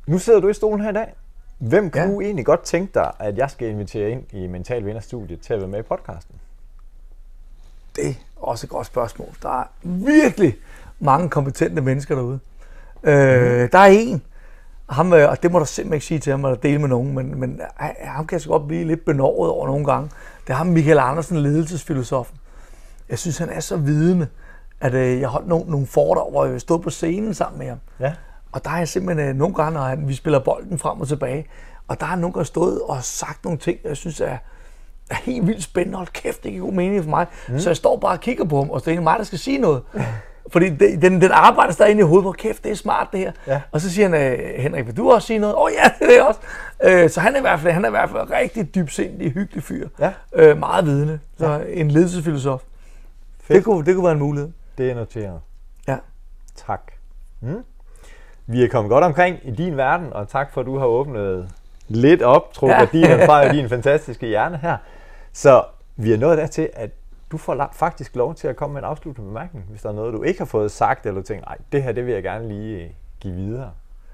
nu 0.06 0.18
sidder 0.18 0.40
du 0.40 0.48
i 0.48 0.54
stolen 0.54 0.80
her 0.80 0.90
i 0.90 0.94
dag. 0.94 1.14
Hvem 1.58 1.90
kunne 1.90 2.02
Ja. 2.20 2.24
egentlig 2.24 2.46
godt 2.46 2.62
tænke 2.62 2.90
dig, 2.94 3.12
at 3.18 3.38
jeg 3.38 3.50
skal 3.50 3.68
invitere 3.68 4.10
ind 4.10 4.22
i 4.32 4.46
Mental 4.46 4.84
Vinderstudiet 4.86 5.40
til 5.40 5.52
at 5.54 5.60
være 5.60 5.68
med 5.68 5.78
i 5.78 5.82
podcasten? 5.82 6.34
Det 7.96 8.08
er 8.08 8.14
også 8.36 8.66
et 8.66 8.70
godt 8.70 8.86
spørgsmål. 8.86 9.28
Der 9.42 9.60
er 9.60 9.64
virkelig 9.82 10.56
mange 11.00 11.28
kompetente 11.30 11.82
mennesker 11.82 12.14
derude. 12.14 12.38
Øh, 13.02 13.60
Mhm. 13.60 13.68
der 13.70 13.78
er 13.78 13.86
en, 13.86 14.22
ham, 14.88 15.12
øh, 15.12 15.30
og 15.30 15.42
det 15.42 15.52
må 15.52 15.58
du 15.58 15.64
simpelthen 15.64 15.94
ikke 15.94 16.06
sige 16.06 16.20
til 16.20 16.30
ham, 16.30 16.44
eller 16.44 16.56
dele 16.56 16.78
med 16.78 16.88
nogen, 16.88 17.14
men, 17.14 17.40
men 17.40 17.60
han- 17.76 17.94
ham 18.04 18.26
kan 18.26 18.34
jeg 18.34 18.40
så 18.42 18.48
godt 18.48 18.66
blive 18.68 18.84
lidt 18.84 19.04
benovet 19.04 19.50
over 19.50 19.66
nogle 19.66 19.84
gange. 19.84 20.10
Det 20.46 20.50
er 20.52 20.56
ham, 20.56 20.66
Michael 20.66 20.98
Andersen, 20.98 21.36
ledelsesfilosofen. 21.38 22.36
Jeg 23.08 23.18
synes, 23.18 23.38
han 23.38 23.48
er 23.50 23.60
så 23.60 23.76
vidende, 23.76 24.26
at 24.80 24.94
øh, 24.94 25.20
jeg 25.20 25.28
holdt 25.28 25.48
nogle, 25.48 25.70
nogle 25.70 25.86
foredrag, 25.86 26.30
hvor 26.30 26.44
jeg 26.44 26.60
stod 26.60 26.78
på 26.78 26.90
scenen 26.90 27.34
sammen 27.34 27.58
med 27.58 27.68
ham. 27.68 27.78
Ja. 28.00 28.12
Og 28.52 28.64
der 28.64 28.70
er 28.70 28.78
jeg 28.78 28.88
simpelthen 28.88 29.28
øh, 29.28 29.36
nogle 29.36 29.54
gange, 29.54 29.72
når 29.72 29.96
vi 29.96 30.14
spiller 30.14 30.38
bolden 30.38 30.78
frem 30.78 31.00
og 31.00 31.08
tilbage, 31.08 31.46
og 31.88 32.00
der 32.00 32.06
er 32.06 32.16
nogle 32.16 32.32
gange 32.32 32.44
stået 32.46 32.80
og 32.82 33.04
sagt 33.04 33.44
nogle 33.44 33.58
ting, 33.58 33.78
jeg 33.84 33.96
synes 33.96 34.20
er, 34.20 34.36
er 35.10 35.14
helt 35.14 35.46
vildt 35.46 35.62
spændende. 35.62 35.96
Hold 35.96 36.08
kæft, 36.08 36.44
det 36.44 36.52
giver 36.52 36.64
god 36.64 36.72
mening 36.72 37.02
for 37.02 37.10
mig. 37.10 37.26
Mm. 37.48 37.58
Så 37.58 37.68
jeg 37.68 37.76
står 37.76 37.96
bare 37.96 38.12
og 38.12 38.20
kigger 38.20 38.44
på 38.44 38.56
ham, 38.56 38.70
og 38.70 38.76
er 38.76 38.78
det 38.78 38.88
egentlig 38.88 39.04
mig, 39.04 39.18
der 39.18 39.24
skal 39.24 39.38
sige 39.38 39.58
noget. 39.58 39.82
Fordi 40.52 40.70
det, 40.70 41.02
den, 41.02 41.20
den 41.20 41.30
arbejder 41.32 41.72
stadig 41.72 41.90
inde 41.90 42.00
i 42.00 42.04
hovedet 42.04 42.24
på, 42.24 42.32
kæft, 42.32 42.64
det 42.64 42.72
er 42.72 42.76
smart 42.76 43.08
det 43.12 43.20
her. 43.20 43.32
Ja. 43.46 43.60
Og 43.72 43.80
så 43.80 43.90
siger 43.90 44.08
han, 44.08 44.40
øh, 44.40 44.54
Henrik, 44.62 44.86
vil 44.86 44.96
du 44.96 45.10
også 45.10 45.26
sige 45.26 45.38
noget? 45.38 45.54
Åh 45.54 45.62
oh, 45.62 45.70
ja, 45.72 45.90
det 46.06 46.18
er 46.18 46.22
også. 46.22 46.40
Øh, 46.84 47.10
så 47.10 47.20
han 47.20 47.34
er, 47.34 47.38
i 47.38 47.40
hvert 47.40 47.60
fald, 47.60 47.72
han 47.72 47.84
er 47.84 47.88
i 47.88 47.90
hvert 47.90 48.10
fald 48.10 48.30
rigtig 48.30 48.74
dybsindig, 48.74 49.32
hyggelig 49.32 49.62
fyr. 49.62 49.88
Ja. 49.98 50.12
Øh, 50.34 50.58
meget 50.58 50.86
vidende. 50.86 51.18
Så 51.38 51.64
en 51.68 51.90
ledelsesfilosof. 51.90 52.62
Det 53.48 53.64
kunne, 53.64 53.86
det 53.86 53.94
kunne 53.94 54.04
være 54.04 54.12
en 54.12 54.18
mulighed. 54.18 54.50
Det 54.78 54.90
er 54.90 54.94
noteret. 54.94 55.40
Ja. 55.88 55.96
Tak. 56.66 56.80
Mm. 57.40 57.64
Vi 58.50 58.64
er 58.64 58.68
kommet 58.68 58.90
godt 58.90 59.04
omkring 59.04 59.38
i 59.42 59.50
din 59.50 59.76
verden, 59.76 60.12
og 60.12 60.28
tak 60.28 60.52
for, 60.52 60.60
at 60.60 60.66
du 60.66 60.78
har 60.78 60.86
åbnet 60.86 61.48
lidt 61.88 62.22
op, 62.22 62.52
tror 62.52 62.68
Ja. 62.68 62.78
jeg, 62.78 62.88
din 62.92 63.04
fra 63.28 63.52
din 63.52 63.68
fantastiske 63.68 64.26
hjerne 64.26 64.56
her. 64.56 64.76
Så 65.32 65.62
vi 65.96 66.12
er 66.12 66.18
nået 66.18 66.38
dertil, 66.38 66.68
at 66.72 66.90
du 67.32 67.36
får 67.38 67.68
faktisk 67.72 68.16
lov 68.16 68.34
til 68.34 68.48
at 68.48 68.56
komme 68.56 68.72
med 68.74 68.82
en 68.82 68.84
afsluttende 68.88 69.28
bemærkning, 69.28 69.64
hvis 69.70 69.82
der 69.82 69.88
er 69.88 69.92
noget, 69.92 70.14
du 70.14 70.22
ikke 70.22 70.40
har 70.40 70.44
fået 70.46 70.70
sagt, 70.70 71.06
eller 71.06 71.22
tænker, 71.22 71.44
nej, 71.46 71.56
det 71.72 71.82
her 71.82 71.92
det 71.92 72.06
vil 72.06 72.14
jeg 72.14 72.22
gerne 72.22 72.48
lige 72.48 72.96
give 73.20 73.34
videre 73.34 73.70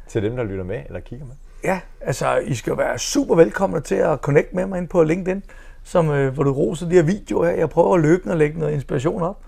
til 0.09 0.22
dem, 0.22 0.37
der 0.37 0.45
lytter 0.45 0.64
med 0.64 0.82
eller 0.87 1.01
kigger 1.01 1.26
med. 1.26 1.35
Ja, 1.64 1.80
altså 2.01 2.37
I 2.37 2.55
skal 2.55 2.78
være 2.78 2.99
super 2.99 3.35
velkomne 3.35 3.80
til 3.80 3.95
at 3.95 4.18
connect 4.18 4.55
med 4.55 4.66
mig 4.66 4.78
ind 4.78 4.89
på 4.89 5.03
LinkedIn, 5.03 5.43
som, 5.85 6.11
øh, 6.11 6.35
hvor 6.35 6.43
du 6.43 6.53
roser 6.53 6.89
de 6.89 6.95
her 6.95 7.03
videoer 7.03 7.47
her. 7.47 7.53
Jeg 7.57 7.70
prøver 7.70 7.97
løbende 7.97 8.32
at 8.32 8.39
lægge 8.39 8.59
noget 8.59 8.72
inspiration 8.72 9.22
op. 9.22 9.39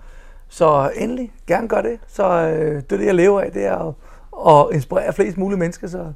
Så 0.49 0.91
endelig, 0.95 1.31
gerne 1.47 1.67
gør 1.67 1.81
det. 1.81 1.99
Så 2.07 2.23
øh, 2.29 2.75
det 2.75 2.91
er 2.91 2.97
det, 2.97 3.05
jeg 3.05 3.15
lever 3.15 3.41
af, 3.41 3.51
det 3.51 3.65
er 3.65 3.77
at, 3.87 3.93
at 4.47 4.67
inspirere 4.73 5.13
flest 5.13 5.37
mulige 5.37 5.59
mennesker, 5.59 5.87
så 5.87 6.13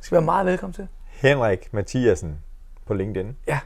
skal 0.00 0.16
være 0.16 0.24
meget 0.24 0.46
velkommen 0.46 0.74
til. 0.74 0.88
Henrik 1.06 1.68
Mathiasen 1.72 2.38
på 2.86 2.94
LinkedIn. 2.94 3.36
Ja. 3.46 3.60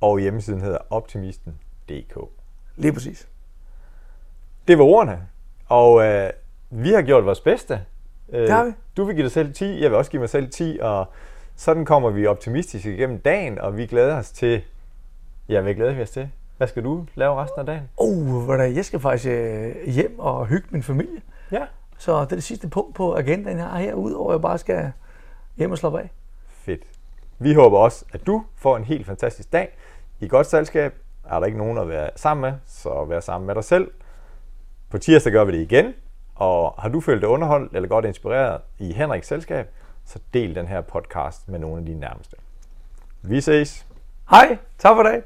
Og 0.00 0.18
hjemmesiden 0.18 0.60
hedder 0.60 0.78
optimisten.dk. 0.90 2.18
Lige 2.76 2.92
præcis. 2.92 3.28
Det 4.68 4.78
var 4.78 4.84
ordene. 4.84 5.18
Og 5.68 6.04
øh, 6.04 6.30
vi 6.70 6.92
har 6.92 7.02
gjort 7.02 7.24
vores 7.24 7.40
bedste. 7.40 7.80
Øh, 8.28 8.40
det 8.42 8.50
har 8.50 8.64
vi. 8.64 8.72
Du 8.96 9.04
vil 9.04 9.14
give 9.14 9.24
dig 9.24 9.32
selv 9.32 9.54
10, 9.54 9.82
jeg 9.82 9.90
vil 9.90 9.98
også 9.98 10.10
give 10.10 10.20
mig 10.20 10.28
selv 10.28 10.50
10, 10.50 10.78
og 10.82 11.06
sådan 11.56 11.84
kommer 11.84 12.10
vi 12.10 12.26
optimistisk 12.26 12.86
igennem 12.86 13.20
dagen, 13.20 13.58
og 13.58 13.76
vi 13.76 13.86
glæder 13.86 14.16
os 14.16 14.30
til... 14.30 14.62
Ja, 15.48 15.60
hvad 15.60 15.74
glæder 15.74 15.94
vi 15.94 16.02
os 16.02 16.10
til? 16.10 16.30
Hvad 16.56 16.68
skal 16.68 16.84
du 16.84 17.06
lave 17.14 17.42
resten 17.42 17.60
af 17.60 17.66
dagen? 17.66 17.88
Oh, 17.96 18.76
jeg 18.76 18.84
skal 18.84 19.00
faktisk 19.00 19.28
øh, 19.28 19.88
hjem 19.88 20.18
og 20.18 20.46
hygge 20.46 20.68
min 20.70 20.82
familie. 20.82 21.20
Ja. 21.52 21.66
Så 22.00 22.20
det 22.20 22.32
er 22.32 22.36
det 22.36 22.44
sidste 22.44 22.68
punkt 22.68 22.94
på 22.94 23.14
agendaen, 23.14 23.58
jeg 23.58 23.66
har 23.66 23.78
her, 23.78 23.94
udover 23.94 24.30
at 24.30 24.34
jeg 24.34 24.42
bare 24.42 24.58
skal 24.58 24.92
hjem 25.56 25.70
og 25.70 25.78
slappe 25.78 26.00
af. 26.00 26.10
Fedt. 26.48 26.82
Vi 27.38 27.54
håber 27.54 27.78
også, 27.78 28.04
at 28.12 28.26
du 28.26 28.44
får 28.56 28.76
en 28.76 28.84
helt 28.84 29.06
fantastisk 29.06 29.52
dag. 29.52 29.78
I 30.20 30.28
godt 30.28 30.46
selskab 30.46 30.94
er 31.24 31.38
der 31.38 31.46
ikke 31.46 31.58
nogen 31.58 31.78
at 31.78 31.88
være 31.88 32.10
sammen 32.16 32.50
med, 32.50 32.58
så 32.66 33.04
vær 33.04 33.20
sammen 33.20 33.46
med 33.46 33.54
dig 33.54 33.64
selv. 33.64 33.90
På 34.90 34.98
tirsdag 34.98 35.32
gør 35.32 35.44
vi 35.44 35.52
det 35.52 35.62
igen, 35.62 35.94
og 36.34 36.74
har 36.78 36.88
du 36.88 37.00
følt 37.00 37.20
dig 37.20 37.28
underholdt 37.28 37.76
eller 37.76 37.88
godt 37.88 38.04
inspireret 38.04 38.60
i 38.78 38.92
Henriks 38.92 39.26
selskab, 39.26 39.68
så 40.04 40.18
del 40.34 40.54
den 40.54 40.66
her 40.66 40.80
podcast 40.80 41.48
med 41.48 41.58
nogle 41.58 41.78
af 41.78 41.86
dine 41.86 42.00
nærmeste. 42.00 42.36
Vi 43.22 43.40
ses. 43.40 43.86
Hej, 44.30 44.58
tak 44.78 44.96
for 44.96 45.02
dag. 45.02 45.22